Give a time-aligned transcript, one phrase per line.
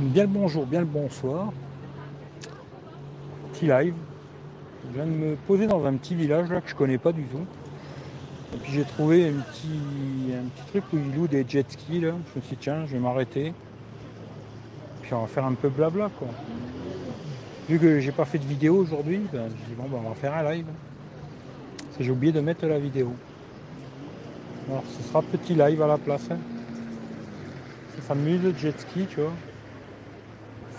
[0.00, 1.52] Bien le bonjour, bien le bonsoir.
[3.52, 3.92] Petit live.
[4.88, 7.24] Je viens de me poser dans un petit village là que je connais pas du
[7.24, 7.44] tout.
[8.54, 12.00] Et puis j'ai trouvé un petit, un petit truc où ils louent des jet skis
[12.00, 12.12] là.
[12.32, 13.52] Je me suis dit tiens, je vais m'arrêter.
[15.02, 16.28] Puis on va faire un peu blabla quoi.
[17.68, 20.14] Vu que j'ai pas fait de vidéo aujourd'hui, ben, je dis bon ben, on va
[20.14, 20.66] faire un live.
[22.00, 23.12] J'ai oublié de mettre la vidéo.
[24.66, 26.26] Alors ce sera petit live à la place.
[26.30, 26.38] hein.
[27.96, 29.32] Ça s'amuse le jet ski, tu vois.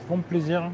[0.08, 0.64] Font plaisir.
[0.64, 0.72] hein.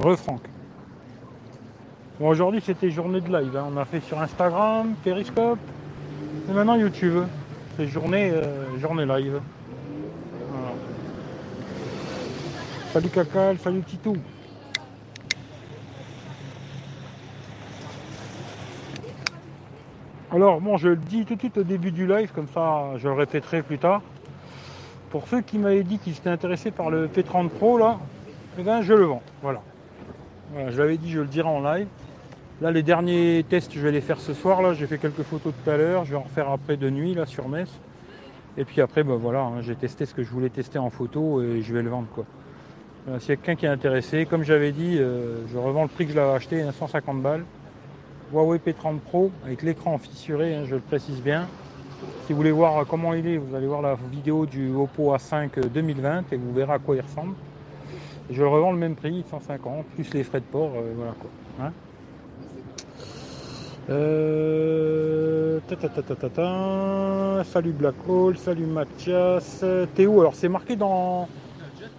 [0.00, 0.42] Re Franck.
[2.18, 3.56] Bon, aujourd'hui c'était journée de live.
[3.56, 3.68] hein.
[3.72, 5.58] On a fait sur Instagram, Periscope
[6.48, 7.24] et maintenant YouTube.
[7.76, 9.40] C'est journée, euh, journée live.
[12.92, 14.16] Salut Cacal, salut Titou.
[20.34, 23.06] Alors bon, je le dis tout de suite au début du live, comme ça je
[23.06, 24.00] le répéterai plus tard.
[25.10, 27.98] Pour ceux qui m'avaient dit qu'ils étaient intéressés par le P30 Pro là,
[28.58, 29.22] eh ben, je le vends.
[29.42, 29.60] Voilà.
[30.70, 31.86] Je l'avais dit, je le dirai en live.
[32.62, 34.62] Là, les derniers tests, je vais les faire ce soir.
[34.62, 36.06] Là, j'ai fait quelques photos tout à l'heure.
[36.06, 37.68] Je vais en refaire après de nuit là sur Metz.
[38.56, 41.42] Et puis après, ben voilà, hein, j'ai testé ce que je voulais tester en photo
[41.42, 42.24] et je vais le vendre quoi.
[43.04, 45.88] Voilà, S'il y a quelqu'un qui est intéressé, comme j'avais dit, euh, je revends le
[45.88, 47.44] prix que je l'avais acheté, hein, 150 balles.
[48.32, 51.46] Huawei P30 Pro avec l'écran fissuré, hein, je le précise bien.
[52.26, 55.68] Si vous voulez voir comment il est, vous allez voir la vidéo du Oppo A5
[55.68, 57.34] 2020 et vous verrez à quoi il ressemble.
[58.30, 61.30] Je le revends le même prix, 150, plus les frais de port, euh, voilà quoi.
[61.60, 61.72] Hein
[63.90, 67.44] Euh, ta, ta, ta.
[67.44, 69.64] Salut Black Hole, salut Mathias.
[69.94, 70.20] T'es où?
[70.20, 71.28] Alors c'est marqué dans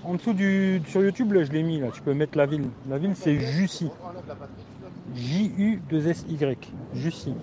[0.06, 1.88] en dessous du sur YouTube je l'ai mis là.
[1.94, 2.70] Tu peux mettre la ville.
[2.89, 3.89] La ville c'est Jussy.
[5.16, 6.58] J-U-2-S-Y.
[6.95, 7.33] Jussy.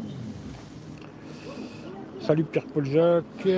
[2.21, 3.49] Salut Pierre-Paul Jacques.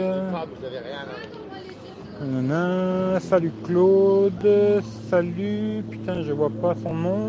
[2.21, 3.21] Nanana.
[3.21, 4.83] Salut Claude.
[5.09, 5.83] Salut.
[5.91, 7.29] Putain, je vois pas son nom.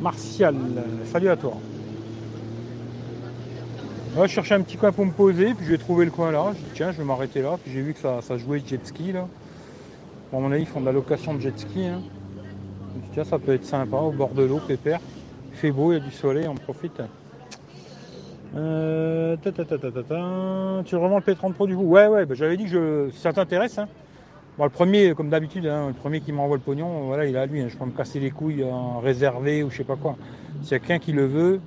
[0.00, 0.54] Martial.
[1.04, 1.54] Salut à toi.
[4.18, 6.52] Je cherchais un petit coin pour me poser, puis j'ai trouvé le coin là.
[6.54, 7.58] J'ai dit tiens, je vais m'arrêter là.
[7.62, 9.28] Puis j'ai vu que ça, jouait jet ski là.
[10.32, 11.86] Bon, à mon avis, ils font de la location de jet ski.
[11.86, 12.00] Hein.
[12.94, 15.00] Je dit, tiens, ça peut être sympa au bord de l'eau, pépère.
[15.56, 17.00] Il fait beau, il y a du soleil, on profite.
[18.54, 19.36] Euh.
[19.42, 21.84] Tu revends le P30 Pro du coup?
[21.84, 23.78] Ouais, ouais, bah, j'avais dit que si ça t'intéresse.
[23.78, 23.88] hein.
[24.62, 27.46] Le premier, comme d'habitude, hein, le premier qui m'envoie le pognon, voilà, il est à
[27.46, 27.62] lui.
[27.62, 27.68] hein.
[27.70, 30.16] Je peux me casser les couilles en réservé ou je sais pas quoi.
[30.62, 31.60] S'il y a quelqu'un qui le veut,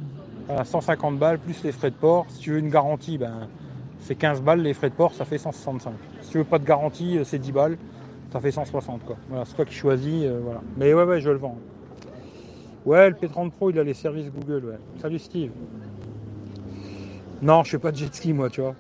[0.48, 2.28] à 150 balles plus les frais de port.
[2.30, 3.48] Si tu veux une garantie, ben,
[4.02, 4.62] c'est 15 balles.
[4.62, 5.94] Les frais de port, ça fait 165.
[6.22, 7.78] Si tu veux pas de garantie, euh, c'est 10 balles.
[8.32, 9.16] Ça fait 160 quoi.
[9.30, 10.24] Voilà, c'est toi qui choisis.
[10.26, 10.62] euh, voilà.
[10.78, 11.58] Mais ouais, ouais, je le vends.
[12.86, 14.66] Ouais, le P30 Pro, il a les services Google.
[14.66, 14.80] Ouais.
[15.02, 15.52] Salut Steve.
[17.42, 18.76] Non, je fais pas de jet ski moi, tu vois.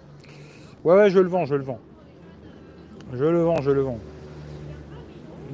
[0.83, 1.79] Ouais, ouais, je le vends, je le vends.
[3.13, 3.99] Je le vends, je le vends.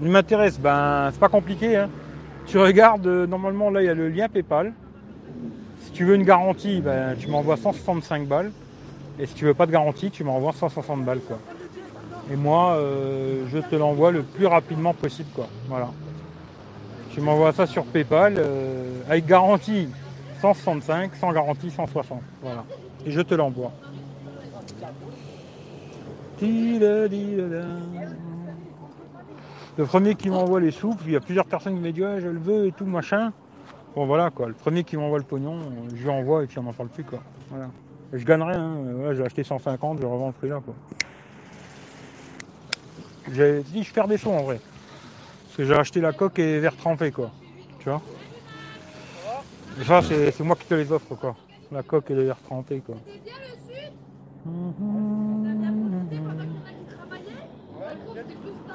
[0.01, 1.75] Il m'intéresse, ben, c'est pas compliqué.
[1.75, 1.89] Hein.
[2.45, 4.73] Tu regardes, euh, normalement, là, il y a le lien PayPal.
[5.81, 8.51] Si tu veux une garantie, ben, tu m'envoies 165 balles.
[9.19, 11.21] Et si tu veux pas de garantie, tu m'envoies 160 balles.
[11.21, 11.39] Quoi.
[12.31, 15.29] Et moi, euh, je te l'envoie le plus rapidement possible.
[15.33, 15.47] Quoi.
[15.67, 15.89] Voilà.
[17.15, 19.87] Tu m'envoies ça sur PayPal euh, avec garantie
[20.41, 22.21] 165, sans garantie 160.
[22.41, 22.65] Voilà.
[23.05, 23.71] Et je te l'envoie.
[29.77, 32.03] Le premier qui m'envoie les sous, puis il y a plusieurs personnes qui m'ont dit
[32.03, 33.31] ouais, je le veux et tout machin.
[33.95, 35.59] Bon voilà quoi, le premier qui m'envoie le pognon,
[35.95, 37.19] je lui envoie et puis on n'en parle plus quoi.
[37.49, 37.69] Voilà.
[38.11, 38.75] Je gagnerai, hein.
[38.93, 40.75] Voilà, j'ai acheté 150, je revends le prix là quoi.
[43.31, 44.59] J'ai dit je perds des sous en vrai.
[45.55, 47.31] Parce que j'ai acheté la coque et verre trempé quoi.
[47.79, 48.01] Tu vois
[49.79, 51.33] Et ça c'est moi qui te les offre quoi.
[51.71, 52.95] La coque et les verres trempés quoi.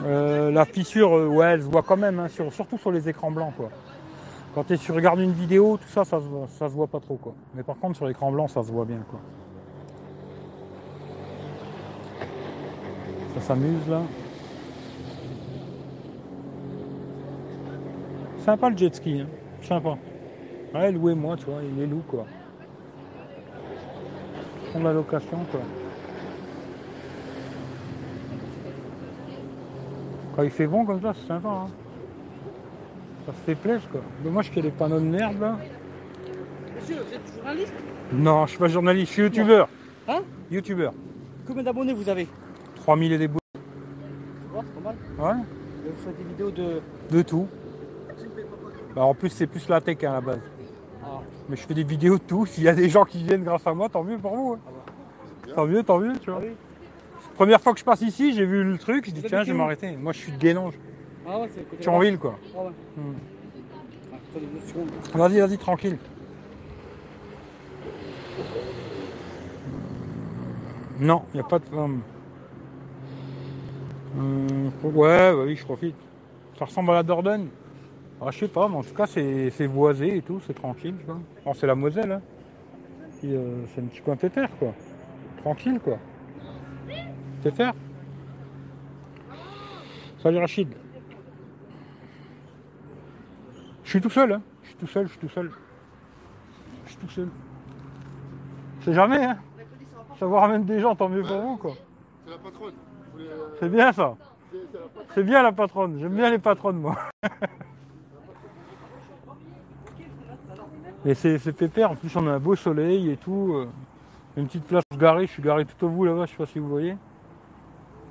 [0.05, 3.11] Euh, la fissure, euh, ouais, elle se voit quand même, hein, sur- surtout sur les
[3.11, 3.69] écrans blancs, quoi.
[4.55, 7.01] Quand tu tu regardes une vidéo, tout ça, ça se, voit, ça se voit pas
[7.01, 7.35] trop, quoi.
[7.55, 9.21] Mais par contre, sur l'écran blanc, ça se voit bien, quoi.
[13.35, 14.01] Ça s'amuse, là.
[18.45, 19.27] Sympa le jet ski, hein.
[19.63, 19.97] Sympa.
[20.75, 22.27] Ouais, louez-moi, tu vois, il est loup, quoi.
[24.75, 25.61] De la location, quoi.
[30.37, 31.49] Quand il fait bon comme ça, c'est sympa.
[31.49, 31.67] Hein.
[33.27, 34.01] Ça se fait plaisir quoi.
[34.25, 35.59] Dommage qu'il y ait des panneaux de merde là.
[36.75, 37.75] Monsieur, vous êtes journaliste?
[38.13, 39.69] Non, je suis pas journaliste, je suis youtubeur.
[40.09, 40.21] Hein?
[40.51, 40.93] Youtubeur.
[41.47, 42.27] Combien d'abonnés vous avez?
[42.77, 43.39] 3000 et des bouts.
[43.53, 43.61] Tu
[44.53, 44.97] vois, c'est pas mal.
[45.37, 45.43] Ouais,
[45.85, 46.81] Vous faites des vidéos de.
[47.11, 47.47] de tout.
[48.95, 50.41] Bah, en plus, c'est plus la tech hein, à la base.
[51.05, 52.47] Ah, Mais je fais des vidéos de tout.
[52.47, 54.53] S'il y a des gens qui viennent grâce à moi, tant mieux pour vous.
[54.55, 55.53] hein.
[55.55, 56.41] Tant mieux, tant mieux, tu vois.
[56.43, 56.55] Ah oui
[57.35, 59.59] Première fois que je passe ici, j'ai vu le truc, je dis tiens, je vais
[59.59, 59.97] m'arrêter.
[59.97, 60.75] Moi, je suis de Guénange,
[61.27, 62.35] Ah ouais, c'est le côté Thionville, quoi.
[62.55, 62.71] Ah ouais.
[62.97, 63.15] Hmm.
[65.19, 65.99] Vas-y, vas-y, tranquille.
[70.99, 72.03] Non, il n'y a pas de femme.
[74.19, 75.95] Hum, ouais, bah oui, je profite.
[76.59, 77.49] Ça ressemble à la Dordogne.
[78.23, 80.95] Ah, je sais pas, mais en tout cas, c'est boisé et tout, c'est tranquille.
[81.45, 82.23] Bon, c'est la Moselle, hein.
[83.25, 84.73] Euh, c'est un petit coin pépère, quoi.
[85.39, 85.99] Tranquille, quoi.
[87.43, 87.73] Pépère.
[90.23, 90.69] Salut Rachid.
[93.85, 94.43] Je suis tout seul, hein.
[94.63, 95.51] Je suis tout seul, je suis tout seul.
[96.85, 97.29] Je suis tout seul.
[98.83, 99.39] C'est jamais, hein.
[100.19, 101.73] Ça vous ramène des gens, tant mieux pour vous, quoi.
[102.25, 102.75] C'est la patronne.
[103.19, 104.17] Euh, C'est bien ça.
[105.15, 105.99] C'est bien la patronne.
[106.01, 106.97] J'aime bien les patronnes, moi.
[111.07, 111.93] Et c'est pépère.
[111.93, 113.55] En plus, on a un beau soleil et tout.
[113.55, 113.67] euh,
[114.37, 115.27] Une petite place garée.
[115.27, 116.27] Je suis garé tout au bout là-bas.
[116.27, 116.97] Je sais pas si vous voyez.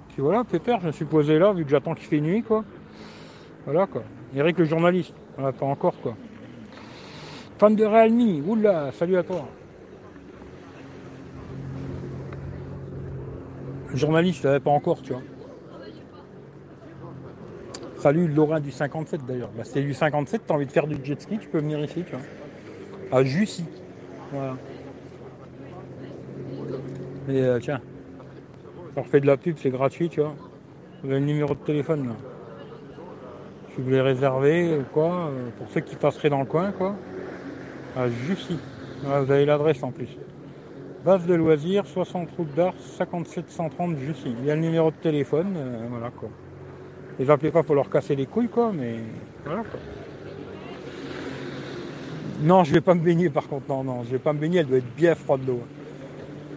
[0.10, 0.80] Puis voilà, pépère.
[0.82, 2.64] Je me suis posé là, vu que j'attends qu'il fait nuit, quoi.
[3.66, 4.04] Voilà, quoi.
[4.36, 5.14] Eric le journaliste.
[5.38, 6.16] Voilà, pas encore, quoi.
[7.60, 8.44] Fan de Realme.
[8.48, 9.46] Oula, salut à toi.
[13.94, 15.22] Journaliste, euh, pas encore, tu vois.
[17.98, 19.50] Salut Laurent du 57 d'ailleurs.
[19.58, 22.04] Bah, c'est du 57, t'as envie de faire du jet ski, tu peux venir ici,
[22.06, 22.22] tu vois.
[23.12, 23.66] À Jussy.
[24.32, 24.56] Voilà.
[27.28, 27.82] Et euh, tiens,
[28.92, 30.36] je leur fais de la pub, c'est gratuit, tu vois.
[31.04, 32.16] Vous avez le numéro de téléphone là.
[33.70, 36.96] Si vous voulez réserver ou quoi, euh, pour ceux qui passeraient dans le coin, quoi.
[37.96, 38.60] À Jussy.
[39.04, 40.10] Voilà, vous avez l'adresse en plus.
[41.04, 44.36] Base de loisirs, 60 route d'Ars, 57 130 Jussy.
[44.40, 46.30] Il y a le numéro de téléphone, euh, voilà quoi.
[47.18, 48.98] Les appelez pas pour leur casser les couilles quoi, mais
[49.46, 49.80] voilà quoi.
[52.42, 54.60] Non, je vais pas me baigner par contre, non, non, je vais pas me baigner,
[54.60, 55.60] elle doit être bien froide l'eau.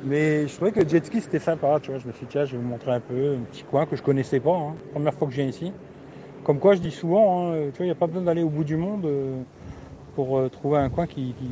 [0.05, 2.33] Mais je trouvais que le jet ski c'était sympa, tu vois, je me suis dit
[2.33, 4.75] tiens, je vais vous montrer un peu, un petit coin que je connaissais pas, hein.
[4.93, 5.73] première fois que je viens ici.
[6.45, 8.49] Comme quoi je dis souvent, hein, tu vois, il n'y a pas besoin d'aller au
[8.49, 9.41] bout du monde euh,
[10.15, 11.49] pour euh, trouver un coin qui, qui,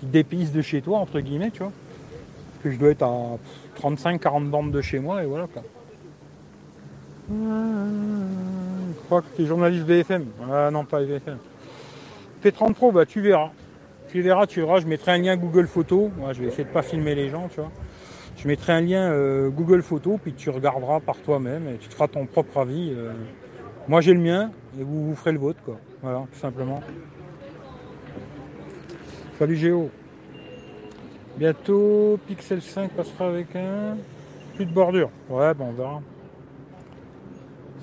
[0.00, 1.72] qui dépayse de chez toi, entre guillemets, tu vois.
[1.72, 3.38] Parce que je dois être à
[3.80, 5.46] 35-40 bandes de chez moi et voilà.
[7.30, 7.34] Je
[9.06, 10.26] crois que tu es journaliste BFM.
[10.50, 11.38] Ah non, pas BFM.
[12.44, 13.50] P30 Pro, bah tu verras.
[14.12, 14.80] Tu verras, tu verras.
[14.80, 16.10] Je mettrai un lien Google Photos.
[16.18, 17.70] Moi, je vais essayer de pas filmer les gens, tu vois.
[18.36, 21.94] Je mettrai un lien euh, Google Photos, puis tu regarderas par toi-même et tu te
[21.94, 22.92] feras ton propre avis.
[22.96, 23.12] euh.
[23.86, 25.76] Moi, j'ai le mien et vous, vous ferez le vôtre, quoi.
[26.02, 26.80] Voilà, tout simplement.
[29.38, 29.90] Salut Géo.
[31.36, 33.96] Bientôt, Pixel 5 passera avec un.
[34.56, 35.10] Plus de bordure.
[35.28, 36.00] Ouais, bon, on verra.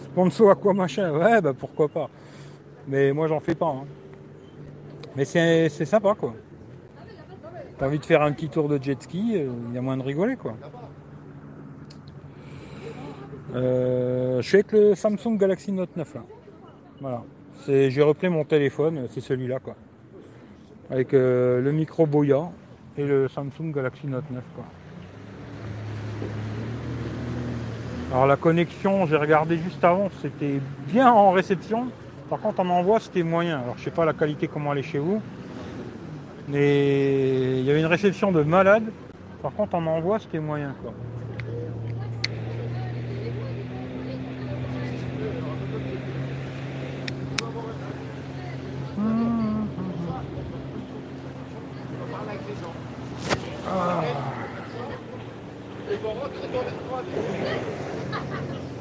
[0.03, 1.11] Sponsor à quoi machin?
[1.11, 2.09] Ouais, bah pourquoi pas.
[2.87, 3.67] Mais moi, j'en fais pas.
[3.67, 3.85] hein.
[5.17, 6.35] Mais c'est sympa, quoi.
[7.79, 9.97] T'as envie de faire un petit tour de jet ski, euh, il y a moins
[9.97, 10.55] de rigoler, quoi.
[13.55, 16.21] Euh, je suis avec le Samsung Galaxy Note 9, là.
[17.01, 17.23] Voilà.
[17.67, 19.75] J'ai repris mon téléphone, c'est celui-là, quoi.
[20.91, 22.51] Avec euh, le micro Boya
[22.95, 24.65] et le Samsung Galaxy Note 9, quoi.
[28.11, 31.87] Alors la connexion, j'ai regardé juste avant, c'était bien en réception.
[32.29, 33.61] Par contre en envoi c'était moyen.
[33.61, 35.21] Alors je sais pas la qualité comment elle est chez vous.
[36.49, 38.83] Mais il y avait une réception de malade.
[39.41, 40.93] Par contre en envoi c'était moyen quoi.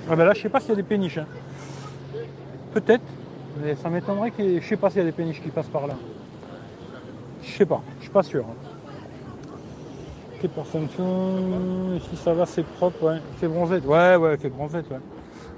[0.08, 1.18] Ah ben là je sais pas s'il y a des péniches.
[1.18, 1.26] hein.
[2.72, 3.02] Peut-être.
[3.74, 5.94] Ça m'étonnerait que je sais pas s'il y a des péniches qui passent par là.
[7.42, 8.44] Je sais pas, je suis pas sûr.
[10.34, 13.18] Ok pour Samsung, si ça va c'est propre, ouais.
[13.40, 13.84] Fait bronzette.
[13.86, 14.98] Ouais ouais, fait bronzette, ouais.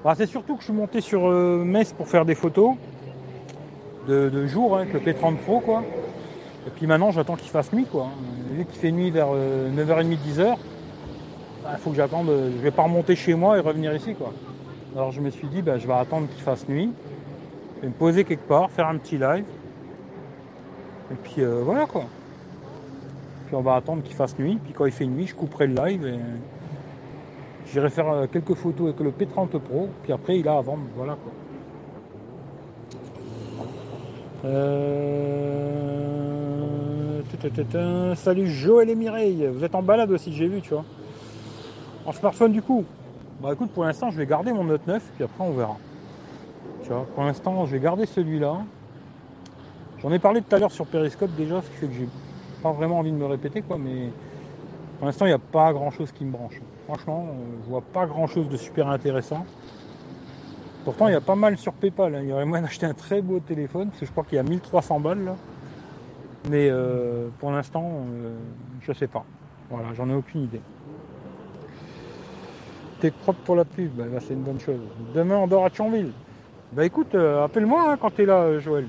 [0.04, 2.76] Bah, c'est surtout que je suis monté sur euh, Metz pour faire des photos
[4.06, 5.82] de, jour hein, avec le P30 Pro quoi.
[6.66, 8.08] Et puis maintenant j'attends qu'il fasse nuit quoi.
[8.52, 10.56] Vu qu'il fait nuit vers euh, 9h30, 10h,
[11.72, 12.28] il faut que j'attende.
[12.30, 14.32] euh, Je vais pas remonter chez moi et revenir ici quoi.
[14.94, 16.90] Alors je me suis dit bah, je vais attendre qu'il fasse nuit.
[17.78, 19.44] Je vais me poser quelque part, faire un petit live.
[21.12, 22.04] Et puis euh, voilà quoi.
[23.46, 24.58] Puis on va attendre qu'il fasse nuit.
[24.62, 26.18] Puis quand il fait nuit, je couperai le live et
[27.70, 29.88] j'irai faire euh, quelques photos avec le P30 Pro.
[30.02, 30.82] Puis après il a à vendre.
[30.96, 31.32] Voilà quoi.
[34.44, 35.18] Euh...
[38.16, 40.84] Salut Joël et Mireille, vous êtes en balade aussi, j'ai vu, tu vois.
[42.04, 42.84] En smartphone du coup.
[43.40, 45.76] Bah écoute, pour l'instant, je vais garder mon Note 9, puis après on verra.
[46.88, 48.58] Pour l'instant, je vais garder celui-là.
[50.00, 52.08] J'en ai parlé tout à l'heure sur Periscope déjà, ce qui fait que j'ai
[52.62, 54.10] pas vraiment envie de me répéter, quoi, mais
[54.98, 56.60] pour l'instant, il n'y a pas grand chose qui me branche.
[56.86, 57.32] Franchement, euh,
[57.64, 59.44] je vois pas grand chose de super intéressant.
[60.84, 62.14] Pourtant, il y a pas mal sur PayPal.
[62.14, 62.20] hein.
[62.22, 64.38] Il y aurait moyen d'acheter un très beau téléphone, parce que je crois qu'il y
[64.38, 65.36] a 1300 balles là.
[66.48, 68.36] Mais euh, pour l'instant, euh,
[68.80, 69.24] je sais pas.
[69.68, 70.60] Voilà, j'en ai aucune idée.
[73.00, 74.80] T'es propre pour la pub, bah, c'est une bonne chose.
[75.14, 76.12] Demain, on dort à Thionville.
[76.72, 78.86] Bah écoute, euh, appelle-moi hein, quand t'es là, euh, Joël.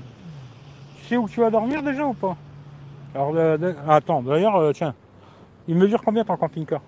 [0.98, 2.36] Tu sais où tu vas dormir déjà ou pas?
[3.14, 4.94] Alors, euh, attends, d'ailleurs, tiens,
[5.66, 6.82] il mesure combien ton camping-car?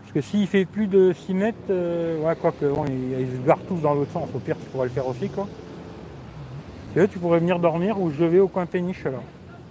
[0.00, 3.62] Parce que s'il fait plus de 6 mètres, ouais, quoi que, bon, ils, se garent
[3.68, 4.28] tous dans l'autre sens.
[4.34, 5.46] Au pire, tu pourrais le faire aussi, quoi.
[6.92, 9.20] Tu veux, tu pourrais venir dormir où je vais au coin péniche, là.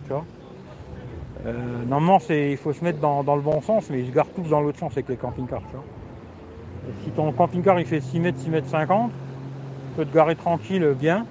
[0.05, 0.23] Tu vois?
[1.88, 4.47] Normalement, il faut se mettre dans, dans le bon sens, mais ils se garent tous
[4.47, 5.83] dans l'autre sens avec les camping-cars, tu vois.
[7.03, 9.15] Si ton camping-car il fait 6 mètres, 6 mètres 50, tu
[9.98, 11.25] peux te garer tranquille, bien.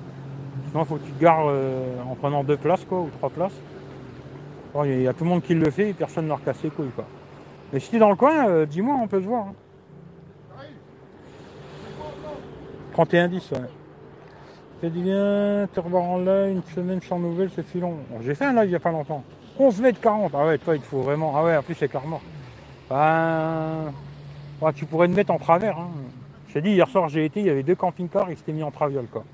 [0.70, 3.30] Sinon, il faut que tu te gares euh, en prenant deux places, quoi, ou trois
[3.30, 3.58] places.
[4.74, 6.62] Bon, Il y a tout le monde qui le fait et personne ne leur casse
[6.62, 7.04] les couilles, quoi.
[7.72, 9.46] Mais si t'es dans le coin, euh, dis-moi, on peut se voir.
[9.46, 9.54] hein.
[12.94, 13.58] 31-10, ouais.
[14.80, 17.96] Fais du bien, revoir en live, une semaine sans nouvelles, c'est filon.
[18.10, 19.24] Bon, J'ai fait un live il n'y a pas longtemps.
[19.58, 21.32] 11 mètres 40, ah ouais, toi il te faut vraiment.
[21.36, 22.20] Ah ouais, en plus c'est carrément.
[22.88, 23.92] Ben.
[24.74, 25.78] Tu pourrais te mettre en travers.
[25.78, 25.88] Hein.
[26.48, 28.62] Je t'ai dit, hier soir j'ai été, il y avait deux camping-cars, ils s'étaient mis
[28.62, 29.24] en traviole quoi.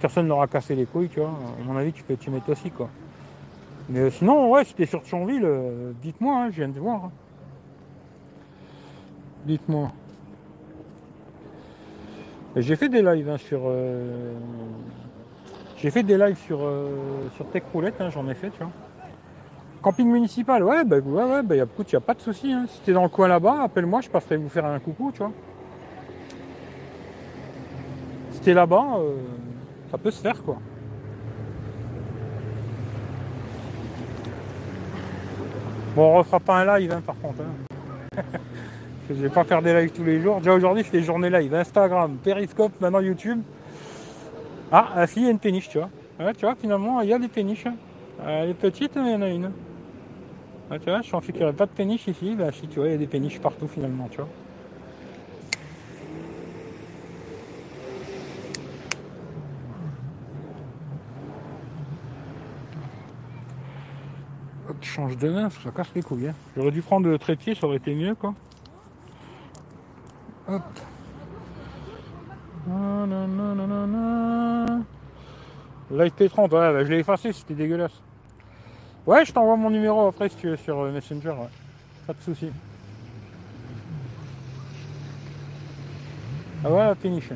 [0.00, 1.28] Personne leur a cassé les couilles, tu vois.
[1.30, 2.88] À mon avis, tu peux t'y mettre aussi quoi.
[3.88, 7.04] Mais euh, sinon, ouais, t'es sur Thionville, euh, dites-moi, hein, je viens de voir.
[7.04, 7.10] hein.
[9.44, 9.92] Dites-moi.
[12.56, 13.60] Et J'ai fait des lives hein, sur.
[13.66, 14.32] euh,
[15.78, 16.88] J'ai fait des lives sur, euh,
[17.36, 18.70] sur Tech Roulette, hein, j'en ai fait, tu vois.
[19.82, 22.52] Camping municipal, ouais, bah, ouais, ouais, bah, écoute, y a pas de souci.
[22.52, 22.66] Hein.
[22.68, 25.32] Si t'es dans le coin là-bas, appelle-moi, je passerai vous faire un coucou, tu vois.
[28.30, 29.16] Si t'es là-bas, euh,
[29.90, 30.58] ça peut se faire, quoi.
[35.96, 37.42] Bon, on refera pas un live, hein, par contre.
[37.42, 38.22] hein.
[39.08, 40.38] Je vais pas faire des lives tous les jours.
[40.38, 41.52] Déjà aujourd'hui, c'était journée live.
[41.54, 43.40] Instagram, Periscope, maintenant YouTube.
[44.70, 45.90] Ah, si, il y a une péniche, tu vois.
[46.34, 47.66] Tu vois, finalement, il y a des péniches.
[47.66, 47.74] hein.
[48.26, 49.50] Elle est petite, mais il y en a une.
[50.78, 52.34] Tu vois, je pensais qu'il n'y aurait pas de péniche ici.
[52.34, 54.28] Bah si, tu vois, il y a des péniches partout finalement, tu vois.
[64.68, 66.28] Hop, je change de main, ça casse les couilles.
[66.28, 66.34] hein.
[66.56, 68.34] J'aurais dû prendre le trépied, ça aurait été mieux, quoi.
[70.48, 70.62] Hop.
[75.90, 78.00] Live P30, ouais, bah, je l'ai effacé, c'était dégueulasse.
[79.04, 81.34] Ouais, je t'envoie mon numéro après si tu veux sur euh, Messenger.
[82.06, 82.50] Pas de souci.
[86.64, 87.30] Ah voilà la péniche.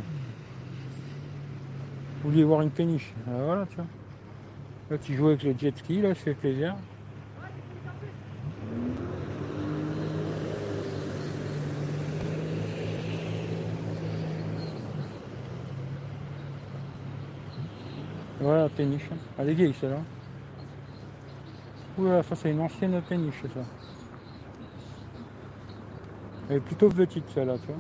[2.23, 3.13] Vous vouliez voir une péniche.
[3.27, 3.87] Ah, voilà, tu vois.
[4.91, 6.77] Là, tu joues avec le jet ski, là, fait plaisir.
[18.41, 19.09] Voilà la péniche.
[19.37, 19.99] Elle est vieille celle-là.
[21.99, 23.61] Oula, ça c'est une ancienne péniche ça.
[26.49, 27.77] Elle est plutôt petite celle-là, tu vois.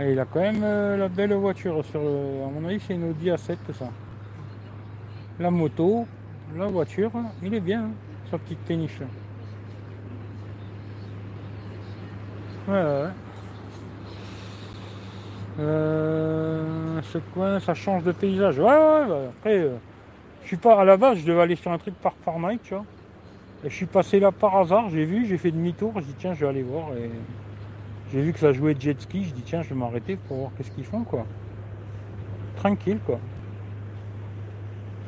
[0.00, 2.44] Et il a quand même euh, la belle voiture sur le...
[2.44, 3.90] À mon avis c'est une Audi A7 ça.
[5.38, 6.06] La moto,
[6.56, 7.10] la voiture,
[7.42, 7.90] il est bien,
[8.30, 9.00] sa petite péniche.
[12.68, 13.08] Ouais, ouais.
[15.58, 18.58] Euh, ce coin, ça change de paysage.
[18.58, 19.76] Ouais, ouais, après, euh,
[20.42, 22.74] je suis pas à la base, je devais aller sur un truc par Farmite, tu
[22.74, 22.84] vois.
[23.64, 26.34] Et je suis passé là par hasard, j'ai vu, j'ai fait demi-tour, j'ai dit tiens,
[26.34, 26.88] je vais aller voir.
[28.12, 30.50] J'ai vu que ça jouait jet ski, je dis tiens, je vais m'arrêter pour voir
[30.56, 31.24] qu'est-ce qu'ils font, quoi.
[32.56, 33.18] Tranquille, quoi.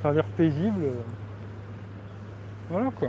[0.02, 0.92] Ça a l'air paisible.
[2.70, 3.08] Voilà, quoi.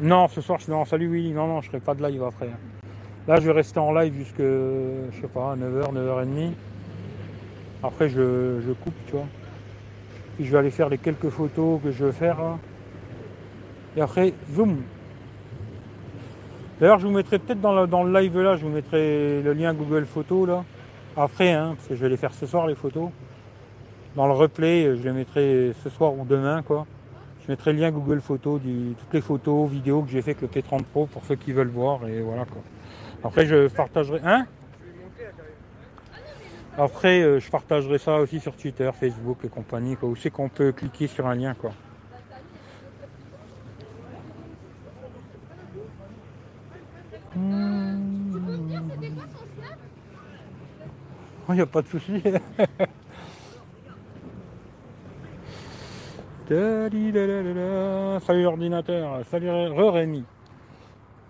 [0.00, 2.24] Non, ce soir, je suis non, salut Willy, non, non, je ferai pas de live
[2.24, 2.50] après.
[3.28, 6.54] Là, je vais rester en live jusque, je sais pas, 9h, 9h30.
[7.82, 9.26] Après, je, je coupe, tu vois.
[10.36, 12.40] Puis je vais aller faire les quelques photos que je veux faire.
[12.40, 12.58] là.
[13.96, 14.82] Et après, zoom.
[16.80, 19.74] D'ailleurs, je vous mettrai peut-être dans dans le live là, je vous mettrai le lien
[19.74, 20.64] Google Photos là.
[21.16, 23.10] Après, hein, parce que je vais les faire ce soir les photos.
[24.16, 26.86] Dans le replay, je les mettrai ce soir ou demain, quoi.
[27.44, 30.42] Je mettrai le lien Google Photos, du, toutes les photos, vidéos que j'ai fait avec
[30.42, 32.62] le P30 Pro pour ceux qui veulent voir et voilà quoi.
[33.24, 34.20] Après je partagerai.
[34.24, 34.46] Hein?
[36.78, 40.48] Après euh, je partagerai ça aussi sur Twitter, Facebook et compagnie, quoi, où c'est qu'on
[40.48, 41.72] peut cliquer sur un lien quoi.
[51.48, 52.22] Il n'y a pas de souci.
[56.48, 60.24] Salut l'ordinateur, salut Rémi.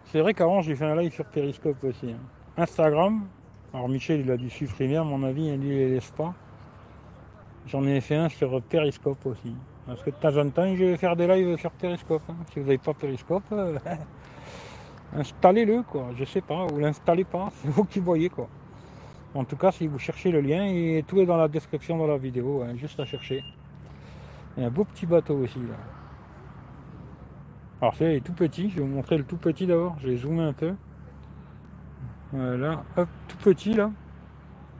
[0.07, 2.11] C'est vrai qu'avant j'ai fait un live sur Periscope aussi.
[2.11, 2.19] hein.
[2.57, 3.27] Instagram,
[3.75, 6.35] alors Michel il a dû supprimer à mon avis, il ne les laisse pas.
[7.67, 9.55] J'en ai fait un sur Periscope aussi.
[9.87, 12.23] Parce que de temps en temps je vais faire des lives sur Periscope.
[12.29, 12.37] hein.
[12.53, 13.79] Si vous n'avez pas Periscope, euh,
[15.17, 18.49] installez-le quoi, je sais pas, ou l'installez pas, c'est vous qui voyez quoi.
[19.35, 22.07] En tout cas si vous cherchez le lien, et tout est dans la description de
[22.07, 23.43] la vidéo, hein, juste à chercher.
[24.57, 25.77] Il y a un beau petit bateau aussi là.
[27.81, 30.47] Alors c'est tout petit, je vais vous montrer le tout petit d'abord, je vais zoomer
[30.47, 30.75] un peu.
[32.33, 33.91] Voilà, hop, tout petit là.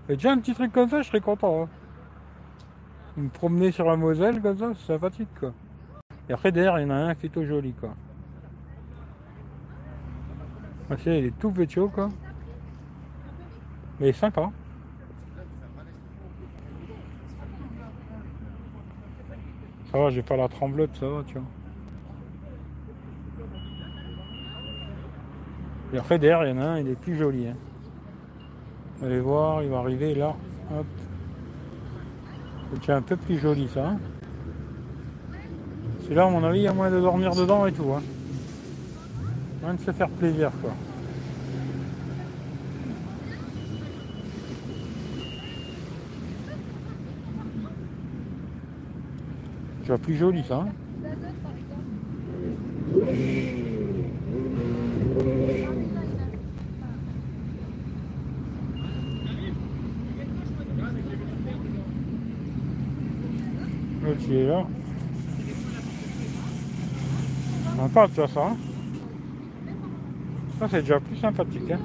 [0.09, 1.65] Et déjà un petit truc comme ça, je serais content.
[1.65, 1.69] Hein.
[3.17, 5.53] Me promener sur la Moselle comme ça, c'est sympathique quoi.
[6.29, 7.91] Et après derrière, il y en a un plutôt joli quoi.
[10.91, 12.09] Ah, c'est, il est tout petit quoi.
[14.01, 14.51] Mais est sympa.
[19.91, 21.47] Ça va, j'ai pas la tremblote, ça va, tu vois.
[25.93, 27.47] Et après, derrière, il y en a un, il est plus joli.
[27.49, 27.57] Hein.
[29.05, 30.35] Allez voir, il va arriver là.
[30.75, 30.87] Hop.
[32.83, 33.89] C'est un peu plus joli, ça.
[33.91, 33.99] hein.
[36.05, 37.93] Celui-là, à mon avis, il y a moyen de dormir dedans et tout.
[37.95, 38.03] Hein.
[39.61, 40.73] Moyen de se faire plaisir, quoi.
[49.81, 50.65] Déjà plus joli, ça.
[50.67, 50.69] hein.
[64.31, 64.65] Est là.
[67.77, 68.57] Sympa, tu vois ça.
[70.59, 71.71] Ça, c'est déjà plus sympathique.
[71.71, 71.79] Hein.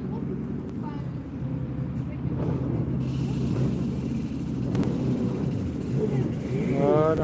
[6.79, 7.23] Voilà.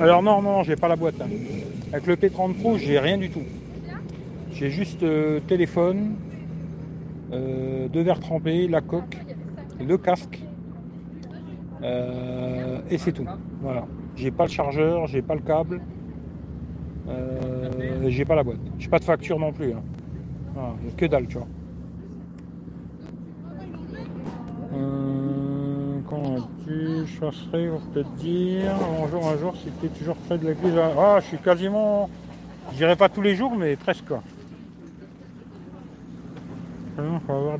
[0.00, 1.20] Alors non, non, j'ai pas la boîte.
[1.20, 1.28] hein.
[1.92, 3.42] Avec le P30 Pro, j'ai rien du tout.
[4.52, 6.14] J'ai juste euh, téléphone,
[7.32, 9.16] euh, deux verres trempés, la coque,
[9.84, 10.40] le casque.
[11.82, 13.26] euh, et c'est tout.
[13.62, 13.86] Voilà.
[14.16, 15.80] J'ai pas le chargeur, j'ai pas le câble.
[17.08, 18.58] euh, j'ai pas la boîte.
[18.78, 19.72] J'ai pas de facture non plus.
[19.72, 19.82] hein.
[20.96, 21.46] Que dalle, tu vois.
[24.74, 26.36] Euh, comment
[26.66, 30.74] tu chasserais pour te dire bonjour un jour si tu es toujours près de l'église
[30.76, 32.10] ah je suis quasiment
[32.72, 34.22] je dirais pas tous les jours mais presque quoi
[36.98, 37.58] va avoir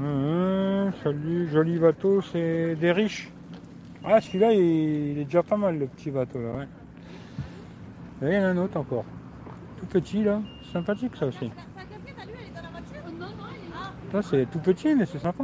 [0.00, 3.30] Euh, salut joli bateau c'est des riches
[4.04, 6.68] ah celui-là il, il est déjà pas mal le petit bateau là ouais
[8.22, 9.04] il y en a un autre encore
[9.80, 10.40] tout petit là
[10.72, 11.50] sympathique ça aussi
[14.12, 14.22] là.
[14.22, 15.42] c'est tout petit mais c'est sympa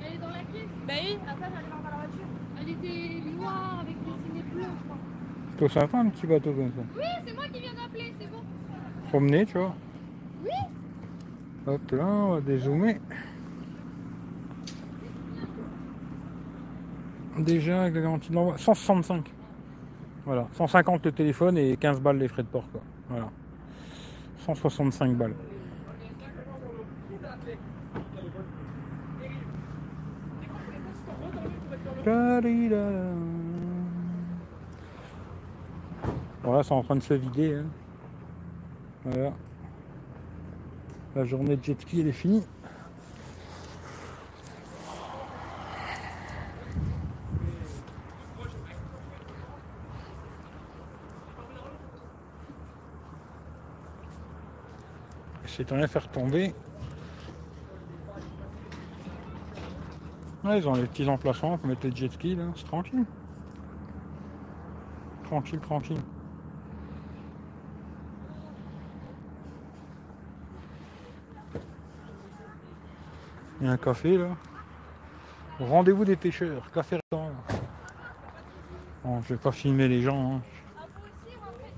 [0.00, 2.28] Elle est dans la caisse Bah oui, après j'allais voir dans la voiture.
[2.60, 4.98] Elle était noire avec des signes bleus, je crois.
[5.56, 8.42] plutôt sympa un petit bateau comme ça Oui, c'est moi qui viens d'appeler, c'est bon.
[9.08, 9.74] promener, tu vois.
[10.44, 10.50] Oui.
[11.66, 13.00] Hop là, on va dézoomer.
[17.38, 19.32] Déjà avec la garantie de l'envoi, 165.
[20.26, 22.64] Voilà, 150 le téléphone et 15 balles les frais de port.
[22.70, 22.80] Quoi.
[23.08, 23.30] Voilà.
[24.38, 25.34] 165 balles.
[36.42, 37.54] Voilà, c'est en train de se vider.
[37.54, 37.64] hein.
[39.04, 39.32] Voilà.
[41.14, 42.42] La journée de jet ski, elle est finie.
[55.46, 56.52] C'est rien faire tomber.
[60.44, 63.04] Ils ont les petits emplacements pour mettre les jet skis là, c'est tranquille.
[65.22, 66.00] Tranquille, tranquille.
[73.64, 74.28] Il a un café là.
[75.58, 77.32] Rendez-vous des pêcheurs, café restaurant.
[79.02, 80.34] Bon, je vais pas filmer les gens.
[80.34, 80.42] hein.
[80.76, 81.72] À vous aussi, rentrez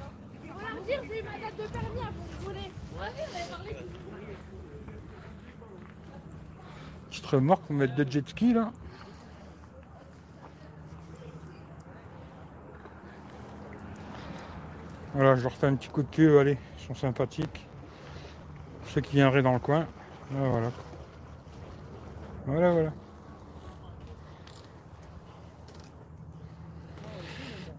[8.71, 8.84] Vous
[15.15, 17.65] Voilà, je leur fais un petit coup de queue, allez, ils sont sympathiques.
[18.87, 19.87] Ceux qui viendraient dans le coin.
[20.29, 20.71] Voilà, voilà.
[22.45, 22.91] Voilà, voilà.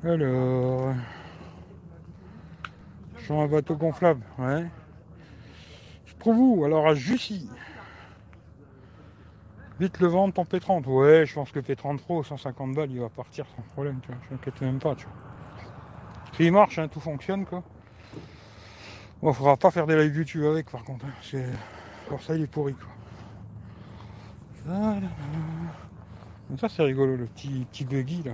[0.03, 0.94] Alors.
[3.29, 4.66] Un bateau gonflable, ouais.
[6.07, 7.51] C'est pour vous, alors à Jussy.
[9.79, 10.87] Vite le vendre en P30.
[10.87, 14.16] Ouais, je pense que P30 Pro, 150 balles, il va partir sans problème, tu vois.
[14.27, 15.25] Je m'inquiète même pas, tu vois.
[16.38, 17.62] Il marche, hein, tout fonctionne, quoi.
[19.22, 21.07] Bon, faudra pas faire des live YouTube avec, par contre.
[21.07, 21.12] hein.
[21.22, 21.46] C'est...
[22.20, 22.88] Ça, il est pourri, quoi.
[26.49, 28.33] Donc ça, c'est rigolo, le petit, petit buggy, là.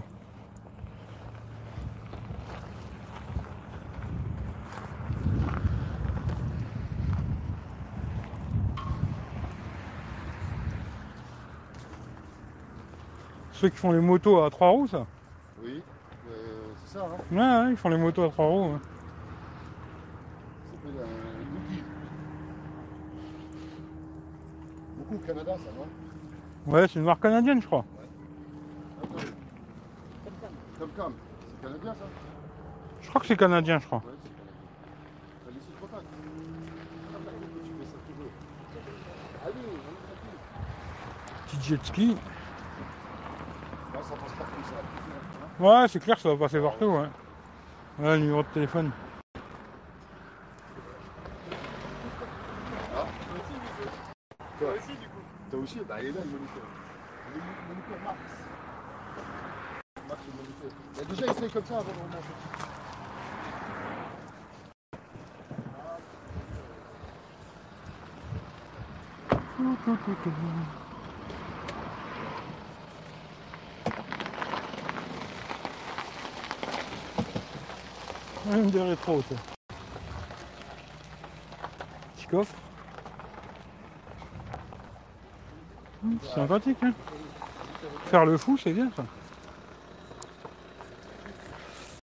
[13.53, 15.07] Ceux qui font les motos à trois roues, ça?
[15.63, 15.81] Oui,
[16.93, 17.17] ça, hein.
[17.31, 18.73] Ouais, ouais, ils font les motos à trois roues.
[18.73, 18.79] ouais.
[20.83, 21.05] Ça.
[24.99, 26.73] Beaucoup au Canada, ça, non?
[26.73, 27.85] Ouais, c'est une marque canadienne, je crois.
[29.03, 29.27] Attends.
[30.79, 31.13] Comcam.
[31.49, 32.05] C'est canadien, ça?
[33.01, 33.99] Je crois que c'est canadien, je crois.
[33.99, 34.53] Ouais, c'est canadien.
[35.45, 36.07] T'as laissé le contact.
[37.65, 38.33] Tu fais ça toujours.
[39.45, 39.73] Allez, allez,
[41.47, 42.09] Petit jet ski.
[43.95, 44.79] Là, ça passe pas comme ça.
[45.63, 47.09] Ouais, c'est clair, ça va passer partout, ouais.
[48.01, 48.91] Ouais, le numéro de téléphone.
[54.59, 56.67] Toi aussi, du coup Toi aussi Bah, il est là, le moniteur.
[57.33, 58.19] Le mo- moniteur Max.
[60.09, 60.71] Max, le moniteur.
[60.97, 62.29] Bah, déjà, essaye comme ça avant de remonter.
[78.47, 79.37] Même des rétros, ça.
[82.17, 82.55] Petit coffre.
[86.05, 86.93] Hum, c'est sympathique, hein.
[88.07, 89.05] Faire le fou, c'est bien, ça.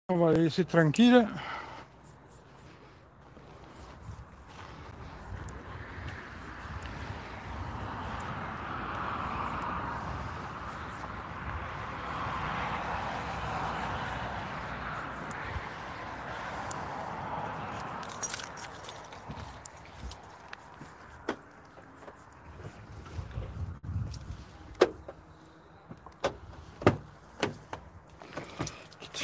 [0.10, 1.28] On va les laisser tranquille.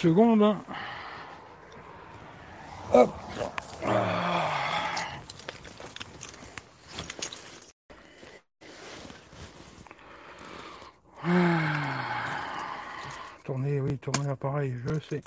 [0.07, 0.41] Petite seconde.
[0.41, 0.57] hein.
[2.93, 3.13] Hop.
[13.43, 15.23] Tourner, oui, tourner l'appareil, je sais.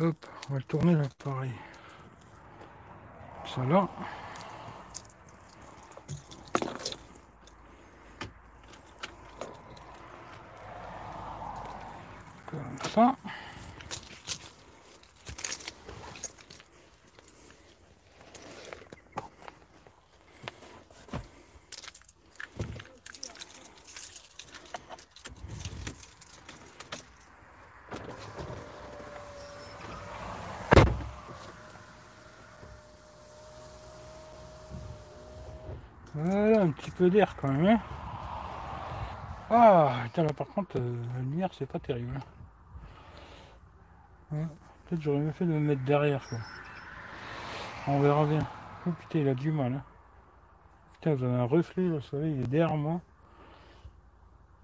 [0.00, 0.16] Hop,
[0.48, 1.52] on va le tourner l'appareil.
[3.46, 3.88] Ça là.
[12.50, 13.16] Comme ça.
[36.12, 37.66] Voilà, un petit peu d'air quand même.
[37.66, 37.80] hein.
[39.48, 42.12] Ah, putain, là par contre, euh, la lumière c'est pas terrible.
[44.34, 44.46] hein.
[44.84, 46.38] Peut-être j'aurais mieux fait de me mettre derrière quoi.
[47.88, 48.46] On verra bien.
[48.86, 49.72] Oh putain, il a du mal.
[49.76, 49.82] hein.
[50.92, 53.00] Putain, vous avez un reflet, le soleil il est derrière moi.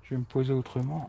[0.03, 1.09] Je vais me poser autrement.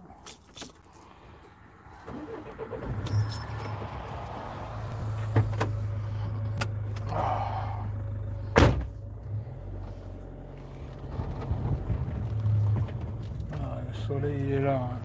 [13.53, 14.75] Ah, le soleil il est là.
[14.81, 14.97] hein.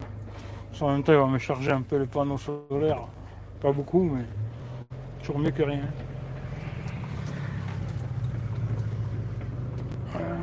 [1.03, 3.01] Même temps, il va me charger un peu le panneau solaire.
[3.59, 4.23] Pas beaucoup, mais
[5.19, 5.81] toujours mieux que rien.
[10.15, 10.37] Euh,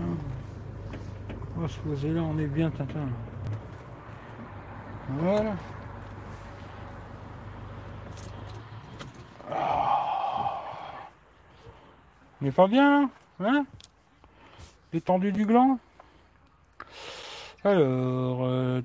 [1.56, 3.08] On va se poser là, on est bien, Tintin.
[5.08, 5.52] Voilà.
[9.50, 10.60] Ah.
[12.38, 13.08] On n'est pas bien,
[13.42, 13.64] hein?
[14.92, 15.78] Détendu du gland?
[17.62, 18.80] Alors, euh,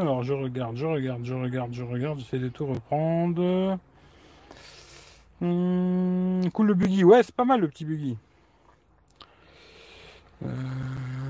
[0.00, 3.78] alors je regarde, je regarde, je regarde, je regarde, j'essaie de tout reprendre.
[5.40, 8.18] Hmm, cool le buggy, ouais c'est pas mal le petit buggy.
[10.44, 10.48] Euh,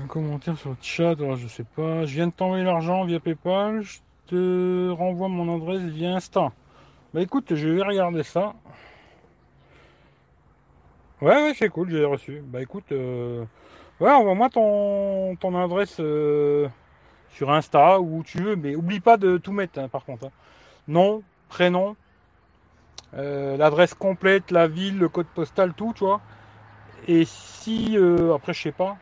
[0.07, 2.05] commentaire sur le chat, alors je sais pas.
[2.07, 6.51] Je viens de t'envoyer l'argent via PayPal, je te renvoie mon adresse via Insta.
[7.13, 8.55] Bah écoute, je vais regarder ça.
[11.21, 12.41] Ouais ouais c'est cool, j'ai reçu.
[12.43, 12.91] Bah écoute.
[12.91, 13.45] Euh,
[14.01, 16.67] ouais envoie-moi ton, ton adresse euh,
[17.29, 20.25] sur Insta ou où tu veux, mais oublie pas de tout mettre hein, par contre.
[20.25, 20.31] hein.
[20.87, 21.95] Nom, prénom,
[23.13, 26.21] euh, l'adresse complète, la ville, le code postal, tout, tu vois.
[27.07, 28.97] Et si, euh, après, je sais pas,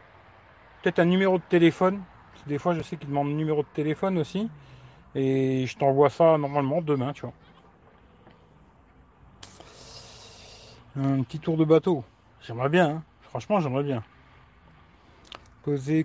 [0.82, 2.02] peut-être un numéro de téléphone.
[2.48, 4.50] Des fois, je sais qu'ils demandent un numéro de téléphone aussi.
[5.16, 7.34] Et je t'envoie ça normalement demain, tu vois.
[10.98, 12.04] Un petit tour de bateau.
[12.42, 13.04] J'aimerais bien, hein.
[13.22, 14.04] franchement, j'aimerais bien.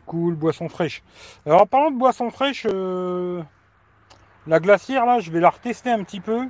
[0.07, 1.03] Cool, boisson fraîche.
[1.47, 3.43] Alors, parlant de boisson fraîche, euh,
[4.47, 6.49] la glacière, là, je vais la retester un petit peu.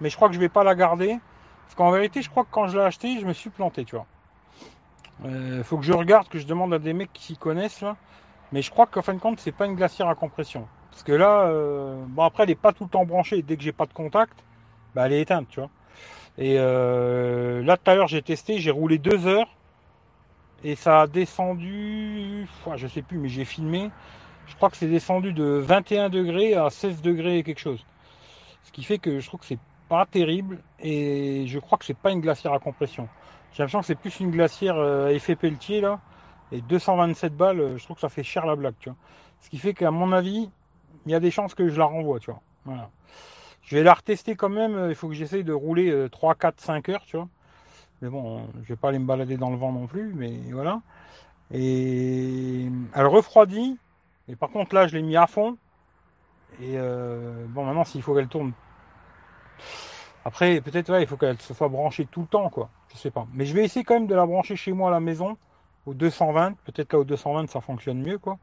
[0.00, 1.18] Mais je crois que je vais pas la garder.
[1.64, 3.96] Parce qu'en vérité, je crois que quand je l'ai acheté, je me suis planté, tu
[3.96, 4.06] vois.
[5.24, 7.96] Euh, faut que je regarde, que je demande à des mecs qui s'y connaissent là.
[8.52, 10.68] Mais je crois qu'en fin de compte, c'est pas une glacière à compression.
[10.90, 13.42] Parce que là, euh, bon après, elle est pas tout le temps branchée.
[13.42, 14.44] Dès que j'ai pas de contact,
[14.94, 15.70] bah, elle est éteinte, tu vois.
[16.38, 19.48] Et là, tout à l'heure, j'ai testé, j'ai roulé deux heures.
[20.66, 23.92] Et ça a descendu, je sais plus, mais j'ai filmé.
[24.48, 27.86] Je crois que c'est descendu de 21 degrés à 16 degrés et quelque chose.
[28.64, 30.58] Ce qui fait que je trouve que c'est pas terrible.
[30.80, 33.08] Et je crois que c'est pas une glacière à compression.
[33.52, 36.00] J'ai l'impression que c'est plus une glacière euh, à effet Pelletier là.
[36.50, 38.98] Et 227 balles, euh, je trouve que ça fait cher la blague, tu vois.
[39.40, 40.50] Ce qui fait qu'à mon avis,
[41.06, 42.40] il y a des chances que je la renvoie, tu vois.
[42.64, 42.90] Voilà.
[43.62, 44.74] Je vais la retester quand même.
[44.74, 47.28] euh, Il faut que j'essaye de rouler euh, 3, 4, 5 heures, tu vois.
[48.02, 50.32] Mais bon, euh, je vais pas aller me balader dans le vent non plus, mais
[50.52, 50.80] voilà.
[51.52, 53.78] Et elle refroidit.
[54.28, 55.56] Et par contre, là, je l'ai mis à fond.
[56.60, 58.52] Et euh, bon, maintenant, s'il faut qu'elle tourne.
[60.24, 62.68] Après, peut-être, ouais, il faut qu'elle se soit branchée tout le temps, quoi.
[62.92, 63.26] Je sais pas.
[63.32, 65.36] Mais je vais essayer quand même de la brancher chez moi à la maison,
[65.86, 66.54] au 220.
[66.64, 68.38] Peut-être là, au 220, ça fonctionne mieux, quoi.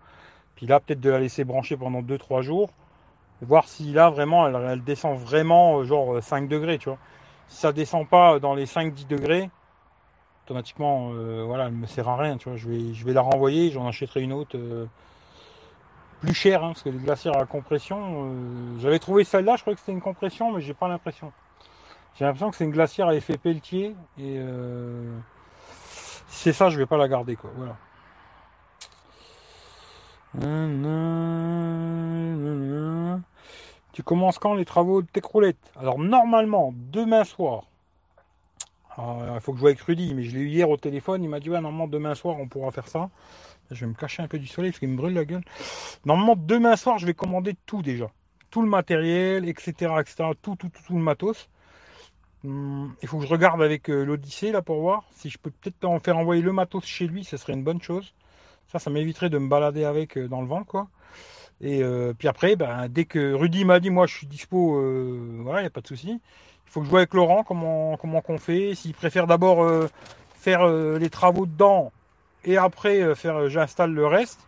[0.55, 2.69] Puis là, peut-être de la laisser brancher pendant 2-3 jours.
[3.41, 6.99] Voir si là, vraiment, elle, descend vraiment, euh, genre euh, 5 degrés, tu vois.
[7.53, 9.49] Si ça descend pas dans les 5-10 degrés,
[10.45, 12.57] automatiquement, euh, voilà, elle me sert à rien, tu vois.
[12.57, 14.57] Je vais, je vais la renvoyer, j'en achèterai une autre.
[14.57, 14.85] euh,
[16.21, 19.75] plus chère, hein, parce que les glacières à compression, euh, j'avais trouvé celle-là, je croyais
[19.75, 21.33] que c'était une compression, mais j'ai pas l'impression.
[22.15, 25.19] J'ai l'impression que c'est une glacière à effet Pelletier, et euh,
[26.27, 27.51] c'est ça, je vais pas la garder, quoi.
[27.57, 27.75] Voilà.
[33.93, 35.71] Tu commences quand les travaux de tes croulettes?
[35.79, 37.63] Alors normalement, demain soir.
[38.97, 41.23] Alors, Il faut que je joue avec Rudy, mais je l'ai eu hier au téléphone.
[41.23, 43.09] Il m'a dit ouais, normalement demain soir on pourra faire ça.
[43.71, 45.43] Je vais me cacher un peu du soleil parce qu'il me brûle la gueule.
[46.05, 48.09] Normalement demain soir je vais commander tout déjà,
[48.49, 51.49] tout le matériel, etc., etc., tout, tout, tout, tout le matos.
[52.43, 55.51] Hum, Il faut que je regarde avec euh, l'Odyssée là pour voir si je peux
[55.51, 58.13] peut-être en faire envoyer le matos chez lui, ce serait une bonne chose.
[58.71, 60.87] Ça, ça m'éviterait de me balader avec euh, dans le vent, quoi.
[61.63, 65.39] Et euh, puis après, ben, dès que Rudy m'a dit, moi, je suis dispo, euh,
[65.39, 66.09] voilà, il n'y a pas de souci.
[66.09, 68.75] Il faut que je vois avec Laurent comment comment qu'on fait.
[68.75, 69.87] S'il préfère d'abord euh,
[70.35, 71.91] faire les travaux dedans
[72.43, 74.41] et après faire, j'installe le reste,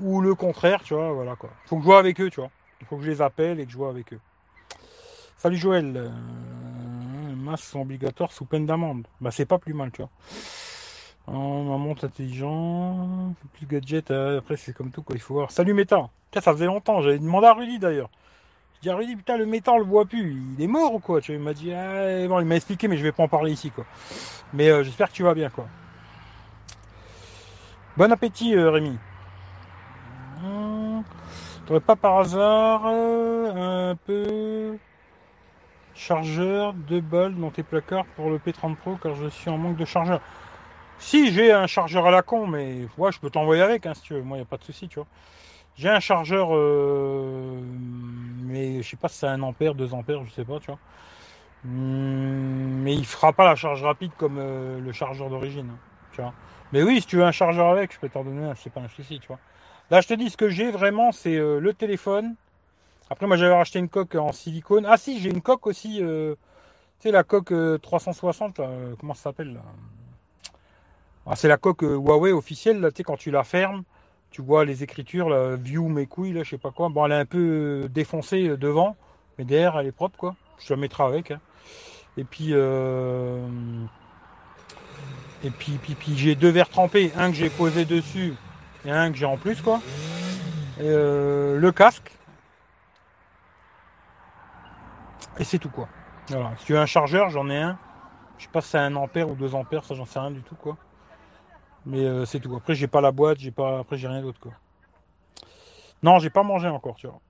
[0.00, 1.50] ou le contraire, tu vois, voilà quoi.
[1.64, 2.50] Il faut que je vois avec eux, tu vois.
[2.80, 4.20] Il faut que je les appelle et que je vois avec eux.
[5.38, 6.12] Salut Joël.
[7.34, 9.08] Masques sont obligatoires sous peine d'amende.
[9.20, 10.10] Bah c'est pas plus mal, tu vois.
[11.26, 15.50] Oh, ma montre intelligent, plus gadget, euh, après c'est comme tout quoi, il faut voir.
[15.50, 18.10] Salut Méta, Putain, ça faisait longtemps, j'avais demandé à Rudy d'ailleurs.
[18.76, 20.98] Je dis à Rudy, putain le Méta on le voit plus, il est mort ou
[21.00, 21.70] quoi tu vois, Il m'a dit,
[22.28, 23.86] bon il m'a expliqué mais je vais pas en parler ici quoi.
[24.52, 25.66] Mais euh, j'espère que tu vas bien quoi.
[27.96, 28.98] Bon appétit euh, Rémi.
[30.44, 31.02] Hum,
[31.66, 34.76] T'aurais pas par hasard euh, un peu
[35.94, 39.76] chargeur, deux balles dans tes placards pour le P30 Pro car je suis en manque
[39.76, 40.20] de chargeur?
[41.04, 44.00] Si j'ai un chargeur à la con, mais ouais, je peux t'envoyer avec hein, si
[44.00, 44.22] tu veux.
[44.22, 45.06] Moi, il n'y a pas de souci, tu vois.
[45.76, 47.60] J'ai un chargeur, euh,
[48.42, 50.78] mais je sais pas si c'est un ampère, 2 ampères, je sais pas, tu vois.
[51.62, 55.78] Mais il fera pas la charge rapide comme euh, le chargeur d'origine, hein,
[56.12, 56.32] tu vois.
[56.72, 58.80] Mais oui, si tu veux un chargeur avec, je peux t'en donner un, c'est pas
[58.80, 59.40] un souci, tu vois.
[59.90, 62.34] Là, je te dis, ce que j'ai vraiment, c'est euh, le téléphone.
[63.10, 64.86] Après, moi, j'avais racheté une coque en silicone.
[64.88, 66.36] Ah si, j'ai une coque aussi, tu
[67.00, 69.62] sais, la coque euh, 360, là, euh, comment ça s'appelle là?
[71.34, 73.82] C'est la coque euh, Huawei officielle, là, tu sais, quand tu la fermes,
[74.30, 76.88] tu vois les écritures, là, View mes couilles, là, je sais pas quoi.
[76.90, 78.96] Bon, elle est un peu euh, défoncée euh, devant,
[79.38, 80.34] mais derrière, elle est propre, quoi.
[80.58, 81.30] Je la mettrai avec.
[81.30, 81.40] hein.
[82.16, 82.56] Et puis, et
[85.50, 88.34] puis, puis, j'ai deux verres trempés, un que j'ai posé dessus
[88.84, 89.80] et un que j'ai en plus, quoi.
[90.78, 92.12] Le casque.
[95.40, 95.88] Et c'est tout, quoi.
[96.58, 97.76] Si tu veux un chargeur, j'en ai un.
[98.38, 100.42] Je sais pas si c'est un ampère ou deux ampères, ça j'en sais rien du
[100.42, 100.76] tout, quoi.
[101.86, 102.54] Mais euh, c'est tout.
[102.56, 103.80] Après, j'ai pas la boîte, j'ai pas.
[103.80, 104.52] Après, j'ai rien d'autre, quoi.
[106.02, 107.20] Non, j'ai pas mangé encore, tu vois.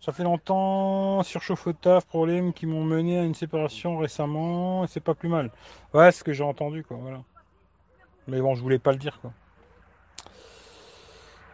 [0.00, 4.86] Ça fait longtemps, surchauffe au taf, problème qui m'ont mené à une séparation récemment, et
[4.88, 5.50] c'est pas plus mal.
[5.94, 7.22] Ouais, ce que j'ai entendu, quoi, voilà.
[8.28, 9.32] Mais bon, je voulais pas le dire, quoi.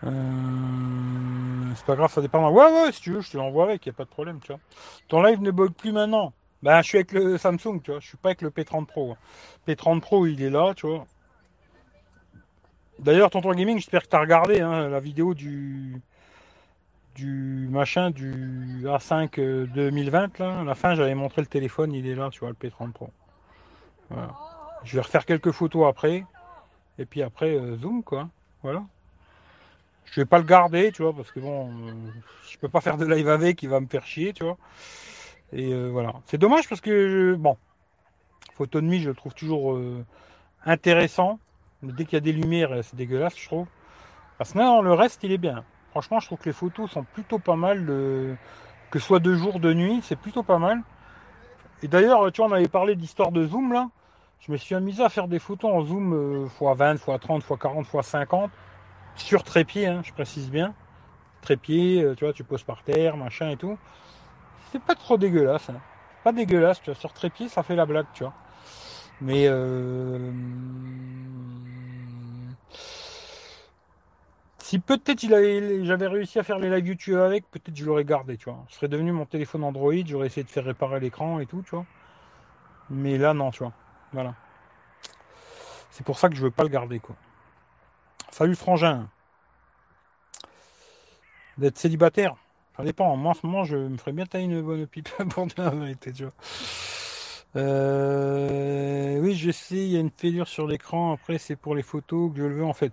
[0.05, 2.51] Euh, C'est pas grave, ça dépend.
[2.51, 4.49] Ouais, ouais, si tu veux, je te l'envoie avec, y a pas de problème, tu
[4.53, 4.61] vois.
[5.09, 6.33] Ton live ne bug plus maintenant.
[6.63, 8.01] Ben, je suis avec le Samsung, tu vois.
[8.01, 9.13] Je suis pas avec le P30 Pro.
[9.13, 9.17] hein.
[9.67, 11.07] P30 Pro, il est là, tu vois.
[13.01, 16.01] D'ailleurs, Tonton Gaming, j'espère que tu as regardé hein, la vidéo du
[17.17, 20.61] du machin du A5 euh, 2020 là.
[20.61, 23.11] À la fin, j'avais montré le téléphone, il est là, tu vois, le P30 Pro.
[24.85, 26.25] Je vais refaire quelques photos après.
[26.99, 28.29] Et puis après, euh, zoom, quoi.
[28.63, 28.85] Voilà.
[30.07, 31.93] Je vais pas le garder, tu vois, parce que bon, euh,
[32.49, 34.59] je peux pas faire de live avec, il va me faire chier, tu vois.
[35.53, 36.15] Et euh, voilà.
[36.27, 37.57] C'est dommage parce que, bon,
[38.55, 40.05] photo de nuit, je le trouve toujours euh,
[40.65, 41.39] intéressant.
[41.83, 43.67] Mais dès qu'il y a des lumières, euh, c'est dégueulasse, je trouve.
[44.39, 45.65] Parce que non, le reste, il est bien.
[45.91, 47.85] Franchement, je trouve que les photos sont plutôt pas mal.
[48.91, 50.83] Que ce soit de jour, de nuit, c'est plutôt pas mal.
[51.83, 53.89] Et d'ailleurs, tu vois, on avait parlé d'histoire de zoom là.
[54.41, 58.49] Je me suis amusé à faire des photos en zoom euh, x20, x30, x40, x50
[59.17, 60.75] sur trépied, hein, je précise bien.
[61.43, 63.79] Trépied, euh, tu vois, tu poses par terre, machin et tout.
[64.73, 65.69] C'est pas trop dégueulasse.
[65.71, 65.81] hein.
[66.25, 66.99] Pas dégueulasse, tu vois.
[66.99, 68.33] Sur trépied, ça fait la blague, tu vois.
[69.21, 70.33] Mais euh,
[74.59, 78.05] si peut-être il avait, j'avais réussi à faire les live YouTube avec, peut-être je l'aurais
[78.05, 78.65] gardé, tu vois.
[78.69, 81.71] Ce serait devenu mon téléphone Android, j'aurais essayé de faire réparer l'écran et tout, tu
[81.71, 81.85] vois.
[82.89, 83.73] Mais là, non, tu vois.
[84.13, 84.35] Voilà.
[85.91, 87.17] C'est pour ça que je veux pas le garder, quoi.
[88.31, 89.09] Salut Frangin.
[91.59, 92.37] D'être célibataire,
[92.77, 93.17] ça dépend.
[93.17, 95.71] Moi, en ce moment, je me ferais bien tailler une bonne pipe pour dire la
[95.71, 96.33] vérité, tu vois.
[97.57, 101.13] Euh, oui, je sais, il y a une fêlure sur l'écran.
[101.13, 102.93] Après, c'est pour les photos que je le veux, en fait.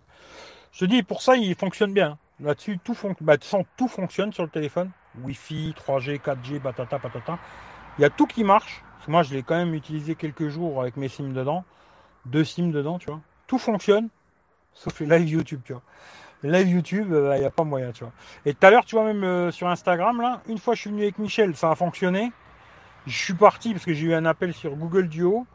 [0.71, 2.17] Je te dis, pour ça, il fonctionne bien.
[2.39, 3.37] Là-dessus, tout, fon- bah,
[3.77, 4.91] tout fonctionne sur le téléphone.
[5.23, 7.39] Wi-Fi, 3G, 4G, patata, patata.
[7.97, 8.83] Il y a tout qui marche.
[9.07, 11.65] Moi, je l'ai quand même utilisé quelques jours avec mes SIM dedans.
[12.25, 13.21] Deux SIM dedans, tu vois.
[13.47, 14.09] Tout fonctionne.
[14.73, 15.83] Sauf les live YouTube, tu vois.
[16.43, 18.13] Live YouTube, euh, il n'y a pas moyen, tu vois.
[18.45, 20.89] Et tout à l'heure, tu vois, même euh, sur Instagram, là, une fois je suis
[20.91, 22.31] venu avec Michel, ça a fonctionné.
[23.07, 25.47] Je suis parti parce que j'ai eu un appel sur Google Duo.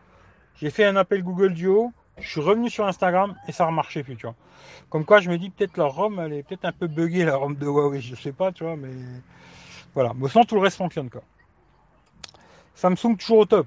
[0.54, 1.92] J'ai fait un appel Google Duo.
[2.16, 4.34] Je suis revenu sur Instagram et ça remarchait plus, tu vois.
[4.88, 7.36] Comme quoi, je me dis peut-être la ROM, elle est peut-être un peu buggée, la
[7.36, 8.90] ROM de Huawei, je sais pas, tu vois, mais
[9.94, 10.12] voilà.
[10.14, 11.22] Mais sinon, tout le reste fonctionne, quoi.
[12.74, 13.66] Samsung toujours au top.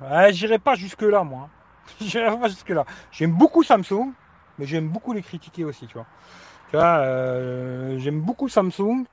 [0.00, 1.48] Ouais, j'irai pas jusque-là, moi.
[2.00, 2.84] J'irai pas jusque-là.
[3.10, 4.12] J'aime beaucoup Samsung,
[4.58, 6.06] mais j'aime beaucoup les critiquer aussi, tu vois.
[6.70, 9.04] Tu vois, euh, j'aime beaucoup Samsung,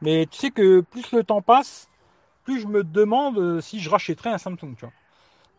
[0.00, 1.88] mais tu sais que plus le temps passe,
[2.44, 4.76] plus je me demande euh, si je rachèterai un Samsung.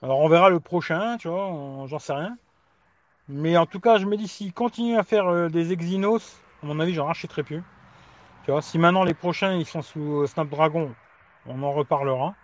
[0.04, 2.38] Alors on verra le prochain, tu vois, on- j'en sais rien.
[3.30, 6.67] Mais en tout cas, je me dis s'il continue à faire euh, des Exynos, à
[6.67, 7.63] mon avis, j'en rachèterai plus.
[8.45, 10.93] Tu vois, si maintenant les prochains ils sont sous euh, Snapdragon,
[11.48, 12.36] on en reparlera.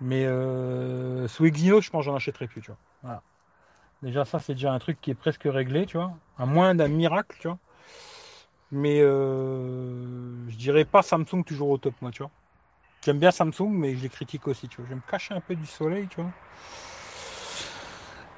[0.00, 2.62] Mais euh, sous Exynos, je pense que j'en achèterai plus.
[4.02, 6.12] Déjà, ça, c'est déjà un truc qui est presque réglé, tu vois.
[6.38, 7.56] À moins d'un miracle.
[8.70, 12.10] Mais euh, je dirais pas Samsung toujours au top, moi.
[13.04, 14.84] J'aime bien Samsung, mais je les critique aussi, tu vois.
[14.86, 16.30] Je vais me cacher un peu du soleil, tu vois.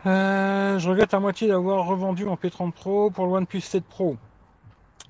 [0.06, 4.16] Euh, je regrette à moitié d'avoir revendu mon P30 Pro pour le OnePlus 7 Pro.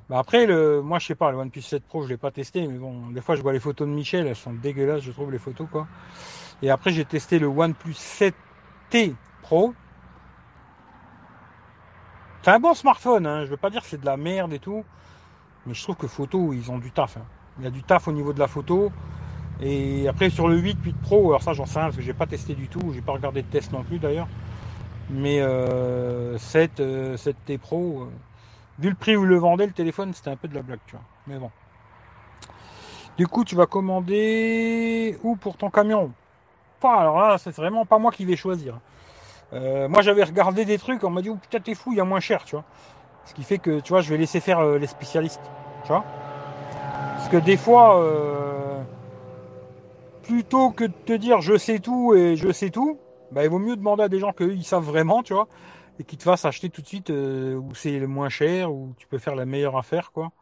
[0.09, 0.47] Bah après,
[0.83, 3.21] moi je sais pas, le OnePlus 7 Pro, je l'ai pas testé, mais bon, des
[3.21, 5.87] fois je vois les photos de Michel, elles sont dégueulasses, je trouve les photos quoi.
[6.63, 9.75] Et après j'ai testé le OnePlus 7T Pro.
[12.43, 13.45] C'est un bon smartphone, hein.
[13.47, 14.85] je veux pas dire que c'est de la merde et tout,
[15.65, 17.17] mais je trouve que photo, ils ont du taf.
[17.17, 17.25] hein.
[17.59, 18.93] Il y a du taf au niveau de la photo.
[19.63, 22.13] Et après sur le 8, 8 Pro, alors ça j'en sais rien parce que j'ai
[22.13, 24.29] pas testé du tout, j'ai pas regardé de test non plus d'ailleurs.
[25.11, 28.11] Mais euh, 7, euh, 7T Pro, euh,
[28.79, 30.93] vu le prix où le vendait le téléphone, c'était un peu de la blague, tu
[30.93, 31.05] vois.
[31.27, 31.51] Mais bon.
[33.17, 36.11] Du coup, tu vas commander où pour ton camion?
[36.81, 38.81] Pas, alors là, c'est vraiment pas moi qui vais choisir.
[39.53, 42.01] Euh, moi, j'avais regardé des trucs, on m'a dit, oh putain, t'es fou, il y
[42.01, 42.65] a moins cher, tu vois.
[43.25, 45.41] Ce qui fait que, tu vois, je vais laisser faire euh, les spécialistes,
[45.83, 46.05] tu vois.
[47.17, 48.54] Parce que des fois, euh,
[50.27, 52.99] plutôt que de te dire je sais tout et je sais tout,
[53.31, 55.49] bah, il vaut mieux demander à des gens qu'ils savent vraiment, tu vois,
[55.99, 58.95] et qui te fassent acheter tout de suite euh, où c'est le moins cher, où
[58.97, 60.33] tu peux faire la meilleure affaire, quoi.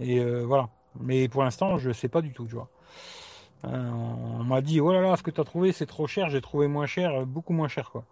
[0.00, 0.68] Et euh, voilà.
[1.00, 2.68] Mais pour l'instant, je sais pas du tout, tu vois.
[3.64, 3.90] Euh,
[4.40, 6.40] on m'a dit, oh là là, ce que tu as trouvé, c'est trop cher, j'ai
[6.40, 8.04] trouvé moins cher, beaucoup moins cher, quoi.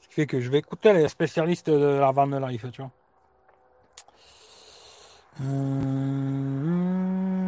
[0.00, 2.90] Ce qui fait que je vais écouter les spécialistes de la Van Life, tu vois.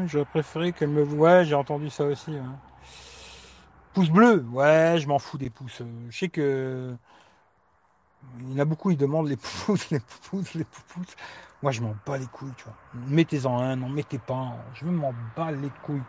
[0.07, 1.05] J'aurais préféré qu'elle me...
[1.05, 2.31] Ouais, j'ai entendu ça aussi.
[2.33, 2.39] ouais.
[3.93, 5.83] Pouce bleu, ouais, je m'en fous des pouces.
[6.09, 6.97] Je sais que
[8.41, 9.37] il y en a beaucoup, ils demandent les
[9.67, 11.17] pouces, les pouces, les pouces.
[11.63, 12.77] Moi, je m'en bats les couilles, tu vois.
[12.95, 14.57] Mettez-en un, non, mettez pas un.
[14.75, 16.03] Je m'en bats les couilles.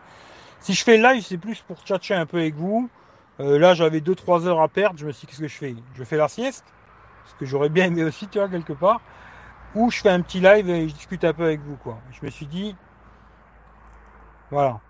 [0.60, 2.90] Si je fais live, c'est plus pour tchatcher un peu avec vous.
[3.40, 5.00] Euh, là, j'avais 2-3 heures à perdre.
[5.00, 5.76] Je me suis dit, qu'est-ce que je fais?
[5.96, 6.66] Je fais la sieste,
[7.26, 9.02] ce que j'aurais bien aimé aussi, tu vois, quelque part.
[9.76, 12.02] ou je fais un petit live et je discute un peu avec vous, quoi.
[12.12, 12.78] Je me suis dit,
[14.50, 14.82] voilà.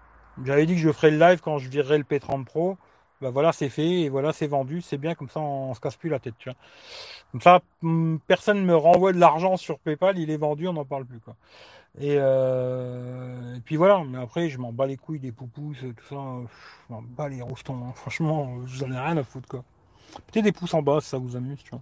[0.43, 2.77] J'avais dit que je ferais le live quand je virerai le P30 Pro.
[3.21, 4.81] Bah voilà, c'est fait et voilà, c'est vendu.
[4.81, 6.57] C'est bien, comme ça, on se casse plus la tête, tu vois.
[7.31, 10.73] Comme ça, hum, personne ne me renvoie de l'argent sur PayPal, il est vendu, on
[10.73, 11.35] n'en parle plus, quoi.
[11.99, 16.05] Et, euh, et puis voilà, mais après, je m'en bats les couilles des poupousses, tout
[16.09, 16.15] ça.
[16.15, 17.93] Je m'en bats les roustons, hein.
[17.95, 19.63] franchement, j'en ai rien à foutre, quoi.
[20.27, 21.81] Peut-être des pouces en bas, si ça vous amuse, tu vois.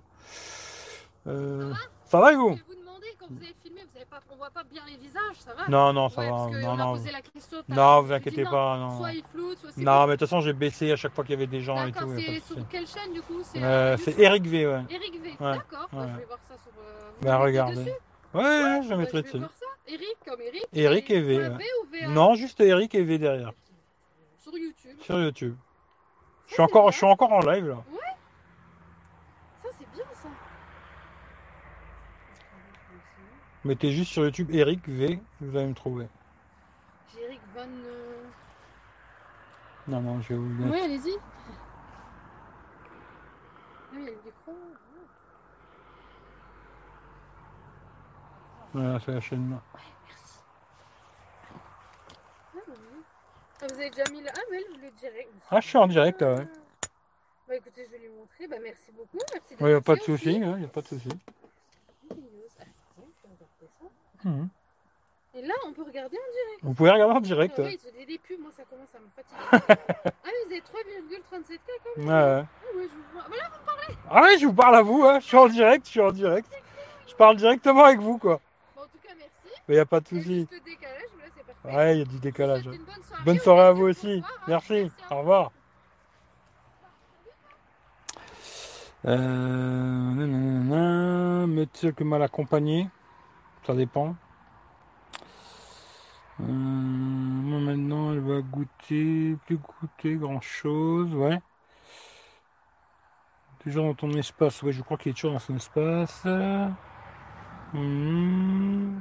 [1.27, 1.73] Euh,
[2.05, 4.19] ça va et vous Je vais vous demander, quand vous avez filmé, vous avez pas,
[4.32, 6.36] on voit pas bien les visages, ça va Non, non, ça Ouais, va.
[6.38, 6.93] parce que Non, on a non.
[6.93, 7.57] posé la question.
[7.63, 8.97] tout à Non, vous inquiétez pas, non.
[8.97, 9.82] Soit il floute, soit c'est.
[9.82, 11.86] Non, mais de toute façon, j'ai baissé à chaque fois qu'il y avait des gens
[11.86, 12.09] et tout.
[12.17, 14.82] c'est sur quelle chaîne du coup C'est Euh, euh, Eric V, ouais.
[14.89, 15.30] Eric V.
[15.30, 16.07] Ouais, D'accord, bah, ouais.
[16.13, 16.72] je vais voir ça sur.
[16.80, 17.91] euh, vous Bah, dessus
[18.34, 19.38] Ouais, ouais, je Bah, mettrai dessus.
[19.88, 20.67] Eric comme Eric.
[20.74, 23.51] Eric et V, ou VA Non, juste Eric et V derrière,
[24.41, 24.97] Sur YouTube.
[25.01, 25.55] sur YouTube.
[26.47, 27.78] Je suis encore, je suis encore en live là
[29.78, 30.28] c'est bien ça.
[33.64, 36.07] Mettez juste sur YouTube Eric V, vous allez me trouver.
[37.14, 37.62] J'ai Eric Van.
[37.68, 38.24] euh,
[39.88, 40.64] Non, non, je vais vous.
[40.72, 41.16] Oui, allez-y.
[43.93, 44.53] Ah oui, il y a le micro.
[48.74, 49.62] Voilà, c'est la chaîne là.
[49.76, 49.78] Ah,
[52.55, 53.03] bah oui.
[53.62, 54.30] Ah, vous avez déjà mis le.
[54.30, 55.30] Ah, mais le direct.
[55.51, 56.47] Ah, je suis en direct là, ouais.
[57.47, 58.47] Bah écoutez, je vais lui montrer.
[58.47, 59.18] Bah merci beaucoup.
[59.34, 61.07] Merci Il n'y a pas de souci, il n'y a pas de souci.
[61.09, 61.18] aussi.
[62.09, 62.16] Ah,
[62.64, 63.68] attends, je vais regarder
[64.24, 64.47] Mhm.
[65.34, 66.59] Et là, on peut regarder en direct.
[66.63, 67.57] Vous pouvez regarder en direct.
[67.57, 67.65] Ouais.
[67.65, 69.38] oui, c'est des pubs, moi ça commence à me fatiguer.
[70.24, 71.59] ah, mais vous avez 3,37K
[71.95, 72.07] quand même.
[72.07, 72.13] Ouais.
[72.45, 73.03] Ah, ouais, je vous.
[73.13, 73.28] Voilà,
[74.09, 75.19] Ah ouais, je vous parle à vous, hein.
[75.22, 76.49] je suis en direct, je suis en direct.
[77.07, 78.41] Je parle directement avec vous, quoi.
[78.76, 79.32] bon, en tout cas, merci.
[79.67, 80.47] Mais il n'y a pas de Il y a souci.
[80.65, 81.78] décalage, mais là c'est parfait.
[81.78, 82.65] Ouais, il y a du vous décalage.
[82.65, 83.24] une bonne soirée.
[83.24, 84.24] Bonne On soirée à se vous aussi.
[84.26, 84.30] hein.
[84.49, 84.91] Merci.
[85.09, 85.22] à Au vous.
[85.22, 85.51] revoir.
[89.05, 92.88] Euh, nanana, médecin que mal accompagné,
[93.64, 94.16] ça dépend.
[96.41, 101.39] Euh, maintenant, elle va goûter, plus goûter grand chose, ouais.
[103.59, 106.26] Toujours dans ton espace, ouais, je crois qu'il est toujours dans son espace.
[107.74, 108.99] Hmm.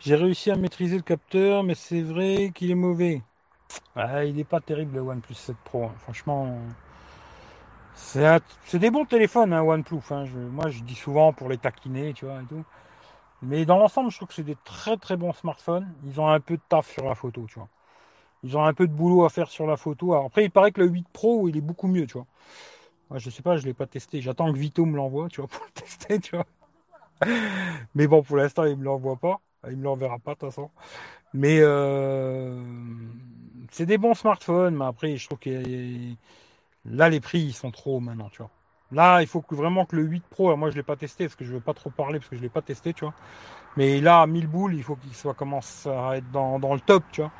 [0.00, 3.22] J'ai réussi à maîtriser le capteur, mais c'est vrai qu'il est mauvais.
[3.94, 5.94] Ah, il n'est pas terrible le OnePlus 7 Pro, hein.
[5.98, 6.58] franchement.
[7.94, 8.40] C'est un-
[8.74, 10.00] des bons téléphones, hein, OnePlus.
[10.10, 10.24] hein.
[10.24, 12.64] Je- moi, je dis souvent pour les taquiner, tu vois, et tout.
[13.42, 15.88] Mais dans l'ensemble, je trouve que c'est des très très bons smartphones.
[16.06, 17.68] Ils ont un peu de taf sur la photo, tu vois.
[18.44, 20.14] Ils ont un peu de boulot à faire sur la photo.
[20.14, 22.26] Après, il paraît que le 8 Pro, il est beaucoup mieux, tu vois.
[23.10, 24.20] Moi, je sais pas, je l'ai pas testé.
[24.20, 26.46] J'attends que Vito me l'envoie, tu vois, pour le tester, tu vois.
[27.94, 29.40] Mais bon, pour l'instant, il me l'envoie pas.
[29.70, 30.70] Il me l'enverra pas, de toute façon.
[31.34, 32.62] Mais euh,
[33.70, 36.14] c'est des bons smartphones, mais après, je trouve que
[36.84, 38.50] là, les prix, ils sont trop hauts maintenant, tu vois.
[38.90, 41.36] Là, il faut vraiment que le 8 Pro, alors moi je l'ai pas testé parce
[41.36, 43.14] que je veux pas trop parler parce que je l'ai pas testé, tu vois.
[43.76, 47.04] Mais là, à 1000 boules, il faut qu'il soit commence à être dans, le top,
[47.12, 47.30] tu vois,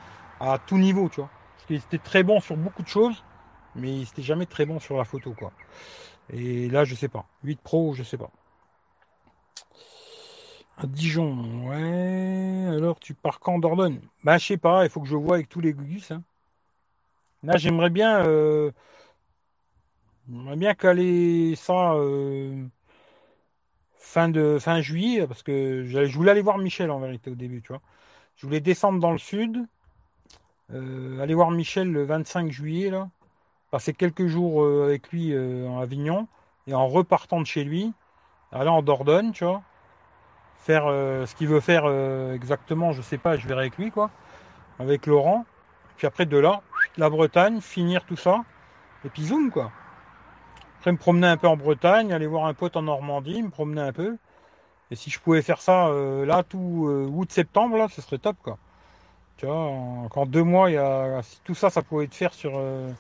[0.41, 1.31] à tout niveau, tu vois.
[1.57, 3.25] Parce qu'il était très bon sur beaucoup de choses,
[3.75, 5.53] mais il était jamais très bon sur la photo, quoi.
[6.31, 7.25] Et là, je sais pas.
[7.45, 8.31] 8 Pro, je sais pas.
[10.77, 12.77] À Dijon, ouais.
[12.77, 14.01] Alors, tu pars quand Dordogne?
[14.23, 16.11] Bah, je sais pas, il faut que je vois avec tous les gugus.
[16.11, 16.23] Hein.
[17.43, 18.71] Là, j'aimerais bien, euh,
[20.29, 22.67] j'aimerais bien caler ça euh,
[23.97, 27.63] fin de fin juillet, parce que je voulais aller voir Michel en vérité au début,
[27.63, 27.83] tu vois.
[28.37, 29.67] Je voulais descendre dans le sud,
[30.73, 33.09] euh, aller voir Michel le 25 juillet, là,
[33.71, 36.29] passer quelques jours euh, avec lui en Avignon,
[36.67, 37.93] et en repartant de chez lui,
[38.53, 39.63] aller en Dordogne, tu vois
[40.61, 41.87] faire ce qu'il veut faire
[42.35, 44.11] exactement, je sais pas, je verrai avec lui quoi,
[44.79, 45.47] avec Laurent.
[45.97, 46.63] Puis après de là,
[46.99, 48.45] la Bretagne, finir tout ça,
[49.05, 49.73] et puis zoom quoi.
[50.79, 53.81] Après me promener un peu en Bretagne, aller voir un pote en Normandie, me promener
[53.81, 54.17] un peu.
[54.93, 58.37] Et si je pouvais faire ça euh, là tout euh, août-septembre là, ce serait top
[58.43, 58.59] quoi.
[59.37, 62.33] Tu vois, en, deux mois, il y a si tout ça, ça pouvait être faire
[62.33, 62.91] sur euh,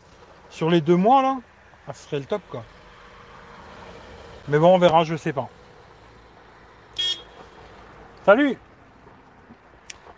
[0.51, 1.39] sur les deux mois là,
[1.87, 2.64] ça serait le top quoi.
[4.49, 5.49] Mais bon, on verra, je sais pas.
[8.24, 8.59] Salut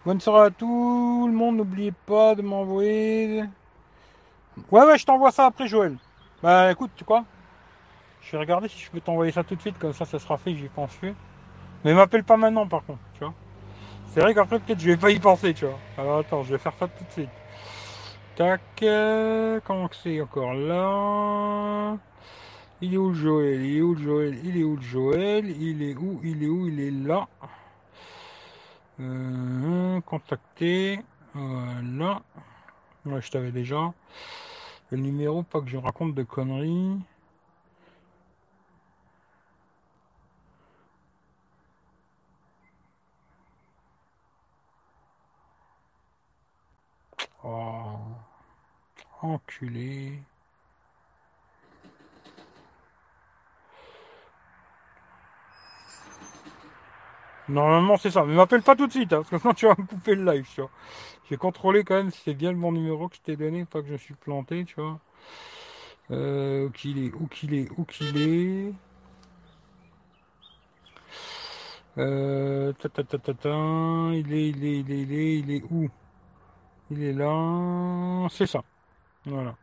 [0.06, 3.44] Bonne soirée à tout le monde, n'oubliez pas de m'envoyer...
[4.70, 5.96] Ouais ouais, je t'envoie ça après Joël.
[6.42, 7.24] Bah écoute, tu quoi?
[8.22, 10.36] Je vais regarder si je peux t'envoyer ça tout de suite, comme ça ça sera
[10.38, 11.14] fait, j'y pense plus.
[11.84, 13.34] Mais m'appelle pas maintenant par contre, tu vois.
[14.08, 15.78] C'est vrai qu'après peut-être je vais pas y penser, tu vois.
[15.96, 17.30] Alors attends, je vais faire ça tout de suite.
[18.36, 21.96] Tac, euh, comment que c'est encore là?
[22.80, 23.62] Il est où le Joël?
[23.62, 24.40] Il est où le Joël?
[24.42, 25.50] Il est où le Joël?
[25.50, 26.20] Il est où?
[26.24, 26.66] Il est où?
[26.68, 27.28] Il est là.
[29.00, 31.00] Euh, contacter.
[31.34, 32.22] Voilà.
[33.04, 33.92] Ouais, je t'avais déjà.
[34.90, 36.98] Le numéro, pas que je raconte de conneries.
[47.44, 47.98] Oh.
[49.22, 50.22] Enculé.
[57.48, 58.24] Normalement, c'est ça.
[58.24, 60.24] Mais m'appelle pas tout de suite, hein, parce que sinon tu vas me couper le
[60.24, 60.70] live, tu vois.
[61.28, 63.82] J'ai contrôlé quand même si c'est bien le bon numéro que je t'ai donné, pas
[63.82, 64.98] que je suis planté, tu vois.
[66.10, 68.72] Euh, où qu'il est, où qu'il est, où qu'il est.
[71.98, 73.48] Euh, ta, ta, ta, ta, ta,
[74.14, 75.88] il est, il est, il est, il est, il est où?
[76.90, 78.26] Il est là.
[78.30, 78.62] C'est ça.
[79.24, 79.54] Voilà.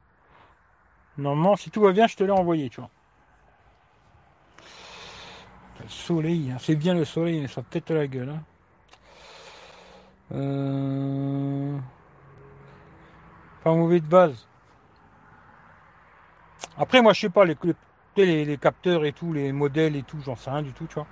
[1.17, 2.89] Normalement, si tout va bien, je te l'ai envoyé, tu vois.
[5.81, 6.57] Le soleil, hein.
[6.59, 8.29] c'est bien le soleil, mais ça pète la gueule.
[8.29, 8.43] Hein.
[10.33, 11.77] Euh,
[13.63, 14.47] Pas mauvais de base.
[16.77, 20.49] Après, moi, je sais pas, les, capteurs et tout, les modèles et tout, j'en sais
[20.49, 21.07] rien du tout, tu vois.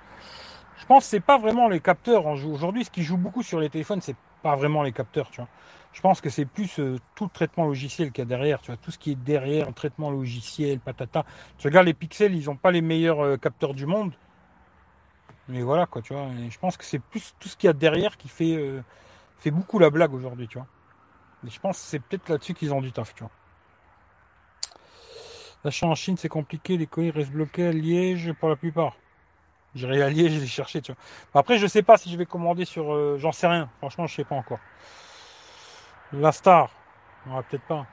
[0.78, 2.26] Je pense que c'est pas vraiment les capteurs.
[2.26, 5.48] Aujourd'hui, ce qui joue beaucoup sur les téléphones, c'est pas vraiment les capteurs, tu vois.
[5.96, 8.66] Je pense que c'est plus euh, tout le traitement logiciel qu'il y a derrière, tu
[8.66, 11.24] vois, tout ce qui est derrière, traitement logiciel, patata.
[11.56, 14.12] Tu regardes les pixels, ils n'ont pas les meilleurs euh, capteurs du monde.
[15.48, 16.28] Mais voilà, quoi, tu vois.
[16.50, 18.82] Je pense que c'est plus tout ce qu'il y a derrière qui fait, euh,
[19.38, 20.66] fait beaucoup la blague aujourd'hui, tu vois.
[21.46, 23.32] Et je pense que c'est peut-être là-dessus qu'ils ont du taf, tu vois.
[25.64, 28.98] L'achat en Chine, c'est compliqué, les colis restent bloqués à Liège pour la plupart.
[29.74, 31.40] J'irai à Liège les chercher, tu vois.
[31.40, 33.16] Après, je sais pas si je vais commander sur.
[33.16, 33.70] J'en sais rien.
[33.78, 34.58] Franchement, je sais pas encore.
[36.12, 36.70] La star.
[37.26, 37.86] Non, peut-être pas.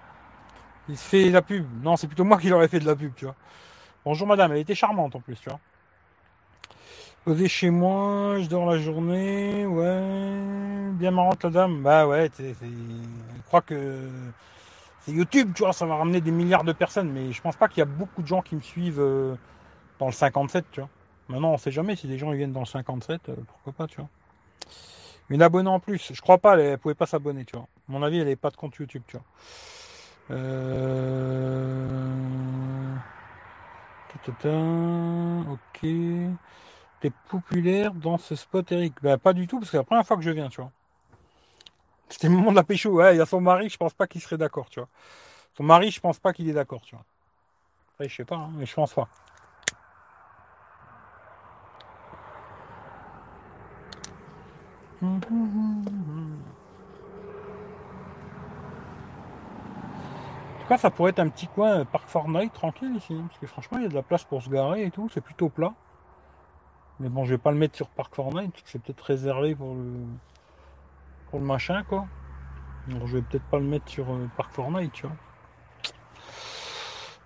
[0.88, 1.66] Il se fait la pub.
[1.82, 3.36] Non, c'est plutôt moi qui leur ai fait de la pub, tu vois.
[4.06, 5.60] Bonjour madame, elle était charmante en plus, tu vois.
[7.24, 10.92] Posée chez moi, je dors la journée, ouais.
[10.94, 11.82] Bien marrante la dame.
[11.82, 12.54] Bah ouais, c'est.
[12.54, 14.10] Je crois que.
[15.02, 17.68] C'est YouTube, tu vois, ça va ramener des milliards de personnes, mais je pense pas
[17.68, 19.36] qu'il y a beaucoup de gens qui me suivent euh,
[20.00, 20.90] dans le 57, tu vois.
[21.28, 23.98] Maintenant, on sait jamais si des gens viennent dans le 57, euh, pourquoi pas, tu
[23.98, 24.10] vois.
[25.30, 27.68] Une abonnée en plus, je crois pas, elle, elle pouvait pas s'abonner, tu vois.
[27.88, 29.26] Mon avis, elle n'avait pas de compte YouTube, tu vois.
[30.32, 32.24] Euh...
[35.50, 35.82] Ok.
[37.02, 40.16] T'es populaire dans ce spot, Eric Bah, pas du tout, parce que la première fois
[40.18, 40.72] que je viens, tu vois.
[42.10, 42.92] C'était le moment de la pécho.
[42.92, 44.90] Ouais, il y a son mari, je pense pas qu'il serait d'accord, tu vois.
[45.58, 47.06] Son mari, je pense pas qu'il est d'accord, tu vois.
[47.94, 49.10] Après, je sais pas, hein, mais je pense pas.
[60.64, 63.16] Tout cas, ça pourrait être un petit coin euh, parc Fortnite tranquille ici.
[63.28, 65.10] Parce que franchement, il y a de la place pour se garer et tout.
[65.14, 65.74] C'est plutôt plat.
[67.00, 68.56] Mais bon, je vais pas le mettre sur parc Fortnite.
[68.66, 69.92] C'est peut-être réservé pour le,
[71.30, 72.08] pour le machin, quoi.
[72.90, 75.16] Alors, je vais peut-être pas le mettre sur euh, parc Fortnite, tu vois.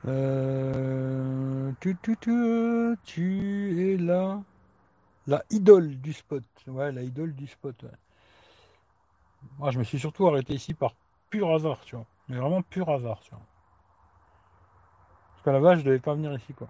[0.07, 4.41] Euh, tu, tu, tu, tu es là.
[5.27, 6.43] La idole du spot.
[6.67, 7.85] Ouais, la idole du spot.
[9.59, 10.93] Moi, je me suis surtout arrêté ici par
[11.29, 12.05] pur hasard, tu vois.
[12.29, 13.39] Mais vraiment pur hasard, tu vois.
[15.31, 16.67] Parce qu'à la base, je devais pas venir ici, quoi.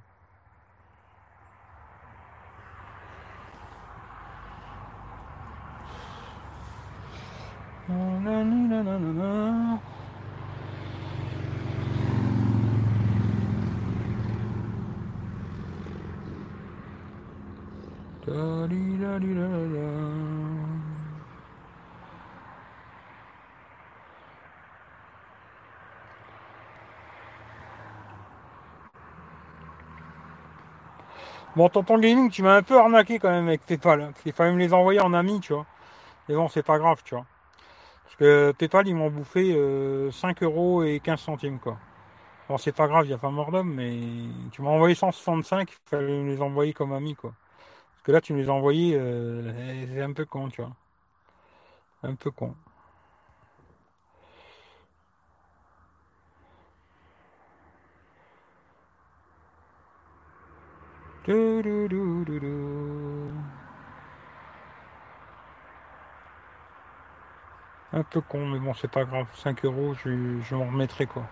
[31.58, 34.14] Bon, tonton gaming, tu m'as un peu arnaqué quand même avec PayPal.
[34.22, 35.66] qu'il fallait me les envoyer en ami, tu vois.
[36.30, 37.26] Mais bon, c'est pas grave, tu vois.
[38.03, 41.78] Parce que PayPal, ils m'ont bouffé euh, 5 euros et 15 centimes, quoi.
[42.49, 43.97] Alors, c'est pas grave, il n'y a pas mort d'homme, mais
[44.51, 47.34] tu m'as envoyé 165, il fallait me les envoyer comme ami, quoi.
[47.93, 49.51] Parce que là, tu me les as envoyés, euh,
[49.93, 50.74] c'est un peu con, tu vois.
[52.03, 52.55] Un peu con.
[67.91, 69.28] Un peu con, mais bon, c'est pas grave.
[69.36, 71.23] 5 euros, je, je m'en remettrai quoi.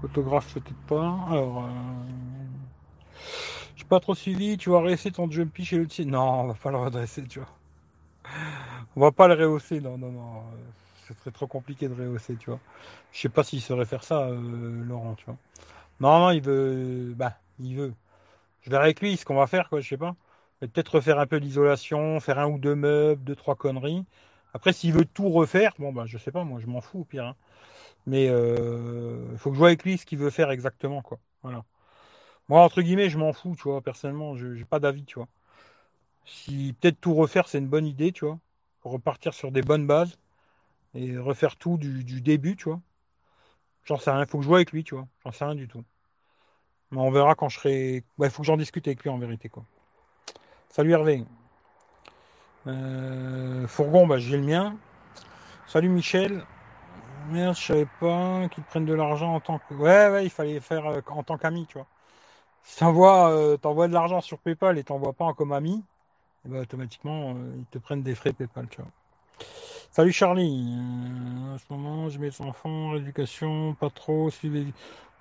[0.00, 1.18] Photographe peut-être pas.
[1.28, 1.68] Alors, euh,
[3.76, 4.56] j'ai pas trop suivi.
[4.58, 6.04] Tu vas redresser ton jumpy chez le tien.
[6.04, 7.48] Non, on va pas le redresser, tu vois.
[8.96, 10.42] On va pas le rehausser, non, non, non.
[11.12, 12.60] Euh, Ce serait trop compliqué de rehausser, tu vois.
[13.12, 15.36] Je sais pas s'il saurait faire ça, euh, Laurent, tu vois.
[16.00, 17.14] Non, il veut.
[17.16, 17.94] Bah, il veut.
[18.62, 20.16] Je verrai avec lui ce qu'on va faire, quoi, je sais pas.
[20.60, 24.04] Peut-être refaire un peu d'isolation, faire un ou deux meubles, deux, trois conneries.
[24.54, 27.04] Après, s'il veut tout refaire, bon, bah, je sais pas, moi, je m'en fous au
[27.04, 27.26] pire.
[27.26, 27.36] hein.
[28.06, 31.18] Mais euh, il faut que je vois avec lui ce qu'il veut faire exactement, quoi.
[31.42, 31.64] Voilà.
[32.48, 35.28] Moi, entre guillemets, je m'en fous, tu vois, personnellement, je j'ai pas d'avis, tu vois.
[36.24, 38.38] Si peut-être tout refaire, c'est une bonne idée, tu vois.
[38.84, 40.18] Repartir sur des bonnes bases
[40.94, 42.80] et refaire tout du, du début, tu vois.
[43.84, 45.06] J'en sais rien, faut que je vois avec lui, tu vois.
[45.24, 45.84] J'en sais rien du tout.
[46.90, 48.04] Mais on verra quand je serai.
[48.18, 49.64] Il faut que j'en discute avec lui en vérité, quoi.
[50.68, 51.24] Salut Hervé.
[52.66, 54.76] Euh, Fourgon, bah, j'ai le mien.
[55.66, 56.44] Salut Michel.
[57.30, 59.74] Merde, je savais pas qu'ils prennent de l'argent en tant que.
[59.74, 61.86] Ouais, ouais, il fallait faire euh, en tant qu'ami, tu vois.
[62.64, 65.82] Si t'envoies euh, t'envoies de l'argent sur PayPal et t'envoies pas en comme ami,
[66.44, 68.90] et ben, automatiquement, euh, ils te prennent des frais PayPal, tu vois.
[69.92, 70.74] Salut Charlie.
[70.78, 74.72] Euh, en ce moment, je mets les enfants, l'éducation, pas trop, suivez.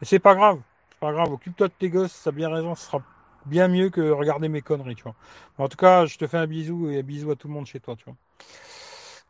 [0.02, 0.62] C'est pas grave.
[0.92, 1.30] C'est pas grave.
[1.34, 3.02] Occupe-toi de tes gosses, t'as bien raison, ce sera
[3.46, 5.16] bien mieux que regarder mes conneries, tu vois.
[5.58, 7.66] En tout cas, je te fais un bisou et un bisou à tout le monde
[7.66, 8.16] chez toi, tu vois.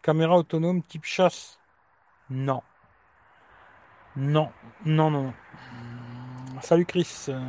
[0.03, 1.59] Caméra autonome type chasse?
[2.29, 2.61] Non.
[4.15, 4.51] Non.
[4.85, 5.33] Non, non, non.
[6.61, 7.25] Salut Chris.
[7.29, 7.41] Euh,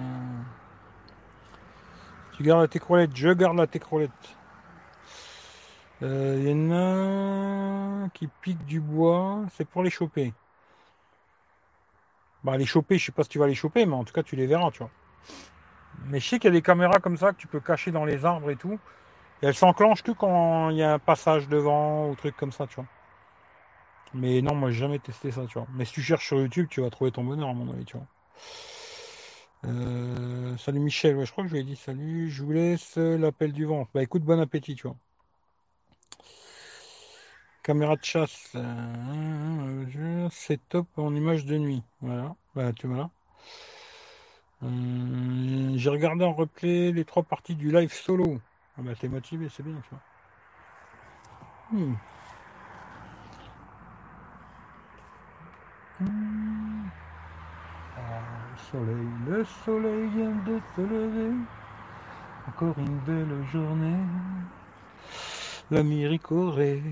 [2.36, 3.14] Tu gardes la técrolette.
[3.14, 4.10] Je garde la técrolette.
[6.02, 9.44] Il y en a qui piquent du bois.
[9.56, 10.32] C'est pour les choper.
[12.44, 14.22] Bah, les choper, je sais pas si tu vas les choper, mais en tout cas,
[14.22, 14.90] tu les verras, tu vois.
[16.06, 18.04] Mais je sais qu'il y a des caméras comme ça que tu peux cacher dans
[18.04, 18.78] les arbres et tout.
[19.42, 22.66] Et elles s'enclenchent que quand il y a un passage devant ou truc comme ça,
[22.66, 22.86] tu vois.
[24.14, 25.66] Mais non, moi j'ai jamais testé ça, tu vois.
[25.74, 27.96] Mais si tu cherches sur YouTube, tu vas trouver ton bonheur, à mon avis, tu
[27.96, 28.06] vois.
[29.64, 32.30] Euh, salut Michel, ouais, je crois que je lui ai dit salut.
[32.30, 33.88] Je vous laisse l'appel du vent.
[33.94, 34.96] Bah écoute, bon appétit, tu vois.
[37.62, 38.52] Caméra de chasse.
[38.54, 41.82] euh, je- c'est top en image de nuit.
[42.00, 42.34] Voilà.
[42.54, 43.10] Bah tu vois.
[44.62, 48.40] Euh, J'ai regardé en replay les trois parties du live solo.
[48.78, 50.02] Ah bah t'es motivé, c'est bien, tu vois.
[51.70, 51.94] Hmm.
[57.96, 61.32] Ah, le soleil, le soleil vient de se lever.
[62.48, 63.96] Encore une belle journée.
[66.30, 66.82] Aurait.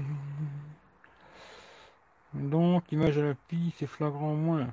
[2.34, 4.68] Donc, l'image à la pille, c'est flagrant moins.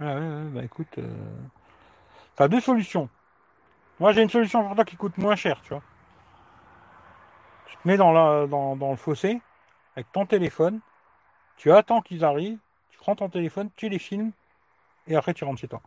[0.00, 1.36] Ah ouais, ouais, bah écoute, euh,
[2.34, 3.08] t'as deux solutions.
[4.00, 5.82] Moi, j'ai une solution pour toi qui coûte moins cher, tu vois.
[7.66, 9.40] Tu te mets dans, la, dans, le fossé
[9.94, 10.80] avec ton téléphone,
[11.56, 12.58] tu attends qu'ils arrivent,
[12.90, 14.32] tu prends ton téléphone, tu les filmes,
[15.06, 15.82] et après tu rentres chez toi.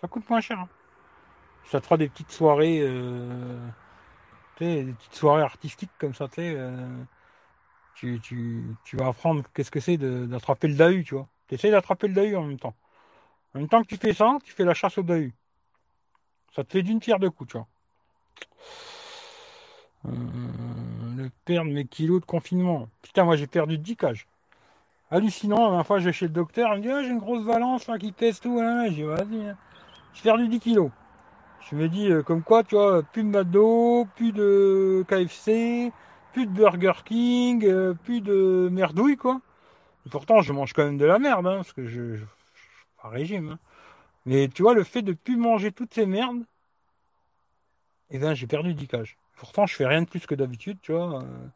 [0.00, 0.58] Ça coûte moins cher.
[0.58, 0.68] hein.
[1.66, 3.58] Ça te fera des petites soirées, euh,
[4.66, 7.04] des petites soirées artistiques comme ça, euh,
[7.94, 11.28] tu, tu, tu vas apprendre qu'est-ce que c'est de- d'attraper le dahu, tu vois.
[11.48, 12.74] Tu essaies d'attraper le dahu en même temps.
[13.54, 15.34] En même temps que tu fais ça, tu fais la chasse au dahu.
[16.54, 17.66] Ça te fait d'une pierre deux coups, tu vois.
[20.06, 20.10] Euh,
[21.16, 22.88] le perdre mes kilos de confinement.
[23.02, 24.26] Putain, moi j'ai perdu 10 cages.
[25.10, 27.44] Hallucinant, la fois je vais chez le docteur, il me dit ah, j'ai une grosse
[27.44, 28.58] balance là, qui pèse tout.
[28.60, 28.88] Hein.
[28.90, 29.56] J'ai vas-y, hein.
[30.14, 30.90] j'ai perdu 10 kilos.
[31.68, 35.92] Je me dis euh, comme quoi, tu vois, plus de McDo, plus de KFC,
[36.32, 39.40] plus de Burger King, euh, plus de merdouille quoi.
[40.06, 42.26] Et pourtant je mange quand même de la merde, hein, parce que je, suis
[43.02, 43.50] pas régime.
[43.50, 43.58] hein.
[44.26, 46.44] Mais tu vois, le fait de plus manger toutes ces merdes,
[48.10, 49.16] eh ben j'ai perdu 10 cages.
[49.36, 51.22] Pourtant je fais rien de plus que d'habitude, tu vois.
[51.22, 51.48] euh.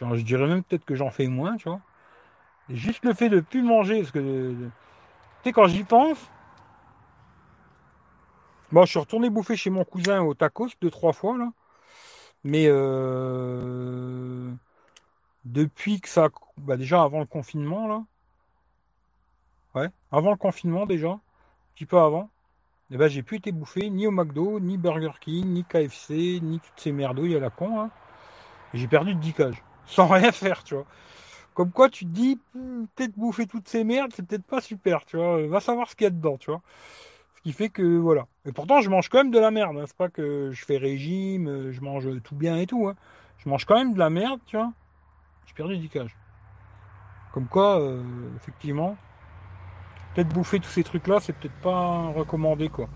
[0.00, 1.80] Je dirais même peut-être que j'en fais moins, tu vois.
[2.68, 4.70] Juste le fait de plus manger, parce que tu
[5.44, 6.18] sais, quand j'y pense,
[8.72, 11.52] bon, je suis retourné bouffer chez mon cousin au tacos deux, trois fois, là.
[12.44, 14.52] Mais euh,
[15.44, 16.28] depuis que ça.
[16.58, 18.04] Bah, déjà avant le confinement, là.
[19.74, 21.10] Ouais, avant le confinement, déjà.
[21.10, 21.20] Un
[21.74, 22.30] petit peu avant.
[22.90, 26.60] Et ben, j'ai plus été bouffé ni au McDo, ni Burger King, ni KFC, ni
[26.60, 27.90] toutes ces merdouilles à la con.
[28.74, 29.62] Et j'ai perdu 10 cages.
[29.86, 30.86] Sans rien faire, tu vois.
[31.54, 35.04] Comme quoi, tu te dis, hmm, peut-être bouffer toutes ces merdes, c'est peut-être pas super,
[35.06, 35.46] tu vois.
[35.48, 36.62] Va savoir ce qu'il y a dedans, tu vois.
[37.46, 38.26] Ce qui fait que, voilà.
[38.44, 39.76] Et pourtant, je mange quand même de la merde.
[39.78, 39.84] hein.
[39.86, 42.88] C'est pas que je fais régime, euh, je mange tout bien et tout.
[42.88, 42.96] hein.
[43.38, 44.72] Je mange quand même de la merde, tu vois.
[45.46, 46.16] J'ai perdu 10 cages.
[47.32, 48.02] Comme quoi, euh,
[48.36, 48.96] effectivement,
[50.14, 52.88] peut-être bouffer tous ces trucs-là, c'est peut-être pas recommandé, quoi.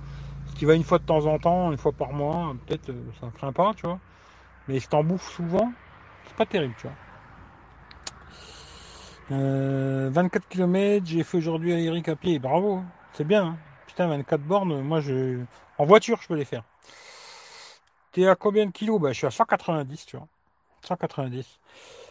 [0.49, 3.05] Si tu vas une fois de temps en temps, une fois par mois, peut-être euh,
[3.21, 4.01] ça ne craint pas, tu vois.
[4.69, 5.73] Mais si t'en bouffes souvent,
[6.27, 6.97] c'est pas terrible, tu vois.
[9.33, 12.39] Euh, 24 km, j'ai fait aujourd'hui à Eric à pied.
[12.39, 12.85] Bravo, hein.
[13.13, 13.57] c'est bien.
[13.91, 15.41] Putain, 24 bornes, moi je.
[15.77, 16.63] En voiture, je peux les faire.
[18.13, 19.01] T'es à combien de kilos?
[19.01, 20.29] Bah, Je suis à 190, tu vois.
[20.83, 21.59] 190.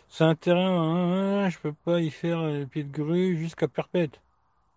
[0.10, 3.68] C'est un terrain, hein, hein, je peux pas y faire euh, pied de grue jusqu'à
[3.68, 4.20] perpète.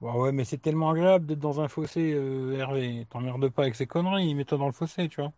[0.03, 3.07] Bah ouais, mais c'est tellement agréable d'être dans un fossé, euh, Hervé.
[3.11, 5.33] T'emmerdes pas avec ces conneries, mets-toi dans le fossé, tu vois.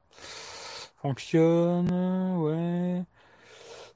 [1.03, 1.91] Fonctionne,
[2.39, 3.03] ouais.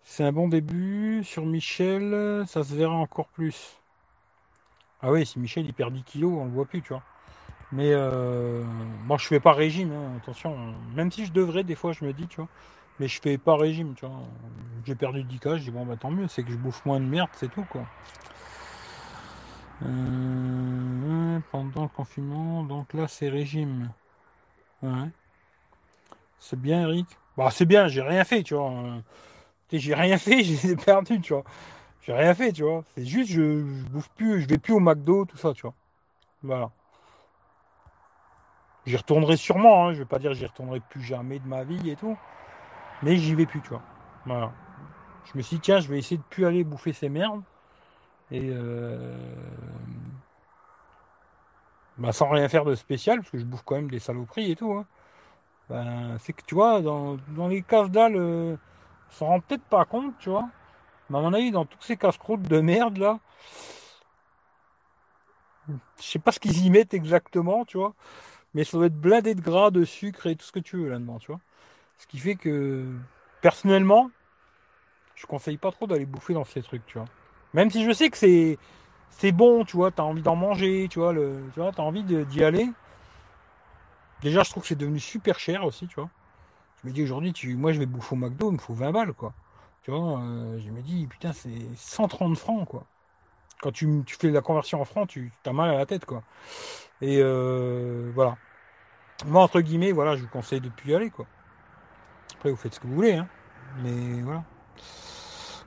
[0.05, 1.23] C'est un bon début.
[1.25, 3.79] Sur Michel, ça se verra encore plus.
[5.03, 7.03] Ah oui, si Michel il perd 10 kilos, on le voit plus, tu vois.
[7.73, 8.65] Mais euh,
[9.07, 10.57] bon, je fais pas régime, hein, attention.
[10.95, 12.49] Même si je devrais, des fois, je me dis, tu vois.
[13.01, 14.17] Mais je fais pas régime, tu vois.
[14.87, 17.01] J'ai perdu 10 cas, je dis bon bah tant mieux, c'est que je bouffe moins
[17.01, 17.87] de merde, c'est tout quoi.
[19.85, 23.93] Euh, pendant le confinement, donc là c'est régime.
[24.83, 25.11] Ouais.
[26.39, 27.07] C'est bien Eric?
[27.37, 28.71] Bah c'est bien, j'ai rien fait, tu vois.
[28.73, 29.01] Euh,
[29.73, 31.45] J'ai rien fait, j'ai perdu, tu vois.
[32.03, 32.85] J'ai rien fait, tu vois.
[32.97, 35.75] C'est juste je, je bouffe plus, je vais plus au McDo, tout ça, tu vois.
[36.43, 36.71] Voilà.
[38.89, 39.93] J'y retournerai sûrement, hein.
[39.93, 42.17] je vais pas dire j'y retournerai plus jamais de ma vie et tout.
[43.03, 43.83] Mais j'y vais plus, tu vois.
[44.25, 44.51] Voilà.
[45.27, 47.43] Je me suis dit, tiens, je vais essayer de plus aller bouffer ces merdes.
[48.31, 49.15] Et euh...
[51.99, 54.57] bah, sans rien faire de spécial, parce que je bouffe quand même des saloperies et
[54.57, 54.73] tout.
[54.73, 54.87] hein.
[55.69, 57.19] Ben, c'est que tu vois, dans,
[57.49, 58.57] les casse dalles, euh,
[59.11, 60.49] on s'en rend peut-être pas compte, tu vois.
[61.11, 63.19] Mais à mon avis, dans tous ces casse-croûtes de merde là,
[65.69, 67.95] je sais pas ce qu'ils y mettent exactement, tu vois.
[68.55, 70.89] Mais ça doit être blindé de gras, de sucre et tout ce que tu veux
[70.89, 71.41] là-dedans, tu vois.
[71.99, 72.87] Ce qui fait que,
[73.43, 74.11] personnellement,
[75.15, 77.09] je conseille pas trop d'aller bouffer dans ces trucs, tu vois.
[77.55, 78.59] Même si je sais que c'est
[79.11, 82.05] c'est bon, tu vois, t'as envie d'en manger, tu vois, le, tu vois, t'as envie
[82.05, 82.71] d'y aller.
[84.23, 86.11] Déjà, je trouve que c'est devenu super cher aussi, tu vois.
[86.83, 88.93] Je me dis aujourd'hui, tu, moi, je vais bouffer au McDo, il me faut 20
[88.93, 89.35] balles, quoi.
[89.83, 92.87] Tu vois, euh, je me dis, putain, c'est 130 francs, quoi.
[93.61, 96.23] Quand tu, tu fais la conversion en francs, tu as mal à la tête, quoi.
[97.01, 98.37] Et euh, voilà.
[99.27, 101.27] Moi, entre guillemets, voilà, je vous conseille de plus y aller, quoi.
[102.37, 103.29] Après, vous faites ce que vous voulez, hein.
[103.83, 104.45] Mais voilà.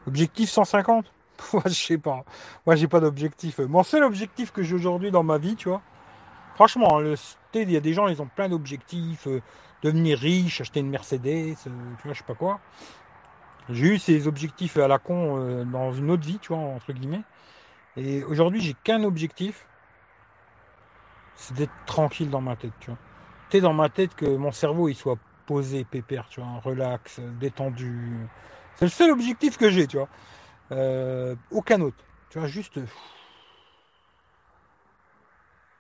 [0.08, 1.12] Objectif 150
[1.54, 2.24] Moi, je sais pas.
[2.66, 3.60] Moi, j'ai pas d'objectif.
[3.60, 5.82] Mon seul objectif que j'ai aujourd'hui dans ma vie, tu vois.
[6.56, 7.16] Franchement, le,
[7.56, 9.28] il y a des gens, ils ont plein d'objectifs.
[9.28, 9.42] euh,
[9.84, 12.60] devenir riche, acheter une Mercedes, euh, tu vois, je sais pas quoi.
[13.70, 17.24] J'ai eu ces objectifs à la con dans une autre vie, tu vois, entre guillemets.
[17.96, 19.66] Et aujourd'hui, j'ai qu'un objectif.
[21.36, 23.00] C'est d'être tranquille dans ma tête, tu vois.
[23.52, 28.30] Sais, dans ma tête, que mon cerveau, il soit posé, pépère, tu vois, relax, détendu.
[28.76, 30.10] C'est le seul objectif que j'ai, tu vois.
[30.72, 32.06] Euh, aucun autre.
[32.30, 32.78] Tu vois, juste.
[32.80, 32.86] euh,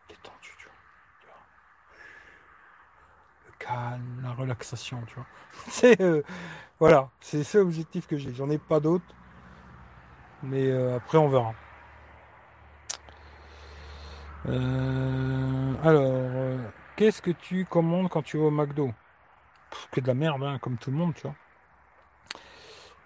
[0.08, 0.76] Détendu, tu vois.
[3.46, 5.28] Le calme, la relaxation, tu vois.
[5.68, 6.00] C'est.
[6.02, 6.22] euh,
[6.80, 8.34] voilà, c'est le seul objectif que j'ai.
[8.34, 9.16] J'en ai pas d'autres.
[10.44, 11.54] Mais euh, après, on verra.
[14.48, 16.58] Euh, alors, euh,
[16.96, 18.92] qu'est-ce que tu commandes quand tu vas au McDo?
[19.92, 21.36] Que de la merde, hein, comme tout le monde, tu vois.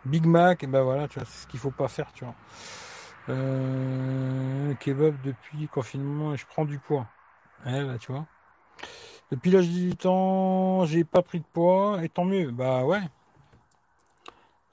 [0.05, 2.35] Big Mac, et ben voilà, tu vois, c'est ce qu'il faut pas faire, tu vois.
[3.29, 7.07] Euh, kebab depuis confinement et je prends du poids.
[7.65, 8.25] Ouais, bah, tu vois.
[9.31, 12.51] Depuis l'âge de 18 ans, j'ai pas pris de poids et tant mieux.
[12.51, 13.01] Bah ouais.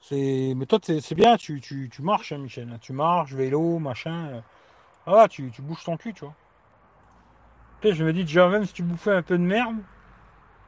[0.01, 2.77] C'est, mais toi, c'est bien, tu, marches, hein, Michel.
[2.81, 4.43] Tu marches, vélo, machin.
[5.07, 6.35] Ah, tu, tu bouges ton cul, tu vois.
[7.83, 9.75] Tu je me dis déjà, même si tu bouffais un peu de merde,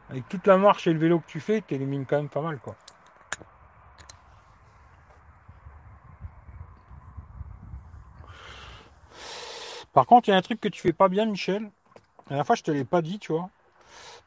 [0.09, 2.59] avec toute la marche et le vélo que tu fais, t'élimines quand même pas mal,
[2.59, 2.75] quoi.
[9.93, 11.61] Par contre, il y a un truc que tu fais pas bien, Michel.
[12.25, 13.49] La dernière fois, je te l'ai pas dit, tu vois.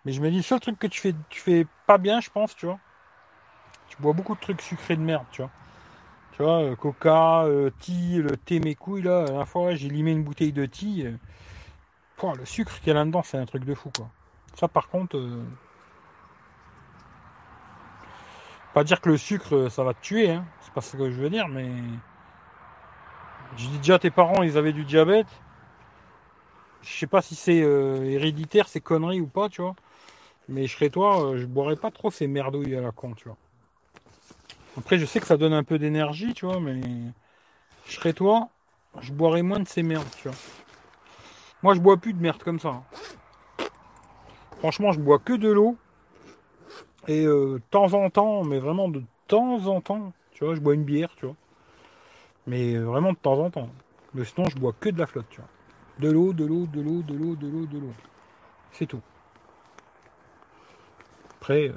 [0.06, 2.30] Mais je me dis, le seul truc que tu fais, tu fais pas bien, je
[2.30, 2.78] pense, tu vois.
[3.88, 5.50] Tu bois beaucoup de trucs sucrés de merde, tu vois.
[6.32, 9.26] Tu vois, euh, coca, euh, le thé mes couilles, là.
[9.26, 11.12] La fois, j'ai limé une bouteille de thé.
[12.26, 14.08] Le sucre qu'il y a là-dedans, c'est un truc de fou, quoi.
[14.54, 15.44] Ça, par contre, euh,
[18.74, 20.44] pas dire que le sucre, euh, ça va te tuer, hein.
[20.62, 21.70] C'est pas ce que je veux dire, mais.
[23.56, 25.28] Je dis déjà, tes parents, ils avaient du diabète.
[26.82, 29.74] Je sais pas si c'est euh, héréditaire, ces conneries ou pas, tu vois.
[30.48, 33.36] Mais je serais toi, je boirais pas trop ces merdouilles à la con, tu vois.
[34.76, 36.80] Après, je sais que ça donne un peu d'énergie, tu vois, mais
[37.86, 38.48] je serais toi,
[39.00, 40.36] je boirais moins de ces merdes, tu vois.
[41.62, 42.68] Moi, je bois plus de merde comme ça.
[42.68, 42.82] hein.
[44.58, 45.76] Franchement, je bois que de l'eau.
[47.06, 50.60] Et euh, de temps en temps, mais vraiment de temps en temps, tu vois, je
[50.60, 51.36] bois une bière, tu vois.
[52.46, 53.70] Mais euh, vraiment de temps en temps.
[54.24, 55.48] Sinon, je bois que de la flotte, tu vois.
[56.00, 57.92] De l'eau, de l'eau, de l'eau, de l'eau, de l'eau, de l'eau.
[58.72, 59.00] C'est tout.
[61.40, 61.72] Après, euh,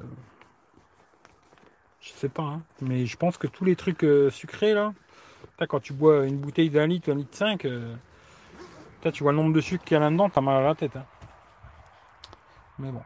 [2.02, 4.94] je sais pas, hein, mais je pense que tous les trucs sucrés là,
[5.68, 7.68] quand tu bois une bouteille d'un litre, un litre 5,
[9.10, 10.96] tu vois le nombre de sucre qu'il y a là-dedans, t'as mal à la tête.
[10.96, 11.06] hein.
[12.78, 13.02] Mais bon.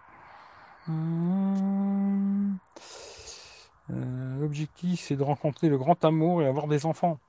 [3.91, 7.19] Euh, L'objectif c'est de rencontrer le grand amour et avoir des enfants.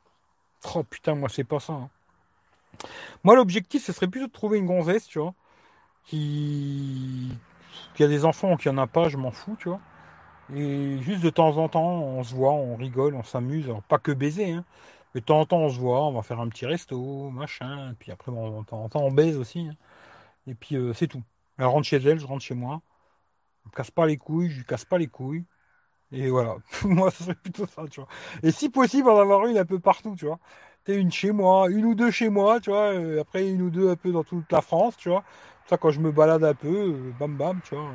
[0.75, 1.75] Oh putain, moi c'est pas ça.
[1.75, 1.89] hein.
[3.25, 5.35] Moi l'objectif ce serait plutôt de trouver une gonzesse, tu vois,
[6.05, 7.31] qui...
[7.95, 9.81] qui a des enfants ou qui en a pas, je m'en fous, tu vois.
[10.55, 13.67] Et juste de temps en temps, on se voit, on rigole, on s'amuse.
[13.67, 14.65] Alors, pas que baiser, hein.
[15.17, 17.95] De temps en temps, on se voit, on va faire un petit resto, machin.
[18.01, 19.61] Puis après, bon, de temps en temps, on baise aussi.
[19.69, 19.77] hein.
[20.49, 21.23] Et puis euh, c'est tout.
[21.59, 22.83] Elle rentre chez elle, je rentre chez moi.
[23.65, 25.45] Je me casse pas les couilles, je lui casse pas les couilles.
[26.13, 26.57] Et voilà.
[26.85, 28.09] moi, ce serait plutôt ça, tu vois.
[28.43, 30.41] Et si possible, en avoir une un peu partout, tu vois.
[30.85, 32.95] T'es une chez moi, une ou deux chez moi, tu vois.
[32.95, 35.25] euh, après, une ou deux un peu dans toute la France, tu vois.
[35.67, 37.93] Ça, quand je me balade un peu, euh, bam bam, tu vois.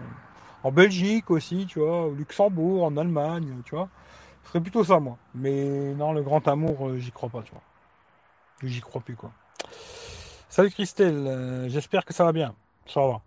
[0.64, 2.08] En Belgique aussi, tu vois.
[2.08, 3.90] Au Luxembourg, en Allemagne, tu vois.
[4.44, 5.18] Ce serait plutôt ça, moi.
[5.36, 7.62] Mais non, le grand amour, euh, j'y crois pas, tu vois.
[8.64, 9.32] J'y crois plus, quoi.
[10.50, 12.54] Salut Christelle, euh, j'espère que ça va bien.
[12.86, 13.22] Ça va.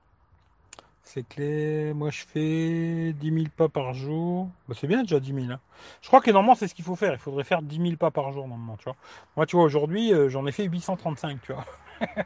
[1.03, 4.49] C'est clair, moi je fais 10 000 pas par jour.
[4.69, 5.53] Bah, c'est bien déjà 10 000.
[5.53, 5.61] hein.
[6.03, 7.13] Je crois que normalement c'est ce qu'il faut faire.
[7.13, 8.97] Il faudrait faire 10 000 pas par jour normalement, tu vois.
[9.37, 11.65] Moi tu vois, aujourd'hui euh, j'en ai fait 835, tu vois.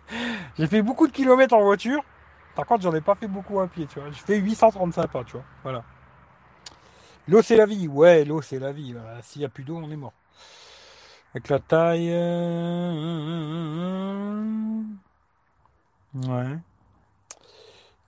[0.59, 2.03] J'ai fait beaucoup de kilomètres en voiture.
[2.55, 4.11] Par contre j'en ai pas fait beaucoup à pied, tu vois.
[4.11, 5.45] J'ai fait 835 pas, tu vois.
[5.65, 5.85] Voilà.
[7.29, 7.87] L'eau c'est la vie.
[7.87, 8.95] Ouais, l'eau c'est la vie.
[9.23, 10.15] S'il n'y a plus d'eau, on est mort.
[11.35, 12.11] Avec la taille.
[12.11, 12.83] euh,
[16.15, 16.59] Ouais.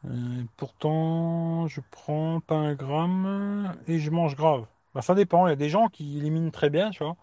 [0.07, 4.66] Euh, pourtant, je prends pas un gramme et je mange grave.
[4.95, 5.47] Bah, ça dépend.
[5.47, 7.16] Il y a des gens qui éliminent très bien, tu vois.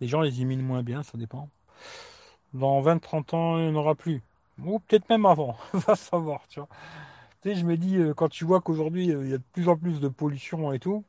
[0.00, 1.48] Les gens les éliminent moins bien, ça dépend.
[2.52, 4.22] Dans 20-30 ans, il n'y en aura plus.
[4.64, 6.68] Ou peut-être même avant, va savoir, tu vois.
[7.44, 10.00] Je me dis, euh, quand tu vois qu'aujourd'hui, il y a de plus en plus
[10.00, 11.04] de pollution et tout,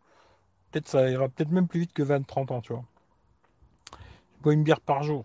[0.76, 2.84] peut-être ça ira peut-être même plus vite que 20-30 ans, tu vois.
[4.42, 5.24] Bois une bière par jour.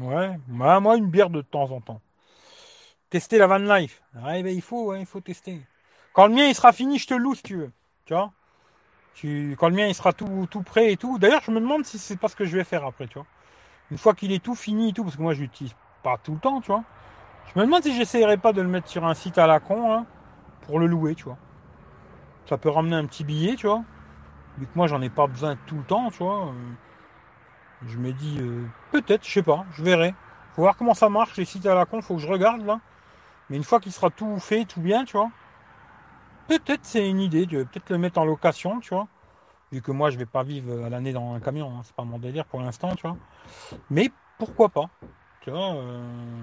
[0.00, 2.00] Ouais, moi, moi, une bière de temps en temps.
[3.10, 4.02] Tester la van life.
[4.14, 5.60] Ouais, ben, il faut, ouais, il faut tester.
[6.12, 7.72] Quand le mien il sera fini, je te loue si tu veux.
[8.04, 8.32] Tu vois?
[9.14, 11.18] Tu, Quand le mien il sera tout, tout prêt et tout.
[11.18, 13.26] D'ailleurs, je me demande si c'est pas ce que je vais faire après, tu vois.
[13.90, 16.34] Une fois qu'il est tout fini et tout, parce que moi je l'utilise pas tout
[16.34, 16.84] le temps, tu vois.
[17.52, 19.92] Je me demande si j'essayerais pas de le mettre sur un site à la con,
[19.92, 20.06] hein,
[20.62, 21.38] pour le louer, tu vois.
[22.46, 23.82] Ça peut ramener un petit billet, tu vois.
[24.58, 26.46] Vu que moi j'en ai pas besoin tout le temps, tu vois.
[26.48, 26.52] euh,
[27.86, 30.14] je me dis, euh, peut-être, je sais pas, je verrai.
[30.54, 32.80] Faut voir comment ça marche, les sites à la con, faut que je regarde là.
[33.50, 35.30] Mais une fois qu'il sera tout fait, tout bien, tu vois.
[36.48, 39.08] Peut-être c'est une idée, peut-être le mettre en location, tu vois.
[39.72, 42.04] Vu que moi je vais pas vivre à l'année dans un camion, hein, c'est pas
[42.04, 43.16] mon délire pour l'instant, tu vois.
[43.90, 44.88] Mais pourquoi pas
[45.40, 46.42] Tu vois, euh,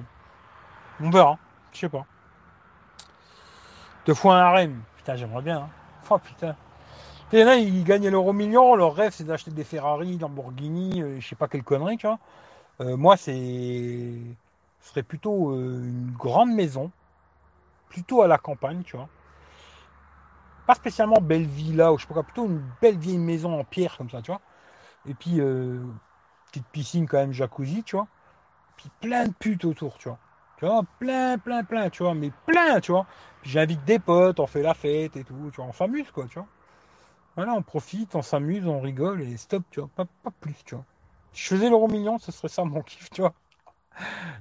[1.01, 1.37] on verra,
[1.71, 2.05] je sais pas.
[4.05, 5.59] Deux fois un harem, putain j'aimerais bien.
[5.59, 5.69] hein.
[6.09, 6.55] Oh putain.
[7.33, 11.01] Il y en a, ils gagnent l'euro million, leur rêve c'est d'acheter des Ferrari, Lamborghini,
[11.01, 12.19] euh, je sais pas quelle connerie, tu vois.
[12.81, 14.11] Euh, moi c'est.
[14.81, 16.91] Ce serait plutôt euh, une grande maison,
[17.89, 19.07] plutôt à la campagne, tu vois.
[20.67, 23.63] Pas spécialement belle villa ou je sais pas quoi, plutôt une belle vieille maison en
[23.63, 24.41] pierre comme ça, tu vois.
[25.07, 25.39] Et puis
[26.51, 28.07] petite piscine quand même jacuzzi, tu vois.
[28.77, 30.17] Puis plein de putes autour, tu vois.
[30.57, 33.05] Tu vois, plein, plein, plein, tu vois, mais plein, tu vois.
[33.43, 36.39] J'invite des potes, on fait la fête et tout, tu vois, on s'amuse quoi, tu
[36.39, 36.47] vois.
[37.35, 40.05] Voilà, on profite, on s'amuse, on rigole et stop, tu vois, pas,
[40.41, 40.85] plus, tu vois.
[41.33, 43.33] Si je faisais l'euro million, ce serait ça mon kiff, tu vois.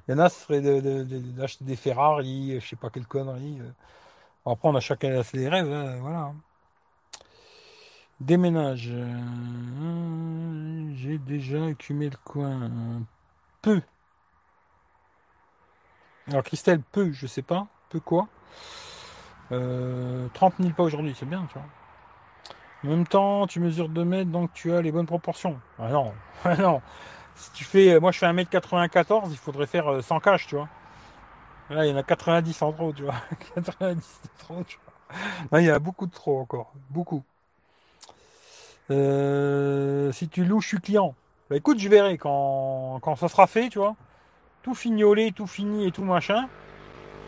[0.08, 2.90] Il y en a, ce serait de- de- de- d'acheter des Ferrari, je sais pas
[2.90, 3.58] quelle connerie.
[3.60, 3.72] euh.
[4.52, 6.32] Après, on a chacun ses rêves, hein, voilà.
[8.20, 8.88] Déménage.
[8.92, 12.62] euh, J'ai déjà écumé le coin.
[12.62, 13.02] un
[13.62, 13.82] Peu.
[16.28, 17.66] Alors, Christelle, peu, je sais pas.
[17.90, 18.28] Peu quoi
[19.52, 21.66] Euh, 30 000 pas aujourd'hui, c'est bien, tu vois.
[22.84, 25.60] En même temps, tu mesures 2 mètres, donc tu as les bonnes proportions.
[25.78, 26.14] Ah non,
[26.44, 26.82] ah non.
[27.34, 30.70] Si tu fais, moi je fais 1m94, il faudrait faire euh, 100 caches, tu vois.
[31.70, 33.14] Là, il y en a 90 en trop, tu vois.
[33.54, 34.94] 90 de trop, tu vois.
[35.52, 36.72] Non, il y a beaucoup de trop encore.
[36.90, 37.24] Beaucoup.
[38.90, 41.14] Euh, si tu loues, je suis client.
[41.48, 43.96] Bah écoute, je verrai quand, quand ça sera fait, tu vois.
[44.62, 46.48] Tout fignolé, tout fini et tout machin.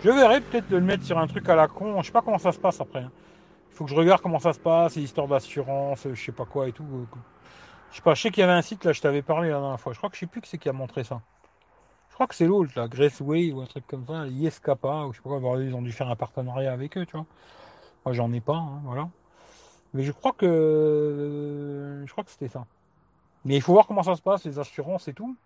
[0.05, 2.03] Je verrai peut-être de le mettre sur un truc à la con.
[2.03, 3.01] Je sais pas comment ça se passe après.
[3.03, 3.13] hein.
[3.73, 6.45] Il faut que je regarde comment ça se passe, les histoires d'assurance, je sais pas
[6.45, 6.85] quoi et tout.
[7.91, 9.61] Je sais pas, je sais qu'il y avait un site, là, je t'avais parlé la
[9.61, 9.95] dernière fois.
[9.95, 11.23] Je crois que je sais plus qui c'est qui a montré ça.
[12.11, 15.19] Je crois que c'est l'autre, là, Graceway ou un truc comme ça, ISKPA, ou je
[15.19, 15.63] sais pas quoi.
[15.63, 17.25] Ils ont dû faire un partenariat avec eux, tu vois.
[18.05, 19.09] Moi, j'en ai pas, hein, voilà.
[19.95, 22.03] Mais je crois que.
[22.07, 22.67] Je crois que c'était ça.
[23.45, 25.37] Mais il faut voir comment ça se passe, les assurances et tout.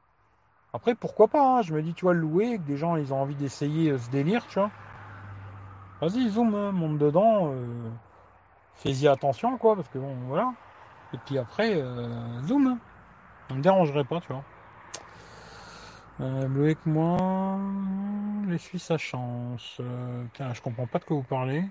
[0.72, 3.20] Après, pourquoi pas, hein, je me dis, tu vois, louer, que des gens, ils ont
[3.20, 4.70] envie d'essayer euh, ce délire, tu vois.
[6.00, 7.52] Vas-y, zoom, hein, monte dedans.
[7.52, 7.90] euh,
[8.76, 10.52] Fais-y attention, quoi, parce que bon, voilà.
[11.14, 12.78] Et puis après, euh, zoom.
[13.48, 14.44] Ça me dérangerait pas, tu vois.
[16.20, 17.58] Euh, Bleu avec moi,
[18.46, 19.78] les Suisses à chance.
[19.80, 21.64] Euh, tiens, je comprends pas de quoi vous parlez.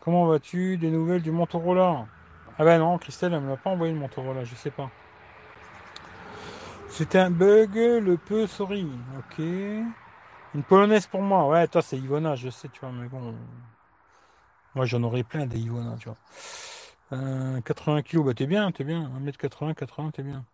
[0.00, 0.76] Comment vas-tu?
[0.78, 2.06] Des nouvelles du Motorola?
[2.58, 4.90] Ah ben non, Christelle, elle me l'a pas envoyé le Motorola, je sais pas.
[6.88, 8.90] C'était un bug, le peu sorry.
[9.18, 9.38] Ok.
[9.38, 11.46] Une polonaise pour moi.
[11.48, 13.34] Ouais, toi, c'est Ivona, je sais, tu vois, mais bon.
[14.74, 16.16] Moi, j'en aurais plein des Ivona, tu vois.
[17.12, 19.10] Euh, 80 kilos, bah t'es bien, t'es bien.
[19.20, 20.44] 1m80, 80, t'es bien.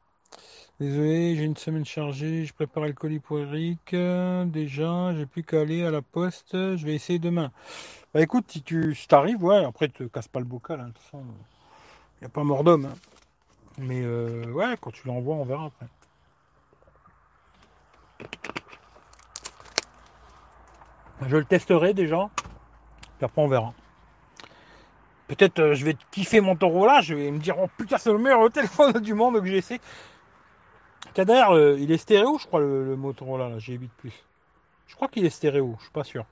[0.81, 3.95] Désolé, j'ai une semaine chargée, je prépare le colis pour Eric.
[3.95, 7.51] euh, déjà, j'ai plus qu'à aller à la poste, je vais essayer demain.
[8.14, 11.03] Bah écoute, si tu t'arrives, ouais, après te casse pas le bocal, hein, de toute
[11.03, 11.25] façon,
[12.21, 12.87] il n'y a pas mort d'homme.
[12.87, 12.95] hein.
[13.79, 15.87] Mais euh, ouais, quand tu l'envoies, on verra après.
[21.27, 22.31] Je le testerai déjà,
[23.19, 23.75] puis après on verra.
[25.29, 28.11] Peut-être euh, je vais kiffer mon taureau là, je vais me dire oh putain c'est
[28.11, 29.81] le meilleur téléphone du monde que j'ai essayé.
[31.14, 34.24] D'ailleurs, il est stéréo, je crois, le, Motorola, là, G8 Plus.
[34.87, 36.24] Je crois qu'il est stéréo, je suis pas sûr.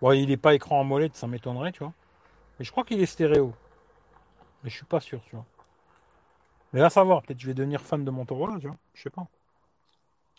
[0.00, 1.92] Bon, il n'est pas écran AMOLED, ça m'étonnerait, tu vois.
[2.58, 3.52] Mais je crois qu'il est stéréo.
[4.62, 5.44] Mais je suis pas sûr, tu vois.
[6.72, 8.76] Mais là, savoir, peut-être je vais devenir fan de Motorola, tu vois.
[8.94, 9.26] Je sais pas.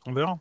[0.06, 0.38] On verra.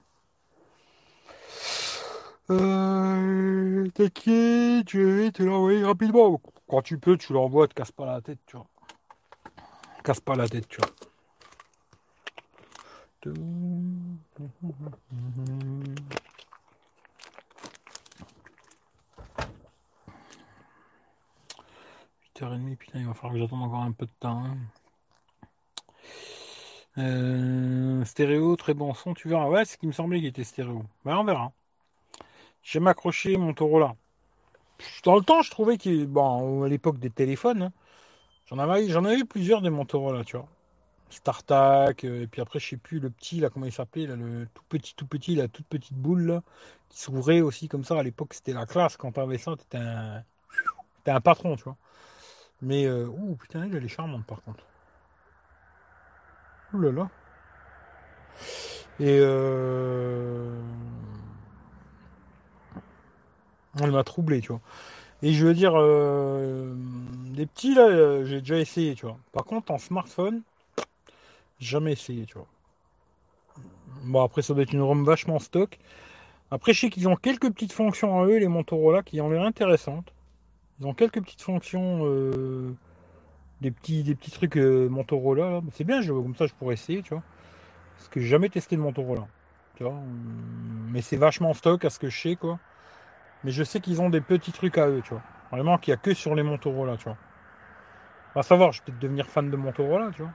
[2.53, 6.41] Euh, T'inquiète, je vais te l'envoyer rapidement.
[6.69, 8.67] Quand tu peux, tu l'envoies, te casse pas la tête, tu vois.
[10.05, 10.91] Casse pas la tête, tu vois.
[22.43, 24.45] Heures et demie, putain, il va falloir que j'attende encore un peu de temps.
[24.45, 24.57] hein.
[26.99, 29.49] Euh, stéréo, très bon son, tu verras.
[29.49, 30.83] Ouais, c'est ce qui me semblait qu'il était stéréo.
[31.05, 31.53] Ben, on verra.
[32.63, 33.95] J'ai m'accroché mon taureau là.
[35.05, 36.07] Dans le temps, je trouvais qu'il.
[36.07, 37.73] Bon, à l'époque des téléphones, hein,
[38.47, 40.49] j'en avais, j'en avais eu plusieurs des Motorola, tu vois.
[41.11, 44.49] StarTAC, euh, et puis après, je sais plus, le petit, là, comment il s'appelait, le
[44.55, 46.43] tout petit, tout petit, la toute petite boule, là,
[46.89, 47.99] qui s'ouvrait aussi comme ça.
[47.99, 48.97] À l'époque, c'était la classe.
[48.97, 50.25] Quand t'avais ça, t'étais un.
[51.07, 51.77] Un patron, tu vois.
[52.63, 53.09] Mais, euh...
[53.41, 54.65] putain, elle est charmante, par contre.
[56.73, 57.11] Ouh là là.
[59.01, 60.63] Et euh...
[63.81, 64.61] On m'a troublé, tu vois.
[65.23, 66.75] Et je veux dire, euh,
[67.35, 69.17] des petits là, euh, j'ai déjà essayé, tu vois.
[69.33, 70.43] Par contre, en smartphone,
[71.61, 72.49] jamais essayé, tu vois.
[74.05, 75.79] Bon, après, ça doit être une ROM vachement stock.
[76.51, 79.43] Après, je sais qu'ils ont quelques petites fonctions à eux, les Motorola, qui ont l'air
[79.43, 80.13] intéressantes.
[80.81, 82.75] Ils ont quelques petites fonctions, euh,
[83.61, 85.63] des petits, des petits trucs euh, Motorola.
[85.73, 87.23] C'est bien, je, comme ça, je pourrais essayer, tu vois.
[87.97, 89.27] Parce que j'ai jamais testé le Motorola,
[89.77, 89.95] tu vois.
[90.91, 92.59] Mais c'est vachement stock à ce que je sais, quoi.
[93.45, 95.23] Mais je sais qu'ils ont des petits trucs à eux, tu vois.
[95.51, 97.17] Vraiment qu'il n'y a que sur les Motorola, tu vois.
[98.35, 100.33] Va savoir, je vais peut-être devenir fan de Motorola, tu vois.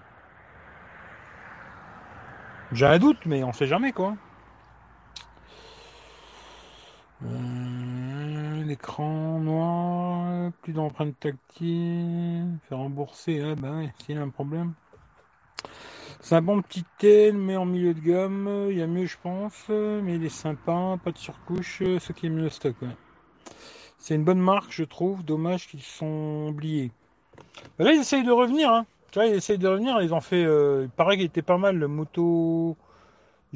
[2.72, 4.16] J'ai un doute, mais on sait jamais, quoi.
[7.26, 14.74] Euh, L'écran noir, plus d'empreintes tactiles, faire rembourser, ah ouais, s'il y a un problème.
[16.20, 19.18] C'est un bon petit tel, mais en milieu de gamme, il y a mieux je
[19.22, 22.76] pense, mais il est sympa, pas de surcouche, ce qui est mieux le stock.
[23.98, 26.92] C'est une bonne marque, je trouve, dommage qu'ils sont oubliés.
[27.80, 28.86] Là, ils essayent de revenir, hein.
[29.12, 31.58] Tu vois, ils essayent de revenir, ils ont fait, euh, il paraît qu'il était pas
[31.58, 32.76] mal le Moto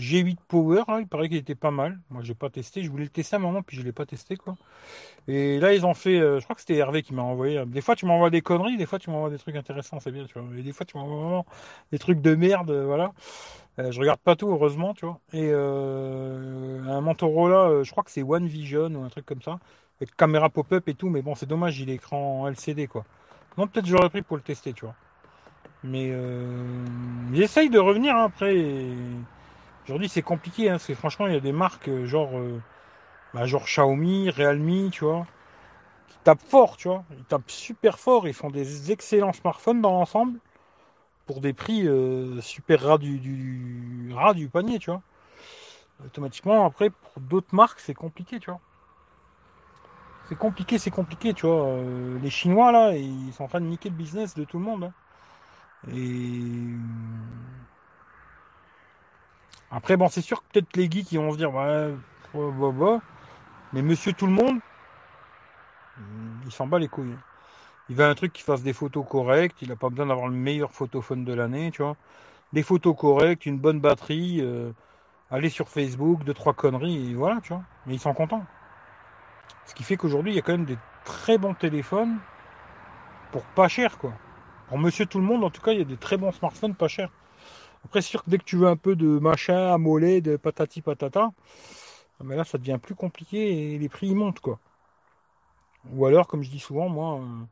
[0.02, 2.00] G8 Power, il paraît qu'il était pas mal.
[2.10, 4.08] Moi, j'ai pas testé, je voulais le tester à un moment, puis je l'ai pas
[4.08, 4.58] testé, quoi.
[5.28, 7.64] Et là, ils ont fait, euh, je crois que c'était Hervé qui m'a envoyé.
[7.68, 10.26] Des fois, tu m'envoies des conneries, des fois, tu m'envoies des trucs intéressants, c'est bien,
[10.26, 10.58] tu vois.
[10.58, 11.46] Et des fois, tu m'envoies vraiment
[11.92, 13.14] des trucs de merde, euh, voilà.
[13.80, 15.20] Euh, je regarde pas tout, heureusement, tu vois.
[15.34, 19.60] Et euh, un Motorola, je crois que c'est One Vision ou un truc comme ça,
[20.00, 23.06] avec caméra pop-up et tout, mais bon, c'est dommage, il est écran LCD, quoi.
[23.58, 24.96] Non, peut-être j'aurais pris pour le tester, tu vois.
[25.84, 26.12] Mais
[27.36, 28.56] essayent de revenir hein, après.
[29.86, 32.62] Aujourd'hui, c'est compliqué, hein, parce que franchement, il y a des marques euh, genre, euh,
[33.34, 35.28] bah, genre Xiaomi, Realme, tu vois,
[36.10, 37.06] qui tapent fort, tu vois.
[37.18, 40.40] Ils tapent super fort, ils font des excellents smartphones dans l'ensemble
[41.28, 45.04] pour des prix euh, super ras du, ras du panier, tu vois.
[46.06, 48.62] Automatiquement, après, pour d'autres marques, c'est compliqué, tu vois.
[50.22, 51.78] C'est compliqué, c'est compliqué, tu vois.
[52.22, 54.86] Les Chinois, là, ils sont en train de niquer le business de tout le monde.
[54.86, 54.94] hein.
[55.88, 56.78] Et
[59.72, 61.94] après, bon, c'est sûr que peut-être les geeks qui vont se dire, ouais,
[62.34, 62.98] ouais, ouais.
[63.74, 64.60] mais monsieur tout le monde,
[66.46, 67.16] il s'en bat les couilles.
[67.90, 70.36] Il veut un truc qui fasse des photos correctes, il n'a pas besoin d'avoir le
[70.36, 71.96] meilleur photophone de l'année, tu vois.
[72.54, 74.72] Des photos correctes, une bonne batterie, euh,
[75.30, 77.64] aller sur Facebook, deux, trois conneries, et voilà, tu vois.
[77.86, 78.46] Mais ils sont contents.
[79.66, 82.18] Ce qui fait qu'aujourd'hui, il y a quand même des très bons téléphones
[83.32, 84.14] pour pas cher, quoi.
[84.68, 86.76] Pour monsieur tout le monde, en tout cas, il y a des très bons smartphones
[86.76, 87.10] pas chers.
[87.86, 91.32] Après, sûr que dès que tu veux un peu de machin, mollet, de patati patata,
[92.20, 94.60] ah, mais là, ça devient plus compliqué et les prix ils montent, quoi.
[95.92, 97.44] Ou alors, comme je dis souvent, moi, euh,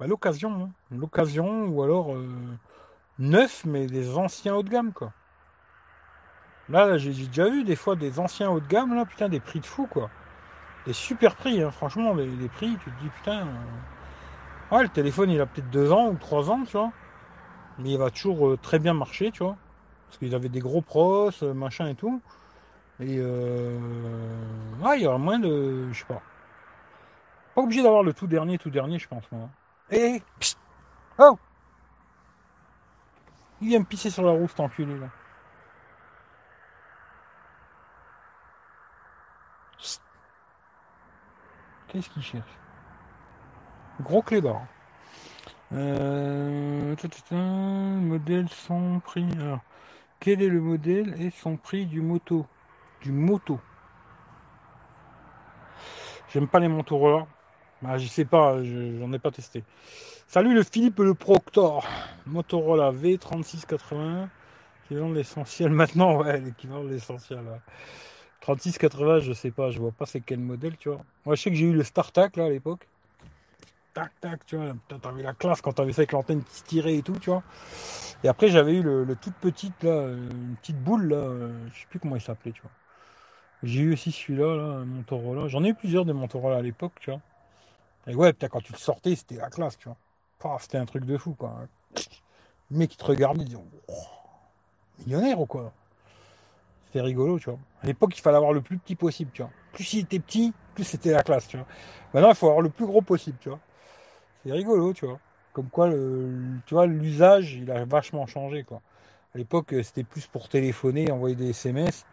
[0.00, 0.70] bah, l'occasion, hein.
[0.90, 2.28] l'occasion, ou alors euh,
[3.18, 5.12] neuf, mais des anciens haut de gamme, quoi.
[6.68, 9.60] Là, j'ai déjà vu des fois des anciens haut de gamme, là, putain, des prix
[9.60, 10.10] de fou, quoi.
[10.86, 11.70] Des super prix, hein.
[11.70, 15.70] franchement, les, les prix, tu te dis, putain, euh, ouais, le téléphone, il a peut-être
[15.70, 16.92] deux ans ou trois ans, tu vois
[17.80, 19.56] mais il va toujours euh, très bien marcher, tu vois.
[20.06, 22.20] Parce qu'ils avaient des gros pros, euh, machin et tout.
[23.00, 23.78] Et euh...
[24.82, 25.88] ouais, il y aura moins de.
[25.92, 26.22] Je sais pas.
[27.54, 29.48] Pas obligé d'avoir le tout dernier, tout dernier, je pense, moi.
[29.90, 30.58] Eh psst,
[31.18, 31.38] Oh
[33.60, 35.08] Il vient me pisser sur la roue, cet enculé, là.
[41.88, 42.58] Qu'est-ce qu'il cherche?
[44.00, 44.62] Gros clébard.
[45.72, 46.94] Euh...
[47.32, 49.26] Modèle, son prix.
[49.40, 49.60] Alors,
[50.20, 52.46] quel est le modèle et son prix du moto?
[53.02, 53.60] Du moto.
[56.32, 57.26] J'aime pas les Motorola.
[57.82, 59.64] Bah, je sais pas, je- j'en ai pas testé.
[60.28, 61.86] Salut le Philippe le Proctor.
[62.26, 64.28] Motorola V3680.
[64.84, 67.40] L'équivalent de l'essentiel maintenant, ouais, l'équivalent de l'essentiel.
[67.40, 67.60] ouais.
[68.40, 71.02] 3680, je sais pas, je vois pas c'est quel modèle, tu vois.
[71.26, 72.86] Moi je sais que j'ai eu le StarTac là à l'époque.
[73.92, 76.94] Tac tac, tu vois, t'avais la classe quand t'avais ça avec l'antenne qui se tirait
[76.96, 77.42] et tout, tu vois.
[78.22, 81.80] Et après j'avais eu le, toute petite là, euh, une petite boule là, euh, je
[81.80, 82.70] sais plus comment il s'appelait, tu vois.
[83.62, 85.48] J'ai eu aussi celui-là, là, un Motorola.
[85.48, 87.20] J'en ai eu plusieurs des Motorola à l'époque, tu vois.
[88.06, 90.58] Et ouais, putain, quand tu le sortais, c'était la classe, tu vois.
[90.60, 91.54] C'était un truc de fou, quoi.
[92.70, 93.92] Le mec qui te regardait, il disait, Oh,
[95.04, 95.72] millionnaire ou quoi
[96.84, 97.58] C'était rigolo, tu vois.
[97.82, 99.50] À l'époque, il fallait avoir le plus petit possible, tu vois.
[99.72, 101.66] Plus il était petit, plus c'était la classe, tu vois.
[102.14, 103.60] Maintenant, il faut avoir le plus gros possible, tu vois.
[104.44, 105.18] C'est rigolo, tu vois.
[105.52, 108.80] Comme quoi, tu vois, l'usage, il a vachement changé, quoi.
[109.34, 112.04] À l'époque, c'était plus pour téléphoner, envoyer des SMS.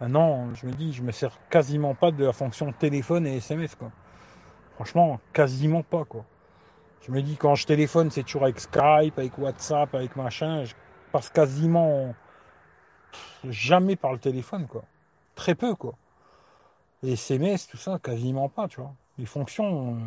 [0.00, 3.74] Maintenant, je me dis, je me sers quasiment pas de la fonction téléphone et SMS,
[3.74, 3.90] quoi.
[4.74, 6.24] Franchement, quasiment pas, quoi.
[7.06, 10.64] Je me dis, quand je téléphone, c'est toujours avec Skype, avec WhatsApp, avec machin.
[10.64, 10.74] Je
[11.12, 12.14] passe quasiment
[13.48, 14.84] jamais par le téléphone, quoi.
[15.34, 15.94] Très peu, quoi.
[17.02, 18.94] Les SMS, tout ça, quasiment pas, tu vois.
[19.18, 19.98] Les fonctions,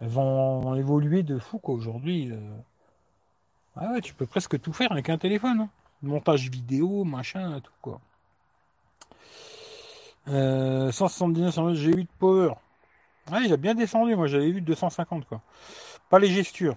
[0.00, 1.74] elles vont, évoluer de fou, quoi.
[1.74, 2.38] Aujourd'hui, euh,
[3.76, 5.60] ah ouais, tu peux presque tout faire avec un téléphone.
[5.60, 5.68] hein.
[6.02, 8.00] Montage vidéo, machin, tout, quoi.
[10.28, 12.54] Euh, 179 sur le G8 Power.
[13.30, 15.40] Ouais, il a bien descendu, moi j'avais vu 250 quoi.
[16.10, 16.76] Pas les gestures.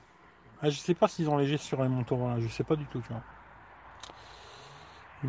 [0.61, 3.01] Ah, je sais pas s'ils ont les gestures les Motorola, je sais pas du tout,
[3.01, 3.21] tu vois.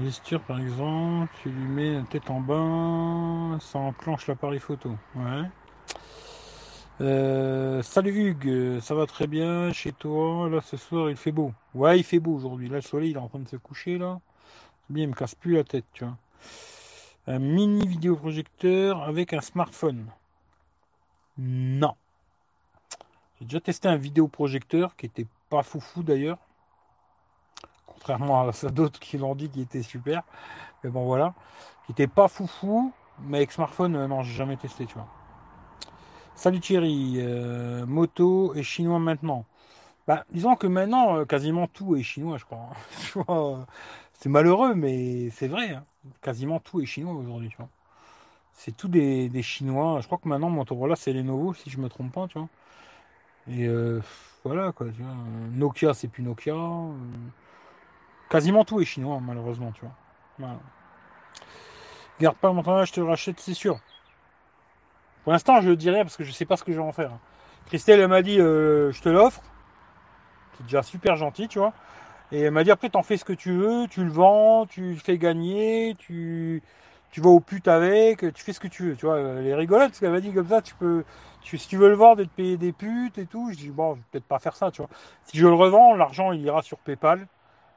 [0.02, 4.96] Gesture par exemple, tu lui mets la tête en bas, ça enclenche l'appareil photo.
[5.14, 5.42] Ouais.
[7.00, 10.50] Euh, salut Hugues, ça va très bien chez toi?
[10.50, 11.54] Là ce soir il fait beau.
[11.74, 12.68] Ouais, il fait beau aujourd'hui.
[12.68, 14.20] Là le soleil il est en train de se coucher là.
[14.90, 16.16] Bien, il me casse plus la tête, tu vois.
[17.26, 20.06] Un mini vidéoprojecteur avec un smartphone.
[21.38, 21.94] Non.
[23.38, 26.38] J'ai déjà testé un vidéoprojecteur qui était pas foufou d'ailleurs.
[27.86, 30.22] Contrairement à d'autres qui l'ont dit qui était super.
[30.84, 31.34] Mais bon voilà.
[31.86, 32.92] Qui était pas foufou.
[33.22, 35.06] Mais avec smartphone, euh, non, j'ai jamais testé, tu vois.
[36.40, 37.16] Salut Thierry.
[37.18, 39.44] Euh, moto et chinois maintenant.
[40.06, 42.70] Bah, disons que maintenant, euh, quasiment tout est chinois, je crois.
[43.14, 43.64] Vois, euh,
[44.14, 45.74] c'est malheureux, mais c'est vrai.
[45.74, 45.84] hein.
[46.22, 47.54] Quasiment tout est chinois aujourd'hui.
[48.54, 50.00] C'est tout des, Chinois.
[50.00, 52.48] Je crois que maintenant, Motorola, c'est Lenovo, si je me trompe pas, tu vois.
[53.50, 53.68] Et
[54.42, 55.12] voilà, quoi, tu vois.
[55.52, 56.56] Nokia, c'est plus Nokia.
[58.30, 59.82] quasiment tout est chinois, malheureusement, tu
[60.38, 60.58] vois.
[62.18, 63.78] Garde pas le Motorola, je te rachète, c'est sûr.
[65.24, 67.12] Pour l'instant, je dirais parce que je sais pas ce que je vais en faire.
[67.66, 69.42] Christelle, elle m'a dit, euh, je te l'offre.
[70.56, 71.72] C'est déjà super gentil, tu vois.
[72.32, 74.92] Et elle m'a dit, après, t'en fais ce que tu veux, tu le vends, tu
[74.92, 76.62] le fais gagner, tu,
[77.10, 79.18] tu vas aux putes avec, tu fais ce que tu veux, tu vois.
[79.20, 81.04] Elle est rigolote parce qu'elle m'a dit comme ça, tu peux,
[81.42, 83.94] si tu veux le vendre et te payer des putes et tout, je dis, bon,
[83.94, 84.90] je vais peut-être pas faire ça, tu vois.
[85.24, 87.26] Si je le revends, l'argent, il ira sur PayPal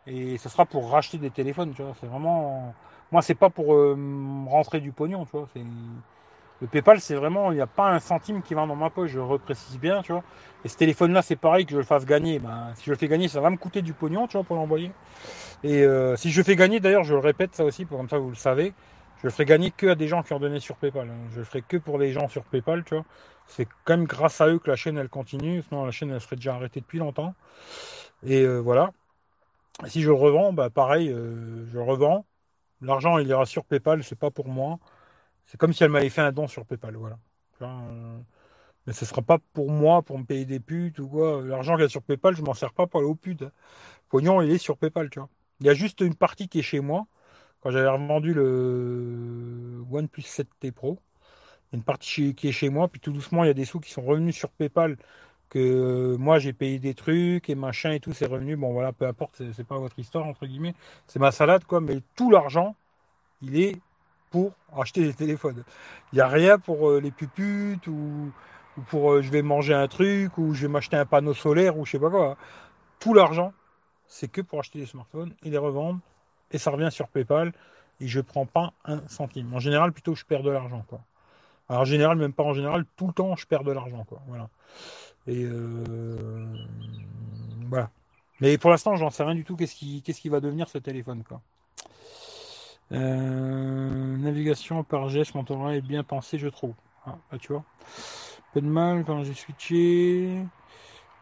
[0.08, 1.94] et ce sera pour racheter des téléphones, tu vois.
[2.00, 2.74] C'est vraiment,
[3.12, 3.98] moi, c'est pas pour euh,
[4.48, 5.48] rentrer du pognon, tu vois.
[5.54, 5.64] C'est,
[6.62, 9.12] le PayPal, c'est vraiment, il n'y a pas un centime qui va dans ma poche,
[9.12, 10.24] je reprécise bien, tu vois.
[10.64, 12.40] Et ce téléphone-là, c'est pareil que je le fasse gagner.
[12.40, 14.56] Ben, si je le fais gagner, ça va me coûter du pognon, tu vois, pour
[14.56, 14.92] l'envoyer.
[15.64, 18.18] Et euh, si je fais gagner, d'ailleurs, je le répète ça aussi, pour comme ça
[18.18, 18.74] vous le savez,
[19.20, 21.10] je le ferai gagner que à des gens qui ont donné sur PayPal.
[21.10, 21.30] hein.
[21.34, 23.06] Je le ferai que pour les gens sur PayPal, tu vois.
[23.48, 25.64] C'est quand même grâce à eux que la chaîne, elle continue.
[25.64, 27.34] Sinon, la chaîne, elle serait déjà arrêtée depuis longtemps.
[28.26, 28.92] Et euh, voilà.
[29.88, 32.26] Si je le revends, bah, pareil, euh, je revends.
[32.82, 34.80] L'argent, il ira sur PayPal, c'est pas pour moi.
[35.46, 37.18] C'est comme si elle m'avait fait un don sur PayPal, voilà.
[37.62, 38.20] Euh,
[38.88, 41.42] mais ce sera pas pour moi, pour me payer des putes ou quoi.
[41.44, 43.44] L'argent qu'il y a sur PayPal, je m'en sers pas pour aller aux putes.
[43.44, 43.52] hein.
[44.10, 45.30] Pognon, il est sur PayPal, tu vois.
[45.62, 47.08] Il y a juste une partie qui est chez moi.
[47.62, 51.00] Quand j'avais revendu le OnePlus 7T Pro,
[51.72, 53.54] il y a une partie qui est chez moi, puis tout doucement, il y a
[53.54, 54.98] des sous qui sont revenus sur PayPal
[55.50, 58.56] que euh, moi j'ai payé des trucs et machin et tout, c'est revenu.
[58.58, 60.76] Bon voilà, peu importe, c'est pas votre histoire entre guillemets,
[61.08, 62.76] c'est ma salade quoi, mais tout l'argent,
[63.42, 63.82] il est
[64.34, 65.64] pour acheter des téléphones.
[66.12, 68.32] Il n'y a rien pour euh, les puputes ou,
[68.78, 71.78] ou pour euh, je vais manger un truc ou je vais m'acheter un panneau solaire
[71.78, 72.36] ou je sais pas quoi.
[73.00, 73.54] Tout l'argent,
[74.08, 76.00] c'est que pour acheter des smartphones et les revendre
[76.50, 77.54] et ça revient sur PayPal
[78.02, 79.54] et je prends pas un centime.
[79.54, 81.02] En général, plutôt je perds de l'argent, quoi.
[81.70, 84.20] Alors, en général, même pas en général, tout le temps je perds de l'argent, quoi.
[84.28, 84.50] Voilà.
[85.28, 86.58] Et euh,
[87.70, 87.92] voilà.
[88.42, 89.56] Mais pour l'instant, j'en sais rien du tout.
[89.56, 91.40] Qu'est-ce qui, qu'est-ce qui va devenir ce téléphone, quoi.
[92.92, 96.74] Euh, navigation par geste, Motorola est bien pensé, je trouve.
[97.06, 97.64] Ah, bah, tu vois.
[98.54, 100.44] Peu de mal quand j'ai switché.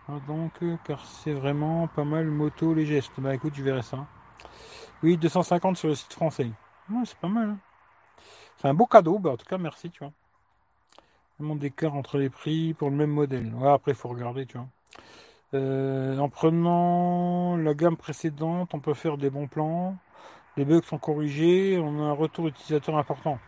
[0.08, 0.54] Ah, donc,
[0.86, 3.14] car c'est vraiment pas mal moto les gestes.
[3.20, 4.06] Bah écoute, tu verrais ça.
[5.04, 6.52] Oui, 250 sur le site français.
[7.06, 7.50] C'est pas mal.
[7.52, 7.58] hein.
[8.58, 9.20] C'est un beau cadeau.
[9.20, 10.14] Bah, en tout cas, merci, tu vois.
[11.40, 13.52] Vraiment d'écart entre les prix pour le même modèle.
[13.66, 14.68] Après, il faut regarder, tu vois.
[15.54, 19.98] Euh, en prenant la gamme précédente, on peut faire des bons plans.
[20.57, 21.80] Les bugs sont corrigés.
[21.80, 23.40] On a un retour utilisateur important.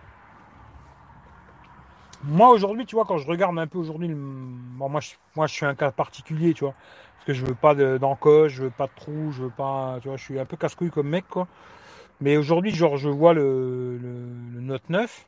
[2.25, 5.91] Moi aujourd'hui, tu vois, quand je regarde un peu aujourd'hui, moi, je, suis un cas
[5.91, 6.73] particulier, tu vois,
[7.15, 9.97] parce que je veux pas de- d'encoche, je veux pas de trou, je veux pas,
[10.01, 11.47] tu vois, je suis un peu casse-couille comme mec, quoi.
[12.21, 15.27] Mais aujourd'hui, genre, je vois le, Note 9,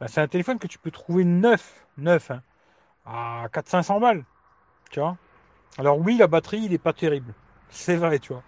[0.00, 2.42] ben, c'est un téléphone que tu peux trouver neuf, neuf, hein,
[3.06, 4.24] à 400-500 balles,
[4.90, 5.16] tu vois.
[5.78, 7.34] Alors oui, la batterie, il est pas terrible,
[7.70, 8.42] c'est vrai, tu vois.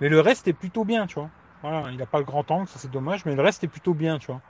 [0.00, 1.30] Mais le reste est plutôt bien, tu vois.
[1.62, 3.94] Voilà, il n'a pas le grand angle, ça c'est dommage, mais le reste est plutôt
[3.94, 4.40] bien, tu vois.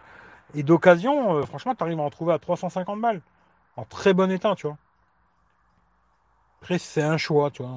[0.54, 3.22] Et d'occasion, euh, franchement, tu arrives à en trouver à 350 balles.
[3.76, 4.76] En très bon état, tu vois.
[6.60, 7.72] Après, c'est un choix, tu vois.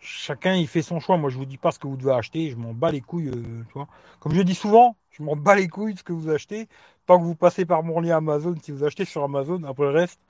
[0.00, 1.16] Chacun, il fait son choix.
[1.16, 2.50] Moi, je vous dis pas ce que vous devez acheter.
[2.50, 3.88] Je m'en bats les couilles, euh, tu vois.
[4.20, 6.68] Comme je dis souvent, je m'en bats les couilles de ce que vous achetez.
[7.06, 9.90] Tant que vous passez par mon lien Amazon, si vous achetez sur Amazon, après le
[9.90, 10.20] reste,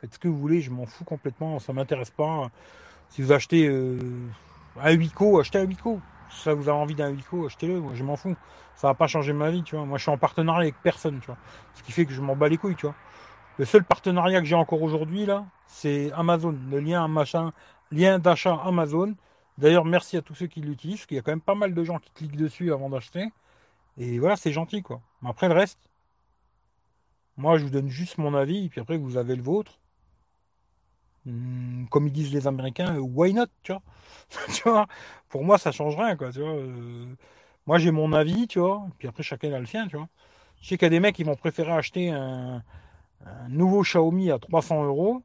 [0.00, 0.60] faites ce que vous voulez.
[0.60, 1.58] Je m'en fous complètement.
[1.58, 2.50] Ça m'intéresse pas.
[3.10, 3.98] Si vous achetez euh,
[4.80, 6.00] un Wico, achetez un Wico.
[6.30, 7.80] Si ça vous a envie d'un Wico, achetez-le.
[7.80, 8.36] Moi, je m'en fous
[8.80, 9.84] ça va pas changer ma vie, tu vois.
[9.84, 11.36] Moi, je suis en partenariat avec personne, tu vois.
[11.74, 12.94] Ce qui fait que je m'en bats les couilles, tu vois.
[13.58, 16.56] Le seul partenariat que j'ai encore aujourd'hui, là, c'est Amazon.
[16.70, 17.52] Le lien machin,
[17.90, 19.14] lien d'achat Amazon.
[19.58, 21.74] D'ailleurs, merci à tous ceux qui l'utilisent, parce qu'il y a quand même pas mal
[21.74, 23.30] de gens qui cliquent dessus avant d'acheter.
[23.98, 25.02] Et voilà, c'est gentil, quoi.
[25.20, 25.78] Mais après, le reste,
[27.36, 29.78] moi, je vous donne juste mon avis, et puis après, vous avez le vôtre.
[31.26, 33.82] Hum, Comme ils disent les Américains, euh, why not, tu vois?
[34.54, 34.86] tu vois,
[35.28, 36.50] pour moi, ça change rien, quoi, tu vois.
[36.50, 37.14] Euh,
[37.66, 40.08] moi, j'ai mon avis, tu vois, puis après, chacun a le sien, tu vois.
[40.60, 42.62] Je sais qu'il y a des mecs qui vont préférer acheter un,
[43.48, 45.22] nouveau Xiaomi à 300 euros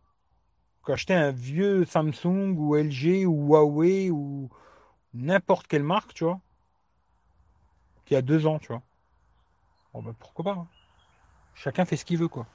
[0.85, 4.49] qu'acheter un vieux Samsung ou LG ou Huawei ou
[5.13, 6.39] n'importe quelle marque, tu vois,
[8.05, 8.81] qui a deux ans, tu vois.
[9.93, 10.67] Bon, bah, pourquoi pas hein.
[11.55, 12.45] Chacun fait ce qu'il veut, quoi.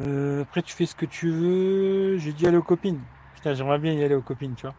[0.00, 2.18] Euh, après, tu fais ce que tu veux.
[2.18, 3.00] J'ai dit aller aux copines.
[3.34, 4.74] Putain, j'aimerais bien y aller aux copines, tu vois.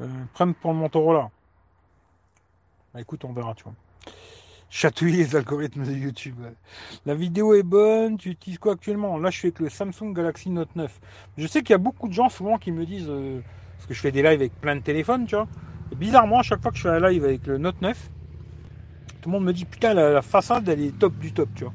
[0.00, 1.30] Euh, pour le Motorola.
[2.92, 3.74] Bah écoute, on verra, tu vois.
[4.68, 6.36] Chatouiller les algorithmes de YouTube.
[7.04, 9.18] La vidéo est bonne, tu utilises quoi actuellement?
[9.18, 11.00] Là, je suis avec le Samsung Galaxy Note 9.
[11.36, 13.42] Je sais qu'il y a beaucoup de gens souvent qui me disent, euh,
[13.76, 15.48] parce que je fais des lives avec plein de téléphones, tu vois.
[15.92, 18.10] Et bizarrement, à chaque fois que je fais un live avec le Note 9,
[19.20, 21.72] tout le monde me dit, putain, la façade, elle est top du top, tu vois.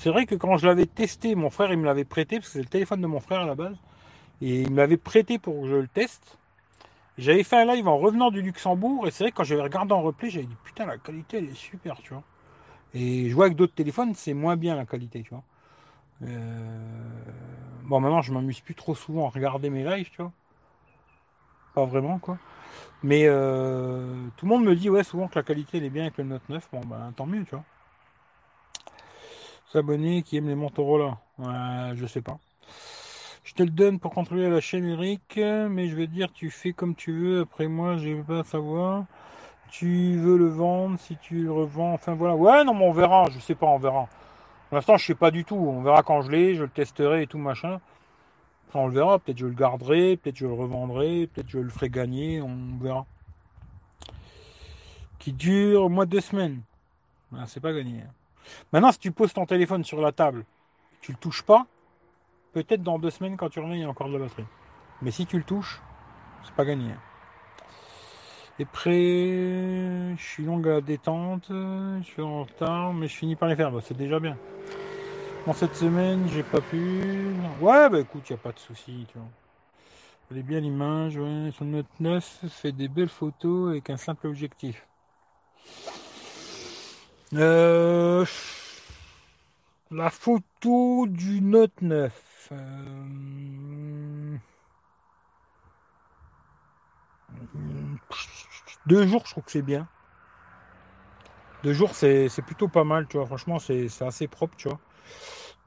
[0.00, 2.52] C'est vrai que quand je l'avais testé, mon frère, il me l'avait prêté, parce que
[2.54, 3.76] c'est le téléphone de mon frère à la base.
[4.40, 6.38] Et il me l'avait prêté pour que je le teste.
[7.18, 9.92] J'avais fait un live en revenant du Luxembourg et c'est vrai que quand j'avais regardé
[9.92, 12.22] en replay, j'avais dit putain la qualité elle est super, tu vois.
[12.94, 15.44] Et je vois avec d'autres téléphones, c'est moins bien la qualité, tu vois.
[16.24, 16.78] Euh,
[17.84, 20.32] Bon maintenant je m'amuse plus trop souvent à regarder mes lives, tu vois.
[21.74, 22.38] Pas vraiment quoi.
[23.02, 26.04] Mais euh, tout le monde me dit ouais souvent que la qualité elle est bien
[26.04, 26.68] avec le Note 9.
[26.72, 27.64] Bon ben tant mieux, tu vois.
[29.72, 31.18] S'abonner qui aime les Motorola.
[31.38, 32.38] Ouais, je sais pas.
[33.44, 36.72] Je te le donne pour contrôler la chaîne Eric, mais je veux dire, tu fais
[36.72, 37.40] comme tu veux.
[37.42, 39.04] Après moi, je veux pas savoir.
[39.70, 41.92] Tu veux le vendre, si tu le revends.
[41.92, 42.34] Enfin voilà.
[42.34, 43.30] Ouais, non, mais on verra.
[43.30, 44.08] Je sais pas, on verra.
[44.68, 45.54] Pour l'instant, je sais pas du tout.
[45.54, 47.80] On verra quand je l'ai, je le testerai et tout machin.
[48.74, 49.20] On le verra.
[49.20, 52.42] Peut-être je le garderai, peut-être je le revendrai, peut-être je le ferai gagner.
[52.42, 53.06] On verra.
[55.20, 56.62] Qui dure au moins deux semaines.
[57.36, 58.02] Ah, c'est pas gagné.
[58.72, 60.44] Maintenant, si tu poses ton téléphone sur la table,
[61.00, 61.66] tu le touches pas.
[62.52, 64.44] Peut-être dans deux semaines, quand tu reviens, il y a encore de la batterie.
[65.02, 65.80] Mais si tu le touches,
[66.44, 66.92] c'est pas gagné.
[68.58, 68.90] Et prêt,
[70.16, 73.56] je suis longue à la détente, je suis en retard, mais je finis par les
[73.56, 73.70] faire.
[73.70, 74.36] Bah, c'est déjà bien.
[75.46, 77.34] Bon, cette semaine, j'ai pas pu.
[77.60, 79.18] Ouais, bah écoute, il a pas de souci, tu.
[80.30, 81.18] Elle est bien l'image.
[81.56, 84.86] Son Note 9 fait des belles photos avec un simple objectif.
[87.34, 88.24] Euh,
[89.92, 92.48] la photo du Note 9.
[92.52, 94.36] euh,
[98.84, 99.88] Deux jours, je trouve que c'est bien.
[101.62, 103.26] Deux jours, c'est plutôt pas mal, tu vois.
[103.26, 104.80] Franchement, c'est assez propre, tu vois.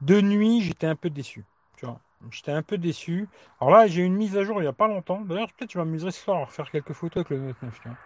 [0.00, 1.46] De nuit, j'étais un peu déçu,
[1.76, 2.02] tu vois.
[2.30, 3.30] J'étais un peu déçu.
[3.60, 5.22] Alors là, j'ai eu une mise à jour il n'y a pas longtemps.
[5.22, 7.80] D'ailleurs, peut-être je m'amuserai ce soir à refaire quelques photos avec le Note 9.
[7.80, 7.98] Tu vois.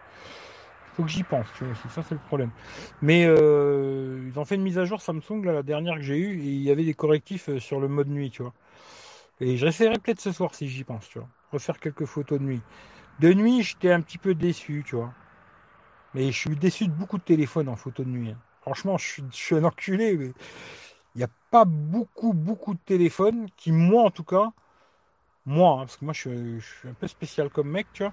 [0.99, 2.51] Faut que j'y pense, tu vois, ça c'est le problème.
[3.03, 6.19] Mais euh, ils ont fait une mise à jour Samsung, là, la dernière que j'ai
[6.19, 8.53] eue, et il y avait des correctifs euh, sur le mode nuit, tu vois.
[9.41, 11.29] Et j'essaierai peut-être ce soir si j'y pense, tu vois.
[11.53, 12.63] Refaire quelques photos de nuit.
[13.21, 15.13] De nuit, j'étais un petit peu déçu, tu vois.
[16.15, 18.31] Mais je suis déçu de beaucoup de téléphones en photo de nuit.
[18.31, 18.39] hein.
[18.63, 20.33] Franchement, je suis, je suis un enculé, mais
[21.15, 24.53] il n'y a pas beaucoup, beaucoup de téléphones qui, moi en tout cas,
[25.49, 26.21] moi, hein, parce que moi je
[26.61, 28.13] suis, un peu spécial comme mec, tu vois,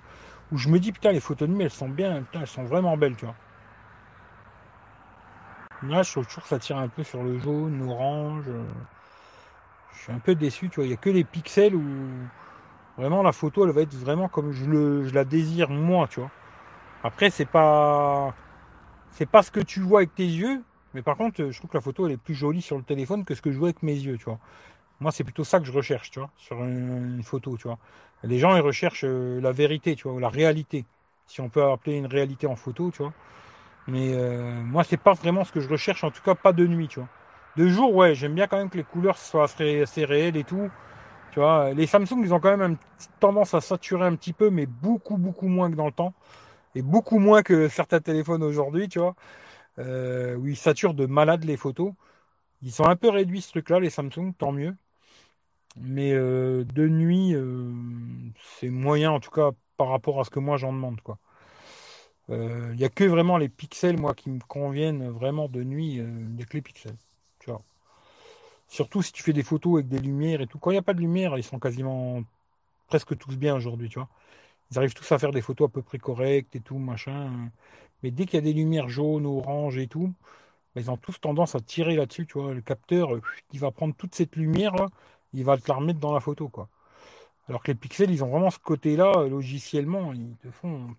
[0.52, 2.66] où je me dis, putain, les photos de nuit, elles sont bien, putain, elles sont
[2.66, 3.36] vraiment belles, tu vois.
[5.84, 8.46] Là, je trouve toujours ça tire un peu sur le jaune, l'orange.
[8.50, 8.66] euh,
[9.94, 10.86] Je suis un peu déçu, tu vois.
[10.86, 11.84] Il n'y a que les pixels où
[12.98, 16.20] vraiment la photo, elle va être vraiment comme je, le, je la désire moi, tu
[16.20, 16.32] vois.
[17.04, 18.36] Après, c'est pas.
[19.12, 20.64] C'est pas ce que tu vois avec tes yeux,
[20.94, 23.26] mais par contre, je trouve que la photo, elle est plus jolie sur le téléphone
[23.26, 24.40] que ce que je vois avec mes yeux, tu vois.
[25.00, 27.78] Moi, c'est plutôt ça que je recherche, tu vois, sur une, photo, tu vois.
[28.24, 30.86] Les gens, ils recherchent euh, la vérité, tu vois, ou la réalité.
[31.28, 33.14] Si on peut appeler une réalité en photo, tu vois.
[33.88, 36.66] Mais euh, moi, c'est pas vraiment ce que je recherche, en tout cas pas de
[36.68, 37.10] nuit, tu vois.
[37.58, 40.70] De jour, ouais, j'aime bien quand même que les couleurs soient assez, réelles et tout.
[41.32, 42.78] Tu vois, les Samsung, ils ont quand même une
[43.20, 46.14] tendance à saturer un petit peu, mais beaucoup, beaucoup moins que dans le temps.
[46.76, 49.16] Et beaucoup moins que certains téléphones aujourd'hui, tu vois.
[49.80, 51.94] Euh, où ils saturent de malade les photos.
[52.64, 54.76] Ils sont un peu réduits ce truc-là, les Samsung, tant mieux.
[55.78, 57.72] Mais euh, de nuit, euh,
[58.60, 61.20] c'est moyen, en tout cas, par rapport à ce que moi j'en demande, quoi.
[62.30, 66.00] Euh, Il n'y a que vraiment les pixels, moi, qui me conviennent vraiment de nuit.
[66.00, 66.98] euh, Il n'y pixels.
[67.40, 67.52] Tu.
[68.68, 70.58] Surtout si tu fais des photos avec des lumières et tout.
[70.60, 72.24] Quand il n'y a pas de lumière, ils sont quasiment
[72.88, 74.10] presque tous bien aujourd'hui, tu vois.
[74.72, 77.52] Ils arrivent tous à faire des photos à peu près correctes et tout, machin.
[78.04, 80.14] Mais dès qu'il y a des lumières jaunes, oranges et tout,
[80.76, 82.54] bah, ils ont tous tendance à tirer là-dessus, tu vois.
[82.54, 83.22] Le capteur, euh,
[83.54, 84.88] il va prendre toute cette lumière-là,
[85.34, 86.70] il va te la remettre dans la photo, quoi.
[87.48, 90.96] Alors que les pixels, ils ont vraiment ce côté-là, euh, logiciellement, ils te font.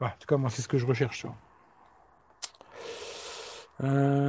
[0.00, 1.34] En tout cas, moi, c'est ce que je recherche, vois.
[3.82, 4.24] Euh...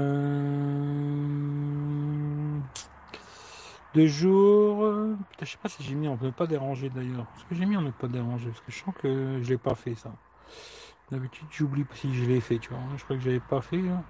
[3.94, 4.84] De jour.
[4.84, 7.28] euh, je sais pas si j'ai mis en ne pas déranger d'ailleurs.
[7.38, 8.50] Est-ce que j'ai mis en ne pas déranger?
[8.50, 10.12] Parce que je sens que je l'ai pas fait ça.
[11.12, 12.80] D'habitude, j'oublie si je l'ai fait, tu vois.
[12.98, 13.78] Je crois que je l'avais pas fait.
[13.82, 14.04] là.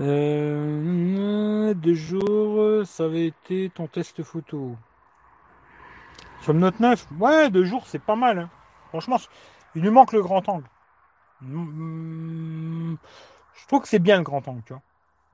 [0.00, 4.76] Euh, de jour, ça avait été ton test photo.
[6.40, 8.38] Sur le Note 9, ouais, deux jours, c'est pas mal.
[8.38, 8.50] hein.
[8.88, 9.16] Franchement,
[9.74, 10.68] il lui manque le grand angle.
[11.42, 12.96] Mm,
[13.54, 14.82] Je trouve que c'est bien le grand angle, tu vois.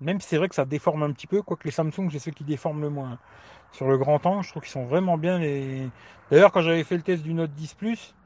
[0.01, 2.33] Même si c'est vrai que ça déforme un petit peu, quoique les Samsung, c'est ceux
[2.33, 3.19] qui déforment le moins.
[3.73, 5.39] Sur le grand angle, je trouve qu'ils sont vraiment bien.
[5.41, 5.91] Les...
[6.31, 8.17] D'ailleurs, quand j'avais fait le test du Note 10 Plus,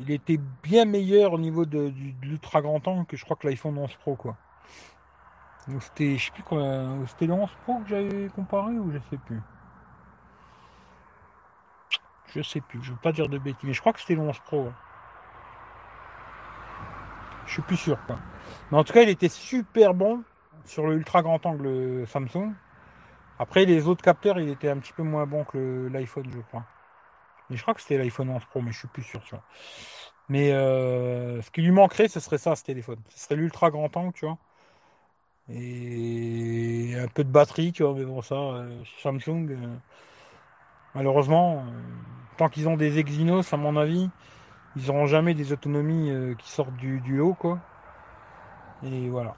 [0.00, 1.92] il était bien meilleur au niveau de
[2.22, 4.38] l'ultra grand angle que je crois que l'iPhone 11 Pro, quoi.
[5.80, 6.62] C'était, je sais plus quoi,
[7.06, 9.40] c'était le 11 Pro que j'avais comparé ou je sais plus.
[12.34, 14.22] Je sais plus, je veux pas dire de bêtises, mais je crois que c'était le
[14.22, 14.70] 11 Pro.
[17.46, 18.18] Je suis plus sûr, quoi.
[18.70, 20.22] Mais en tout cas, il était super bon
[20.64, 22.52] sur le ultra grand angle Samsung.
[23.38, 26.64] Après, les autres capteurs, il était un petit peu moins bon que l'iPhone, je crois.
[27.50, 29.44] Mais je crois que c'était l'iPhone 11 Pro, mais je suis plus sûr, tu vois.
[30.28, 32.98] Mais euh, ce qui lui manquerait, ce serait ça, ce téléphone.
[33.08, 34.38] Ce serait l'ultra grand angle, tu vois.
[35.50, 37.94] Et un peu de batterie, tu vois.
[37.94, 39.56] Mais bon, ça, euh, Samsung, euh,
[40.94, 41.80] malheureusement, euh,
[42.36, 44.10] tant qu'ils ont des Exynos, à mon avis,
[44.76, 47.58] ils n'auront jamais des autonomies qui sortent du, du lot, quoi.
[48.84, 49.34] Et voilà.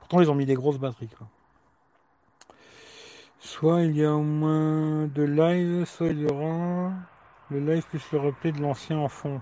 [0.00, 1.26] Pourtant, ils ont mis des grosses batteries, quoi.
[3.38, 6.92] Soit il y a au moins de live, soit il y aura
[7.50, 9.40] le live plus le replay de l'ancien en fond.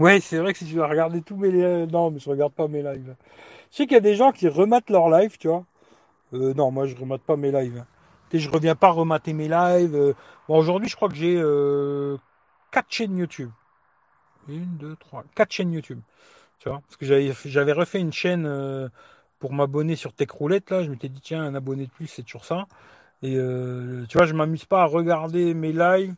[0.00, 2.52] Ouais, c'est vrai que si tu vas regarder tous mes lives, non, mais je regarde
[2.54, 3.14] pas mes lives.
[3.70, 5.66] Je sais qu'il y a des gens qui rematent leurs lives, tu vois.
[6.34, 7.84] Euh, non, moi je remate pas mes lives.
[8.32, 9.94] Sais, je reviens pas remater mes lives.
[9.96, 10.14] euh.
[10.48, 12.18] Bon, aujourd'hui, je crois que j'ai euh,
[12.72, 13.50] quatre chaînes YouTube.
[14.48, 16.00] Une, deux, trois, quatre chaînes YouTube.
[16.60, 18.88] Tu vois, parce que j'avais j'avais refait une chaîne euh,
[19.40, 20.82] pour m'abonner sur Techroulette là.
[20.84, 22.66] Je m'étais dit tiens, un abonné de plus, c'est toujours ça.
[23.22, 26.14] Et euh, tu vois, je m'amuse pas à regarder mes lives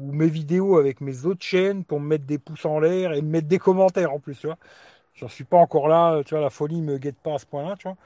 [0.00, 3.22] ou mes vidéos avec mes autres chaînes pour me mettre des pouces en l'air et
[3.22, 4.58] me mettre des commentaires en plus, tu vois.
[5.14, 7.76] J'en suis pas encore là, tu vois, la folie me guette pas à ce point-là,
[7.78, 7.96] tu vois.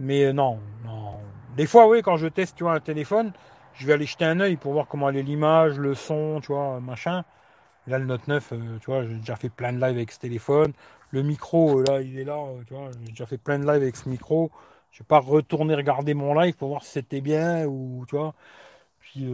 [0.00, 1.14] Mais euh, non, non.
[1.56, 3.32] Des fois, oui, quand je teste, tu vois, un téléphone,
[3.74, 6.80] je vais aller jeter un œil pour voir comment est l'image, le son, tu vois,
[6.80, 7.24] machin.
[7.86, 10.18] Là, le Note 9, euh, tu vois, j'ai déjà fait plein de lives avec ce
[10.20, 10.72] téléphone.
[11.10, 13.82] Le micro, euh, là, il est là, tu vois, j'ai déjà fait plein de lives
[13.82, 14.50] avec ce micro.
[14.90, 18.34] Je vais pas retourner regarder mon live pour voir si c'était bien ou, tu vois.
[19.00, 19.26] Puis,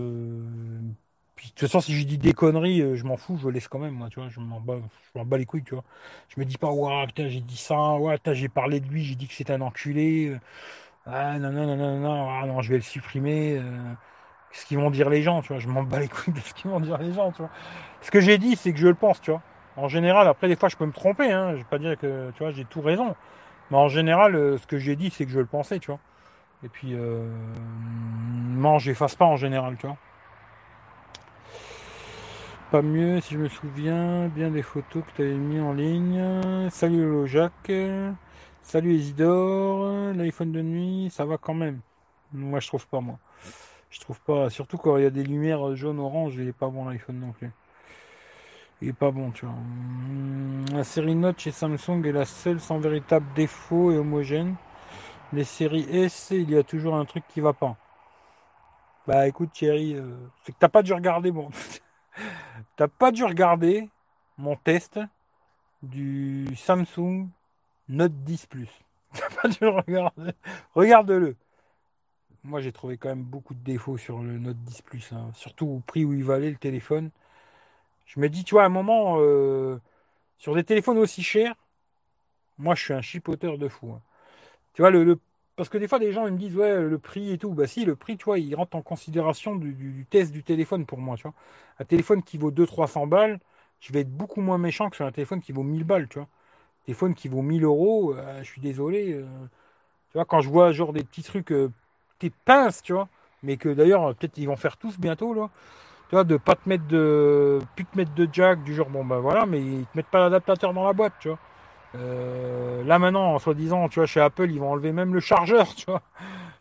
[1.48, 3.78] de toute façon, si je dis des conneries, euh, je m'en fous, je laisse quand
[3.78, 4.78] même, moi, tu vois, je m'en bats,
[5.14, 5.84] bats les couilles, tu vois.
[6.28, 9.04] Je me dis pas, ouah, putain, j'ai dit ça, ouais, putain, j'ai parlé de lui,
[9.04, 10.36] j'ai dit que c'était un enculé.
[11.06, 13.56] Ah non, non, non, non, non, ah, non, je vais le supprimer.
[13.58, 13.94] euh,
[14.52, 16.54] Qu'est-ce qu'ils vont dire les gens, tu vois Je m'en bats les couilles de ce
[16.54, 17.50] qu'ils vont dire les gens, tu vois.
[18.00, 19.42] Ce que j'ai dit, c'est que je le pense, tu vois.
[19.76, 21.52] En général, après, des fois, je peux me tromper, hein.
[21.52, 23.16] Je vais pas dire que, tu vois, j'ai tout raison.
[23.70, 26.00] Mais en général, euh, ce que j'ai dit, c'est que je le pensais, tu vois.
[26.64, 27.28] Et puis, euh...
[28.56, 29.96] non, j'efface pas en général, tu vois.
[32.70, 36.70] Pas mieux, si je me souviens, bien des photos que tu avais mis en ligne.
[36.70, 37.72] Salut Lolo Jacques.
[38.62, 40.12] Salut Isidore.
[40.14, 41.80] L'iPhone de nuit, ça va quand même.
[42.32, 43.18] Moi, je trouve pas, moi.
[43.90, 46.88] Je trouve pas, surtout quand il y a des lumières jaune-orange, il est pas bon
[46.88, 47.50] l'iPhone non plus.
[48.80, 49.54] Il est pas bon, tu vois.
[49.54, 54.54] Hum, La série Note chez Samsung est la seule sans véritable défaut et homogène.
[55.32, 57.76] Les séries S, il y a toujours un truc qui va pas.
[59.06, 61.50] Bah écoute Thierry, euh, c'est que t'as pas dû regarder bon.
[62.76, 63.88] t'as pas dû regarder
[64.38, 65.00] mon test
[65.82, 67.28] du Samsung
[67.88, 68.68] Note 10 Plus.
[69.14, 70.32] T'as pas dû le regarder.
[70.74, 71.36] Regarde-le.
[72.44, 75.30] Moi j'ai trouvé quand même beaucoup de défauts sur le Note 10 Plus, hein.
[75.34, 77.10] surtout au prix où il valait le téléphone.
[78.06, 79.78] Je me dis, tu vois, à un moment, euh,
[80.38, 81.54] sur des téléphones aussi chers,
[82.58, 83.92] moi je suis un chipoteur de fou.
[83.92, 84.02] hein.
[84.74, 85.18] Tu vois, le-
[85.60, 87.52] parce que des fois, des gens me disent, ouais, le prix et tout.
[87.52, 90.96] Bah, si, le prix, tu vois, il rentre en considération du, test du téléphone pour
[91.00, 91.34] moi, tu vois.
[91.78, 93.38] Un téléphone qui vaut 200-300 balles,
[93.78, 96.18] je vais être beaucoup moins méchant que sur un téléphone qui vaut 1000 balles, tu
[96.18, 96.28] vois.
[96.86, 99.12] Téléphone qui vaut 1000 euros, euh, je suis désolé.
[99.12, 99.26] euh,
[100.10, 101.70] tu vois, quand je vois genre des petits trucs, euh,
[102.20, 103.08] des pinces, tu vois,
[103.42, 105.50] mais que d'ailleurs, peut-être ils vont faire tous bientôt, là.
[106.08, 107.60] Tu vois, de pas te mettre de.
[107.76, 110.20] plus te mettre de jack, du genre, bon, bah voilà, mais ils te mettent pas
[110.20, 111.38] l'adaptateur dans la boîte, tu vois.
[111.96, 115.74] Euh, là maintenant, en soi-disant, tu vois, chez Apple, ils vont enlever même le chargeur,
[115.74, 116.02] tu vois.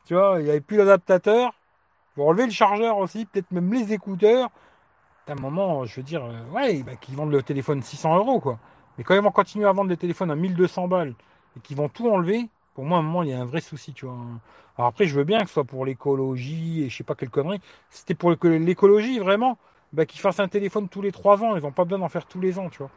[0.06, 1.54] Tu vois, il n'y avait plus d'adaptateur.
[2.18, 4.50] Ils vont enlever le chargeur aussi, peut-être même les écouteurs.
[5.28, 8.40] À un moment, je veux dire, euh, ouais, bah, qu'ils vendent le téléphone 600 euros,
[8.40, 8.60] quoi.
[8.98, 11.16] Mais quand ils vont continuer à vendre des téléphones à 1200 balles
[11.58, 13.94] et qu'ils vont tout enlever, pour moi, un moment, il y a un vrai souci,
[13.94, 14.18] tu vois.
[14.78, 17.30] Alors après, je veux bien que ce soit pour l'écologie et je sais pas quelle
[17.30, 17.62] connerie.
[17.90, 19.58] C'était pour l'éco- l'écologie, vraiment,
[19.94, 21.56] bah, qu'ils fassent un téléphone tous les 3 ans.
[21.56, 22.92] Ils n'ont pas besoin d'en faire tous les ans, tu vois.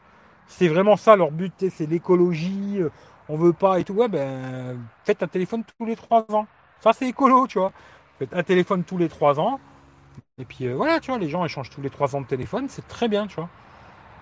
[0.46, 2.90] C'est vraiment ça leur but, c'est l'écologie, euh,
[3.28, 3.94] on veut pas et tout.
[3.94, 6.46] Ouais, ben, faites un téléphone tous les 3 ans.
[6.80, 7.72] Ça, c'est écolo, tu vois.
[8.18, 9.60] Faites un téléphone tous les 3 ans.
[10.38, 12.68] Et puis euh, voilà, tu vois, les gens échangent tous les 3 ans de téléphone,
[12.68, 13.50] c'est très bien, tu vois.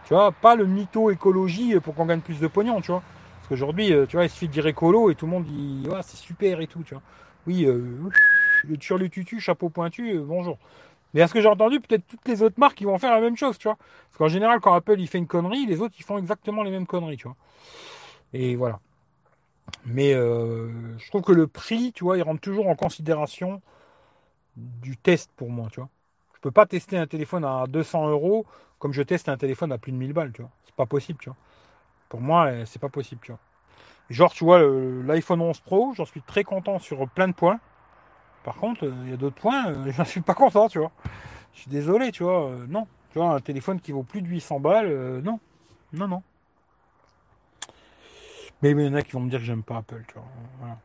[0.05, 3.05] Tu vois, pas le mytho écologie pour qu'on gagne plus de pognon, tu vois.
[3.41, 5.87] Parce qu'aujourd'hui, euh, tu vois, il suffit de dire écolo et tout le monde dit,
[5.89, 7.03] ouais, c'est super et tout, tu vois.
[7.47, 8.11] Oui, euh,
[8.65, 10.59] le sur le tutu, chapeau pointu, euh, bonjour.
[11.15, 13.21] Mais à ce que j'ai entendu, peut-être toutes les autres marques ils vont faire la
[13.21, 13.77] même chose, tu vois.
[13.77, 16.71] Parce qu'en général, quand Apple il fait une connerie, les autres ils font exactement les
[16.71, 17.37] mêmes conneries, tu vois.
[18.33, 18.81] Et voilà.
[19.85, 20.69] Mais euh,
[20.99, 23.61] je trouve que le prix, tu vois, il rentre toujours en considération
[24.57, 25.89] du test pour moi, tu vois.
[26.35, 28.47] Je peux pas tester un téléphone à 200 euros
[28.79, 30.51] comme je teste un téléphone à plus de 1000 balles, tu vois.
[30.65, 31.37] C'est pas possible, tu vois.
[32.09, 33.41] Pour moi, euh, c'est pas possible, tu vois.
[34.11, 37.61] Genre, tu vois, l'iPhone 11 Pro, j'en suis très content sur plein de points.
[38.45, 40.93] Par contre, euh, il y a d'autres points, euh, j'en suis pas content, tu vois.
[41.55, 42.47] Je suis désolé, tu vois.
[42.49, 42.87] euh, non.
[43.13, 45.41] Tu vois, un téléphone qui vaut plus de 800 balles, non.
[45.93, 46.23] Non, non.
[48.63, 50.77] Mais il y en a qui vont me dire que j'aime pas Apple, tu vois.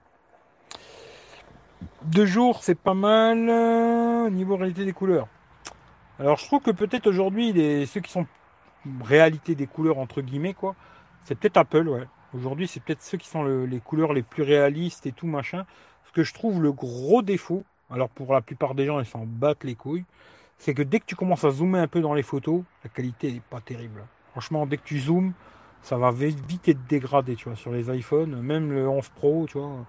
[2.03, 5.27] Deux jours, c'est pas mal au niveau réalité des couleurs.
[6.19, 7.53] Alors, je trouve que peut-être aujourd'hui,
[7.85, 8.25] ceux qui sont
[9.03, 10.75] réalité des couleurs, entre guillemets, quoi,
[11.23, 12.07] c'est peut-être Apple, ouais.
[12.33, 15.65] Aujourd'hui, c'est peut-être ceux qui sont le- les couleurs les plus réalistes et tout machin.
[16.15, 19.65] Que je trouve le gros défaut, alors pour la plupart des gens, ils s'en battent
[19.65, 20.05] les couilles,
[20.59, 23.31] c'est que dès que tu commences à zoomer un peu dans les photos, la qualité
[23.33, 24.07] n'est pas terrible.
[24.31, 25.33] Franchement, dès que tu zoomes,
[25.81, 29.47] ça va vi- vite être dégradé, tu vois, sur les iPhones, même le 11 Pro,
[29.49, 29.85] tu vois,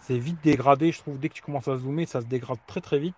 [0.00, 2.80] c'est vite dégradé, je trouve, dès que tu commences à zoomer, ça se dégrade très
[2.82, 3.16] très vite.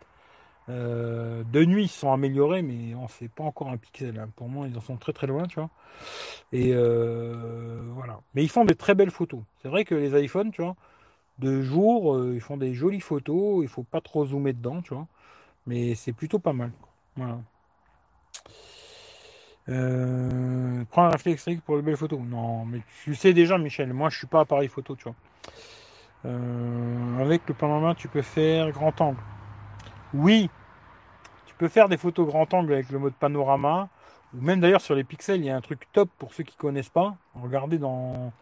[0.71, 4.19] Euh, de nuit, ils sont améliorés, mais on sait pas encore un pixel.
[4.19, 4.31] hein.
[4.37, 5.71] Pour moi, ils en sont très très loin, tu vois.
[6.53, 8.21] Et euh, voilà.
[8.35, 9.41] Mais ils font des très belles photos.
[9.63, 10.77] C'est vrai que les iPhones, tu vois,
[11.39, 13.63] de jour, euh, ils font des jolies photos.
[13.63, 15.07] Il faut pas trop zoomer dedans, tu vois.
[15.67, 16.73] Mais c'est plutôt pas mal.
[19.69, 22.21] Euh, prends un réflexe pour les belles photos.
[22.21, 25.15] Non, mais tu sais déjà, Michel, moi je suis pas appareil photo, tu vois.
[26.25, 29.21] Euh, avec le panorama, tu peux faire grand angle.
[30.15, 30.51] Oui,
[31.47, 33.89] tu peux faire des photos grand angle avec le mode panorama.
[34.35, 36.57] Ou même d'ailleurs sur les pixels, il y a un truc top pour ceux qui
[36.57, 37.17] connaissent pas.
[37.35, 38.33] Regardez dans,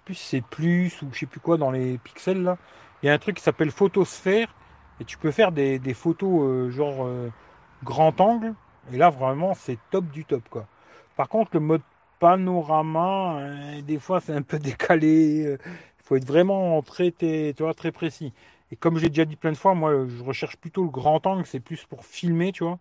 [0.00, 2.58] plus si c'est plus ou je sais plus quoi dans les pixels là.
[3.02, 4.54] Il y a un truc qui s'appelle photosphère
[5.00, 7.32] et tu peux faire des, des photos euh, genre euh,
[7.82, 8.54] grand angle.
[8.92, 10.66] Et là vraiment c'est top du top quoi.
[11.16, 11.82] Par contre le mode
[12.18, 15.56] panorama, euh, des fois c'est un peu décalé.
[15.98, 18.32] Il faut être vraiment très, très- tu vois, très précis.
[18.72, 21.46] Et comme j'ai déjà dit plein de fois, moi je recherche plutôt le grand angle,
[21.46, 22.78] c'est plus pour filmer, tu vois.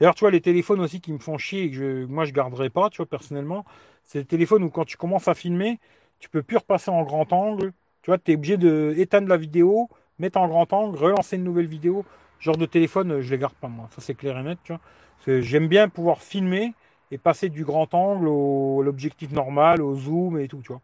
[0.00, 2.32] D'ailleurs, tu vois, les téléphones aussi qui me font chier et que je, moi je
[2.32, 3.64] garderai pas, tu vois, personnellement,
[4.04, 5.78] c'est les téléphones où quand tu commences à filmer,
[6.26, 7.72] tu peux plus repasser en grand angle.
[8.02, 9.88] Tu vois, tu es obligé de éteindre la vidéo,
[10.18, 12.04] mettre en grand angle, relancer une nouvelle vidéo.
[12.40, 13.88] Genre de téléphone, euh, je les garde pas moi.
[13.94, 15.40] Ça c'est clair et net, tu vois.
[15.40, 16.74] J'aime bien pouvoir filmer
[17.12, 20.82] et passer du grand angle au l'objectif normal, au zoom et tout, tu vois.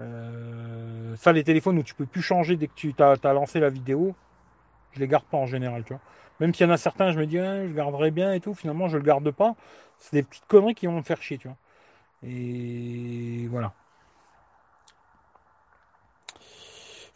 [0.00, 3.68] Euh, ça, les téléphones où tu peux plus changer dès que tu as, lancé la
[3.68, 4.14] vidéo,
[4.92, 6.02] je les garde pas en général, tu vois.
[6.40, 8.54] Même s'il y en a certains, je me dis, ah, je garderai bien et tout,
[8.54, 9.56] finalement, je le garde pas.
[9.98, 11.56] C'est des petites conneries qui vont me faire chier, tu vois.
[12.22, 13.74] Et voilà.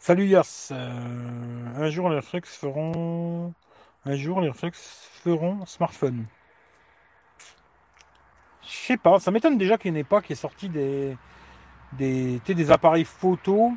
[0.05, 0.69] Salut Yas.
[0.71, 3.55] Euh, un jour les réflexes feront.
[4.05, 6.25] Un jour les réflexes feront smartphone.
[8.61, 11.17] Je sais pas, ça m'étonne déjà qu'il n'y ait pas qui est sorti des.
[11.93, 13.73] des, appareils photo.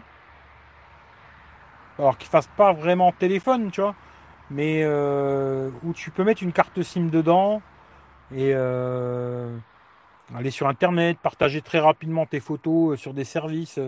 [1.99, 3.95] Alors qu'ils fassent pas vraiment téléphone, tu vois.
[4.51, 7.63] Mais euh, où tu peux mettre une carte SIM dedans
[8.35, 9.57] et euh,
[10.35, 13.81] aller sur internet, partager très rapidement tes photos sur des services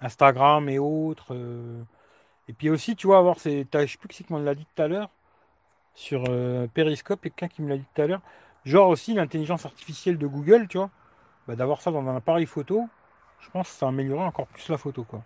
[0.00, 1.34] Instagram et autres.
[2.48, 3.66] Et puis aussi, tu vois, avoir ces.
[3.72, 5.10] Je sais plus qui c'est qui l'a dit tout à l'heure.
[5.94, 6.24] Sur
[6.74, 8.22] Periscope, quelqu'un qui me l'a dit tout à l'heure.
[8.64, 10.90] Genre aussi l'intelligence artificielle de Google, tu vois.
[11.46, 12.88] Bah, d'avoir ça dans un appareil photo,
[13.40, 15.22] je pense que ça améliorerait encore plus la photo, quoi.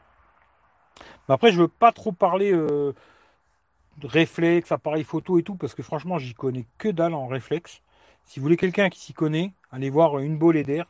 [1.29, 5.83] Mais après, je veux pas trop parler de réflexe, appareil photo et tout, parce que
[5.83, 7.81] franchement, j'y connais que dalle en réflexe.
[8.25, 10.87] Si vous voulez quelqu'un qui s'y connaît, allez voir une bolée d'air.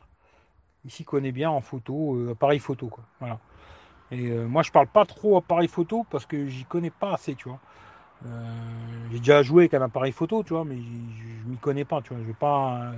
[0.85, 3.03] Il s'y connaît bien en photo, euh, appareil photo, quoi.
[3.19, 3.39] Voilà.
[4.11, 7.35] Et euh, moi, je parle pas trop appareil photo parce que j'y connais pas assez,
[7.35, 7.59] tu vois.
[8.25, 8.29] Euh,
[9.11, 12.13] j'ai déjà joué avec un appareil photo, tu vois, mais je m'y connais pas, tu
[12.13, 12.21] vois.
[12.23, 12.93] Je vais pas.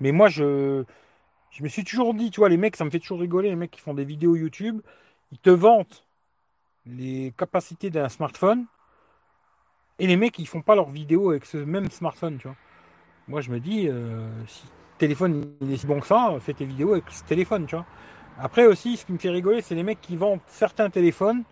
[0.00, 0.84] Mais moi, je,
[1.50, 3.56] je me suis toujours dit, tu vois, les mecs, ça me fait toujours rigoler, les
[3.56, 4.80] mecs qui font des vidéos YouTube,
[5.32, 6.06] ils te vantent
[6.86, 8.66] les capacités d'un smartphone,
[9.98, 12.56] et les mecs, ils font pas leurs vidéos avec ce même smartphone, tu vois.
[13.28, 16.54] Moi, je me dis, euh, si le téléphone il est si bon que ça, fais
[16.54, 17.86] tes vidéos avec ce téléphone, tu vois.
[18.40, 21.42] Après aussi, ce qui me fait rigoler, c'est les mecs qui vendent certains téléphones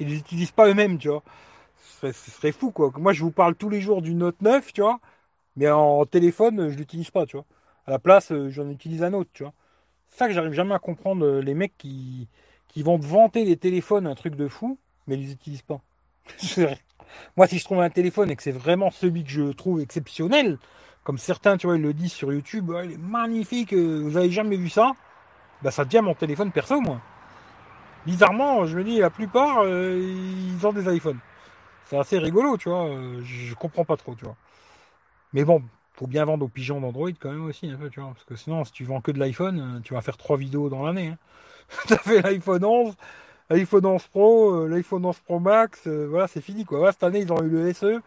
[0.00, 1.22] et les utilisent pas eux-mêmes, tu vois.
[2.00, 2.90] Ce serait, fou, quoi.
[2.98, 5.00] Moi, je vous parle tous les jours du Note 9, tu vois,
[5.56, 7.46] mais en téléphone, je l'utilise pas, tu vois.
[7.86, 9.52] À la place, euh, j'en utilise un autre, tu vois.
[10.08, 12.28] C'est ça que j'arrive jamais à comprendre, euh, les mecs qui,
[12.76, 15.80] vont te vanter des téléphones, un truc de fou, mais ils les utilisent pas.
[17.36, 20.58] Moi, si je trouve un téléphone et que c'est vraiment celui que je trouve exceptionnel,
[21.04, 24.30] comme certains, tu vois, ils le disent sur YouTube, il est magnifique, euh, vous avez
[24.30, 24.94] jamais vu ça,
[25.64, 27.00] bah ça devient mon téléphone perso, moi.
[28.06, 31.18] Bizarrement, je me dis, la plupart, euh, ils ont des iPhones.
[31.86, 34.36] C'est assez rigolo, tu vois, euh, je comprends pas trop, tu vois.
[35.32, 35.62] Mais bon,
[35.94, 38.36] faut bien vendre aux pigeons d'Android quand même aussi, un peu, tu vois, parce que
[38.36, 41.08] sinon, si tu vends que de l'iPhone, tu vas faire trois vidéos dans l'année.
[41.08, 41.18] Hein.
[41.86, 42.94] tu as fait l'iPhone 11,
[43.48, 46.92] l'iPhone 11 Pro, l'iPhone 11 Pro Max, voilà, c'est fini, quoi.
[46.92, 48.02] cette année, ils ont eu le SE,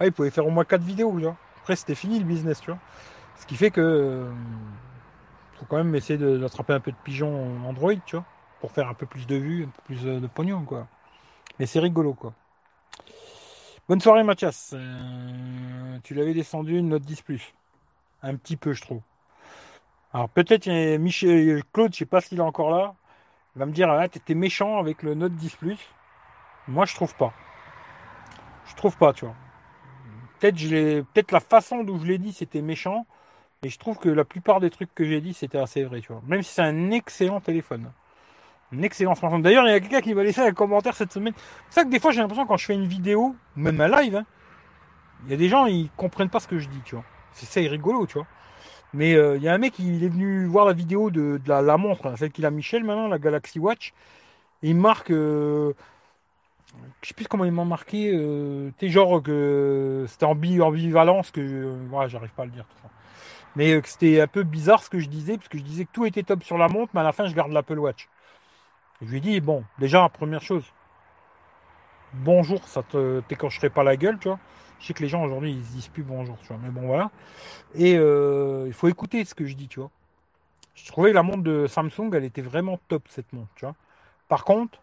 [0.00, 1.36] ah, ils pouvaient faire au moins quatre vidéos, tu vois.
[1.60, 2.80] Après, c'était fini le business, tu vois.
[3.36, 4.30] Ce qui fait que euh,
[5.68, 8.24] quand même essayer d'attraper un peu de pigeons Android, tu vois,
[8.60, 10.86] pour faire un peu plus de vues, un peu plus de pognon, quoi.
[11.58, 12.32] Mais c'est rigolo, quoi.
[13.88, 14.72] Bonne soirée, Mathias.
[14.74, 17.52] Euh, tu l'avais descendu une note 10 plus.
[18.22, 19.02] Un petit peu, je trouve.
[20.14, 22.94] Alors peut-être Michel Claude, je sais pas s'il est encore là.
[23.56, 25.78] Va me dire ah, t'étais méchant avec le Note 10 Plus.
[26.68, 27.32] Moi je trouve pas.
[28.66, 29.34] Je trouve pas, tu vois.
[30.38, 33.06] Peut-être peut la façon dont je l'ai dit, c'était méchant.
[33.64, 36.12] Mais je trouve que la plupart des trucs que j'ai dit, c'était assez vrai, tu
[36.12, 36.22] vois.
[36.26, 37.90] Même si c'est un excellent téléphone.
[38.74, 39.40] Un excellent smartphone.
[39.40, 41.32] D'ailleurs, il y a quelqu'un qui va laisser un commentaire cette semaine.
[41.70, 44.16] C'est ça que des fois, j'ai l'impression quand je fais une vidéo, même un live,
[44.16, 44.26] hein,
[45.24, 47.04] il y a des gens, ils comprennent pas ce que je dis, tu vois.
[47.32, 48.26] C'est ça, rigolo, tu vois.
[48.92, 51.76] Mais euh, il y a un mec, il est venu voir la vidéo de, la,
[51.78, 53.94] montre, celle qu'il a Michel maintenant, la Galaxy Watch.
[54.62, 55.72] Et il marque euh,
[57.02, 58.12] je sais plus comment ils m'ont marqué.
[58.14, 62.90] Euh, genre que c'était en ambivalence que je, j'arrive pas à le dire tout ça.
[63.56, 65.84] Mais euh, que c'était un peu bizarre ce que je disais, parce que je disais
[65.84, 68.08] que tout était top sur la montre, mais à la fin je garde l'Apple Watch.
[69.00, 70.64] je lui dis bon, déjà première chose,
[72.12, 74.38] bonjour, ça te t'écorcherait pas la gueule, tu vois.
[74.80, 77.10] Je sais que les gens aujourd'hui ils disent plus bonjour, tu vois, mais bon voilà.
[77.74, 79.90] Et euh, il faut écouter ce que je dis, tu vois.
[80.74, 83.76] Je trouvais la montre de Samsung, elle était vraiment top cette montre, tu vois.
[84.28, 84.80] Par contre,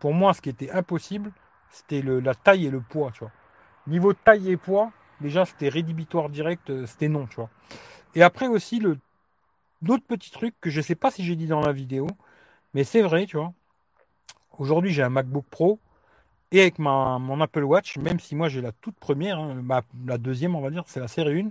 [0.00, 1.32] pour moi, ce qui était impossible,
[1.70, 3.30] c'était la taille et le poids, tu vois.
[3.86, 7.50] Niveau taille et poids, déjà, c'était rédhibitoire direct, euh, c'était non, tu vois.
[8.14, 8.98] Et après aussi, le,
[9.82, 12.06] d'autres petits trucs que je ne sais pas si j'ai dit dans la vidéo,
[12.74, 13.52] mais c'est vrai, tu vois.
[14.58, 15.80] Aujourd'hui, j'ai un MacBook Pro
[16.52, 19.62] et avec ma, mon Apple Watch, même si moi j'ai la toute première, hein,
[20.06, 21.50] la deuxième, on va dire, c'est la série 1, et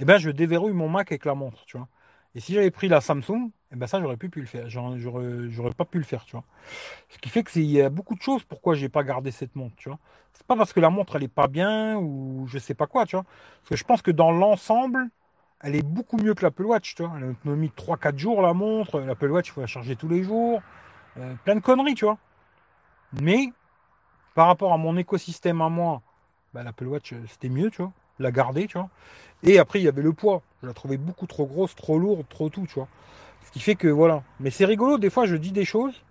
[0.00, 1.88] eh ben, je déverrouille mon Mac avec la montre, tu vois.
[2.34, 4.70] Et si j'avais pris la Samsung, eh ben ça, j'aurais pu, pu le faire.
[4.70, 6.44] J'aurais pas pu le faire, tu vois.
[7.10, 9.76] Ce qui fait que y a beaucoup de choses pourquoi j'ai pas gardé cette montre,
[9.76, 9.98] tu vois.
[10.32, 13.04] C'est pas parce que la montre elle est pas bien ou je sais pas quoi,
[13.04, 13.24] tu vois.
[13.24, 15.08] Parce que je pense que dans l'ensemble,
[15.60, 17.12] elle est beaucoup mieux que l'Apple Watch, tu vois.
[17.18, 19.00] Elle a une autonomie de 3-4 jours la montre.
[19.00, 20.62] L'Apple Watch, il faut la charger tous les jours.
[21.18, 22.18] Euh, plein de conneries, tu vois.
[23.20, 23.52] Mais
[24.34, 26.02] par rapport à mon écosystème à moi,
[26.54, 27.92] bah, l'Apple Watch, euh, c'était mieux, tu vois.
[28.18, 28.88] La garder, tu vois.
[29.42, 30.42] Et après, il y avait le poids.
[30.62, 32.88] Je la trouvais beaucoup trop grosse, trop lourde, trop tout, tu vois.
[33.46, 34.22] Ce qui fait que voilà.
[34.40, 36.02] Mais c'est rigolo, des fois, je dis des choses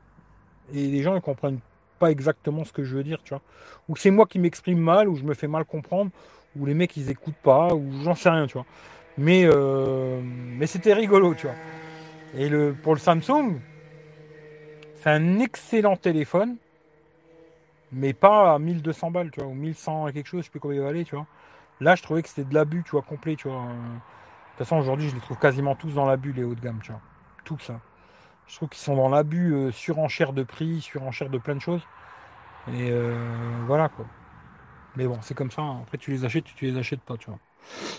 [0.74, 1.60] et les gens ne comprennent
[2.00, 3.42] pas exactement ce que je veux dire, tu vois.
[3.90, 6.12] Ou c'est moi qui m'exprime mal, ou je me fais mal comprendre,
[6.58, 8.66] ou les mecs ils écoutent pas, ou j'en sais rien, tu vois.
[9.18, 11.56] Mais, euh, mais c'était rigolo, tu vois.
[12.36, 13.60] Et le, pour le Samsung,
[14.96, 16.56] c'est un excellent téléphone,
[17.92, 20.60] mais pas à 1200 balles, tu vois, ou 1100 et quelque chose, je sais plus
[20.60, 21.28] combien il va aller, tu vois.
[21.82, 23.62] Là, je trouvais que c'était de l'abus, tu vois, complet, tu vois.
[23.62, 26.80] De toute façon, aujourd'hui, je les trouve quasiment tous dans l'abus, les hauts de gamme,
[26.82, 27.02] tu vois.
[27.46, 27.80] Tout ça.
[28.48, 31.82] Je trouve qu'ils sont dans l'abus, euh, surenchère de prix, surenchère de plein de choses.
[32.70, 34.06] Et euh, voilà, quoi.
[34.96, 35.62] Mais bon, c'est comme ça.
[35.62, 35.82] hein.
[35.84, 37.40] Après, tu les achètes, tu les achètes pas, tu vois.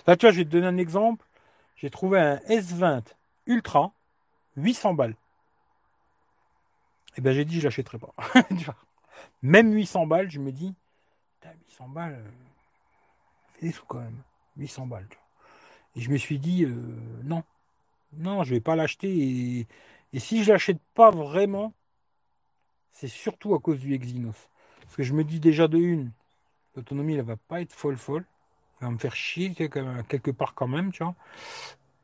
[0.06, 1.27] Là, tu vois, je vais te donner un exemple.
[1.77, 3.16] J'ai trouvé un S20
[3.47, 3.93] Ultra,
[4.56, 5.16] 800 balles.
[7.16, 8.14] Et ben, j'ai dit, je l'achèterai pas.
[9.43, 10.74] Même 800 balles, je me dis,
[11.40, 12.31] putain, 800 balles, euh,
[13.55, 14.23] fait des sous quand même.
[14.56, 15.27] 800 balles, tu vois.
[15.97, 16.74] Et je me suis dit, euh,
[17.24, 17.43] non,
[18.18, 19.66] non, je vais pas l'acheter.
[20.12, 21.74] Et, si je l'achète pas vraiment,
[22.93, 24.48] c'est surtout à cause du Exynos.
[24.80, 26.12] Parce que je me dis déjà de une,
[26.76, 28.24] l'autonomie, elle va pas être folle folle.
[28.80, 31.14] Elle va me faire chier quelque part quand même, tu vois.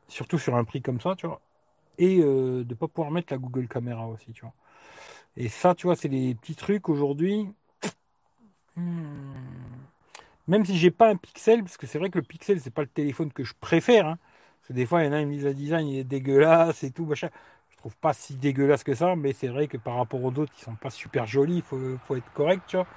[0.07, 1.41] Surtout sur un prix comme ça, tu vois.
[1.97, 4.53] Et euh, de pas pouvoir mettre la Google Caméra aussi, tu vois.
[5.37, 7.47] Et ça, tu vois, c'est les petits trucs aujourd'hui.
[8.75, 9.33] Hmm.
[10.47, 12.81] Même si j'ai pas un Pixel, parce que c'est vrai que le Pixel, c'est pas
[12.81, 14.07] le téléphone que je préfère.
[14.07, 14.17] hein.
[14.63, 16.83] Parce que des fois, il y en a, me disent le design, il est dégueulasse
[16.83, 17.27] et tout, machin.
[17.69, 20.53] Je trouve pas si dégueulasse que ça, mais c'est vrai que par rapport aux autres,
[20.57, 22.87] ils sont pas super jolis, il faut, faut être correct, tu vois.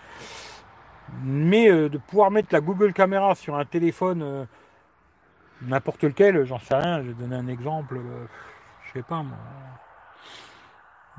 [1.24, 4.44] Mais euh, de pouvoir mettre la Google Caméra sur un téléphone, euh,
[5.62, 8.26] n'importe lequel, j'en sais rien, je vais donner un exemple, euh,
[8.86, 9.36] je sais pas moi.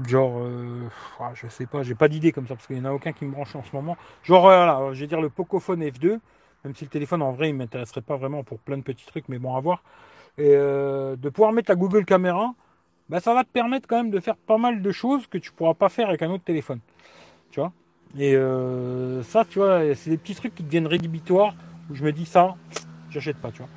[0.06, 0.48] Genre,
[1.20, 3.12] ah, je sais pas, j'ai pas d'idée comme ça, parce qu'il n'y en a aucun
[3.12, 3.98] qui me branche en ce moment.
[4.24, 6.20] Genre, voilà, je vais dire le Pocophone F2,
[6.64, 9.28] même si le téléphone en vrai, il m'intéresserait pas vraiment pour plein de petits trucs,
[9.28, 9.84] mais bon, à voir.
[10.38, 12.54] Et euh, de pouvoir mettre la Google Caméra,
[13.10, 15.52] bah, ça va te permettre quand même de faire pas mal de choses que tu
[15.52, 16.80] pourras pas faire avec un autre téléphone.
[17.52, 17.72] Tu vois?
[18.18, 21.56] Et euh, ça, tu vois, c'est des petits trucs qui deviennent rédhibitoires,
[21.90, 22.56] où je me dis ça,
[23.10, 23.70] j'achète pas, tu vois.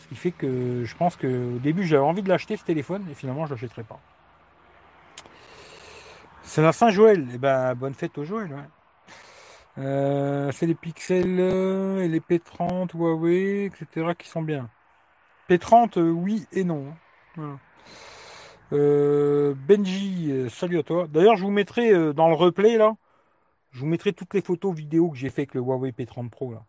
[0.00, 3.14] Ce qui fait que je pense qu'au début, j'avais envie de l'acheter ce téléphone, et
[3.14, 4.00] finalement, je l'achèterai pas.
[6.42, 7.26] C'est la Saint-Joël.
[7.34, 8.68] Eh ben, bonne fête au Joël, ouais.
[9.78, 14.12] Euh, c'est les Pixels et les P30, Huawei, etc.
[14.18, 14.68] qui sont bien.
[15.48, 16.94] P30, euh, oui et non.
[18.72, 21.06] Euh, Benji, euh, salut à toi.
[21.08, 22.96] D'ailleurs, je vous mettrai dans le replay là,
[23.70, 26.52] je vous mettrai toutes les photos vidéo que j'ai fait avec le Huawei P30 Pro
[26.52, 26.64] là.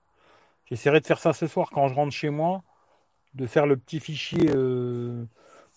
[0.65, 2.63] J'essaierai de faire ça ce soir quand je rentre chez moi,
[3.33, 4.49] de faire le petit fichier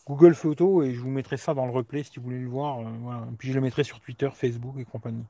[0.07, 2.79] Google Photos et je vous mettrai ça dans le replay si vous voulez le voir.
[3.39, 5.27] puis je le mettrai sur Twitter, Facebook et compagnie.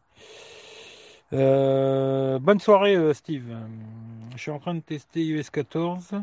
[1.32, 3.56] Bonne soirée Steve.
[4.32, 6.22] Je suis en train de tester iOS 14.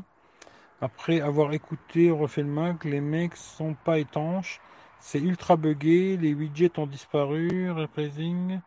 [0.83, 4.59] Après avoir écouté refait le Mac, les mecs sont pas étanches.
[4.99, 8.59] C'est ultra buggé, les widgets ont disparu, rephrasing.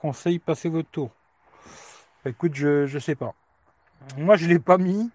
[0.00, 1.10] Conseil, passez votre tour.
[2.24, 3.34] Écoute, je, je sais pas.
[4.16, 5.10] Moi je l'ai pas mis.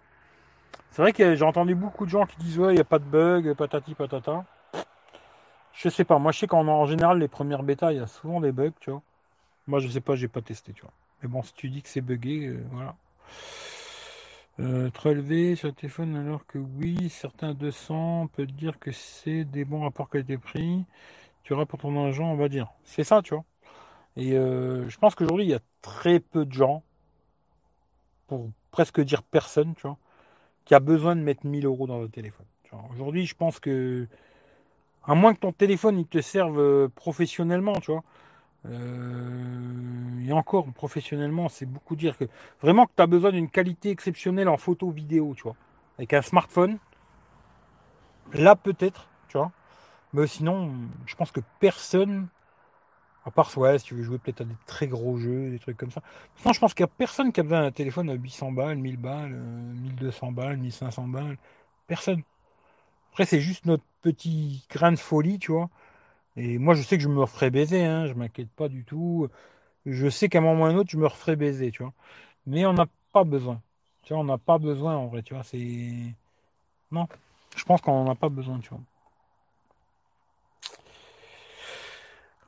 [0.90, 2.98] C'est vrai que j'ai entendu beaucoup de gens qui disent ouais, il n'y a pas
[2.98, 4.44] de bug, patati patata.
[5.72, 8.06] Je sais pas, moi je sais qu'en en général les premières bêtas, il y a
[8.06, 9.00] souvent des bugs, tu vois.
[9.66, 10.92] Moi je sais pas, j'ai pas testé, tu vois.
[11.22, 12.96] Mais bon, si tu dis que c'est buggé, euh, voilà.
[14.60, 18.78] Euh, trop élevé sur le téléphone alors que oui, certains 200, on peut te dire
[18.78, 20.84] que c'est des bons rapports qualité-prix.
[21.44, 22.68] Tu auras pour ton argent, on va dire.
[22.84, 23.44] C'est ça, tu vois.
[24.16, 26.82] Et euh, je pense qu'aujourd'hui, il y a très peu de gens,
[28.26, 29.98] pour presque dire personne, tu vois,
[30.64, 32.46] qui a besoin de mettre 1000 euros dans le téléphone.
[32.92, 34.08] Aujourd'hui, je pense que,
[35.04, 38.02] à moins que ton téléphone il te serve euh, professionnellement, tu vois,
[38.66, 42.24] euh, et encore professionnellement, c'est beaucoup dire que
[42.60, 45.56] vraiment que tu as besoin d'une qualité exceptionnelle en photo, vidéo, tu vois,
[45.98, 46.78] avec un smartphone,
[48.32, 49.52] là peut-être, tu vois,
[50.12, 50.72] mais sinon,
[51.06, 52.28] je pense que personne,
[53.24, 55.76] à part ouais, si tu veux jouer peut-être à des très gros jeux, des trucs
[55.76, 56.02] comme ça.
[56.36, 58.76] Sinon, je pense qu'il n'y a personne qui a besoin d'un téléphone à 800 balles,
[58.78, 61.38] 1000 balles, euh, 1200 balles, 1500 balles.
[61.86, 62.22] Personne.
[63.12, 65.70] Après, c'est juste notre petit grain de folie, tu vois.
[66.40, 69.28] Et moi, je sais que je me referai baiser, hein, je m'inquiète pas du tout.
[69.86, 71.92] Je sais qu'à un moment ou un autre, je me referai baiser, tu vois.
[72.46, 73.62] Mais on n'a pas besoin.
[74.04, 75.44] Tu vois, on n'a pas besoin en vrai, tu vois.
[75.44, 76.14] C'est.
[76.92, 77.08] Non.
[77.56, 78.82] Je pense qu'on n'en a pas besoin, tu vois.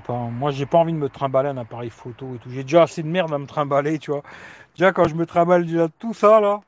[0.00, 0.14] Pas.
[0.14, 2.50] Moi, j'ai pas envie de me trimballer un appareil photo et tout.
[2.50, 4.22] J'ai déjà assez de merde à me trimballer, tu vois.
[4.76, 6.60] Déjà, quand je me trimballe déjà tout ça, là.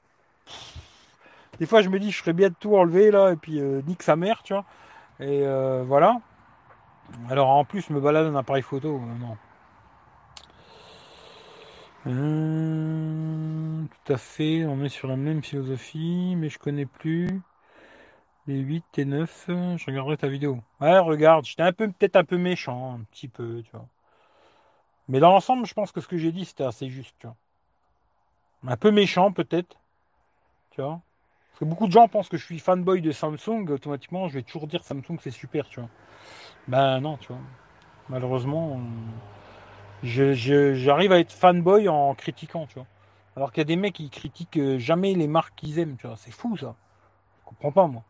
[1.59, 3.83] Des fois, je me dis, je ferais bien de tout enlever, là, et puis euh,
[3.87, 4.65] nique sa mère, tu vois.
[5.21, 6.21] Et euh, voilà.
[7.31, 9.37] Alors, en plus, me balade un appareil photo, euh, non.
[14.05, 17.41] Tout à fait, on est sur la même philosophie, mais je connais plus
[18.47, 19.45] les 8 et 9.
[19.49, 20.61] Je regarderai ta vidéo.
[20.81, 23.87] Ouais, regarde, j'étais un peu, peut-être un peu méchant, un petit peu, tu vois.
[25.09, 27.37] Mais dans l'ensemble, je pense que ce que j'ai dit, c'était assez juste, tu vois.
[28.66, 29.77] Un peu méchant, peut-être,
[30.71, 31.01] tu vois.
[31.51, 34.43] Parce que beaucoup de gens pensent que je suis fanboy de Samsung, automatiquement, je vais
[34.43, 35.91] toujours dire Samsung, c'est super, tu vois.
[36.66, 37.43] Ben non, tu vois.
[38.09, 38.81] Malheureusement,
[40.03, 42.87] j'arrive à être fanboy en critiquant, tu vois.
[43.37, 46.07] Alors qu'il y a des mecs qui critiquent euh, jamais les marques qu'ils aiment, tu
[46.07, 46.16] vois.
[46.16, 46.75] C'est fou, ça.
[47.41, 48.03] Je comprends pas, moi.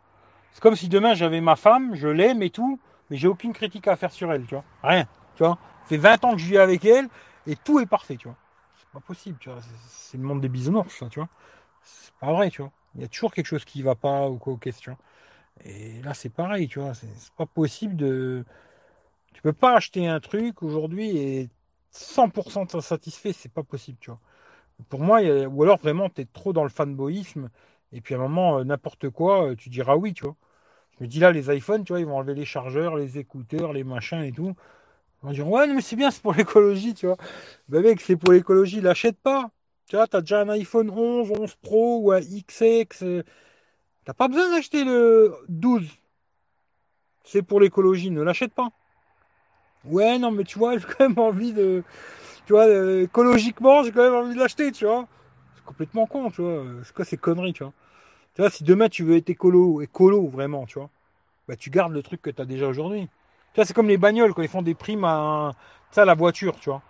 [0.54, 3.88] C'est comme si demain j'avais ma femme, je l'aime et tout, mais j'ai aucune critique
[3.88, 4.64] à faire sur elle, tu vois.
[4.84, 5.06] Rien,
[5.36, 5.58] tu vois.
[5.86, 7.08] Fait 20 ans que je vis avec elle
[7.46, 8.38] et tout est parfait, tu vois.
[8.78, 9.60] C'est pas possible, tu vois.
[9.88, 11.30] C'est- le monde des bisounours, ça, tu vois.
[11.84, 12.72] C'est pas vrai, tu vois.
[12.96, 14.98] Il y a toujours quelque chose qui va pas ou quoi aux questions.
[15.64, 16.94] Et là, c'est pareil, tu vois.
[16.94, 18.44] C'est pas possible de.
[19.34, 21.50] Tu peux pas acheter un truc aujourd'hui et
[21.90, 24.20] 100% satisfait, c'est pas possible, tu vois.
[24.88, 27.50] Pour moi, ou alors vraiment, tu es trop dans le fanboyisme,
[27.92, 30.36] et puis à un moment, euh, n'importe quoi, euh, tu diras oui, tu vois.
[30.98, 33.72] Je me dis là, les iPhones, tu vois, ils vont enlever les chargeurs, les écouteurs,
[33.72, 34.54] les machins et tout.
[35.22, 37.16] Ils vont dire, ouais, mais c'est bien, c'est pour l'écologie, tu vois.
[37.68, 39.50] Ben mec, c'est pour l'écologie, l'achète pas.
[39.88, 43.02] Tu vois, t'as déjà un iPhone 11, 11 Pro ou un XX.
[43.04, 43.22] euh,
[44.04, 45.88] T'as pas besoin d'acheter le 12.
[47.24, 48.70] C'est pour l'écologie, ne l'achète pas.
[49.84, 51.82] Ouais, non, mais tu vois, j'ai quand même envie de.
[52.46, 55.06] Tu vois, euh, écologiquement, j'ai quand même envie de l'acheter, tu vois.
[55.56, 56.64] C'est complètement con, tu vois.
[56.84, 57.72] C'est quoi ces conneries, tu vois?
[58.34, 60.90] Tu vois, si demain tu veux être écolo, écolo vraiment, tu vois,
[61.46, 63.08] bah tu gardes le truc que tu as déjà aujourd'hui.
[63.52, 65.52] Tu vois, c'est comme les bagnoles quand ils font des primes à,
[65.96, 66.82] à la voiture, tu vois.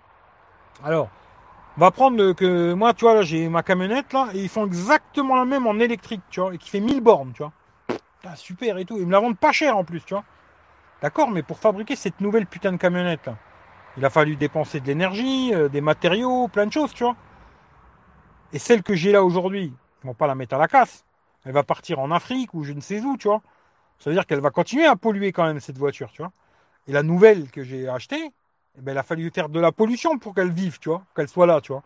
[0.82, 1.10] Alors,
[1.76, 4.64] on va prendre que moi, tu vois, là, j'ai ma camionnette là, et ils font
[4.64, 7.52] exactement la même en électrique, tu vois, et qui fait 1000 bornes, tu vois.
[8.20, 8.96] Putain, super et tout.
[8.96, 10.24] Ils me la vendent pas cher en plus, tu vois.
[11.02, 13.36] D'accord, mais pour fabriquer cette nouvelle putain de camionnette là,
[13.98, 17.16] il a fallu dépenser de l'énergie, euh, des matériaux, plein de choses, tu vois.
[18.54, 21.04] Et celle que j'ai là aujourd'hui, ils vont pas la mettre à la casse.
[21.44, 23.42] Elle va partir en Afrique ou je ne sais où, tu vois.
[23.98, 26.32] Ça veut dire qu'elle va continuer à polluer quand même cette voiture, tu vois.
[26.86, 28.32] Et la nouvelle que j'ai achetée,
[28.76, 31.28] eh ben, il a fallu faire de la pollution pour qu'elle vive, tu vois, qu'elle
[31.28, 31.82] soit là, tu vois.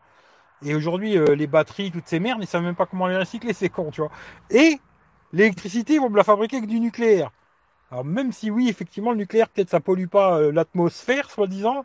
[0.65, 3.53] Et aujourd'hui, euh, les batteries, toutes ces merdes, ils savent même pas comment les recycler,
[3.53, 4.11] c'est con, tu vois.
[4.51, 4.81] Et
[5.33, 7.31] l'électricité, ils vont me la fabriquer avec du nucléaire.
[7.91, 11.85] Alors même si oui, effectivement, le nucléaire, peut-être ça pollue pas euh, l'atmosphère, soi-disant,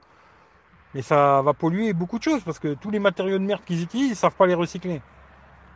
[0.93, 3.81] mais ça va polluer beaucoup de choses parce que tous les matériaux de merde qu'ils
[3.83, 5.01] utilisent, ils savent pas les recycler.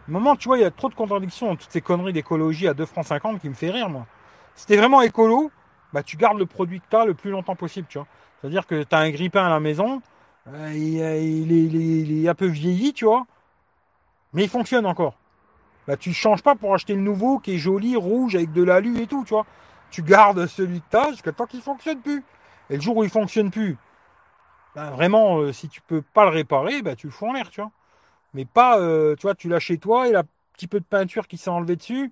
[0.07, 2.73] Moment, tu vois, il y a trop de contradictions dans toutes ces conneries d'écologie à
[2.73, 4.05] 2 francs 50 qui me fait rire, moi.
[4.55, 5.51] Si t'es vraiment écolo,
[5.91, 8.07] bah tu gardes le produit que tu as le plus longtemps possible, tu vois.
[8.39, 10.01] C'est-à-dire que tu as un grippin à la maison,
[10.47, 13.25] euh, il, euh, il est, un peu vieilli, tu vois,
[14.33, 15.15] mais il fonctionne encore.
[15.87, 19.01] Bah tu changes pas pour acheter le nouveau qui est joli, rouge, avec de l'alu
[19.01, 19.45] et tout, tu vois.
[19.91, 22.23] Tu gardes celui que tu as jusqu'à temps qu'il fonctionne plus.
[22.69, 23.77] Et le jour où il fonctionne plus,
[24.75, 27.49] bah, vraiment, euh, si tu peux pas le réparer, bah tu le fous en l'air,
[27.49, 27.71] tu vois.
[28.37, 30.21] Mais pas, euh, tu vois, tu l'as chez toi et la
[30.53, 32.11] petit peu de peinture qui s'est enlevée dessus.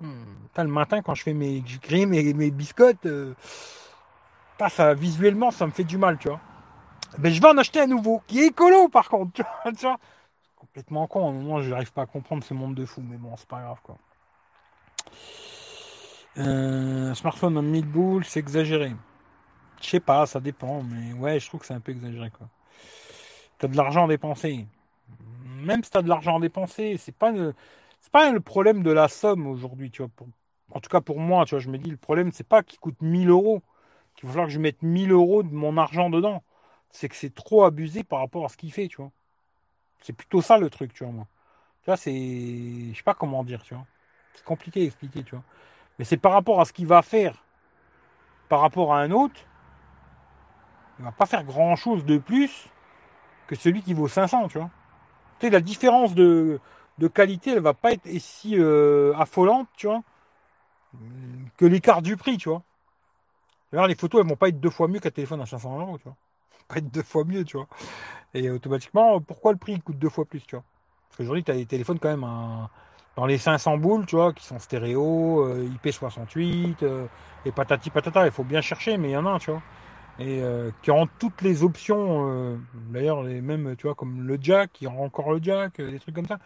[0.00, 3.32] Hmm, putain, le matin, quand je fais mes, je grille mes, mes biscottes, euh,
[4.52, 6.40] putain, ça, visuellement, ça me fait du mal, tu vois.
[7.18, 9.72] Ben, je vais en acheter un nouveau, qui est écolo, par contre, tu vois.
[9.72, 9.98] tu vois.
[10.56, 13.16] Complètement con, à un moment, je n'arrive pas à comprendre ce monde de fou, mais
[13.16, 13.96] bon, c'est pas grave, quoi.
[16.38, 18.92] Euh, un smartphone en 1000 boules, c'est exagéré.
[19.80, 22.48] Je sais pas, ça dépend, mais ouais, je trouve que c'est un peu exagéré, quoi.
[23.58, 24.66] T'as de l'argent à dépenser.
[25.62, 27.32] Même si t'as de l'argent à dépenser, c'est pas
[28.12, 30.10] pas le problème de la somme aujourd'hui, tu vois.
[30.72, 32.78] En tout cas pour moi, tu vois, je me dis le problème c'est pas qu'il
[32.80, 33.62] coûte 1000 euros,
[34.16, 36.42] qu'il va falloir que je mette 1000 euros de mon argent dedans.
[36.90, 39.10] C'est que c'est trop abusé par rapport à ce qu'il fait, tu vois.
[40.02, 41.26] C'est plutôt ça le truc, tu vois, moi.
[41.82, 43.86] Tu vois, c'est, je sais pas comment dire, tu vois.
[44.34, 45.44] C'est compliqué à expliquer, tu vois.
[45.98, 47.44] Mais c'est par rapport à ce qu'il va faire,
[48.48, 49.40] par rapport à un autre,
[50.98, 52.68] il va pas faire grand chose de plus
[53.46, 54.70] que celui qui vaut 500, tu vois.
[55.50, 56.60] La différence de,
[56.98, 60.02] de qualité, elle va pas être si euh, affolante, tu vois,
[61.56, 62.62] que l'écart du prix, tu vois.
[63.72, 66.04] Les photos, elles vont pas être deux fois mieux qu'un téléphone à 500 euros, tu
[66.04, 66.16] vois.
[66.68, 67.66] Pas être deux fois mieux, tu vois.
[68.34, 70.64] Et automatiquement, pourquoi le prix coûte deux fois plus, tu vois?
[71.08, 72.70] Parce qu'aujourd'hui, tu as des téléphones quand même à-
[73.16, 77.08] dans les 500 boules, tu vois, qui sont stéréo, euh, IP68, euh,
[77.44, 78.26] et patati patata.
[78.26, 79.62] Il faut bien chercher, mais il y en a, tu vois.
[80.18, 84.38] Et euh, qui ont toutes les options, euh, d'ailleurs, les mêmes, tu vois, comme le
[84.40, 86.38] jack, qui aura encore le jack, euh, des trucs comme ça,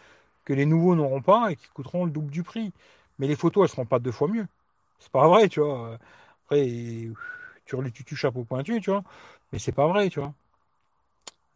[0.45, 2.73] que les nouveaux n'auront pas et qui coûteront le double du prix.
[3.19, 4.47] Mais les photos, elles seront pas deux fois mieux.
[5.01, 5.99] C'est pas vrai, tu vois.
[6.47, 6.67] Après,
[7.67, 9.05] tu tu chapeau pointu, tu vois.
[9.53, 10.35] Mais c'est pas vrai, tu vois.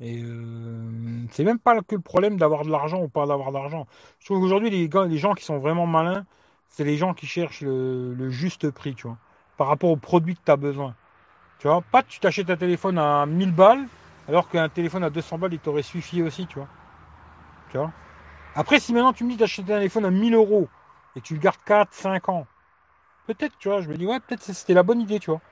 [0.00, 0.22] Et
[1.30, 3.86] c'est même pas que le problème d'avoir de l'argent ou pas d'avoir d'argent.
[4.18, 6.26] Je trouve qu'aujourd'hui, les, les gens qui sont vraiment malins,
[6.68, 9.18] c'est les gens qui cherchent le, le juste prix, tu vois,
[9.56, 10.96] par rapport au produit que tu as besoin.
[11.60, 13.86] Tu vois, pas tu t'achètes un téléphone à 1000 balles,
[14.26, 16.68] alors qu'un téléphone à 200 balles, il t'aurait suffi aussi, tu vois.
[17.70, 17.92] Tu vois.
[18.54, 20.68] Après, si maintenant tu me dis d'acheter un téléphone à 1000 euros
[21.16, 22.46] et tu le gardes 4, 5 ans,
[23.26, 25.42] peut-être, tu vois, je me dis, ouais, peut-être c'était la bonne idée, tu vois.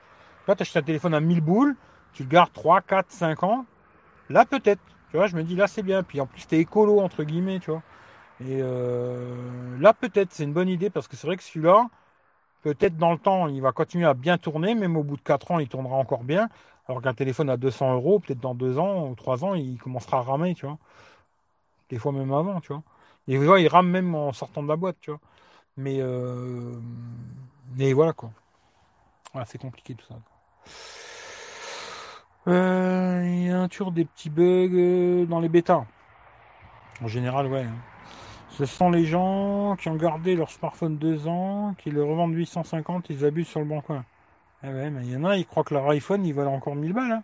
[0.47, 1.75] Là, tu achètes un téléphone à 1000 boules,
[2.13, 3.65] tu le gardes 3, 4, 5 ans,
[4.29, 4.81] là, peut-être.
[5.11, 6.01] Tu vois, je me dis, là, c'est bien.
[6.01, 7.83] Puis en plus, t'es écolo, entre guillemets, tu vois.
[8.41, 11.87] Et euh, là, peut-être, c'est une bonne idée parce que c'est vrai que celui-là,
[12.61, 15.51] peut-être dans le temps, il va continuer à bien tourner, même au bout de 4
[15.51, 16.49] ans, il tournera encore bien.
[16.87, 20.19] Alors qu'un téléphone à 200 euros, peut-être dans 2 ans ou 3 ans, il commencera
[20.19, 20.77] à ramer, tu vois.
[21.89, 22.83] Des fois même avant, tu vois.
[23.27, 25.19] Et tu vois, il rame même en sortant de la boîte, tu vois.
[25.77, 26.73] Mais, euh,
[27.77, 28.31] mais voilà, quoi.
[29.33, 30.15] Voilà, c'est compliqué tout ça.
[32.47, 35.85] Euh, Il y a un tour des petits bugs euh, dans les bêtas.
[37.01, 37.65] En général, ouais.
[38.59, 43.09] Ce sont les gens qui ont gardé leur smartphone deux ans, qui le revendent 850,
[43.09, 44.03] ils abusent sur le bon coin.
[44.61, 46.75] Ah ouais, mais il y en a, ils croient que leur iPhone, il valent encore
[46.75, 47.09] 1000 balles.
[47.13, 47.23] hein.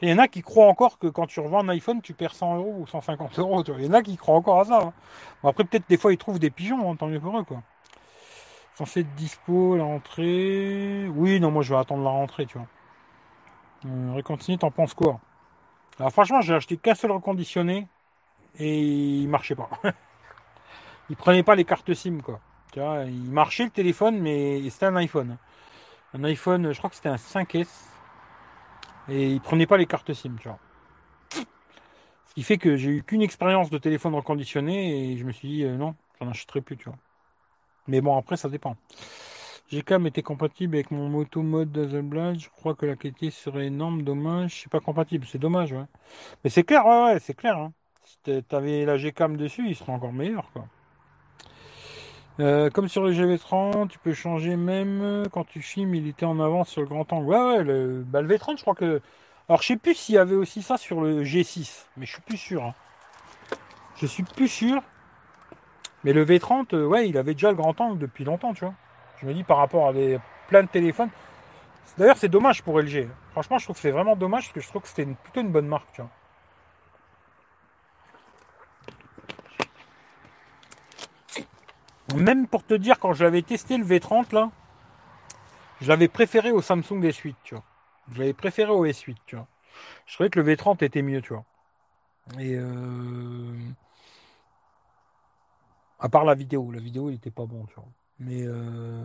[0.00, 2.36] Il y en a qui croient encore que quand tu revends un iPhone, tu perds
[2.36, 3.64] 100 euros ou 150 euros.
[3.78, 4.78] Il y en a qui croient encore à ça.
[4.80, 4.92] hein.
[5.42, 7.60] Bon, après, peut-être des fois, ils trouvent des pigeons, hein, tant mieux pour eux, quoi.
[8.76, 11.08] Censé être dispo, la rentrée.
[11.16, 12.68] Oui, non, moi, je vais attendre la rentrée, tu vois.
[13.86, 15.18] Euh, t'en penses quoi?
[15.98, 17.88] Alors, franchement, j'ai acheté qu'un seul reconditionné
[18.56, 19.68] et il marchait pas.
[21.10, 22.40] il prenait pas les cartes SIM, quoi.
[22.72, 25.38] Tu vois, il marchait le téléphone, mais c'était un iPhone.
[26.14, 27.68] Un iPhone, je crois que c'était un 5S.
[29.08, 30.58] Et il prenait pas les cartes SIM, tu vois.
[31.30, 35.48] Ce qui fait que j'ai eu qu'une expérience de téléphone reconditionné et je me suis
[35.48, 36.98] dit euh, non, j'en achèterai plus, tu vois.
[37.86, 38.76] Mais bon, après, ça dépend.
[39.72, 42.38] Gcam était compatible avec mon moto mode Dazzleblad.
[42.38, 44.02] Je crois que la qualité serait énorme.
[44.02, 45.26] Dommage, c'est pas compatible.
[45.26, 45.84] C'est dommage, ouais.
[46.44, 47.56] Mais c'est clair, ouais, ouais, c'est clair.
[47.58, 47.72] Hein.
[48.04, 50.66] Si t'avais la Gcam dessus, il serait encore meilleur, quoi.
[52.40, 56.38] Euh, comme sur le GV30, tu peux changer même quand tu filmes, il était en
[56.40, 57.26] avance sur le grand angle.
[57.26, 59.00] Ouais, ouais, le, bah, le V30, je crois que.
[59.48, 62.22] Alors, je sais plus s'il y avait aussi ça sur le G6, mais je suis
[62.22, 62.64] plus sûr.
[62.64, 62.74] hein.
[63.96, 64.82] Je suis plus sûr.
[66.04, 68.74] Mais le V30, euh, ouais, il avait déjà le grand angle depuis longtemps, tu vois.
[69.20, 71.10] Je me dis par rapport à des, plein de téléphones.
[71.98, 73.08] D'ailleurs, c'est dommage pour LG.
[73.32, 75.52] Franchement, je trouve que c'est vraiment dommage parce que je trouve que c'était plutôt une
[75.52, 76.10] bonne marque, tu vois.
[82.16, 84.50] Même pour te dire, quand je l'avais testé le V30 là,
[85.80, 87.64] je l'avais préféré au Samsung S8, tu vois.
[88.12, 89.46] Je l'avais préféré au S8, tu vois.
[90.06, 91.44] Je trouvais que le V30 était mieux, tu vois.
[92.38, 93.52] Et euh...
[96.00, 97.88] à part la vidéo, la vidéo il était pas bon, tu vois.
[98.20, 99.04] Mais euh...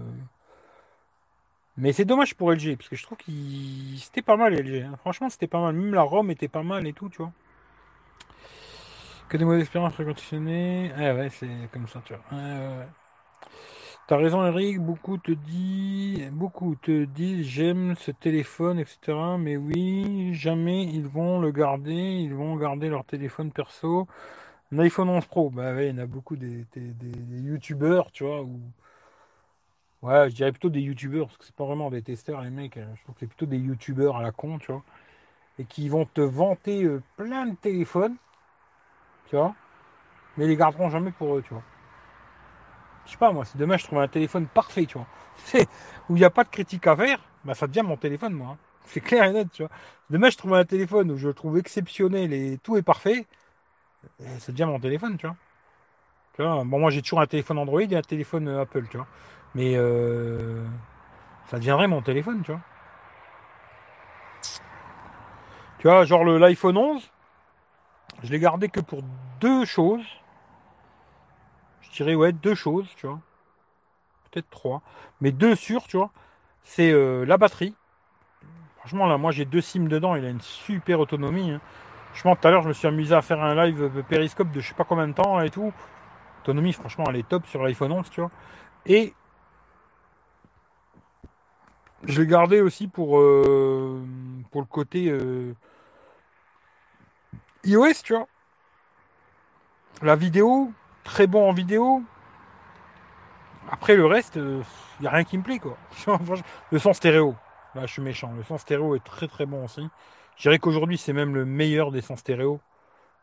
[1.77, 4.83] mais c'est dommage pour LG parce que je trouve qu'il c'était pas mal LG.
[4.83, 4.95] hein.
[4.97, 5.75] Franchement, c'était pas mal.
[5.75, 7.33] Même la ROM était pas mal et tout, tu vois.
[9.33, 10.91] Des mauvaises expériences reconditionnées.
[10.95, 12.85] Ah ouais, c'est comme ça, tu vois.
[14.05, 14.79] T'as raison, Eric.
[14.79, 19.17] Beaucoup te disent, beaucoup te disent, j'aime ce téléphone, etc.
[19.39, 21.93] Mais oui, jamais ils vont le garder.
[21.93, 24.07] Ils vont garder leur téléphone perso.
[24.71, 25.49] Un iPhone 11 Pro.
[25.49, 28.43] Bah ouais, il y en a beaucoup des, des, youtubeurs, tu vois.
[28.43, 28.59] Ou...
[30.03, 32.75] Ouais, je dirais plutôt des youtubeurs parce que c'est pas vraiment des testeurs, les mecs.
[32.75, 34.83] Je trouve que c'est plutôt des youtubeurs à la con, tu vois.
[35.59, 38.15] Et qui vont te vanter euh, plein de téléphones,
[39.25, 39.55] tu vois.
[40.37, 41.65] Mais ils les garderont jamais pour eux, tu vois.
[43.05, 45.07] Je sais pas, moi, si demain je trouve un téléphone parfait, tu vois,
[46.09, 48.49] où il n'y a pas de critique à faire, bah ça devient mon téléphone, moi.
[48.51, 48.57] hein.
[48.85, 49.71] C'est clair et net, tu vois.
[50.09, 53.27] Demain je trouve un téléphone où je le trouve exceptionnel et tout est parfait,
[54.39, 55.35] ça devient mon téléphone, tu vois.
[56.35, 58.97] Tu vois, bon, moi j'ai toujours un téléphone Android et un téléphone euh, Apple, tu
[58.97, 59.07] vois.
[59.55, 60.63] Mais euh,
[61.47, 62.61] ça deviendrait mon téléphone, tu vois.
[65.77, 67.11] Tu vois, genre l'iPhone 11,
[68.23, 69.01] je l'ai gardé que pour
[69.41, 70.05] deux choses.
[71.81, 73.19] Je dirais, ouais, deux choses, tu vois.
[74.31, 74.81] Peut-être trois.
[75.21, 76.11] Mais deux sûrs, tu vois.
[76.63, 77.75] C'est euh, la batterie.
[78.77, 80.15] Franchement, là, moi, j'ai deux SIM dedans.
[80.15, 81.51] Il a une super autonomie.
[81.51, 81.61] hein.
[82.07, 84.59] Franchement, tout à l'heure, je me suis amusé à faire un live euh, périscope de
[84.59, 85.73] je sais pas combien de temps et tout.
[86.41, 88.31] Autonomie, franchement, elle est top sur l'iPhone 11, tu vois.
[88.85, 89.13] Et
[92.03, 94.01] je l'ai gardé aussi pour, euh,
[94.51, 95.09] pour le côté
[97.65, 98.27] iOS, tu vois.
[100.01, 100.71] La vidéo,
[101.03, 102.03] très bon en vidéo.
[103.71, 104.63] Après, le reste, il
[105.01, 105.77] n'y a rien qui me plaît, quoi.
[106.71, 107.35] Le son stéréo,
[107.75, 108.33] là, je suis méchant.
[108.35, 109.87] Le son stéréo est très très bon aussi.
[110.35, 112.59] Je dirais qu'aujourd'hui, c'est même le meilleur des sons stéréo.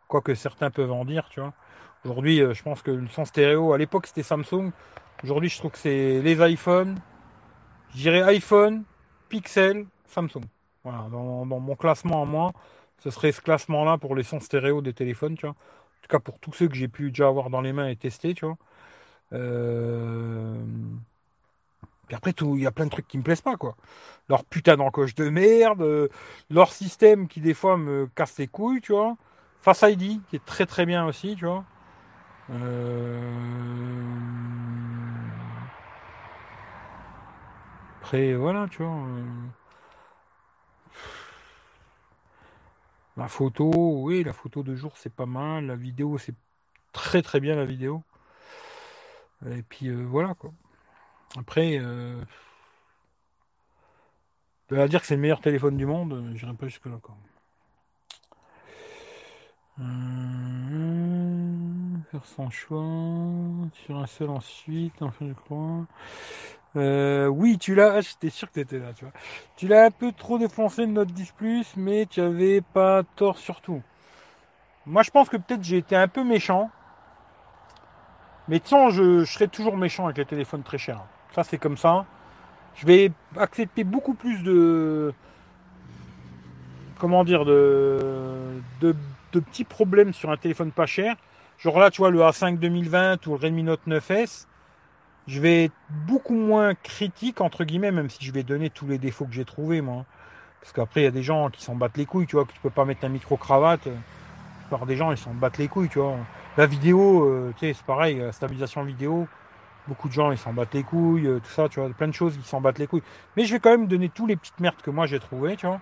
[0.08, 1.52] Quoique certains peuvent en dire, tu vois.
[2.04, 4.70] Aujourd'hui, euh, je pense que le son stéréo, à l'époque, c'était Samsung.
[5.22, 6.98] Aujourd'hui, je trouve que c'est les iPhones.
[7.94, 8.84] Je dirais iPhone,
[9.28, 10.44] Pixel, Samsung.
[10.82, 12.52] Voilà, dans, dans mon classement à moi,
[13.00, 15.56] Ce serait ce classement-là pour les sons stéréo des téléphones, tu vois.
[15.56, 17.96] En tout cas, pour tous ceux que j'ai pu déjà avoir dans les mains et
[17.96, 18.58] tester, tu vois.
[19.34, 20.54] Euh,
[22.06, 23.76] Puis après, il y a plein de trucs qui me plaisent pas, quoi.
[24.28, 26.08] Leur putain d'encoche de merde, euh,
[26.50, 29.16] leur système qui des fois me casse les couilles, tu vois.
[29.58, 31.66] Face ID, qui est très très bien aussi, tu vois.
[32.50, 33.20] Euh,
[38.02, 39.06] Après, voilà, tu vois.
[43.20, 43.70] La photo,
[44.02, 45.66] oui, la photo de jour, c'est pas mal.
[45.66, 46.34] La vidéo, c'est
[46.92, 48.02] très très bien la vidéo.
[49.46, 50.50] Et puis euh, voilà, quoi.
[51.36, 52.18] Après, euh...
[54.70, 57.14] là à dire que c'est le meilleur téléphone du monde, euh, j'irai pas jusque-là, quoi.
[59.80, 59.84] Euh,
[62.10, 62.84] Faire son choix
[63.84, 65.86] sur un seul ensuite, enfin je crois.
[66.76, 67.94] Euh, oui, tu l'as.
[67.94, 69.14] ah, J'étais sûr que tu étais là, tu vois.
[69.56, 73.38] Tu l'as un peu trop défoncé le Note 10 Plus, mais tu avais pas tort
[73.38, 73.82] surtout.
[74.86, 76.70] Moi, je pense que peut-être j'ai été un peu méchant.
[78.48, 81.02] Mais de façon, je, je serai toujours méchant avec les téléphones très chers.
[81.34, 82.06] Ça, c'est comme ça.
[82.74, 85.12] Je vais accepter beaucoup plus de.
[86.98, 88.94] Comment dire de, de,
[89.32, 91.16] de petits problèmes sur un téléphone pas cher.
[91.58, 94.46] Genre là, tu vois, le A5 2020 ou le Redmi Note 9S
[95.30, 95.74] je vais être
[96.08, 99.44] beaucoup moins critique, entre guillemets, même si je vais donner tous les défauts que j'ai
[99.44, 100.04] trouvés, moi.
[100.60, 102.52] Parce qu'après, il y a des gens qui s'en battent les couilles, tu vois, que
[102.52, 103.86] tu peux pas mettre un micro-cravate.
[103.86, 103.92] La
[104.66, 106.16] plupart des gens, ils s'en battent les couilles, tu vois.
[106.56, 109.28] La vidéo, euh, tu sais, c'est pareil, la stabilisation vidéo,
[109.86, 112.12] beaucoup de gens, ils s'en battent les couilles, euh, tout ça, tu vois, plein de
[112.12, 113.04] choses, ils s'en battent les couilles.
[113.36, 115.66] Mais je vais quand même donner tous les petites merdes que moi j'ai trouvées, tu
[115.66, 115.80] vois.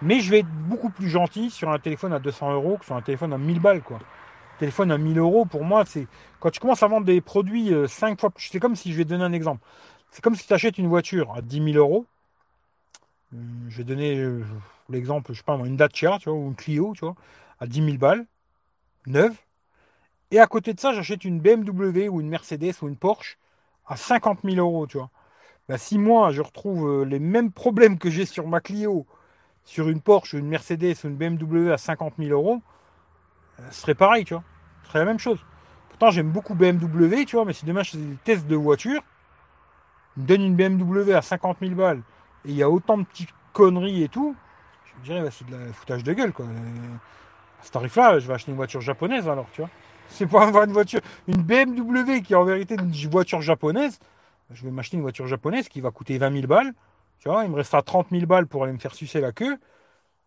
[0.00, 2.96] Mais je vais être beaucoup plus gentil sur un téléphone à 200 euros que sur
[2.96, 3.98] un téléphone à 1000 balles, quoi
[4.58, 6.06] téléphone à 1000 euros, pour moi, c'est
[6.40, 8.48] quand tu commences à vendre des produits 5 fois plus.
[8.48, 9.62] C'est comme si je vais donner un exemple.
[10.10, 12.06] C'est comme si tu achètes une voiture à 10 000 euros.
[13.32, 14.44] Hum, Je vais donner euh,
[14.88, 17.14] l'exemple, je sais pas, une Dacia, tu vois, ou une Clio, tu vois,
[17.60, 18.26] à 10 000 balles,
[19.06, 19.36] neuve.
[20.30, 23.38] Et à côté de ça, j'achète une BMW ou une Mercedes ou une Porsche
[23.86, 25.10] à 50 000 euros, tu vois.
[25.68, 29.06] Bah, si moi, je retrouve euh, les mêmes problèmes que j'ai sur ma Clio,
[29.64, 32.62] sur une Porsche, une Mercedes ou une BMW à 50 000 euros,
[33.70, 34.44] ce serait pareil, tu vois.
[34.82, 35.44] Ce serait la même chose.
[35.88, 39.02] Pourtant, j'aime beaucoup BMW, tu vois, mais si demain je faisais des tests de voiture,
[40.16, 42.02] me donne une BMW à 50 000 balles
[42.44, 44.36] et il y a autant de petites conneries et tout,
[44.84, 46.46] je me dirais, bah, c'est de la foutage de gueule, quoi.
[46.46, 46.96] Euh,
[47.60, 49.70] À ce tarif-là, je vais acheter une voiture japonaise alors, tu vois.
[50.08, 53.98] C'est pour avoir une voiture, une BMW qui est en vérité une voiture japonaise,
[54.52, 56.74] je vais m'acheter une voiture japonaise qui va coûter 20 000 balles,
[57.20, 59.58] tu vois, il me restera 30 000 balles pour aller me faire sucer la queue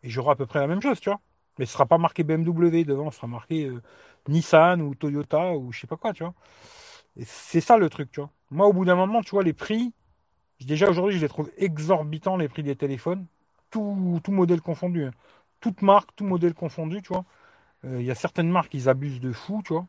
[0.04, 1.22] et j'aurai à peu près la même chose, tu vois.
[1.62, 3.82] Mais ce sera pas marqué BMW devant, ce sera marqué euh,
[4.30, 6.36] Nissan ou Toyota ou je sais pas quoi, tu vois.
[7.26, 8.30] C'est ça le truc, tu vois.
[8.52, 9.94] Moi, au bout d'un moment, tu vois, les prix,
[10.62, 13.26] déjà aujourd'hui, je les trouve exorbitants, les prix des téléphones,
[13.72, 15.06] tout, tout modèle confondu.
[15.06, 15.12] hein.
[15.62, 17.26] Toute marque, tout modèle confondu, tu vois.
[17.86, 19.88] Euh, Il y a certaines marques, ils abusent de fou, tu vois.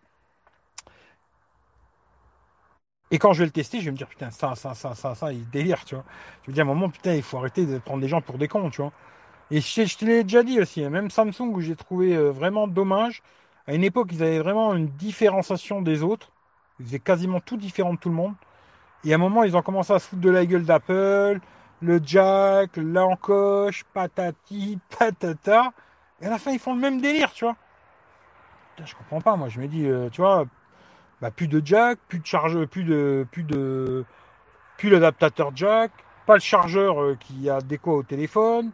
[3.11, 5.15] Et quand je vais le tester, je vais me dire, putain, ça, ça, ça, ça,
[5.15, 6.05] ça, il délire, tu vois.
[6.45, 8.39] Je me dis à un moment, putain, il faut arrêter de prendre les gens pour
[8.39, 8.93] des cons, tu vois.
[9.55, 12.67] Et je, te l'ai déjà dit aussi, hein, même Samsung où j'ai trouvé euh, vraiment
[12.67, 13.23] dommage.
[13.67, 16.33] À une époque, ils avaient vraiment une différenciation des autres.
[16.81, 18.35] Ils faisaient quasiment tout différent de tout le monde.
[19.05, 21.41] Et à un moment, ils ont commencé à se foutre de la gueule d'Apple,
[21.83, 25.75] le jack, l'encoche, patati, patata.
[26.23, 27.57] Et à la fin, ils font le même délire, tu vois.
[28.71, 29.51] Putain, je comprends pas, moi.
[29.51, 30.47] Je me dis, euh, tu vois,
[31.21, 34.07] bah, plus de jack, plus de chargeur, plus de, plus de,
[34.79, 35.91] plus l'adaptateur jack,
[36.25, 38.71] pas le chargeur euh, qui a déco au téléphone,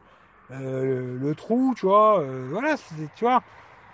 [0.52, 3.42] euh, le trou, tu vois, euh, voilà, c'est- tu vois,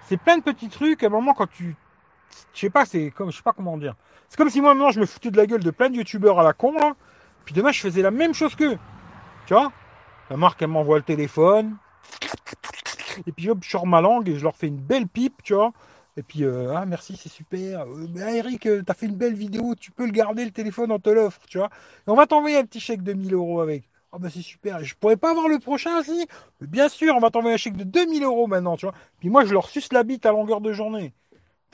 [0.02, 1.02] c'est plein de petits trucs.
[1.02, 1.76] À un moment, quand tu,
[2.54, 3.94] je sais pas, c'est comme, je sais pas comment dire.
[4.28, 6.40] C'est comme si moi maintenant je me foutais de la gueule de plein de youtubeurs
[6.40, 6.74] à la con
[7.44, 8.78] puis demain je faisais la même chose qu'eux,
[9.46, 9.72] tu vois?
[10.30, 11.76] La marque elle m'envoie le téléphone,
[13.26, 15.54] et puis hop, je sors ma langue et je leur fais une belle pipe, tu
[15.54, 15.72] vois.
[16.16, 17.82] Et puis, euh, ah merci, c'est super.
[17.82, 20.92] Euh, ah, Eric, euh, t'as fait une belle vidéo, tu peux le garder le téléphone,
[20.92, 21.68] on te l'offre, tu vois.
[22.06, 23.84] Et on va t'envoyer un petit chèque de 1000 euros avec.
[24.14, 24.82] Ah bah c'est super.
[24.84, 26.28] Je pourrais pas avoir le prochain aussi
[26.60, 28.94] Bien sûr, on va t'envoyer un chèque de 2000 euros maintenant, tu vois.
[29.18, 31.12] Puis moi, je leur suce la bite à longueur de journée.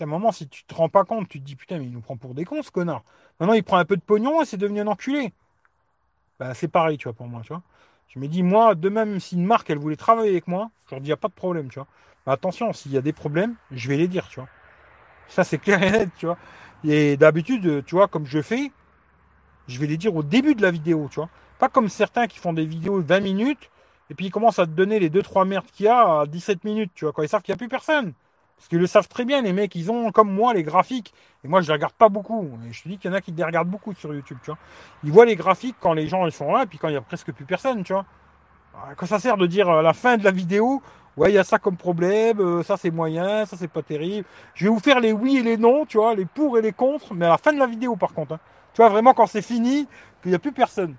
[0.01, 2.01] Un moment, si tu te rends pas compte, tu te dis putain, mais il nous
[2.01, 3.05] prend pour des cons, ce connard.
[3.39, 5.33] Maintenant, il prend un peu de pognon et c'est devenu un enculé.
[6.39, 7.63] Bah, c'est pareil, tu vois, pour moi, tu vois.
[8.09, 10.95] Je me dis, moi, de même, si une marque, elle voulait travailler avec moi, je
[10.95, 11.87] leur dis, il n'y a pas de problème, tu vois.
[12.27, 14.49] Attention, s'il y a des problèmes, je vais les dire, tu vois.
[15.29, 16.39] Ça, c'est clair et net, tu vois.
[16.85, 18.73] Et d'habitude, tu vois, comme je fais,
[19.69, 21.31] je vais les dire au début de la vidéo, tu vois.
[21.61, 23.71] Pas comme certains qui font des vidéos de 20 minutes,
[24.11, 26.65] et puis ils commencent à te donner les 2-3 merdes qu'il y a à 17
[26.65, 28.15] minutes, tu vois, quand ils savent qu'il n'y a plus personne.
[28.57, 31.15] Parce qu'ils le savent très bien, les mecs, ils ont, comme moi, les graphiques.
[31.45, 32.51] Et moi, je les regarde pas beaucoup.
[32.71, 34.59] Je te dis qu'il y en a qui les regardent beaucoup sur YouTube, tu vois.
[35.05, 36.97] Ils voient les graphiques quand les gens ils sont là, et puis quand il y
[36.97, 38.05] a presque plus personne, tu vois.
[38.75, 40.83] Alors, Quand ça sert de dire à la fin de la vidéo,
[41.17, 44.27] Ouais, il y a ça comme problème, euh, ça c'est moyen, ça c'est pas terrible.
[44.55, 46.73] Je vais vous faire les oui et les non, tu vois, les pour et les
[46.73, 48.35] contre, mais à la fin de la vidéo par contre.
[48.35, 48.41] hein.
[48.73, 49.89] Tu vois, vraiment quand c'est fini,
[50.23, 50.97] qu'il n'y a plus personne.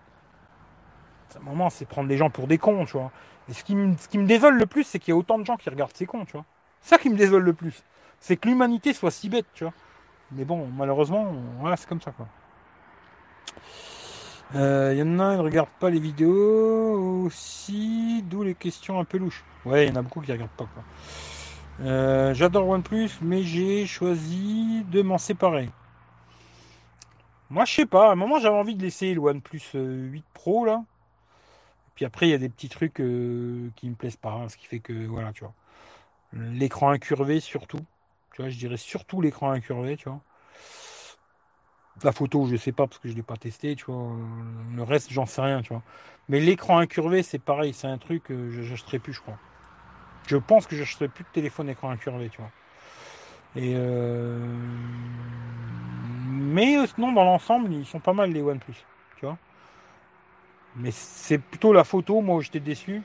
[1.36, 3.12] À un moment, c'est prendre les gens pour des cons, tu vois.
[3.50, 5.70] Et ce qui me, désole le plus, c'est qu'il y a autant de gens qui
[5.70, 6.46] regardent ces cons, tu vois.
[6.82, 7.84] C'est ça qui me désole le plus.
[8.20, 9.74] C'est que l'humanité soit si bête, tu vois.
[10.32, 12.28] Mais bon, malheureusement, voilà, c'est comme ça, quoi.
[14.56, 19.00] Euh, Il y en a, ils ne regardent pas les vidéos aussi, d'où les questions
[19.00, 19.44] un peu louches.
[19.66, 20.84] Ouais, il y en a beaucoup qui ne regardent pas, quoi.
[21.82, 25.70] Euh, J'adore OnePlus, mais j'ai choisi de m'en séparer.
[27.50, 30.24] Moi, je sais pas, à un moment, j'avais envie de laisser le OnePlus euh, 8
[30.34, 30.84] Pro, là.
[31.96, 34.58] Puis après, il y a des petits trucs euh, qui me plaisent pas, hein, ce
[34.58, 35.54] qui fait que, voilà, tu vois.
[36.34, 37.80] L'écran incurvé, surtout.
[38.34, 40.22] Tu vois, je dirais surtout l'écran incurvé, tu vois.
[42.04, 44.16] La photo, je sais pas parce que je l'ai pas testé, tu vois.
[44.76, 45.84] Le reste, j'en sais rien, tu vois.
[46.30, 49.38] Mais l'écran incurvé, c'est pareil, c'est un truc que je n'achèterai plus, je crois.
[50.28, 52.52] Je pense que j'achèterai plus de téléphone écran incurvé, tu vois.
[53.56, 54.40] Et euh...
[56.30, 58.86] Mais euh, sinon, dans l'ensemble, ils sont pas mal les OnePlus,
[59.18, 59.38] tu vois.
[60.76, 63.02] Mais c'est plutôt la photo, moi, où j'étais déçu.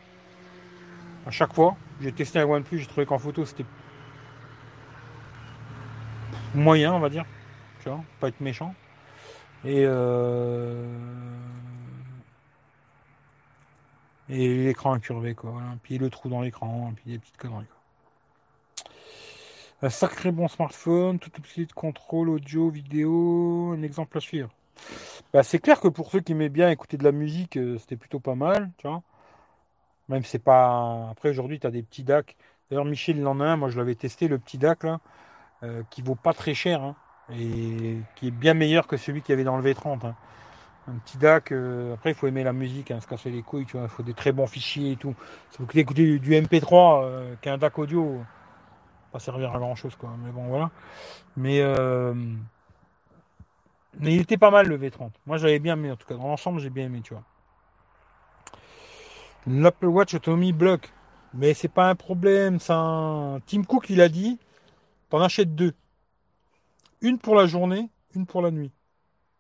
[1.26, 3.66] À chaque fois, j'ai testé un OnePlus, j'ai trouvé qu'en photo, c'était
[6.54, 7.24] moyen, on va dire.
[7.82, 8.74] Tu vois, pas être méchant.
[9.64, 10.84] Et euh...
[14.28, 15.54] et l'écran incurvé quoi.
[15.82, 17.66] Puis le trou dans l'écran, puis des petites conneries.
[17.66, 18.92] Quoi.
[19.82, 24.50] Un sacré bon smartphone, toute petite contrôle audio, vidéo, un exemple à suivre.
[25.32, 27.96] Bah, c'est clair que pour ceux qui aimaient bien écouter de la musique, euh, c'était
[27.96, 29.02] plutôt pas mal, tu vois.
[30.08, 31.08] Même c'est pas.
[31.10, 32.36] Après aujourd'hui, tu as des petits DAC.
[32.70, 35.00] D'ailleurs, Michel il en a un, moi je l'avais testé, le petit DAC là,
[35.62, 36.82] euh, qui vaut pas très cher.
[36.82, 36.96] Hein
[37.32, 40.06] et qui est bien meilleur que celui qu'il y avait dans le V30.
[40.06, 40.14] hein.
[40.88, 43.66] Un petit DAC, euh, après il faut aimer la musique, hein, se casser les couilles,
[43.66, 45.14] tu vois, il faut des très bons fichiers et tout.
[45.50, 48.20] Si vous écouter du, du MP3 euh, qu'un DAC audio,
[49.10, 50.10] pas servir à grand chose quoi.
[50.24, 50.70] Mais bon voilà.
[51.36, 51.60] Mais
[53.98, 55.10] mais il était pas mal le V30.
[55.26, 56.14] Moi j'avais bien aimé en tout cas.
[56.14, 57.24] Dans l'ensemble j'ai bien aimé, tu vois.
[59.46, 60.92] L'Apple Watch Autonomy bloque.
[61.34, 63.38] Mais c'est pas un problème, ça.
[63.46, 64.38] Tim Cook il a dit,
[65.10, 65.74] t'en achètes deux.
[67.02, 68.72] Une pour la journée, une pour la nuit.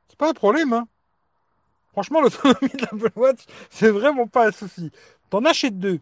[0.08, 0.86] C'est pas un problème, hein.
[1.92, 4.90] Franchement, l'autonomie de l'Apple Watch, c'est vraiment pas un souci.
[5.30, 6.00] T'en achètes deux.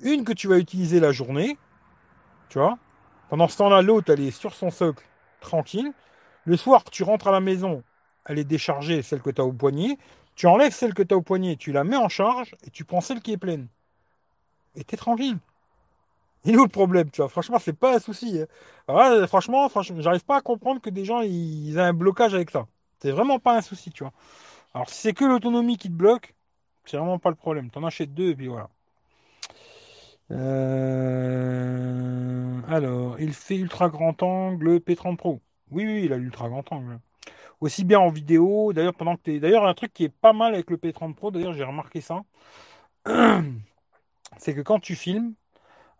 [0.00, 1.58] Une que tu vas utiliser la journée,
[2.48, 2.78] tu vois.
[3.28, 5.04] Pendant ce temps-là, l'autre, elle est sur son socle,
[5.40, 5.92] tranquille.
[6.48, 7.82] Le soir, tu rentres à la maison,
[8.24, 9.98] elle est déchargée, celle que tu as au poignet.
[10.34, 12.84] Tu enlèves celle que tu as au poignet, tu la mets en charge et tu
[12.84, 13.68] prends celle qui est pleine.
[14.74, 15.38] Et t'es tranquille.
[16.44, 17.28] Il est où le problème, tu vois?
[17.28, 18.40] Franchement, c'est pas un souci.
[18.40, 18.46] hein.
[18.88, 22.50] Là, franchement, franchement, j'arrive pas à comprendre que des gens ils aient un blocage avec
[22.50, 22.66] ça.
[23.00, 24.12] C'est vraiment pas un souci, tu vois.
[24.74, 26.34] Alors si c'est que l'autonomie qui te bloque,
[26.86, 27.70] c'est vraiment pas le problème.
[27.70, 28.70] T'en achètes deux et puis voilà.
[30.30, 31.48] Euh,
[32.68, 35.40] Alors, il fait ultra grand angle P30 Pro.
[35.70, 36.98] Oui, oui, il a l'ultra grand angle.
[37.60, 38.72] Aussi bien en vidéo.
[38.74, 39.40] D'ailleurs, pendant que t'es.
[39.40, 42.22] D'ailleurs, un truc qui est pas mal avec le P30 Pro, d'ailleurs, j'ai remarqué ça.
[44.38, 45.34] C'est que quand tu filmes,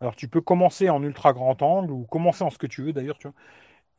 [0.00, 2.92] alors tu peux commencer en ultra grand angle ou commencer en ce que tu veux
[2.94, 3.36] d'ailleurs, tu vois.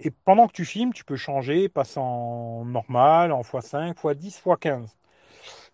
[0.02, 4.98] Et pendant que tu filmes, tu peux changer, passer en normal, en x5, x10, x15.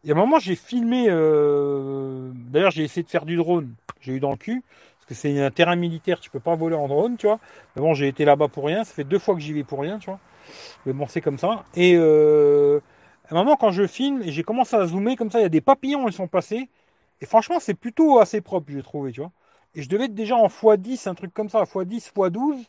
[0.06, 1.08] Et à un moment, j'ai filmé.
[1.10, 3.76] euh, D'ailleurs, j'ai essayé de faire du drone.
[4.02, 4.64] J'ai eu dans le cul.
[5.07, 7.40] Parce que c'est un terrain militaire, tu peux pas voler en drone, tu vois.
[7.76, 8.84] Mais bon, j'ai été là-bas pour rien.
[8.84, 10.19] Ça fait deux fois que j'y vais pour rien, tu vois.
[10.86, 11.64] Mais bon, c'est comme ça.
[11.76, 12.80] Et euh,
[13.30, 15.45] à un moment, quand je filme, et j'ai commencé à zoomer comme ça, il y
[15.45, 16.69] a des papillons, ils sont passés.
[17.22, 19.32] Et franchement, c'est plutôt assez propre, j'ai trouvé, tu vois.
[19.76, 22.65] Et je devais être déjà en x10, un truc comme ça, x10, x12.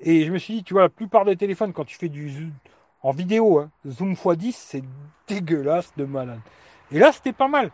[0.00, 2.30] Et je me suis dit, tu vois, la plupart des téléphones, quand tu fais du
[2.30, 2.52] zoom,
[3.02, 4.82] en vidéo, hein, zoom x10, c'est
[5.26, 6.40] dégueulasse de malade.
[6.92, 7.70] Et là, c'était pas mal.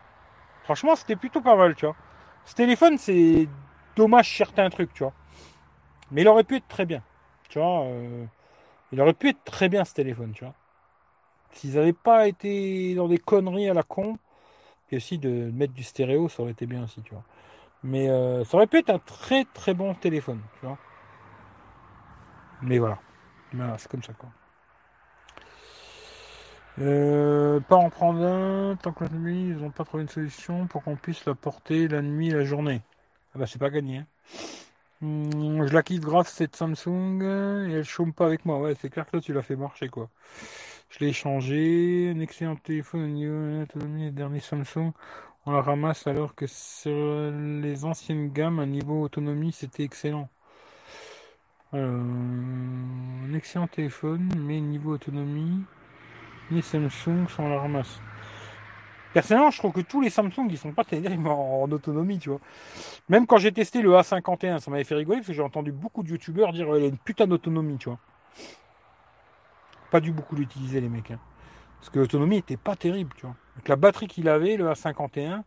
[0.65, 1.97] Franchement, c'était plutôt pas mal, tu vois.
[2.45, 3.49] Ce téléphone, c'est
[3.97, 5.13] dommage certains trucs, tu vois.
[6.11, 7.03] Mais il aurait pu être très bien.
[7.49, 8.25] Tu vois, euh,
[8.93, 10.55] il aurait pu être très bien ce téléphone, tu vois.
[11.53, 14.19] S'ils n'avaient pas été dans des conneries à la con,
[14.87, 17.25] puis aussi de mettre du stéréo, ça aurait été bien aussi, tu vois.
[17.83, 20.79] Mais euh, ça aurait pu être un très très bon téléphone, tu vois.
[22.63, 22.99] Mais voilà.
[23.79, 24.29] C'est comme ça, quoi.
[26.79, 30.67] Euh, pas en prendre un, tant que la nuit, ils n'ont pas trouvé une solution
[30.67, 32.83] pour qu'on puisse la porter la nuit et la journée.
[33.37, 33.99] Ah bah c'est pas gagné.
[33.99, 34.07] hein.
[35.03, 37.21] Hum, je la kiffe grave cette Samsung
[37.69, 38.59] et elle chôme pas avec moi.
[38.61, 40.09] Ouais, c'est clair que toi tu l'as fait marcher quoi.
[40.91, 44.93] Je l'ai échangé, un excellent téléphone au niveau de l'autonomie des derniers Samsung.
[45.47, 47.31] On la ramasse alors que sur
[47.63, 50.29] les anciennes gammes, à niveau autonomie, c'était excellent.
[51.73, 55.63] Alors, un excellent téléphone, mais niveau autonomie,
[56.51, 58.01] ni Samsung, on la ramasse.
[59.17, 62.39] Personnellement, je trouve que tous les Samsung, ils sont pas terribles en, autonomie, tu vois.
[63.09, 66.03] Même quand j'ai testé le A51, ça m'avait fait rigoler parce que j'ai entendu beaucoup
[66.03, 67.99] de youtubeurs dire qu'il a une putain d'autonomie, tu vois.
[69.91, 71.13] Pas dû beaucoup l'utiliser, les mecs.
[71.13, 71.19] hein.
[71.81, 73.35] Parce que l'autonomie était pas terrible, tu vois.
[73.67, 75.45] La batterie qu'il avait, le A51,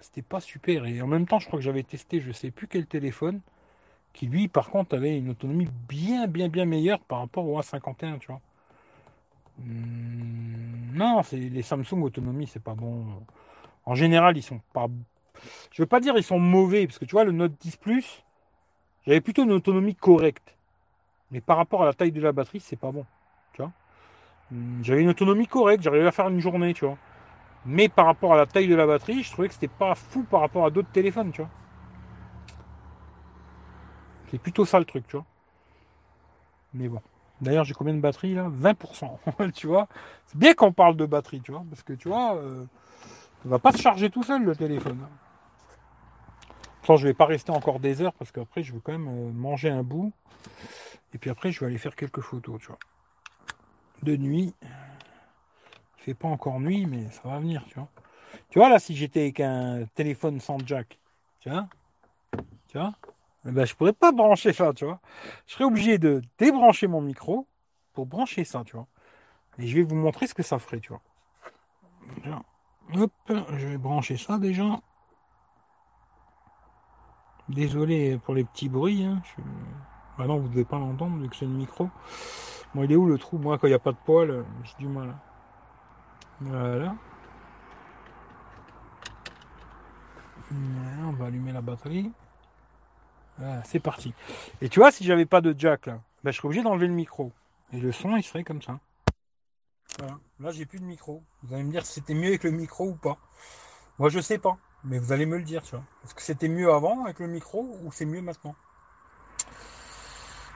[0.00, 0.86] c'était pas super.
[0.86, 3.42] Et en même temps, je crois que j'avais testé, je sais plus quel téléphone,
[4.14, 8.18] qui lui, par contre, avait une autonomie bien, bien, bien meilleure par rapport au A51,
[8.18, 8.40] tu vois.
[9.58, 13.04] Hmm, non, c'est les Samsung autonomie, c'est pas bon.
[13.86, 14.88] En général, ils sont pas.
[15.72, 18.24] Je veux pas dire ils sont mauvais, parce que tu vois, le Note 10 Plus,
[19.06, 20.56] j'avais plutôt une autonomie correcte.
[21.32, 23.06] Mais par rapport à la taille de la batterie, c'est pas bon.
[23.54, 23.62] Tu.
[24.50, 26.98] Hmm, J'avais une autonomie correcte, j'arrivais à faire une journée, tu vois.
[27.66, 30.24] Mais par rapport à la taille de la batterie, je trouvais que c'était pas fou
[30.24, 31.50] par rapport à d'autres téléphones, tu vois.
[34.30, 35.26] C'est plutôt ça le truc, tu vois.
[36.74, 37.02] Mais bon.
[37.42, 38.48] D'ailleurs, j'ai combien de batterie là?
[38.48, 39.18] 20%.
[39.54, 39.88] tu vois?
[40.26, 41.64] C'est bien qu'on parle de batterie, tu vois.
[41.68, 42.64] Parce que tu vois, euh,
[43.42, 44.98] ça va pas se charger tout seul le téléphone.
[46.78, 49.32] Pourtant, je vais pas rester encore des heures parce qu'après, je veux quand même euh,
[49.32, 50.12] manger un bout.
[51.14, 52.78] Et puis après, je vais aller faire quelques photos, tu vois.
[54.04, 54.54] De nuit.
[55.96, 57.88] Fait pas encore nuit, mais ça va venir, tu vois.
[58.50, 60.98] Tu vois, là, si j'étais avec un téléphone sans jack,
[61.40, 61.66] tu vois,
[62.68, 62.92] tu vois,
[63.44, 65.00] ben, je pourrais pas brancher ça, tu vois.
[65.46, 67.46] Je serais obligé de débrancher mon micro
[67.92, 68.86] pour brancher ça, tu vois.
[69.58, 71.00] Et je vais vous montrer ce que ça ferait, tu vois.
[72.94, 74.80] Hop, je vais brancher ça déjà.
[77.48, 79.04] Désolé pour les petits bruits.
[79.04, 79.22] Hein.
[80.18, 81.90] Non, vous devez pas l'entendre vu que c'est le micro.
[82.74, 83.38] Bon, il est où le trou?
[83.38, 85.14] Moi, quand il n'y a pas de poil, j'ai du mal.
[86.40, 86.94] Voilà,
[91.04, 92.10] On va allumer la batterie.
[93.38, 94.14] Voilà, c'est parti.
[94.60, 96.92] Et tu vois, si j'avais pas de jack là, ben, je serais obligé d'enlever le
[96.92, 97.32] micro.
[97.72, 98.78] Et le son, il serait comme ça.
[100.40, 101.22] Là, j'ai plus de micro.
[101.42, 103.16] Vous allez me dire si c'était mieux avec le micro ou pas.
[103.98, 104.56] Moi, je sais pas.
[104.84, 105.84] Mais vous allez me le dire, tu vois.
[106.04, 108.54] Est-ce que c'était mieux avant avec le micro ou c'est mieux maintenant?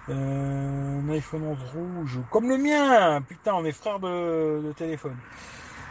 [0.08, 5.16] Euh, Un iPhone 11 rouge, comme le mien Putain, on est frères de, téléphone.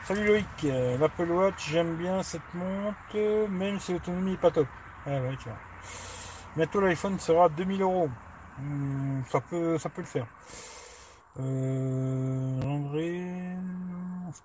[0.06, 4.68] Salut Loïc, Euh, l'Apple Watch, j'aime bien cette montre, même si l'autonomie n'est pas top.
[5.06, 5.58] Ah ouais, tu vois.
[6.56, 8.10] Bientôt l'iPhone sera 2000 euros.
[8.58, 10.28] Hmm, Ça peut, ça peut le faire.
[11.40, 13.56] Euh, André,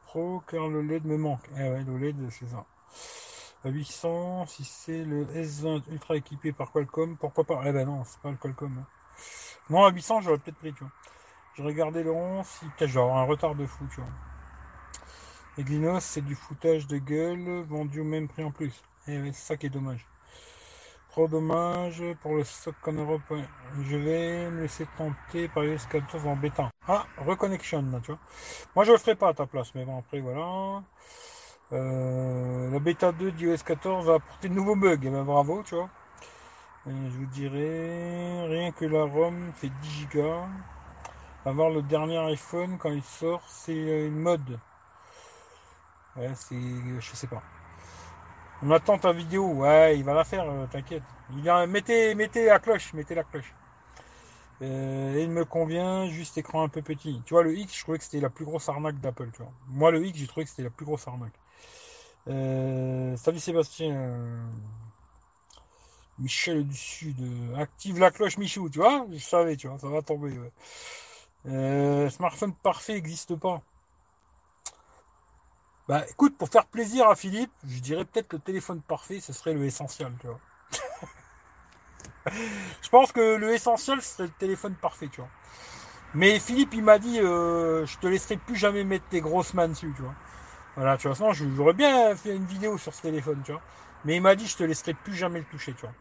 [0.06, 1.48] Pro, car le LED me manque.
[1.56, 2.64] Eh ouais, le LED, c'est ça.
[3.64, 7.62] À 800, si c'est le S20 ultra équipé par Qualcomm, pourquoi pas?
[7.66, 8.78] Eh ben non, c'est pas le Qualcomm.
[8.80, 8.86] hein.
[9.70, 10.92] Non, à 800, j'aurais peut-être pris, tu vois.
[11.56, 14.10] J'ai regardé le 11, si je avoir un retard de fou, tu vois.
[15.58, 18.82] Et Glinos, c'est du foutage de gueule, vendu au même prix en plus.
[19.06, 20.04] Et ouais, c'est ça qui est dommage.
[21.10, 23.22] Trop dommage pour le stock en Europe.
[23.30, 23.44] ouais.
[23.82, 26.70] Je vais me laisser tenter par les 14 en bêta.
[26.86, 28.20] Ah, reconnection, là, tu vois.
[28.76, 30.82] Moi, je le ferai pas à ta place, mais bon, après, voilà.
[31.72, 34.98] Euh, la bêta 2 d'iOS 14 va apporter de nouveaux bugs.
[35.02, 35.88] Eh ben, bravo, tu vois.
[36.86, 40.46] Je vous dirais, rien que la ROM fait 10 gigas.
[41.44, 44.58] Avoir le dernier iPhone quand il sort, c'est une mode.
[46.16, 46.56] Ouais, c'est.
[47.00, 47.42] Je sais pas.
[48.62, 49.46] On attend ta vidéo.
[49.46, 51.02] Ouais, il va la faire, euh, t'inquiète.
[51.30, 53.52] Il vient, mettez, mettez la cloche, mettez la cloche.
[54.62, 57.22] Euh, il me convient, juste écran un peu petit.
[57.24, 59.52] Tu vois, le X, je trouvais que c'était la plus grosse arnaque d'Apple, tu vois.
[59.68, 61.32] Moi, le X, j'ai trouvé que c'était la plus grosse arnaque.
[62.28, 64.16] Euh, salut Sébastien.
[66.18, 67.16] Michel du Sud.
[67.56, 69.06] Active la cloche, Michou, tu vois.
[69.10, 70.32] Je savais, tu vois, ça va tomber.
[71.46, 73.62] Euh, smartphone parfait n'existe pas.
[75.90, 79.32] Bah écoute, pour faire plaisir à Philippe, je dirais peut-être que le téléphone parfait, ce
[79.32, 80.38] serait le essentiel, tu vois.
[82.80, 85.30] je pense que le essentiel serait le téléphone parfait, tu vois.
[86.14, 89.66] Mais Philippe, il m'a dit, euh, je te laisserai plus jamais mettre tes grosses mains
[89.66, 90.14] dessus, tu vois.
[90.76, 93.62] Voilà, tu vois, sinon j'aurais bien fait une vidéo sur ce téléphone, tu vois.
[94.04, 95.94] Mais il m'a dit, je te laisserai plus jamais le toucher, tu vois.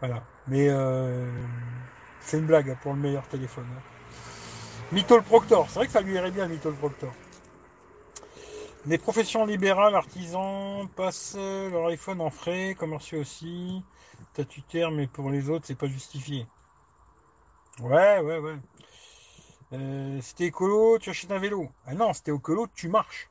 [0.00, 0.22] Voilà.
[0.48, 1.30] Mais euh,
[2.22, 3.66] c'est une blague pour le meilleur téléphone.
[3.76, 5.20] hein.
[5.20, 7.12] Proctor, c'est vrai que ça lui irait bien, Mytho le Proctor.
[8.86, 13.82] Les professions libérales, artisans, passent leur iPhone en frais, commerciaux aussi,
[14.32, 16.46] statutaire, mais pour les autres, c'est pas justifié.
[17.80, 18.56] Ouais, ouais, ouais.
[19.72, 21.68] Euh, t'es écolo, tu achètes un vélo.
[21.86, 23.28] Ah non, t'es écolo, tu marches.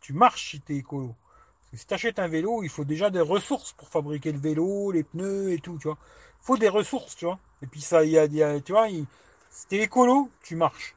[0.00, 1.08] Tu marches si t'es écolo.
[1.08, 4.90] Parce que si t'achètes un vélo, il faut déjà des ressources pour fabriquer le vélo,
[4.92, 5.98] les pneus et tout, tu vois.
[6.42, 7.38] Il faut des ressources, tu vois.
[7.62, 9.06] Et puis ça, il y a, y a- tu vois, il-
[9.50, 10.96] si t'es écolo, tu marches.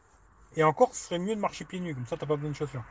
[0.58, 2.56] Et encore, ce serait mieux de marcher pieds nus, comme ça t'as pas besoin de
[2.58, 2.86] chaussures.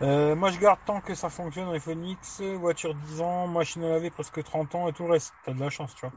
[0.00, 3.88] Euh, moi je garde tant que ça fonctionne, iPhone X, voiture 10 ans, machine à
[3.88, 5.32] laver presque 30 ans et tout le reste.
[5.44, 6.12] T'as de la chance, tu vois.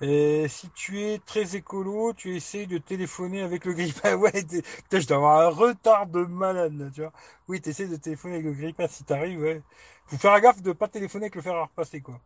[0.00, 3.96] Et si tu es très écolo, tu essaies de téléphoner avec le grip.
[4.04, 7.12] Ah ouais, putain, je dois avoir un retard de malade, là, tu vois.
[7.48, 9.62] Oui, tu de téléphoner avec le grip si t'arrives, ouais.
[10.06, 12.20] Faut faire gaffe de pas téléphoner avec le fer à repasser, quoi.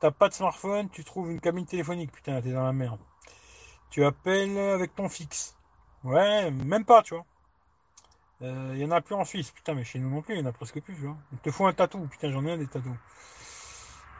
[0.00, 2.98] T'as pas de smartphone, tu trouves une cabine téléphonique, putain, t'es dans la merde.
[3.90, 5.54] Tu appelles avec ton fixe.
[6.04, 7.24] Ouais, même pas, tu vois.
[8.42, 10.42] Il y en a plus en Suisse, putain, mais chez nous non plus, il y
[10.42, 11.16] en a presque plus, vois.
[11.32, 12.96] Il te faut un tatou, putain, j'en ai un des tatous.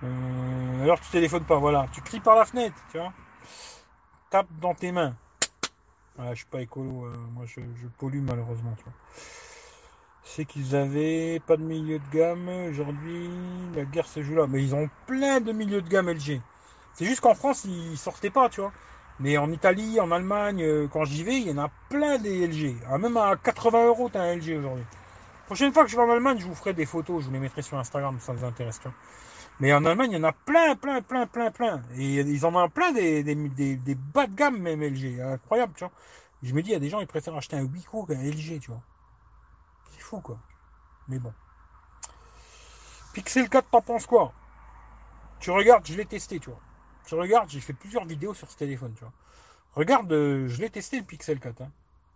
[0.05, 1.87] Euh, alors tu téléphones pas, voilà.
[1.93, 3.13] Tu cries par la fenêtre, tu vois.
[4.31, 5.15] Tape dans tes mains.
[6.17, 7.61] Voilà, je suis pas écolo, euh, moi je,
[7.99, 8.85] pollue malheureusement, tu.
[10.25, 13.29] C'est qu'ils avaient pas de milieu de gamme, aujourd'hui
[13.75, 14.47] la guerre se joue là.
[14.47, 16.41] Mais ils ont plein de milieux de gamme LG.
[16.95, 18.73] C'est juste qu'en France, ils sortaient pas, tu vois.
[19.21, 22.47] Mais en Italie, en Allemagne, euh, quand j'y vais, il y en a plein des
[22.47, 22.77] LG.
[22.89, 24.85] Ah, même à 80 euros, t'as un LG aujourd'hui.
[25.47, 27.39] Prochaine fois que je vais en Allemagne, je vous ferai des photos, je vous les
[27.39, 28.93] mettrai sur Instagram, ça vous intéresse, vois.
[29.61, 31.83] Mais en Allemagne, il y en a plein, plein, plein, plein, plein.
[31.97, 35.21] Et ils en ont plein des, des, des, des bas de gamme, même LG.
[35.21, 35.93] Incroyable, tu vois.
[36.43, 38.61] Je me dis, il y a des gens, ils préfèrent acheter un Wiko qu'un LG,
[38.61, 38.81] tu vois.
[39.93, 40.39] C'est fou, quoi.
[41.09, 41.33] Mais bon.
[43.13, 44.33] Pixel 4, t'en penses quoi?
[45.39, 46.59] Tu regardes, je l'ai testé, tu vois.
[47.07, 49.13] Tu regardes, j'ai fait plusieurs vidéos sur ce téléphone, tu vois.
[49.75, 51.63] Regarde, euh, je l'ai testé le Pixel 4.
[51.63, 51.71] Hein.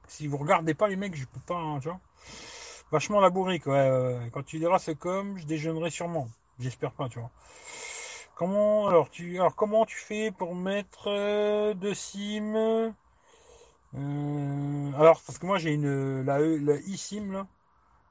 [0.09, 2.01] Si vous regardez pas les mecs, je peux pas, hein, tu vois.
[2.93, 4.31] Vachement la bourrique, ouais, ouais.
[4.33, 6.29] Quand tu diras c'est comme, je déjeunerai sûrement.
[6.61, 7.31] J'espère pas, tu vois.
[8.37, 12.91] Comment alors tu alors comment tu fais pour mettre euh, de SIM euh,
[14.95, 17.47] Alors parce que moi j'ai une la, la eSIM là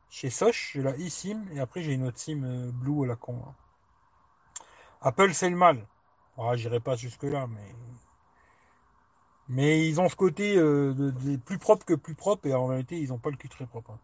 [0.10, 3.16] chez Soch, j'ai la eSIM et après j'ai une autre SIM euh, Blue à la
[3.16, 3.40] con.
[5.02, 5.86] Apple c'est le mal.
[6.38, 7.74] Ah, j'irai pas jusque là mais
[9.48, 12.98] mais ils ont ce côté euh, de, plus propre que plus propre et en réalité
[13.00, 13.92] ils ont pas le cul très propre.
[13.92, 14.00] hein.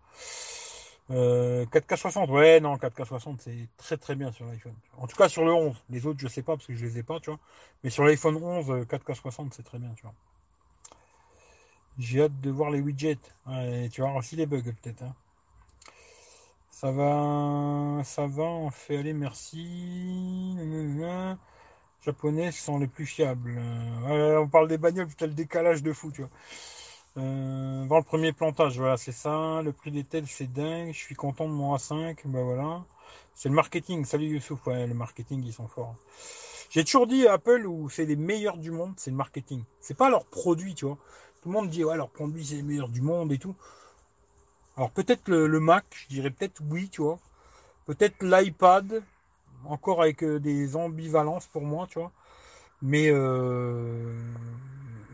[1.11, 4.73] Euh, 4K60, ouais, non, 4K60, c'est très très bien sur l'iPhone.
[4.97, 5.75] En tout cas sur le 11.
[5.89, 7.39] Les autres, je sais pas parce que je les ai pas, tu vois.
[7.83, 10.13] Mais sur l'iPhone 11, euh, 4K60, c'est très bien, tu vois.
[11.97, 13.17] J'ai hâte de voir les widgets.
[13.91, 15.03] Tu voir aussi les bugs, peut-être.
[15.03, 15.15] hein.
[16.71, 20.55] Ça va, ça va, on fait aller, merci.
[22.03, 23.60] Japonais sont les plus fiables.
[24.07, 26.32] Euh, on parle des bagnoles, putain, le décalage de fou, tu vois.
[27.18, 29.61] Euh, le premier plantage, voilà, c'est ça.
[29.61, 30.94] Le prix des tels, c'est dingue.
[30.94, 32.18] Je suis content de mon A5.
[32.26, 32.84] Bah voilà.
[33.36, 34.03] C'est le marketing.
[34.06, 34.65] Salut Youssouf.
[34.65, 35.94] Ouais, le marketing, ils sont forts.
[36.72, 39.61] J'ai toujours dit Apple où c'est les meilleurs du monde, c'est le marketing.
[39.80, 40.98] C'est pas leurs produits, tu vois.
[41.44, 43.56] Tout le monde dit, ouais, leurs produits, c'est les meilleurs du monde et tout.
[44.78, 47.19] Alors peut-être le Mac, je dirais peut-être oui, tu vois.
[47.86, 49.03] Peut-être l'iPad,
[49.65, 52.11] encore avec euh, des ambivalences pour moi, tu vois.
[52.81, 54.15] Mais euh,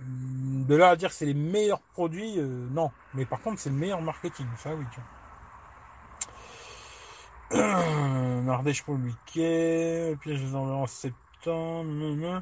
[0.05, 2.91] de là à dire que c'est les meilleurs produits, euh, non.
[3.13, 4.85] Mais par contre, c'est le meilleur marketing, ça oui.
[4.93, 5.09] Tu vois.
[8.45, 12.41] L'Ardèche pour le week-end, les enverrai en septembre.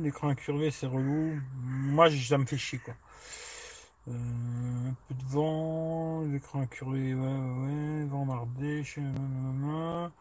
[0.00, 1.40] L'écran incurvé, c'est relou.
[1.62, 2.94] Moi, ça me fait chier, quoi.
[4.08, 8.26] Euh, un peu de vent, l'écran incurvé, ouais, ouais, ouais, vent
[8.96, 10.12] nanana.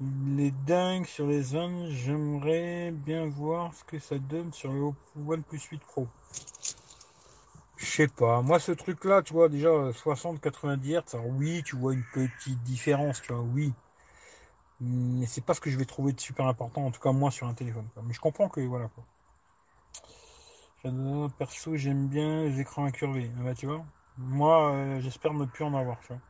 [0.00, 1.88] Il est dingue sur les zones.
[1.90, 4.92] J'aimerais bien voir ce que ça donne sur le
[5.26, 6.06] OnePlus 8 Pro.
[7.76, 8.42] Je sais pas.
[8.42, 13.20] Moi, ce truc-là, tu vois, déjà 60-90 Hz, alors oui, tu vois une petite différence,
[13.22, 13.72] tu vois, oui.
[14.80, 17.30] Mais c'est pas ce que je vais trouver de super important, en tout cas moi
[17.30, 17.86] sur un téléphone.
[18.04, 19.04] Mais je comprends que voilà quoi.
[21.38, 23.30] Perso, j'aime bien les écrans incurvés.
[23.38, 23.84] Ah bah, tu vois,
[24.18, 26.20] moi, euh, j'espère ne plus en avoir, tu vois.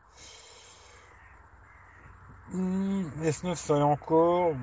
[2.51, 4.53] Hmm, S9, ça y encore.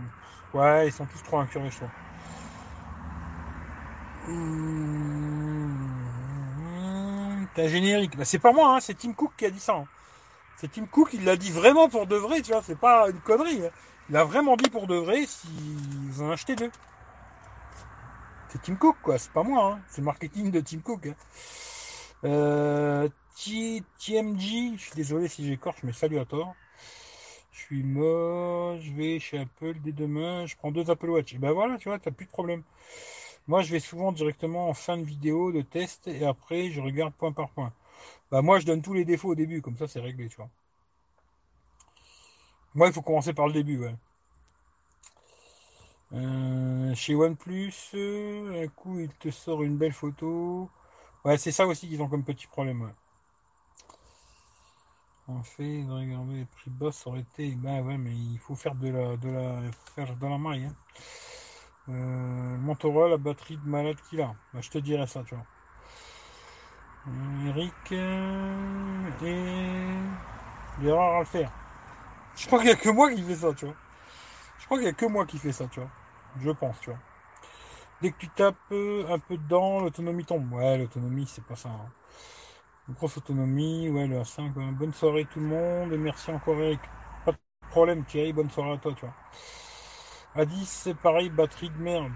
[0.55, 1.91] Ouais, ils sont tous trop incurvés, je trouve.
[7.55, 8.17] T'as un générique.
[8.17, 9.75] Bah, c'est pas moi, hein, c'est Tim Cook qui a dit ça.
[9.77, 9.85] hein.
[10.59, 13.21] C'est Tim Cook, il l'a dit vraiment pour de vrai, tu vois, c'est pas une
[13.21, 13.67] connerie.
[13.67, 13.71] hein.
[14.11, 15.49] Il a vraiment dit pour de vrai si
[16.11, 16.71] vous en achetez deux.
[18.49, 19.81] C'est Tim Cook, quoi, c'est pas moi, hein.
[19.91, 21.07] c'est le marketing de Tim Cook.
[21.07, 21.15] hein.
[22.25, 23.09] Euh,
[23.99, 26.55] TMG, je suis désolé si j'écorche, mais salut à tort.
[27.53, 31.35] Je suis mort, je vais chez Apple dès demain, je prends deux Apple Watch.
[31.35, 32.63] Et ben voilà, tu vois, t'as plus de problème.
[33.49, 37.15] Moi, je vais souvent directement en fin de vidéo de test et après, je regarde
[37.15, 37.73] point par point.
[38.33, 40.51] Bah, moi, je donne tous les défauts au début, comme ça, c'est réglé, tu vois.
[42.75, 43.95] Moi, il faut commencer par le début, ouais.
[46.15, 50.71] Euh, chez OnePlus, euh, un coup, il te sort une belle photo.
[51.25, 52.91] Ouais, c'est ça aussi qu'ils ont comme petit problème.
[55.29, 57.51] En fait, de regarder les prix ça aurait été.
[57.51, 59.61] Ben ouais, mais il faut faire de la, de la,
[59.95, 60.65] faire de la maille.
[60.65, 60.75] Hein.
[61.91, 64.35] Euh, la batterie de malade qu'il a.
[64.55, 65.47] Ben, je te dirais ça, tu vois.
[67.07, 67.97] Euh, Eric et
[70.83, 71.53] l'erreur à le faire.
[72.37, 73.75] Je crois qu'il n'y a que moi qui fais ça, tu vois.
[74.59, 75.91] Je crois qu'il n'y a que moi qui fais ça, tu vois.
[76.43, 76.99] Je pense, tu vois.
[78.03, 80.53] Dès que tu tapes euh, un peu dedans, l'autonomie tombe.
[80.53, 81.69] Ouais, l'autonomie, c'est pas ça.
[81.71, 81.87] hein.
[82.89, 84.57] Une grosse autonomie, ouais, le A5.
[84.57, 84.67] ouais.
[84.73, 86.81] Bonne soirée tout le monde, merci encore Eric.
[87.25, 87.39] Pas de
[87.71, 89.15] problème, Thierry, bonne soirée à toi, tu vois.
[90.35, 92.13] A10, c'est pareil, batterie de merde.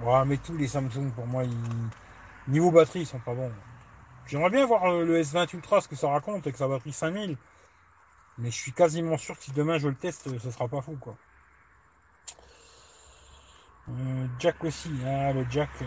[0.00, 1.56] Ouais, mais tous les Samsung, pour moi, ils...
[2.48, 3.52] niveau batterie, ils sont pas bons.
[4.26, 7.38] J'aimerais bien voir euh, le S20 Ultra, ce que ça raconte, avec sa batterie 5000.
[8.38, 10.96] Mais je suis quasiment sûr que si demain je le teste, ce sera pas fou,
[11.00, 11.16] quoi.
[13.90, 15.68] Euh, jack aussi, ah, le jack.
[15.82, 15.86] euh,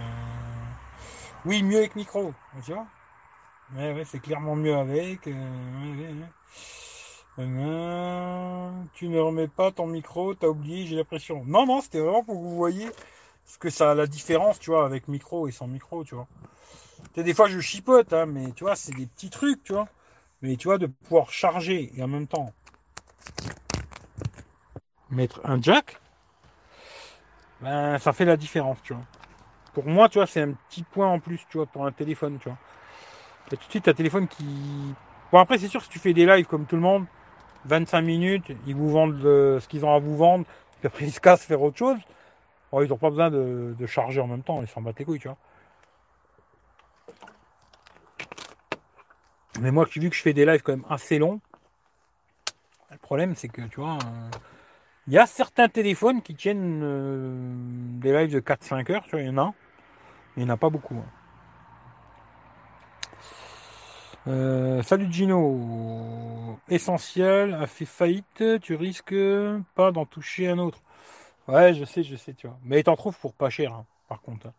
[1.46, 2.34] Oui, mieux avec micro,
[2.66, 2.88] tu vois.
[3.76, 5.28] Ouais, ouais, c'est clairement mieux avec.
[5.28, 6.22] euh,
[8.94, 11.44] tu ne remets pas ton micro, t'as oublié, j'ai l'impression.
[11.46, 12.88] Non, non, c'était vraiment pour que vous voyez
[13.48, 16.28] ce que ça a la différence, tu vois, avec micro et sans micro, tu vois.
[17.16, 19.88] Tu des fois je chipote, hein, mais tu vois, c'est des petits trucs, tu vois.
[20.42, 22.54] Mais tu vois, de pouvoir charger et en même temps
[25.10, 25.98] mettre un jack,
[27.64, 29.04] ben, ça fait la différence, tu vois.
[29.74, 32.38] Pour moi, tu vois, c'est un petit point en plus, tu vois, pour un téléphone,
[32.40, 32.58] tu vois.
[33.52, 34.46] Et tout de suite, un téléphone qui.
[35.32, 37.06] Bon, après, c'est sûr, si tu fais des lives comme tout le monde,
[37.66, 40.46] 25 minutes, ils vous vendent euh, ce qu'ils ont à vous vendre,
[40.80, 41.98] puis après, ils se cassent faire autre chose.
[42.72, 45.06] Bon, ils n'ont pas besoin de, de charger en même temps, ils s'en battent les
[45.06, 45.38] couilles, tu vois.
[49.62, 51.40] Mais moi, vu que je fais des lives quand même assez longs,
[52.92, 54.30] le problème, c'est que, tu vois, euh,
[55.08, 57.54] il y a certains téléphones qui tiennent euh,
[58.00, 59.54] des lives de 4-5 heures, il y en a,
[60.38, 60.96] il n'y en a pas beaucoup.
[60.96, 61.06] hein.
[64.28, 66.60] Euh, salut Gino.
[66.70, 69.16] Essentiel a fait faillite, tu risques
[69.76, 70.80] pas d'en toucher un autre.
[71.48, 72.58] Ouais, je sais, je sais, tu vois.
[72.64, 74.48] Mais t'en trouves pour pas cher, hein, par contre.
[74.48, 74.54] hein.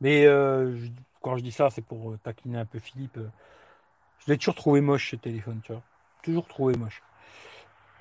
[0.00, 0.78] Mais euh,
[1.22, 3.18] quand je dis ça, c'est pour taquiner un peu Philippe.
[4.20, 5.82] Je l'ai toujours trouvé moche ce téléphone, tu vois.
[6.22, 7.02] Toujours trouvé moche.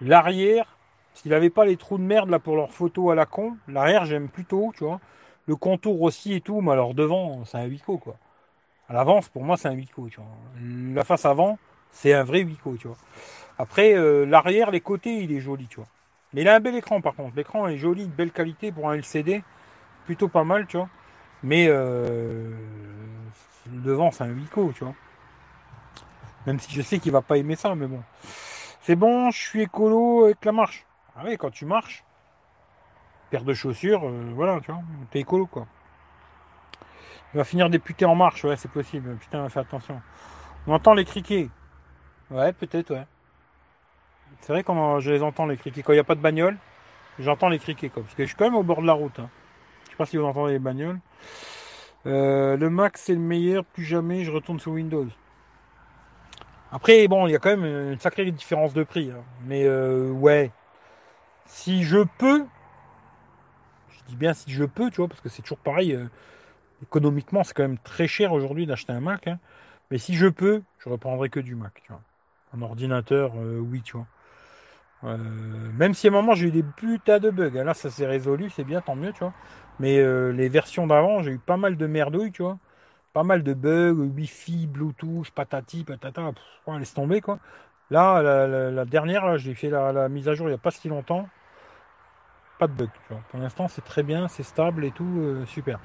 [0.01, 0.77] L'arrière,
[1.13, 4.05] s'il avait pas les trous de merde là pour leurs photos à la con, l'arrière
[4.05, 4.99] j'aime plutôt, tu vois.
[5.47, 8.17] Le contour aussi et tout, mais alors devant, c'est un Wico quoi.
[8.91, 10.27] À l'avance, pour moi, c'est un Wico, tu vois.
[10.93, 11.57] La face avant,
[11.91, 12.97] c'est un vrai Wico, tu vois.
[13.57, 15.87] Après, euh, l'arrière, les côtés, il est joli, tu vois.
[16.33, 17.35] Mais il a un bel écran par contre.
[17.37, 19.43] L'écran est joli, de belle qualité pour un LCD.
[20.05, 20.89] Plutôt pas mal, tu vois.
[21.41, 22.51] Mais euh,
[23.67, 24.95] devant, c'est un Wico, tu vois.
[26.45, 28.01] Même si je sais qu'il va pas aimer ça, mais bon.
[28.81, 30.85] C'est bon, je suis écolo avec la marche.
[31.21, 32.03] Ah oui, quand tu marches,
[33.29, 34.81] paire de chaussures, euh, voilà, tu vois,
[35.11, 35.67] t'es écolo, quoi.
[37.33, 39.15] Il va finir député en marche, ouais, c'est possible.
[39.17, 40.01] Putain, fais attention.
[40.65, 41.47] On entend les criquets.
[42.31, 43.05] Ouais, peut-être, ouais.
[44.39, 45.83] C'est vrai qu'on je les entends les criquets.
[45.83, 46.57] Quand il n'y a pas de bagnole,
[47.19, 48.01] j'entends les criquets, quoi.
[48.01, 49.19] Parce que je suis quand même au bord de la route.
[49.19, 49.29] hein.
[49.85, 50.99] Je sais pas si vous entendez les bagnoles.
[52.07, 53.63] Euh, le Mac, c'est le meilleur.
[53.63, 55.07] Plus jamais, je retourne sur Windows.
[56.71, 59.11] Après, bon, il y a quand même une sacrée différence de prix.
[59.11, 59.23] hein.
[59.45, 60.51] Mais euh, ouais,
[61.51, 62.45] si je peux,
[63.89, 65.93] je dis bien si je peux, tu vois, parce que c'est toujours pareil.
[65.93, 66.07] euh,
[66.83, 69.27] économiquement, c'est quand même très cher aujourd'hui d'acheter un Mac.
[69.27, 69.39] hein.
[69.91, 72.01] Mais si je peux, je reprendrai que du Mac, tu vois.
[72.53, 74.07] Un ordinateur, euh, oui, tu vois.
[75.03, 75.17] Euh,
[75.77, 77.63] même si à un moment j'ai eu des putains de bugs, hein.
[77.63, 79.33] là ça s'est résolu, c'est bien, tant mieux, tu vois.
[79.79, 79.97] Mais
[80.33, 82.59] les versions d'avant, j'ai eu pas mal de merdouilles, tu vois.
[83.13, 87.39] Pas mal de bugs, Wi-Fi, Bluetooth, patati, patata, pff, laisse tomber quoi.
[87.91, 88.21] Là,
[88.71, 91.27] la, dernière, j'ai fait la mise à jour il n'y a pas si longtemps.
[92.67, 92.89] De bug.
[93.29, 95.79] Pour l'instant, c'est très bien, c'est stable et tout, euh, super.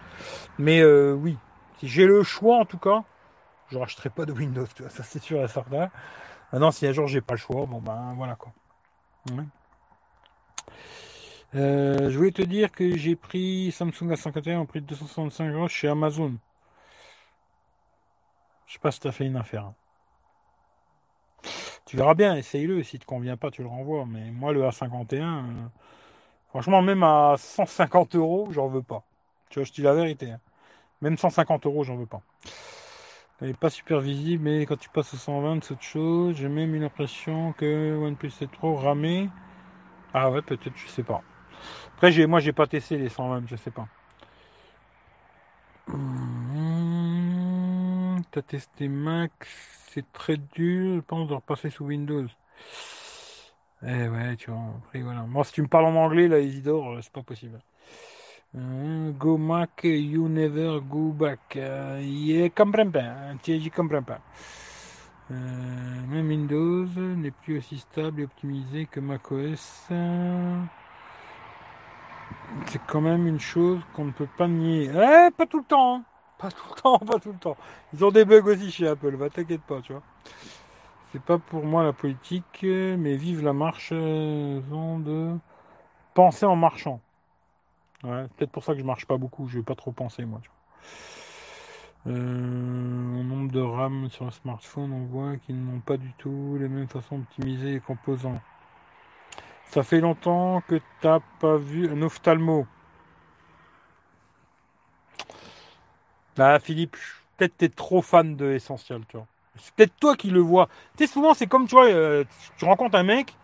[0.58, 1.36] Mais euh, oui,
[1.78, 3.02] si j'ai le choix en tout cas,
[3.70, 5.90] je rachèterai pas de Windows, tu vois, ça c'est sûr et certain.
[6.52, 8.52] Maintenant, si un jour j'ai pas le choix, bon ben voilà quoi.
[11.54, 15.68] Euh, je voulais te dire que j'ai pris Samsung A51 au prix de 265 euros
[15.68, 16.34] chez Amazon.
[18.66, 19.72] Je sais pas si tu as fait une affaire.
[21.86, 22.82] Tu verras bien, essaye-le.
[22.82, 24.06] Si te convient pas, tu le renvoies.
[24.06, 25.42] Mais moi, le A51, euh,
[26.62, 29.04] franchement, même à 150 euros, j'en veux pas.
[29.50, 30.30] Tu vois, je dis la vérité.
[30.32, 30.40] hein.
[31.02, 32.22] Même 150 euros, j'en veux pas.
[33.40, 36.36] Elle n'est pas super visible, mais quand tu passes au 120, c'est autre chose.
[36.36, 39.30] J'ai même une impression que OnePlus 7 Pro ramé.
[40.14, 41.22] Ah ouais, peut-être, je sais pas.
[41.94, 43.88] Après, j'ai, moi, j'ai pas testé les 120, je sais pas.
[45.88, 47.16] Mmh,
[48.30, 49.32] T'as testé Mac,
[49.88, 52.26] c'est très dur, je pense, de repasser sous Windows.
[53.86, 54.60] Eh ouais, tu vois,
[54.94, 55.22] voilà.
[55.22, 57.60] Moi, si tu me parles en anglais, là, Isidore, euh, c'est pas possible.
[58.56, 61.56] Euh, go Mac, you never go back.
[61.56, 63.04] Yeah, comprends pas,
[63.74, 64.20] comprends pas.
[65.30, 66.86] Même Windows
[67.16, 69.88] n'est plus aussi stable et optimisé que macOS.
[72.66, 74.90] C'est quand même une chose qu'on ne peut pas nier.
[74.92, 75.96] Eh, pas tout le temps.
[75.96, 76.04] hein.
[76.38, 77.56] Pas tout le temps, pas tout le temps.
[77.92, 80.02] Ils ont des bugs aussi chez Apple, va t'inquiète pas, tu vois.
[81.12, 85.38] C'est pas pour moi la politique, mais vive la marche euh, de
[86.14, 87.00] penser en marchant.
[88.04, 90.40] Ouais, peut-être pour ça que je marche pas beaucoup, je vais pas trop penser moi.
[90.44, 90.52] Vois.
[92.08, 96.56] Euh, au nombre de RAM sur le smartphone, on voit qu'ils n'ont pas du tout
[96.60, 98.40] les mêmes façons d'optimiser les composants.
[99.70, 102.66] Ça fait longtemps que t'as pas vu un ophtalmo.
[106.38, 106.96] Ah Philippe,
[107.36, 109.26] peut-être t'es trop fan de Essentiel, tu vois.
[109.58, 110.68] C'est peut-être toi qui le vois.
[110.96, 112.24] Tu sais, souvent c'est comme, tu vois, euh,
[112.58, 113.36] tu rencontres un mec,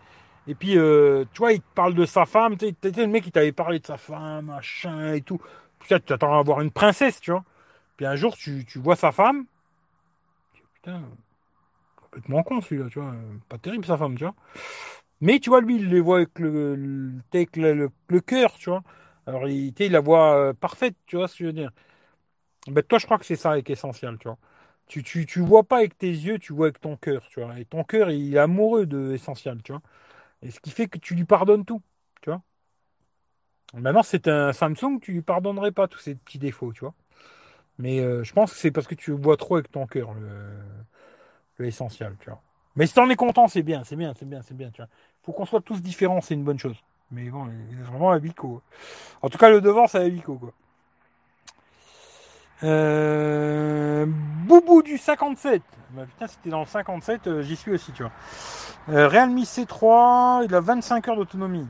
[0.47, 3.23] et puis, euh, tu vois, il te parle de sa femme, tu sais, le mec
[3.23, 5.39] qui t'avait parlé de sa femme, machin et tout.
[5.87, 7.43] Tu attends à avoir une princesse, tu vois.
[7.97, 9.45] Puis un jour, tu, tu vois sa femme.
[10.75, 11.01] Putain,
[11.95, 13.13] complètement con celui-là, tu vois.
[13.49, 14.35] Pas terrible sa femme, tu vois.
[15.21, 18.83] Mais tu vois, lui, il les voit avec le, le, cœur, tu vois.
[19.27, 21.71] Alors, il, il la voit euh, parfaite, tu vois ce que je veux dire.
[22.67, 24.37] Ben, toi, je crois que c'est ça avec essentiel, tu vois.
[24.87, 27.59] Tu, tu, vois pas avec tes yeux, tu vois avec ton cœur, tu vois.
[27.59, 29.81] Et ton cœur, il est amoureux de essentiel, tu vois.
[30.43, 31.81] Et ce qui fait que tu lui pardonnes tout,
[32.21, 32.41] tu vois.
[33.73, 36.93] Maintenant, c'est un Samsung, tu lui pardonnerais pas tous ces petits défauts, tu vois.
[37.79, 41.65] Mais euh, je pense que c'est parce que tu vois trop avec ton cœur, le,
[41.65, 42.41] le tu vois.
[42.75, 44.89] Mais si t'en es content, c'est bien, c'est bien, c'est bien, c'est bien, tu vois.
[45.23, 46.77] Faut qu'on soit tous différents, c'est une bonne chose.
[47.11, 48.19] Mais bon, il est vraiment à.
[49.21, 50.53] En tout cas, le devant, c'est à Vico, quoi.
[52.61, 55.61] Euh, Boubou du 57.
[55.91, 58.11] Bah, putain, c'était dans le 57, euh, j'y suis aussi, tu vois.
[58.89, 61.67] Euh, Realme C3, il a 25 heures d'autonomie.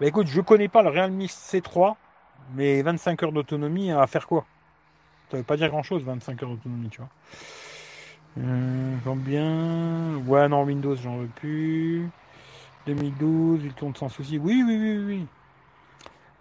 [0.00, 1.96] Bah écoute, je connais pas le Realme C3,
[2.54, 4.44] mais 25 heures d'autonomie, à faire quoi?
[5.30, 7.08] Ça veut pas dire grand chose, 25 heures d'autonomie, tu vois.
[8.38, 12.08] Euh, combien Ouais, non, Windows, j'en veux plus.
[12.86, 14.38] 2012, il tourne sans souci.
[14.38, 15.26] Oui, oui, oui, oui.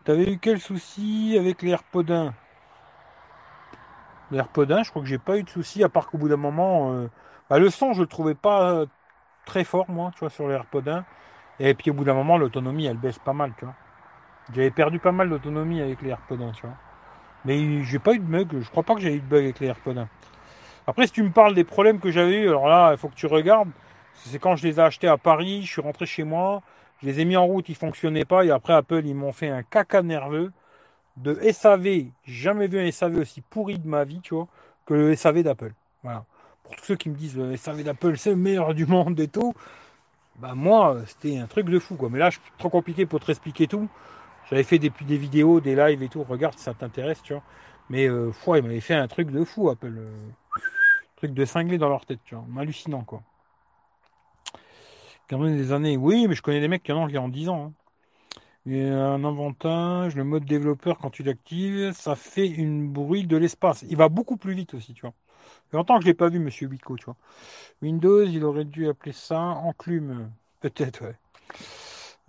[0.03, 2.33] T'avais eu quel souci avec les AirPods 1
[4.31, 6.29] Les AirPods 1, je crois que j'ai pas eu de souci, à part qu'au bout
[6.29, 7.07] d'un moment, euh,
[7.49, 8.85] bah, le son, je le trouvais pas euh,
[9.45, 11.05] très fort, moi, tu vois, sur les AirPods 1.
[11.59, 13.75] Et puis au bout d'un moment, l'autonomie, elle baisse pas mal, tu vois.
[14.53, 16.75] J'avais perdu pas mal d'autonomie avec les AirPods 1, tu vois.
[17.43, 19.59] Mais j'ai pas eu de bug, je crois pas que j'ai eu de bug avec
[19.59, 20.07] les AirPods 1.
[20.87, 23.15] Après, si tu me parles des problèmes que j'avais eu, alors là, il faut que
[23.15, 23.69] tu regardes.
[24.13, 26.61] C'est quand je les ai achetés à Paris, je suis rentré chez moi,
[27.01, 29.49] je les ai mis en route, ils fonctionnaient pas, et après Apple, ils m'ont fait
[29.49, 30.51] un caca nerveux
[31.17, 32.05] de SAV.
[32.25, 34.47] Jamais vu un SAV aussi pourri de ma vie, tu vois,
[34.85, 35.73] que le SAV d'Apple.
[36.03, 36.25] Voilà.
[36.63, 39.27] Pour tous ceux qui me disent le SAV d'Apple, c'est le meilleur du monde et
[39.27, 39.53] tout,
[40.37, 42.09] bah moi, c'était un truc de fou, quoi.
[42.09, 43.87] Mais là, je suis trop compliqué pour te expliquer tout.
[44.49, 47.43] J'avais fait des, des vidéos, des lives et tout, regarde si ça t'intéresse, tu vois.
[47.89, 49.93] Mais, euh, foi, ils m'avaient fait un truc de fou, Apple.
[49.97, 50.09] euh,
[51.17, 52.45] truc de cinglé dans leur tête, tu vois.
[52.61, 53.21] Hallucinant, quoi.
[55.29, 55.97] Quand même des années.
[55.97, 57.67] Oui, mais je connais des mecs qui en ont qui ont 10 ans.
[57.67, 57.73] hein.
[58.67, 63.83] Et un avantage, le mode développeur, quand tu l'actives, ça fait une bruit de l'espace.
[63.89, 65.13] Il va beaucoup plus vite aussi, tu vois.
[65.39, 67.15] Ça fait longtemps que je l'ai pas vu, monsieur Wico, tu vois.
[67.81, 70.31] Windows, il aurait dû appeler ça enclume.
[70.61, 71.15] Peut-être, ouais.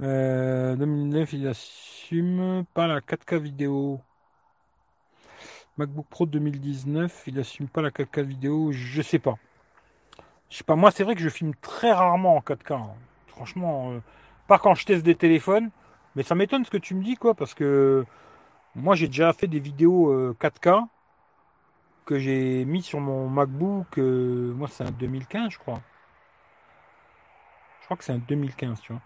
[0.01, 4.01] Euh, 2009, il assume pas la 4K vidéo.
[5.77, 9.37] MacBook Pro 2019, il assume pas la 4K vidéo, je sais pas.
[10.51, 12.73] Je sais pas, moi c'est vrai que je filme très rarement en 4K.
[12.73, 12.91] hein.
[13.29, 14.01] Franchement, euh,
[14.47, 15.71] pas quand je teste des téléphones,
[16.17, 18.05] mais ça m'étonne ce que tu me dis, quoi, parce que
[18.75, 20.87] moi j'ai déjà fait des vidéos euh, 4K
[22.05, 25.81] que j'ai mis sur mon MacBook, euh, moi c'est un 2015, je crois.
[27.81, 29.03] Je crois que c'est un 2015, tu vois.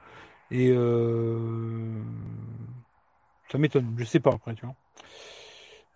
[0.50, 2.02] Et euh,
[3.50, 4.74] ça m'étonne, je sais pas après, tu vois.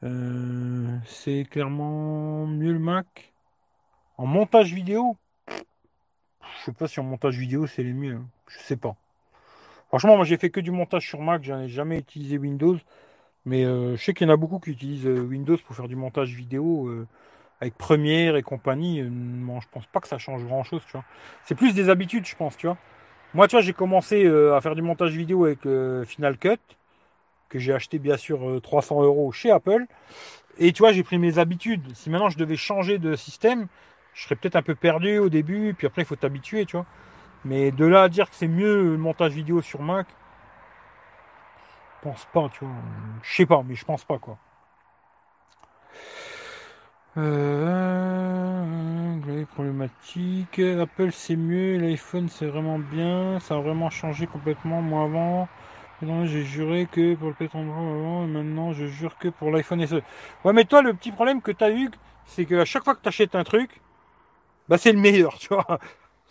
[0.03, 3.33] Euh, c'est clairement mieux le Mac.
[4.17, 5.17] En montage vidéo,
[5.49, 8.17] je sais pas si en montage vidéo c'est le mieux.
[8.17, 8.29] hein.
[8.49, 8.97] Je sais pas.
[9.91, 12.79] Franchement, moi j'ai fait que du montage sur Mac, j'en ai jamais utilisé Windows.
[13.45, 15.89] Mais euh, je sais qu'il y en a beaucoup qui utilisent euh, Windows pour faire
[15.89, 17.07] du montage vidéo euh,
[17.61, 19.03] avec Premiere et compagnie.
[19.03, 21.05] Non, je pense pas que ça change grand chose, tu vois.
[21.45, 22.79] C'est plus des habitudes, je pense, tu vois.
[23.35, 25.61] Moi, tu vois, j'ai commencé à faire du montage vidéo avec
[26.07, 26.59] Final Cut,
[27.51, 29.85] que j'ai acheté bien sûr euh, 300 euros chez Apple.
[30.59, 31.95] Et tu vois, j'ai pris mes habitudes.
[31.95, 33.67] Si maintenant je devais changer de système,
[34.15, 36.87] je serais peut-être un peu perdu au début, puis après il faut t'habituer, tu vois.
[37.45, 40.07] Mais de là à dire que c'est mieux le montage vidéo sur Mac,
[42.03, 42.75] je pense pas, tu vois.
[43.23, 44.39] Je sais pas, mais je pense pas, quoi.
[47.17, 48.65] Euh,
[49.27, 50.59] les problématiques.
[50.61, 54.81] Apple c'est mieux, l'iPhone c'est vraiment bien, ça a vraiment changé complètement.
[54.83, 55.49] Moi avant,
[56.25, 60.03] j'ai juré que pour le pétrole avant, et maintenant je jure que pour l'iPhone SE.
[60.45, 61.91] Ouais, mais toi, le petit problème que tu as eu,
[62.25, 63.81] c'est qu'à chaque fois que tu achètes un truc,
[64.69, 65.79] bah c'est le meilleur, tu vois.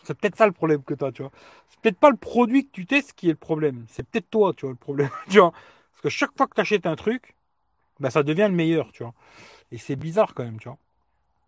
[0.03, 1.31] C'est peut-être ça le problème que tu as, tu vois.
[1.69, 3.85] C'est peut-être pas le produit que tu testes qui est le problème.
[3.89, 5.51] C'est peut-être toi, tu vois, le problème, tu vois.
[5.51, 7.35] Parce que chaque fois que tu achètes un truc,
[7.99, 9.13] bah ça devient le meilleur, tu vois.
[9.71, 10.77] Et c'est bizarre quand même, tu vois.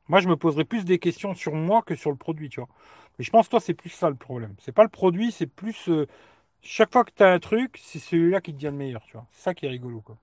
[0.09, 2.69] Moi, je me poserais plus des questions sur moi que sur le produit, tu vois.
[3.17, 4.55] Mais je pense toi, c'est plus ça le problème.
[4.59, 6.07] C'est pas le produit, c'est plus euh,
[6.63, 9.25] Chaque fois que tu as un truc, c'est celui-là qui devient le meilleur, tu vois.
[9.31, 10.17] C'est ça qui est rigolo, quoi.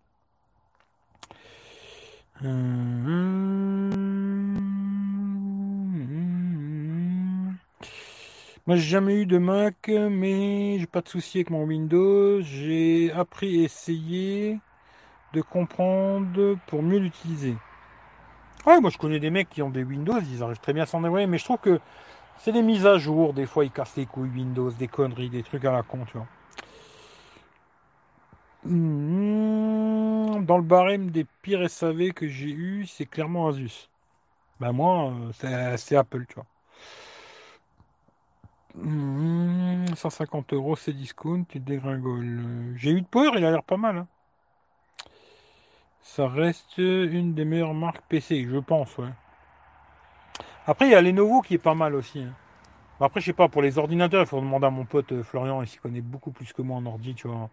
[8.68, 12.40] Moi, j'ai jamais eu de Mac, mais j'ai pas de souci avec mon Windows.
[12.42, 14.60] J'ai appris et essayé
[15.34, 17.56] de comprendre pour mieux l'utiliser.
[18.66, 20.86] Ouais, moi je connais des mecs qui ont des Windows, ils arrivent très bien à
[20.86, 21.80] s'en dérouler, mais je trouve que
[22.38, 25.42] c'est des mises à jour, des fois ils cassent les couilles Windows, des conneries, des
[25.42, 26.26] trucs à la con, tu vois.
[28.64, 33.88] Mmh, Dans le barème des pires SAV que j'ai eu, c'est clairement Asus.
[34.60, 35.12] Ben moi,
[35.44, 36.46] euh, c'est Apple, tu vois.
[38.80, 42.74] Mmh, 150 euros, c'est discount, tu dégringoles.
[42.76, 43.98] J'ai eu de Power, il a l'air pas mal.
[43.98, 44.06] hein.
[46.02, 48.96] Ça reste une des meilleures marques PC, je pense.
[50.66, 52.20] Après, il y a Lenovo qui est pas mal aussi.
[52.20, 52.34] hein.
[53.00, 55.62] Après, je sais pas, pour les ordinateurs, il faut demander à mon pote euh, Florian,
[55.62, 57.50] il s'y connaît beaucoup plus que moi en ordi, tu vois.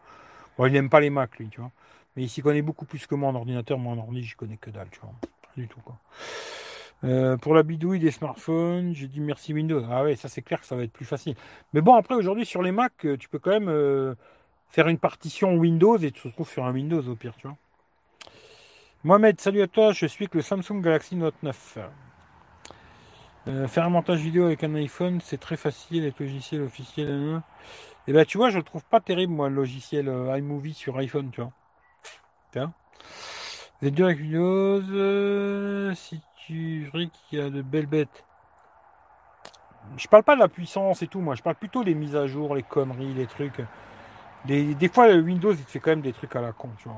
[0.60, 1.72] Il n'aime pas les Mac, lui, tu vois.
[2.16, 3.80] Mais il s'y connaît beaucoup plus que moi en ordinateur.
[3.80, 5.14] Moi, en ordi, j'y connais que dalle, tu vois.
[5.22, 5.98] Pas du tout, quoi.
[7.06, 9.84] Euh, pour la bidouille des smartphones, j'ai dit merci Windows.
[9.92, 11.36] Ah ouais, ça c'est clair que ça va être plus facile.
[11.74, 14.16] Mais bon, après, aujourd'hui, sur les Mac, euh, tu peux quand même euh,
[14.70, 17.58] faire une partition Windows et tu te retrouves sur un Windows au pire, tu vois.
[19.04, 21.78] Mohamed, salut à toi, je suis avec le Samsung Galaxy Note 9.
[23.48, 27.12] Euh, faire un montage vidéo avec un iPhone, c'est très facile avec le logiciel officiel.
[27.12, 27.44] hein.
[28.08, 31.30] Et ben tu vois, je le trouve pas terrible, moi, le logiciel iMovie sur iPhone,
[31.32, 31.52] tu vois.
[32.52, 32.74] Tiens.
[33.82, 38.24] Vous êtes dur avec Windows, si qu'il y a de belles bêtes.
[39.98, 42.28] Je parle pas de la puissance et tout, moi, je parle plutôt des mises à
[42.28, 43.62] jour, les conneries, les trucs.
[44.46, 46.98] Des, des fois, Windows, il fait quand même des trucs à la con, tu vois.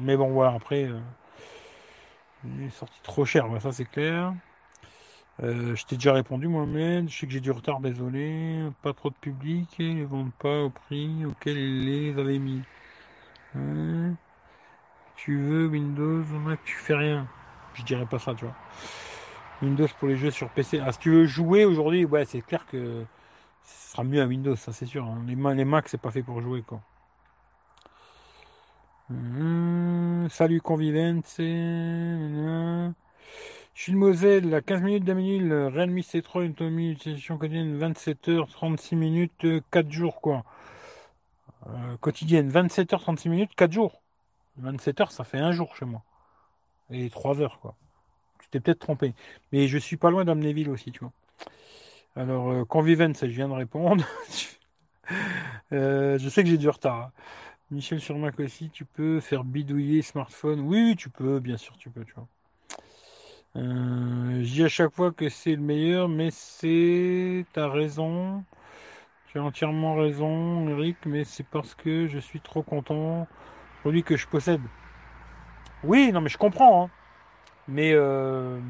[0.00, 0.98] Mais bon, voilà, après, euh,
[2.44, 4.32] il est sorti trop cher, ça c'est clair.
[5.42, 7.08] Euh, je t'ai déjà répondu, Mohamed.
[7.08, 8.68] Je sais que j'ai du retard, désolé.
[8.82, 9.68] Pas trop de public.
[9.78, 12.62] Ils ne vendent pas au prix auquel ils les avaient mis.
[13.54, 14.14] Hein?
[15.16, 17.26] Tu veux Windows Mac, tu fais rien.
[17.78, 18.54] Je dirais pas ça, tu vois.
[19.62, 20.80] Windows pour les jeux sur PC.
[20.84, 23.04] Ah, si tu veux jouer aujourd'hui, ouais, c'est clair que
[23.64, 25.04] ce sera mieux à Windows, ça c'est sûr.
[25.06, 25.22] hein.
[25.26, 26.82] Les, les Mac, c'est pas fait pour jouer, quoi.
[29.10, 31.38] Hum, salut Convivence.
[31.38, 32.94] nanana.
[33.74, 38.50] Je suis de Moselle, à 15 minutes d'Aménil, Realme C3, une autonomie d'utilisation quotidienne 27h,
[38.52, 40.44] 36 minutes, euh, 4 jours quoi.
[41.68, 44.02] Euh, quotidienne, 27h, 36 minutes, 4 jours.
[44.56, 46.02] 27h, ça fait un jour chez moi.
[46.90, 47.76] Et 3 heures quoi.
[48.40, 49.14] Tu t'es peut-être trompé.
[49.52, 51.12] Mais je suis pas loin d'Amnéville aussi, tu vois.
[52.16, 54.04] Alors, euh, Convivence, je viens de répondre.
[55.72, 56.96] Euh, je sais que j'ai du retard.
[56.96, 57.12] hein.
[57.70, 60.60] Michel sur Mac aussi, tu peux faire bidouiller smartphone.
[60.60, 62.28] Oui, oui, tu peux, bien sûr, tu peux, tu vois.
[63.56, 67.46] Euh, je dis à chaque fois que c'est le meilleur, mais c'est.
[67.52, 68.44] T'as raison.
[69.26, 73.28] Tu as entièrement raison, Eric, mais c'est parce que je suis trop content
[73.82, 74.62] produit que je possède.
[75.82, 76.84] Oui, non, mais je comprends.
[76.84, 76.90] hein.
[77.68, 78.60] Mais euh,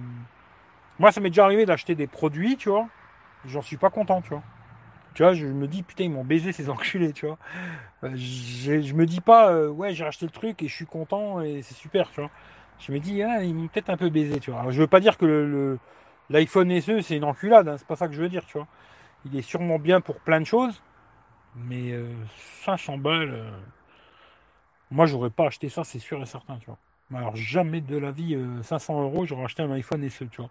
[0.98, 2.88] moi, ça m'est déjà arrivé d'acheter des produits, tu vois.
[3.46, 4.42] J'en suis pas content, tu vois.
[5.14, 7.38] Tu vois, je me dis, putain, ils m'ont baisé ces enculés, tu vois.
[8.04, 11.40] Euh, je me dis pas, euh, ouais, j'ai acheté le truc et je suis content
[11.42, 12.30] et c'est super, tu vois.
[12.80, 14.60] Je me dis, ah, ils m'ont peut-être un peu baisé, tu vois.
[14.60, 15.78] Alors, je veux pas dire que le,
[16.30, 18.68] l'iPhone SE, c'est une enculade, hein, c'est pas ça que je veux dire, tu vois.
[19.26, 20.82] Il est sûrement bien pour plein de choses,
[21.56, 22.08] mais euh,
[22.64, 23.44] 500 balles,
[24.90, 26.78] moi, j'aurais pas acheté ça, c'est sûr et certain, tu vois.
[27.14, 30.50] Alors, jamais de la vie, euh, 500 euros, j'aurais acheté un iPhone SE, tu vois.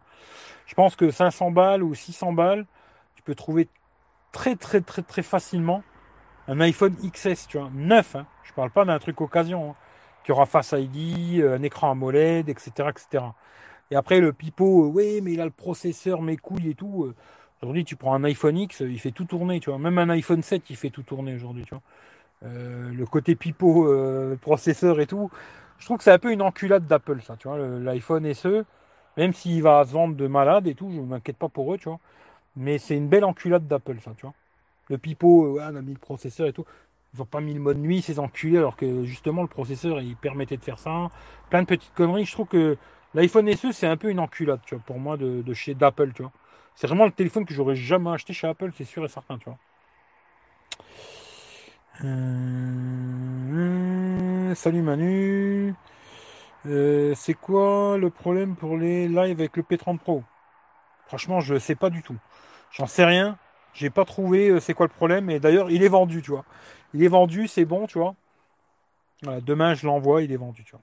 [0.68, 2.66] Je pense que 500 balles ou 600 balles,
[3.16, 3.70] tu peux trouver
[4.32, 5.84] très, très, très, très facilement
[6.48, 8.16] un iPhone XS, tu vois, neuf.
[8.16, 8.26] Hein.
[8.44, 9.72] Je parle pas d'un truc occasion.
[9.72, 9.76] hein,
[10.26, 13.24] qui Face ID, euh, un écran AMOLED, etc., etc.
[13.92, 17.06] Et après le pipeau, euh, oui, mais il a le processeur, mes couilles et tout.
[17.06, 17.16] euh.
[17.62, 19.80] Aujourd'hui, tu prends un iPhone X, euh, il fait tout tourner, tu vois.
[19.80, 21.84] Même un iPhone 7, il fait tout tourner aujourd'hui, tu vois.
[22.46, 25.32] Euh, le côté pipeau, euh, processeur et tout.
[25.80, 27.58] Je trouve que c'est un peu une enculade d'Apple, ça, tu vois.
[27.58, 28.66] L'iPhone SE,
[29.18, 31.78] même s'il va se vendre de malade et tout, je ne m'inquiète pas pour eux,
[31.78, 32.00] tu vois.
[32.56, 34.34] Mais c'est une belle enculade d'Apple, ça, tu vois.
[34.90, 36.66] Le pipeau, euh, on a mis le processeur et tout.
[37.14, 40.16] Ils n'ont pas mis le mode nuit, ces enculés, alors que justement le processeur il
[40.16, 41.10] permettait de faire ça.
[41.50, 42.26] Plein de petites conneries.
[42.26, 42.78] Je trouve que
[43.14, 46.12] l'iPhone SE c'est un peu une enculade, tu vois, pour moi de, de chez d'Apple,
[46.14, 46.32] tu vois.
[46.76, 49.46] C'est vraiment le téléphone que j'aurais jamais acheté chez Apple, c'est sûr et certain, tu
[49.46, 49.58] vois.
[52.04, 54.07] Euh,
[54.56, 55.74] Salut Manu.
[56.66, 60.24] Euh, c'est quoi le problème pour les lives avec le P30 Pro?
[61.08, 62.18] Franchement, je sais pas du tout.
[62.72, 63.38] J'en sais rien.
[63.74, 65.30] J'ai pas trouvé euh, c'est quoi le problème.
[65.30, 66.46] Et d'ailleurs, il est vendu, tu vois.
[66.94, 68.16] Il est vendu, c'est bon, tu vois.
[69.42, 70.82] Demain, je l'envoie, il est vendu, tu vois.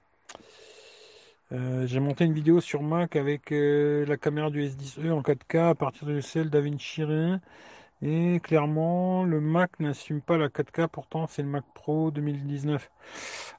[1.51, 5.75] Euh, j'ai monté une vidéo sur Mac avec la caméra du S10e en 4K à
[5.75, 7.03] partir de celle d'Avinci
[8.05, 12.91] Et clairement, le Mac n'assume pas la 4K, pourtant c'est le Mac Pro 2019.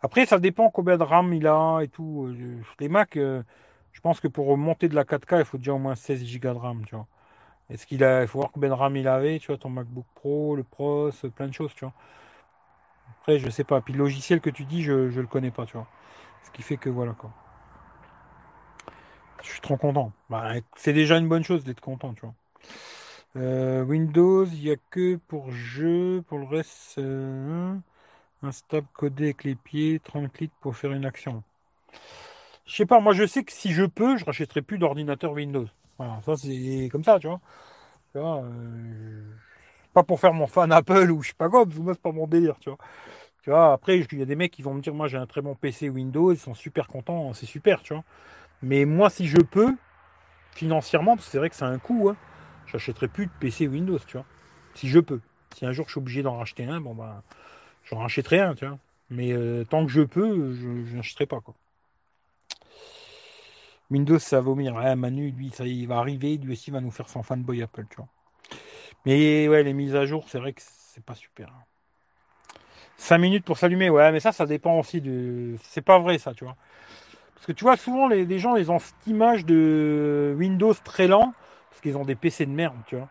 [0.03, 2.27] Après, ça dépend combien de RAM il a et tout.
[2.29, 3.43] Euh, Les Mac, euh,
[3.93, 6.53] je pense que pour monter de la 4K, il faut déjà au moins 16 Go
[6.55, 7.09] de RAM, tu vois.
[7.71, 10.07] Est-ce qu'il a, il faut voir combien de RAM il avait, tu vois, ton MacBook
[10.17, 11.95] Pro, le Pros, plein de choses, tu vois.
[13.21, 13.81] Après, je sais pas.
[13.83, 15.87] Puis le logiciel que tu dis, je, je le connais pas, tu vois.
[16.45, 17.33] Ce qui fait que voilà quoi.
[19.43, 20.13] Je suis trop content.
[20.31, 22.35] Bah, c'est déjà une bonne chose d'être content, tu vois.
[23.37, 27.75] Euh, Windows, il n'y a que pour jeu, pour le reste, euh,
[28.43, 31.43] un stable codé avec les pieds, 30 clics pour faire une action.
[32.67, 35.67] Je sais pas, moi je sais que si je peux, je rachèterai plus d'ordinateur Windows.
[35.99, 37.41] Voilà, ça c'est comme ça, tu vois.
[38.13, 39.23] Tu vois euh,
[39.95, 42.59] pas pour faire mon fan Apple ou je sais pas quoi, c'est pas mon délire,
[42.61, 42.79] tu vois.
[43.43, 45.27] Tu vois, après, il y a des mecs qui vont me dire, moi j'ai un
[45.27, 48.05] très bon PC Windows, ils sont super contents, c'est super, tu vois.
[48.63, 49.75] Mais moi, si je peux,
[50.55, 52.17] financièrement, c'est vrai que c'est un coût, hein,
[52.67, 54.27] j'achèterai plus de PC Windows, tu vois.
[54.75, 55.21] Si je peux.
[55.55, 57.23] Si un jour je suis obligé d'en racheter un, bon bah,
[57.85, 58.79] j'en rachèterai un, tu vois.
[59.11, 61.55] Mais euh, tant que je peux, je n'achèterai pas, quoi.
[63.91, 64.75] Windows, ça va vomir.
[64.75, 67.87] Ouais, Manu, lui, ça il va arriver, lui aussi va nous faire son fanboy Apple,
[67.89, 68.09] tu vois.
[69.05, 71.53] Mais ouais, les mises à jour, c'est vrai que c'est pas super.
[72.97, 75.57] 5 minutes pour s'allumer, ouais, mais ça, ça dépend aussi de.
[75.63, 76.57] C'est pas vrai, ça, tu vois.
[77.35, 81.35] Parce que tu vois, souvent, les, gens, ils ont cette image de Windows très lent,
[81.77, 83.09] parce qu'ils ont des PC de merde, tu vois.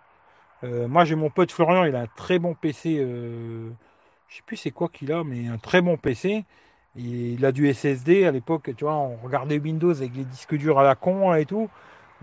[0.64, 2.98] Euh, moi, j'ai mon pote Florian, il a un très bon PC.
[3.00, 3.70] Euh,
[4.28, 6.46] je sais plus c'est quoi qu'il a, mais un très bon PC.
[6.96, 10.80] il a du SSD à l'époque, tu vois, on regardait Windows avec les disques durs
[10.80, 11.70] à la con et tout.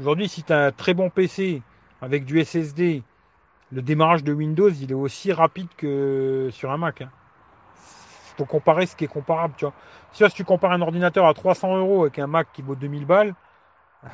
[0.01, 1.63] Aujourd'hui, si tu as un très bon PC
[2.01, 3.05] avec du SSD,
[3.71, 7.03] le démarrage de Windows, il est aussi rapide que sur un Mac.
[7.03, 7.11] Hein
[8.37, 9.75] faut comparer ce qui est comparable, tu vois.
[10.13, 13.35] Si, tu compares un ordinateur à 300 euros avec un Mac qui vaut 2000 balles,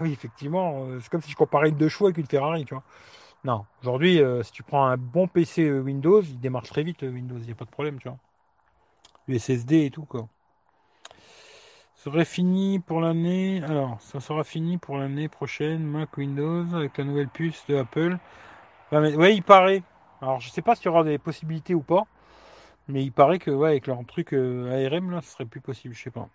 [0.00, 2.75] oui, effectivement, euh, c'est comme si je comparais une deux chevaux avec une Ferrari, tu
[2.75, 2.84] vois.
[3.44, 7.02] Non, aujourd'hui, euh, si tu prends un bon PC euh, Windows, il démarre très vite
[7.02, 8.18] Windows, il n'y a pas de problème, tu vois.
[9.28, 10.28] Le SSD et tout, quoi.
[11.97, 13.62] Serait fini pour l'année.
[13.65, 18.18] Alors, ça sera fini pour l'année prochaine, Mac Windows, avec la nouvelle puce de Apple.
[18.92, 19.83] Ouais, il paraît.
[20.23, 22.07] Alors, je sais pas s'il y aura des possibilités ou pas.
[22.89, 26.02] Mais il paraît que ouais, avec leur truc ARM là, ce serait plus possible, je
[26.05, 26.28] sais pas.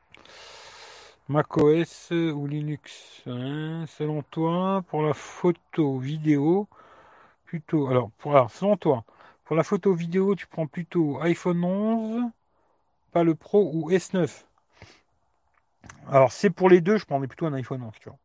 [1.30, 6.68] macOS ou Linux, hein, selon toi, pour la photo vidéo,
[7.46, 7.88] plutôt.
[7.88, 9.06] Alors, pour, selon toi,
[9.46, 12.32] pour la photo vidéo, tu prends plutôt iPhone 11,
[13.12, 14.44] pas le Pro ou S9.
[16.08, 18.18] Alors, c'est pour les deux, je prendrais plutôt un iPhone 11, tu vois.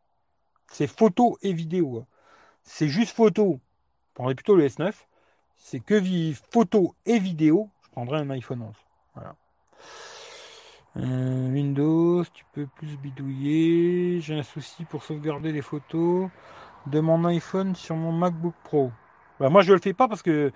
[0.70, 1.98] C'est photo et vidéo.
[1.98, 2.06] Hein.
[2.62, 3.60] C'est juste photo,
[4.08, 4.92] je prendrais plutôt le S9.
[5.56, 6.00] C'est que
[6.52, 8.74] photo et vidéo, prendrais un iPhone 11.
[9.14, 9.34] Voilà.
[10.98, 14.20] Euh, Windows, tu peux plus bidouiller.
[14.20, 16.28] J'ai un souci pour sauvegarder les photos
[16.86, 18.92] de mon iPhone sur mon MacBook Pro.
[19.40, 20.52] Bah, moi, je le fais pas parce que.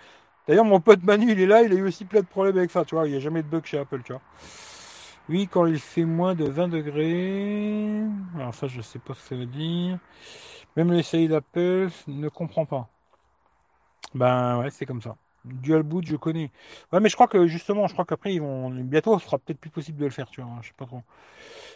[0.49, 2.71] D'ailleurs, mon pote Manu, il est là, il a eu aussi plein de problèmes avec
[2.73, 3.07] ça, tu vois.
[3.07, 4.23] Il n'y a jamais de bug chez Apple, tu vois.
[5.29, 8.03] Oui, quand il fait moins de 20 degrés.
[8.37, 9.99] Alors, ça, je sais pas ce que ça veut dire.
[10.77, 12.89] Même l'essai d'Apple ne comprend pas.
[14.15, 15.17] Ben, ouais, c'est comme ça.
[15.45, 16.51] Dual boot, je connais.
[16.93, 18.71] Ouais, mais je crois que justement, je crois qu'après, ils vont.
[18.71, 20.51] Bientôt, ce sera peut-être plus possible de le faire, tu vois.
[20.63, 21.03] Je sais pas trop.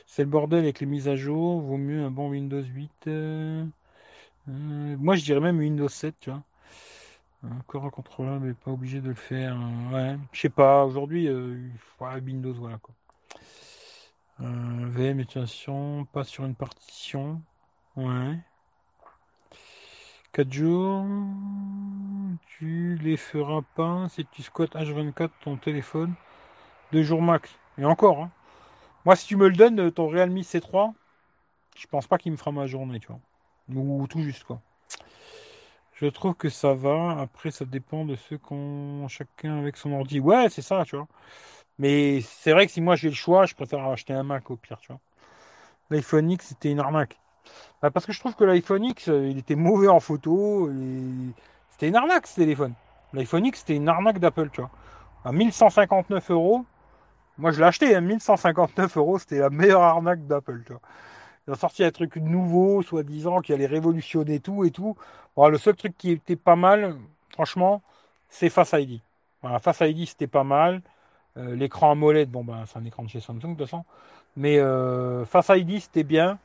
[0.06, 1.60] C'est le bordel avec les mises à jour.
[1.60, 2.90] Vaut mieux un bon Windows 8.
[3.08, 3.64] Euh,
[4.48, 6.42] euh, moi, je dirais même Windows 7, tu vois.
[7.58, 9.56] Encore un contrôleur, mais pas obligé de le faire.
[9.92, 10.84] Ouais, je sais pas.
[10.84, 11.56] Aujourd'hui, euh,
[12.00, 12.94] Windows, voilà quoi.
[14.38, 17.40] VM, utilisation, pas sur une partition.
[17.96, 18.36] Ouais.
[20.36, 21.06] 4 jours,
[22.46, 26.12] tu les feras pas si tu squattes H24 ton téléphone.
[26.92, 27.58] 2 jours max.
[27.78, 28.30] Et encore, hein.
[29.06, 30.92] Moi, si tu me le donnes, ton Realme C3,
[31.74, 33.20] je pense pas qu'il me fera ma journée, tu vois.
[33.74, 34.60] Ou tout juste, quoi.
[35.94, 37.18] Je trouve que ça va.
[37.18, 40.20] Après, ça dépend de ceux qu'on chacun avec son ordi.
[40.20, 41.08] Ouais, c'est ça, tu vois.
[41.78, 44.56] Mais c'est vrai que si moi j'ai le choix, je préfère acheter un Mac au
[44.56, 45.00] pire, tu vois.
[45.88, 47.18] L'iPhone X, c'était une arnaque.
[47.82, 50.70] Bah, parce que je trouve que l'iPhone X, euh, il était mauvais en photo.
[51.70, 52.74] C'était une arnaque ce téléphone.
[53.12, 54.70] L'iPhone X, c'était une arnaque d'Apple, tu vois.
[55.24, 56.64] À 1159 euros,
[57.38, 60.82] moi je l'ai acheté à hein, 1159 euros, c'était la meilleure arnaque d'Apple, tu vois.
[61.46, 64.96] Ils ont sorti un truc nouveau, soi-disant, qui allait révolutionner tout et tout.
[65.36, 66.96] le seul truc qui était pas mal,
[67.32, 67.82] franchement,
[68.28, 69.00] c'est Face ID.
[69.60, 70.82] Face ID, c'était pas mal.
[71.36, 73.84] Euh, l'écran AMOLED, bon, ben, c'est un écran de chez Samsung, de toute façon.
[74.36, 76.38] Mais euh, Face ID, c'était bien.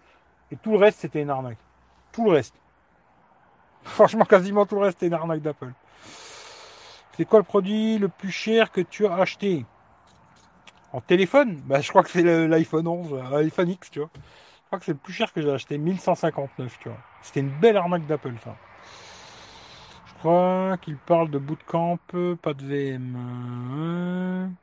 [0.52, 1.58] Et tout le reste, c'était une arnaque.
[2.12, 2.56] Tout le reste.
[3.84, 5.72] Franchement, quasiment tout le reste, c'était une arnaque d'Apple.
[7.18, 9.66] C'est quoi le produit le plus cher que tu as acheté?
[10.94, 11.62] En téléphone?
[11.66, 14.10] Bah, Je crois que c'est l'iPhone 11, euh, l'iPhone X, tu vois.
[14.16, 16.98] Je crois que c'est le plus cher que j'ai acheté, 1159, tu vois.
[17.22, 18.56] C'était une belle arnaque d'Apple, ça.
[20.06, 21.98] Je crois qu'il parle de bootcamp,
[22.42, 24.56] pas de VM.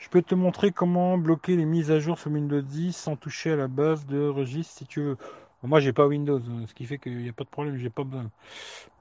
[0.00, 3.52] Je peux te montrer comment bloquer les mises à jour sur Windows 10 sans toucher
[3.52, 5.18] à la base de registre si tu veux.
[5.62, 8.02] Moi, j'ai pas Windows, ce qui fait qu'il n'y a pas de problème, j'ai pas
[8.02, 8.30] besoin.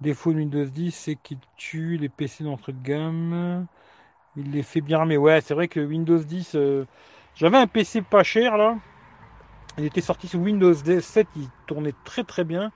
[0.01, 3.65] Défaut de Windows 10, c'est qu'il tue les PC d'entrée de gamme.
[4.35, 5.15] Il les fait bien armer.
[5.15, 6.85] Ouais, c'est vrai que Windows 10, euh,
[7.33, 8.77] j'avais un PC pas cher là.
[9.77, 12.73] Il était sorti sous Windows 7, il tournait très très bien.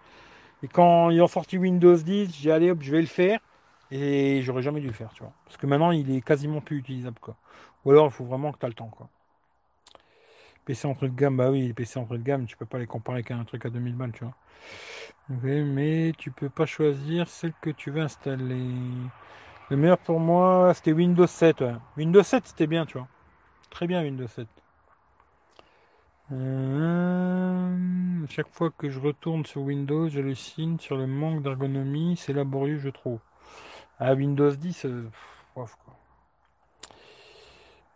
[0.63, 3.41] Et quand ils ont sorti Windows 10, j'ai allé hop, je vais le faire.
[3.91, 5.33] Et j'aurais jamais dû le faire, tu vois.
[5.43, 7.35] Parce que maintenant, il est quasiment plus utilisable, quoi.
[7.85, 9.09] Ou alors, il faut vraiment que tu as le temps, quoi.
[10.65, 13.43] PC entre gamme, bah oui, PC entre gamme, tu peux pas les comparer avec un
[13.43, 14.33] truc à 2000 balles, tu vois.
[15.29, 18.71] mais tu peux pas choisir celle que tu veux installer.
[19.69, 21.63] Le meilleur pour moi, c'était Windows 7.
[21.97, 23.07] Windows 7, c'était bien, tu vois.
[23.69, 24.47] Très bien, Windows 7.
[26.31, 32.15] Euh, chaque fois que je retourne sur Windows, signe sur le manque d'ergonomie.
[32.17, 33.19] C'est laborieux, je trouve.
[33.99, 35.09] À Windows 10, euh.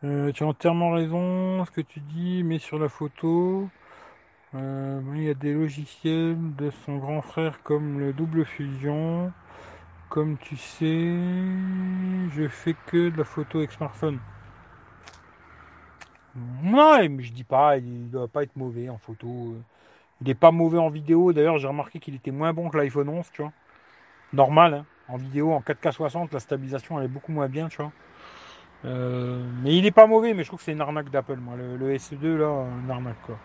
[0.04, 3.68] Euh, tu as entièrement raison, ce que tu dis, mais sur la photo,
[4.54, 9.32] il y a des logiciels de son grand frère comme le double fusion.
[10.10, 10.86] Comme tu sais,
[12.32, 14.20] je fais que de la photo avec smartphone.
[16.64, 19.56] Non, mais je dis pas, il doit pas être mauvais en photo.
[20.22, 21.34] Il n'est pas mauvais en vidéo.
[21.34, 23.52] D'ailleurs, j'ai remarqué qu'il était moins bon que l'iPhone 11, tu vois.
[24.34, 24.86] Normal, hein.
[25.08, 27.92] en vidéo, en 4K 60, la stabilisation elle est beaucoup moins bien, tu vois.
[28.86, 31.56] Euh, mais il n'est pas mauvais, mais je trouve que c'est une arnaque d'Apple, moi.
[31.56, 33.38] Le, SE2, là, une arnaque, quoi.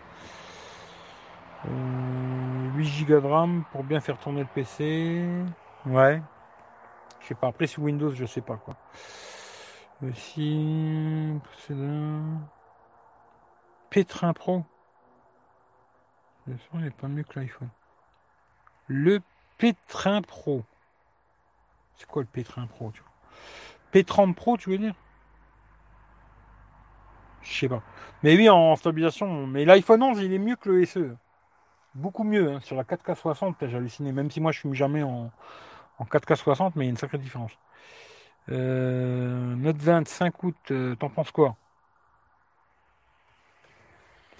[1.65, 5.25] 8 euh, Go de RAM pour bien faire tourner le PC.
[5.85, 6.21] Ouais.
[7.21, 7.47] Je sais pas.
[7.47, 8.75] Après, sur Windows, je sais pas, quoi.
[10.05, 11.39] Aussi,
[13.89, 14.63] Pétrin Pro.
[16.45, 17.69] Le son n'est pas mieux que l'iPhone.
[18.87, 19.21] Le
[19.57, 20.63] Pétrin Pro.
[21.97, 23.11] C'est quoi le Pétrin Pro, tu vois?
[23.91, 24.95] Pétrin Pro, tu veux dire?
[27.43, 27.81] Je sais pas.
[28.23, 29.47] Mais oui, en stabilisation.
[29.47, 31.15] Mais l'iPhone 11, il est mieux que le SE.
[31.95, 32.53] Beaucoup mieux.
[32.53, 32.59] Hein.
[32.61, 34.11] Sur la 4K60, j'ai halluciné.
[34.11, 35.31] Même si moi, je suis jamais en,
[35.99, 37.51] en 4K60, mais il y a une sacrée différence.
[38.51, 41.55] Euh, Note 25 août, euh, t'en penses quoi?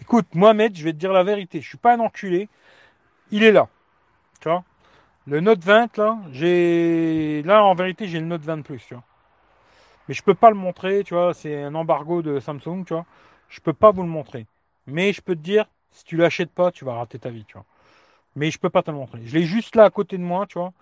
[0.01, 1.61] Écoute, Mohamed, je vais te dire la vérité.
[1.61, 2.49] Je suis pas un enculé.
[3.31, 3.69] Il est là.
[4.41, 4.63] Tu vois?
[5.27, 7.43] Le Note 20, là, j'ai.
[7.43, 9.03] Là, en vérité, j'ai le Note 20 Plus, tu vois.
[10.07, 11.33] Mais je peux pas le montrer, tu vois.
[11.33, 13.05] C'est un embargo de Samsung, tu vois.
[13.49, 14.47] Je peux pas vous le montrer.
[14.87, 17.53] Mais je peux te dire, si tu l'achètes pas, tu vas rater ta vie, tu
[17.53, 17.65] vois.
[18.35, 19.21] Mais je peux pas te le montrer.
[19.25, 20.73] Je l'ai juste là à côté de moi, tu vois.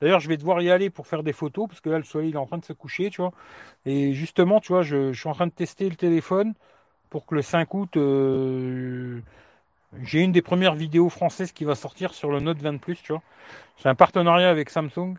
[0.00, 2.32] D'ailleurs, je vais devoir y aller pour faire des photos, parce que là, le soleil
[2.32, 3.32] est en train de se coucher, tu vois.
[3.86, 6.54] Et justement, tu vois, je, suis en train de tester le téléphone
[7.10, 9.20] pour que le 5 août, euh,
[10.02, 13.12] j'ai une des premières vidéos françaises qui va sortir sur le Note 20 Plus, tu
[13.12, 13.22] vois.
[13.78, 15.16] C'est un partenariat avec Samsung.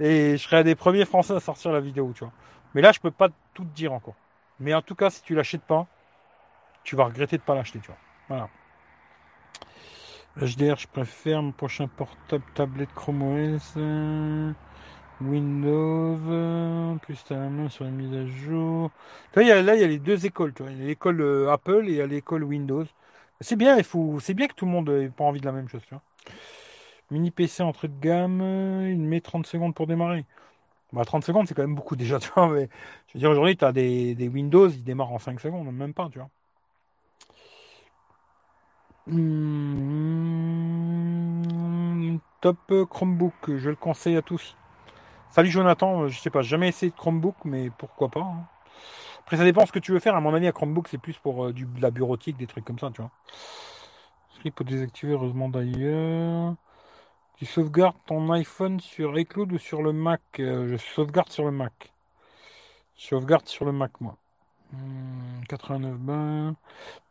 [0.00, 2.32] Et je serai un des premiers Français à sortir la vidéo, tu vois.
[2.74, 4.16] Mais là, je peux pas tout te dire encore.
[4.60, 5.86] Mais en tout cas, si tu l'achètes pas,
[6.84, 7.98] tu vas regretter de pas l'acheter, tu vois.
[8.28, 8.48] Voilà.
[10.40, 13.74] HDR, je préfère mon prochain portable tablette Chrome OS.
[13.76, 14.52] Euh,
[15.20, 18.90] Windows, euh, plus à la main sur les mises à jour.
[19.34, 20.52] là, il y a les deux écoles.
[20.52, 20.72] Tu vois.
[20.72, 22.84] Il y a l'école euh, Apple et il y a l'école Windows.
[23.40, 25.52] C'est bien, il faut, c'est bien que tout le monde n'ait pas envie de la
[25.52, 25.82] même chose.
[25.88, 26.02] Tu vois.
[27.10, 28.40] Mini PC entrée de gamme,
[28.88, 30.24] il met 30 secondes pour démarrer.
[30.92, 32.18] Bah, 30 secondes, c'est quand même beaucoup déjà.
[32.20, 32.54] Tu vois, je
[33.14, 36.08] veux dire, aujourd'hui, tu as des, Windows, ils démarrent en 5 secondes, même pas.
[36.10, 36.28] Tu vois.
[39.06, 39.86] Hmm,
[42.40, 44.56] top Chromebook, je le conseille à tous.
[45.30, 48.20] Salut Jonathan, je sais pas, jamais essayé de Chromebook, mais pourquoi pas.
[48.20, 48.46] Hein.
[49.20, 50.14] Après, ça dépend ce que tu veux faire.
[50.14, 52.78] À mon avis, à Chromebook, c'est plus pour euh, du, la bureautique, des trucs comme
[52.78, 53.10] ça, tu vois.
[54.36, 56.54] Script pour désactiver, heureusement d'ailleurs.
[57.38, 61.50] Tu sauvegardes ton iPhone sur iCloud ou sur le Mac euh, Je sauvegarde sur le
[61.50, 61.92] Mac.
[62.96, 64.16] Sauvegarde sur le Mac, moi.
[65.50, 66.54] 89 hmm, ben.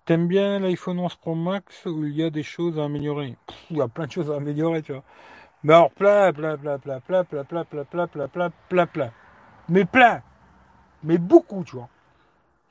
[0.05, 3.35] T'aimes bien l'iPhone 11 Pro Max où il y a des choses à améliorer
[3.69, 5.03] Il y a plein de choses à améliorer, tu vois.
[5.63, 9.11] Mais alors plein, plein, plein, plein, plein, plein, plein, plein, plein, plein, plein, plein, plein.
[9.69, 10.23] Mais plein
[11.03, 11.89] Mais beaucoup, tu vois.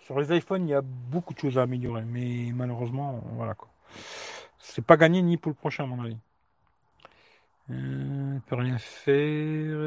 [0.01, 2.03] Sur les iPhones, il y a beaucoup de choses à améliorer.
[2.03, 3.69] Mais malheureusement, voilà quoi.
[4.59, 6.19] C'est pas gagné ni pour le prochain, à mon avis.
[7.71, 9.79] Euh, peut rien faire.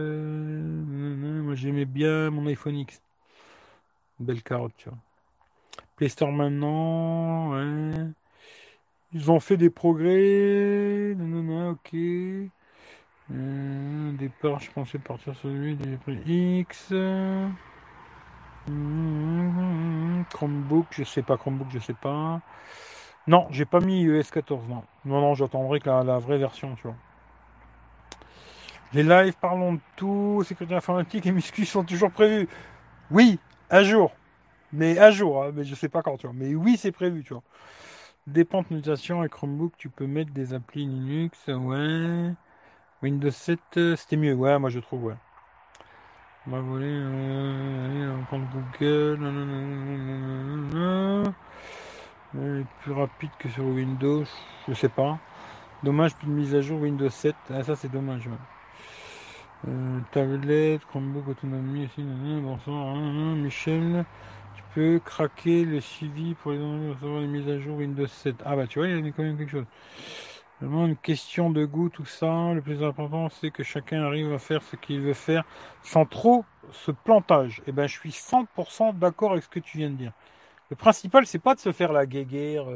[1.43, 3.01] moi j'aimais bien mon iPhone X.
[4.19, 4.97] Belle carotte, tu vois.
[5.95, 7.53] Play Store maintenant.
[9.13, 11.15] Ils ont fait des progrès.
[11.17, 11.93] Non, ok.
[11.93, 12.47] Euh,
[14.13, 16.91] départ, je pensais partir sur lui des prix X.
[18.67, 21.37] Mmh, Chromebook, je sais pas.
[21.37, 22.41] Chromebook, je sais pas.
[23.27, 24.83] Non, j'ai pas mis iOS 14, non.
[25.05, 26.95] Non, non, j'attendrai que la, vraie version, tu vois.
[28.93, 32.47] Les lives, parlons de tout, sécurité informatique et muscu sont toujours prévus.
[33.11, 34.11] Oui, à jour.
[34.73, 36.35] Mais à jour, hein, mais je sais pas quand, tu vois.
[36.35, 37.43] Mais oui, c'est prévu, tu vois.
[38.27, 42.33] Dépente notation et Chromebook, tu peux mettre des applis Linux, ouais.
[43.01, 45.15] Windows 7, euh, c'était mieux, ouais, moi je trouve, ouais.
[46.47, 51.23] On va voler, euh, on compte Google, nanana.
[52.35, 54.25] Est plus rapide que sur Windows,
[54.67, 55.19] je sais pas.
[55.83, 58.33] Dommage, plus de mise à jour Windows 7, ah, ça c'est dommage, ouais.
[59.67, 62.01] Euh, tablette, Chromebook, autonomie aussi,
[62.41, 64.05] bonsoir, Michel.
[64.53, 66.57] Tu peux craquer le suivi pour les
[66.89, 68.41] recevoir les mises à jour Windows 7.
[68.45, 69.65] Ah bah tu vois, il y a quand même quelque chose.
[70.61, 72.53] Vraiment une question de goût, tout ça.
[72.53, 75.45] Le plus important, c'est que chacun arrive à faire ce qu'il veut faire
[75.83, 77.61] sans trop se plantage.
[77.67, 80.13] Et ben, je suis 100% d'accord avec ce que tu viens de dire.
[80.69, 82.69] Le principal, c'est pas de se faire la guéguerre.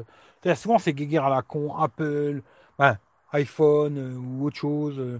[0.46, 2.42] euh, souvent, c'est guéguerre à la con, Apple,
[2.80, 2.98] ben,
[3.34, 5.20] iPhone euh, ou autre chose.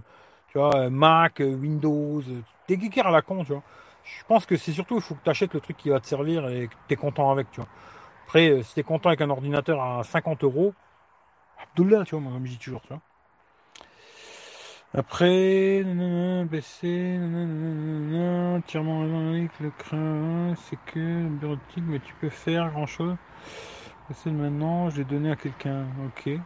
[0.52, 2.20] Tu vois, euh, Mac, euh, Windows.
[2.28, 3.62] euh, des guéguerres à la con, tu vois.
[4.04, 6.06] Je pense que c'est surtout, il faut que tu achètes le truc qui va te
[6.06, 7.68] servir et que tu es content avec, tu vois.
[8.24, 10.74] Après, si tu es content avec un ordinateur à 50 euros,
[11.62, 13.00] Abdullah, tu vois, moi, comme je dis toujours, tu vois.
[14.94, 16.44] Après, nanana,
[18.56, 23.16] entièrement avec le crin, c'est que bureautique, mais tu peux faire grand chose.
[24.14, 26.38] C'est maintenant, je l'ai donné à quelqu'un, ok.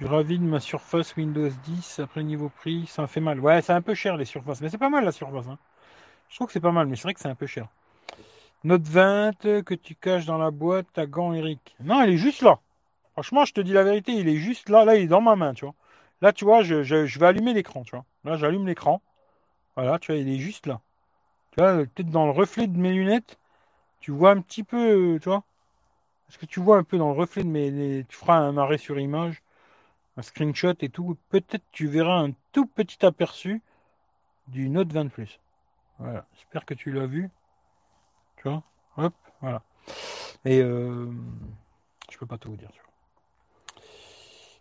[0.00, 3.38] Je ravide ma surface Windows 10 après niveau prix, ça fait mal.
[3.40, 5.46] Ouais, c'est un peu cher les surfaces, mais c'est pas mal la surface.
[5.46, 5.58] Hein.
[6.28, 7.68] Je trouve que c'est pas mal, mais c'est vrai que c'est un peu cher.
[8.64, 11.76] Note 20 que tu caches dans la boîte, ta gant Eric.
[11.80, 12.58] Non, il est juste là.
[13.12, 15.36] Franchement, je te dis la vérité, il est juste là, là, il est dans ma
[15.36, 15.74] main, tu vois.
[16.22, 16.76] Là, tu vois, je,
[17.18, 18.04] vais allumer l'écran, tu vois.
[18.24, 19.02] Là, j'allume l'écran.
[19.76, 20.80] Voilà, tu vois, il est juste là.
[21.52, 23.38] Tu vois, peut-être dans le reflet de mes lunettes,
[24.00, 25.44] tu vois un petit peu, tu vois.
[26.28, 27.70] Est-ce que tu vois un peu dans le reflet de mes...
[27.70, 29.42] les- Tu feras un arrêt sur image,
[30.16, 31.16] un screenshot et tout.
[31.28, 33.62] Peut-être tu verras un tout petit aperçu
[34.48, 35.40] du Note 20 Plus.
[35.98, 37.30] Voilà, j'espère que tu l'as vu.
[38.36, 38.62] Tu vois?
[38.96, 39.62] Hop, voilà.
[40.44, 41.10] Et euh,
[42.10, 42.70] je peux pas tout vous dire.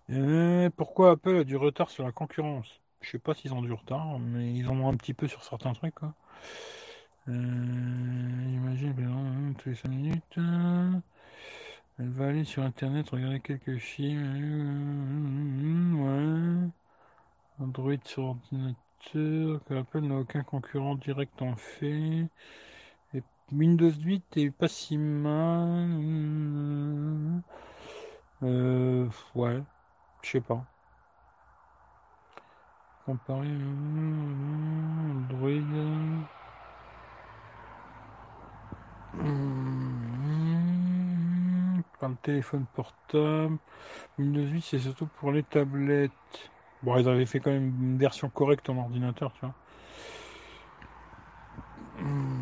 [0.09, 2.81] Euh, pourquoi Apple a du retard sur la concurrence?
[3.01, 5.43] Je sais pas s'ils ont du retard, mais ils en ont un petit peu sur
[5.43, 5.95] certains trucs.
[5.95, 6.13] Quoi.
[7.29, 10.39] Euh, par exemple, tous les 5 minutes.
[11.99, 14.23] Elle va aller sur internet, regarder quelques films.
[16.01, 16.69] ouais.
[17.59, 22.27] Android sur ordinateur, que Apple n'a aucun concurrent direct en fait.
[23.13, 25.89] Et Windows 8 est pas si mal.
[28.43, 29.59] Euh, ouais,
[30.23, 30.65] je sais pas.
[33.05, 36.29] Comparer euh, Android.
[39.13, 40.02] Hmm,
[42.09, 43.57] Le téléphone portable.
[44.17, 46.11] Windows 8, c'est surtout pour les tablettes.
[46.81, 49.53] Bon, ils avaient fait quand même une version correcte en ordinateur, tu vois.
[51.99, 52.33] Hmm.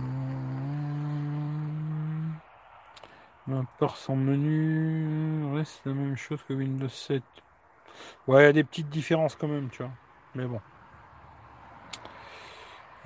[3.51, 7.21] À part son menu, reste la même chose que Windows 7.
[8.27, 9.91] Ouais, il y a des petites différences quand même, tu vois.
[10.35, 10.61] Mais bon.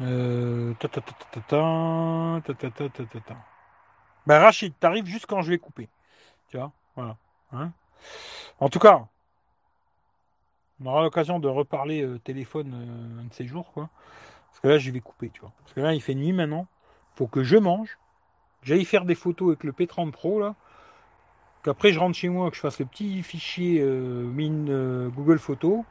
[0.02, 3.36] Euh, ta ta ta ta ta ta, ta ta ta ta ta ta.
[4.28, 5.90] Ben Rachid, t'arrives juste quand je vais couper.
[6.96, 7.18] Voilà.
[7.52, 7.72] Hein
[8.60, 9.06] en tout cas,
[10.82, 13.90] on aura l'occasion de reparler euh, téléphone euh, un de ces jours, quoi.
[14.50, 15.52] Parce que là, je vais couper, tu vois.
[15.62, 16.68] Parce que là, il fait nuit maintenant.
[17.16, 17.98] Faut que je mange.
[18.62, 20.56] J'aille faire des photos avec le P30 Pro, là.
[21.64, 25.84] Qu'après, je rentre chez moi, que je fasse le petit fichier euh, mine Google Photos.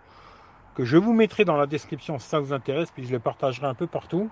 [0.75, 2.91] Que je vous mettrai dans la description si ça vous intéresse.
[2.91, 4.31] Puis je le partagerai un peu partout.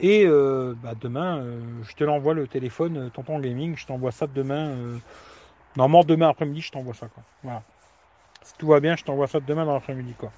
[0.00, 1.42] Et bah, demain,
[1.82, 3.74] je te l'envoie le téléphone, Tonton Gaming.
[3.74, 4.98] Je t'envoie ça demain.
[5.76, 7.22] Normalement, demain après-midi, je t'envoie ça, quoi.
[7.42, 7.62] Voilà.
[8.42, 10.30] Si tout va bien, je t'envoie ça demain dans l'après-midi, quoi.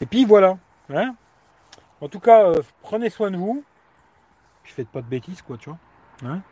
[0.00, 0.56] Et puis voilà.
[0.90, 1.14] Hein
[2.00, 3.64] en tout cas, euh, prenez soin de vous.
[4.62, 5.78] Puis faites pas de bêtises, quoi, tu vois.
[6.24, 6.42] Hein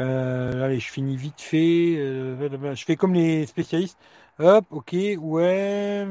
[0.00, 1.96] Euh, allez, je finis vite fait.
[1.98, 3.98] euh, je fais comme les spécialistes.
[4.38, 6.06] Hop, ok, ouais.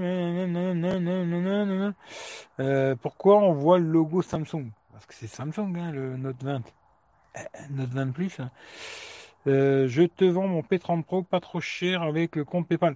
[3.02, 4.70] pourquoi on voit le logo Samsung?
[4.92, 6.62] Parce que c'est Samsung, hein, le Note 20.
[7.38, 8.40] Euh, Note 20 Plus.
[8.40, 8.52] hein.
[9.48, 12.96] Euh, je te vends mon P30 Pro pas trop cher avec le compte PayPal.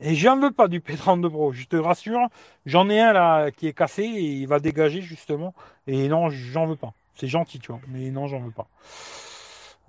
[0.00, 2.28] Et j'en veux pas du P32 Pro, je te rassure.
[2.66, 5.54] J'en ai un là qui est cassé et il va dégager justement.
[5.86, 6.94] Et non, j'en veux pas.
[7.16, 7.80] C'est gentil, tu vois.
[7.88, 8.68] Mais non, j'en veux pas.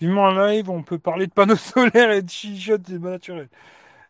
[0.02, 3.50] Vivement en live, on peut parler de panneaux solaires et de chichotes naturels.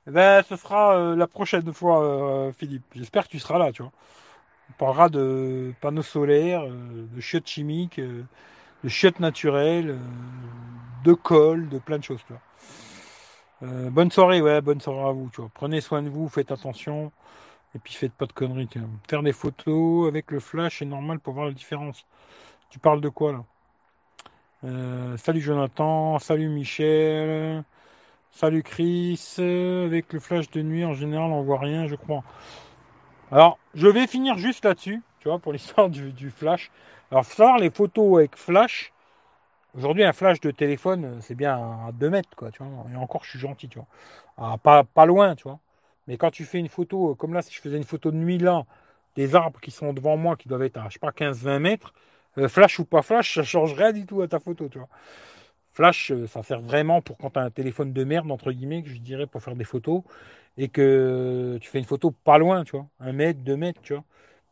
[0.08, 2.84] Eh Ben, ce sera euh, la prochaine fois, euh, Philippe.
[2.96, 3.92] J'espère que tu seras là, tu vois.
[4.70, 8.24] On parlera de panneaux solaires, euh, de chiottes chimiques, euh,
[8.84, 9.98] de chiottes naturelles, euh,
[11.04, 12.24] de colle, de plein de choses,
[13.62, 15.30] bonne soirée, ouais, bonne soirée à vous.
[15.54, 17.12] Prenez soin de vous, faites attention.
[17.76, 18.70] Et puis faites pas de conneries.
[19.08, 22.06] Faire des photos avec le flash, c'est normal pour voir la différence.
[22.70, 23.34] Tu parles de quoi
[24.64, 25.18] là?
[25.18, 27.64] Salut Jonathan, salut Michel,
[28.32, 29.36] salut Chris.
[29.38, 32.24] Avec le flash de nuit, en général, on voit rien, je crois.
[33.32, 36.72] Alors, je vais finir juste là-dessus, tu vois, pour l'histoire du, flash.
[37.12, 38.92] Alors, faut savoir les photos avec flash.
[39.78, 42.86] Aujourd'hui, un flash de téléphone, euh, c'est bien à 2 mètres, quoi, tu vois.
[42.92, 44.58] Et encore, je suis gentil, tu vois.
[44.64, 45.60] Pas, pas loin, tu vois.
[46.08, 48.18] Mais quand tu fais une photo, euh, comme là, si je faisais une photo de
[48.18, 48.66] nuit là,
[49.16, 51.94] des arbres qui sont devant moi, qui doivent être à, je sais pas, 15-20 mètres,
[52.40, 54.88] euh, flash ou pas flash, ça change rien du tout à ta photo, tu vois.
[55.72, 58.84] Flash, euh, ça sert vraiment pour quand tu as un téléphone de merde, entre guillemets,
[58.86, 60.04] je dirais, pour faire des photos,
[60.58, 63.94] et que tu fais une photo pas loin, tu vois, un mètre, deux mètres, tu
[63.94, 64.04] vois.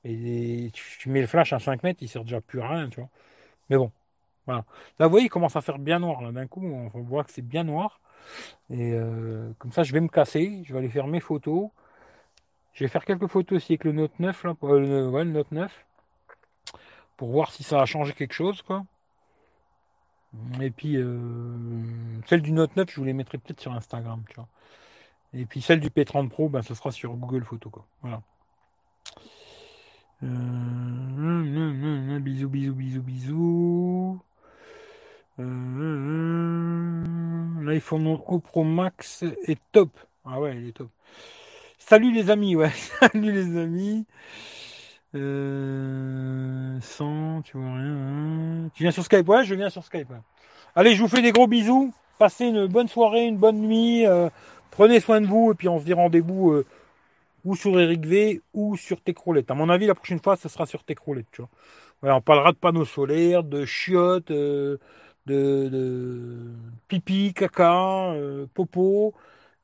[0.06, 3.00] Et tu, mets le flash à 5 mètres, il sert déjà plus à rien, tu
[3.02, 3.10] vois.
[3.70, 3.92] Mais bon,
[4.48, 4.66] voilà.
[5.00, 7.32] Là, vous voyez, il commence à faire bien noir, là, d'un coup, on voit que
[7.32, 8.00] c'est bien noir.
[8.70, 11.70] Et euh, comme ça, je vais me casser, je vais aller faire mes photos.
[12.72, 15.32] Je vais faire quelques photos aussi avec le Note 9, là, pour- euh, ouais, le
[15.32, 15.86] Note 9,
[17.18, 18.84] pour voir si ça a changé quelque chose, quoi.
[20.62, 21.58] Et puis, euh,
[22.28, 24.48] celle du Note 9, je vous les mettrai peut-être sur Instagram, tu vois.
[25.34, 27.86] Et puis celle du P30 Pro, ben, ce sera sur Google Photos, quoi.
[28.02, 28.22] Voilà.
[30.24, 34.20] Euh, bisous, bisous, bisous, bisous.
[35.40, 37.04] Euh,
[37.62, 39.92] L'iPhone 11 Pro Max est top.
[40.26, 40.90] Ah ouais, il est top.
[41.78, 42.72] Salut les amis, ouais.
[43.00, 44.06] Salut les amis.
[45.16, 47.96] Euh, sans, tu vois rien.
[48.66, 48.70] hein.
[48.76, 49.28] Tu viens sur Skype?
[49.28, 50.10] Ouais, je viens sur Skype.
[50.10, 50.18] ouais.
[50.76, 51.94] Allez, je vous fais des gros bisous.
[52.20, 54.06] Passez une bonne soirée, une bonne nuit.
[54.08, 54.30] euh,
[54.72, 56.66] prenez soin de vous et puis on se dit rendez-vous euh,
[57.46, 59.52] ou sur Eric V ou sur Techroulette.
[59.52, 61.50] À mon avis, la prochaine fois, ce sera sur Techroulette, tu vois.
[62.02, 64.78] Voilà, on parlera de panneaux solaires, de chiottes, euh,
[65.28, 66.52] de, de
[66.88, 68.14] pipi, caca,
[68.54, 69.14] popo.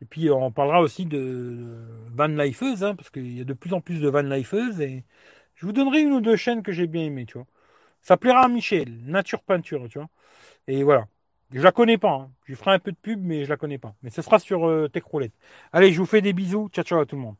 [0.03, 1.77] Et puis on parlera aussi de
[2.14, 4.82] van lifeuse, hein, parce qu'il y a de plus en plus de van lifeuses.
[4.82, 5.06] Et
[5.56, 7.38] je vous donnerai une ou deux chaînes que j'ai bien aimées, tu.
[8.01, 10.09] Ça plaira à Michel, Nature Peinture, tu vois.
[10.67, 11.07] Et voilà.
[11.53, 12.11] Je la connais pas.
[12.14, 12.32] hein.
[12.45, 13.95] Je lui ferai un peu de pub, mais je la connais pas.
[14.03, 15.33] Mais ce sera sur euh, Techroulette.
[15.73, 16.69] Allez, je vous fais des bisous.
[16.73, 17.35] Ciao, ciao à tout le monde.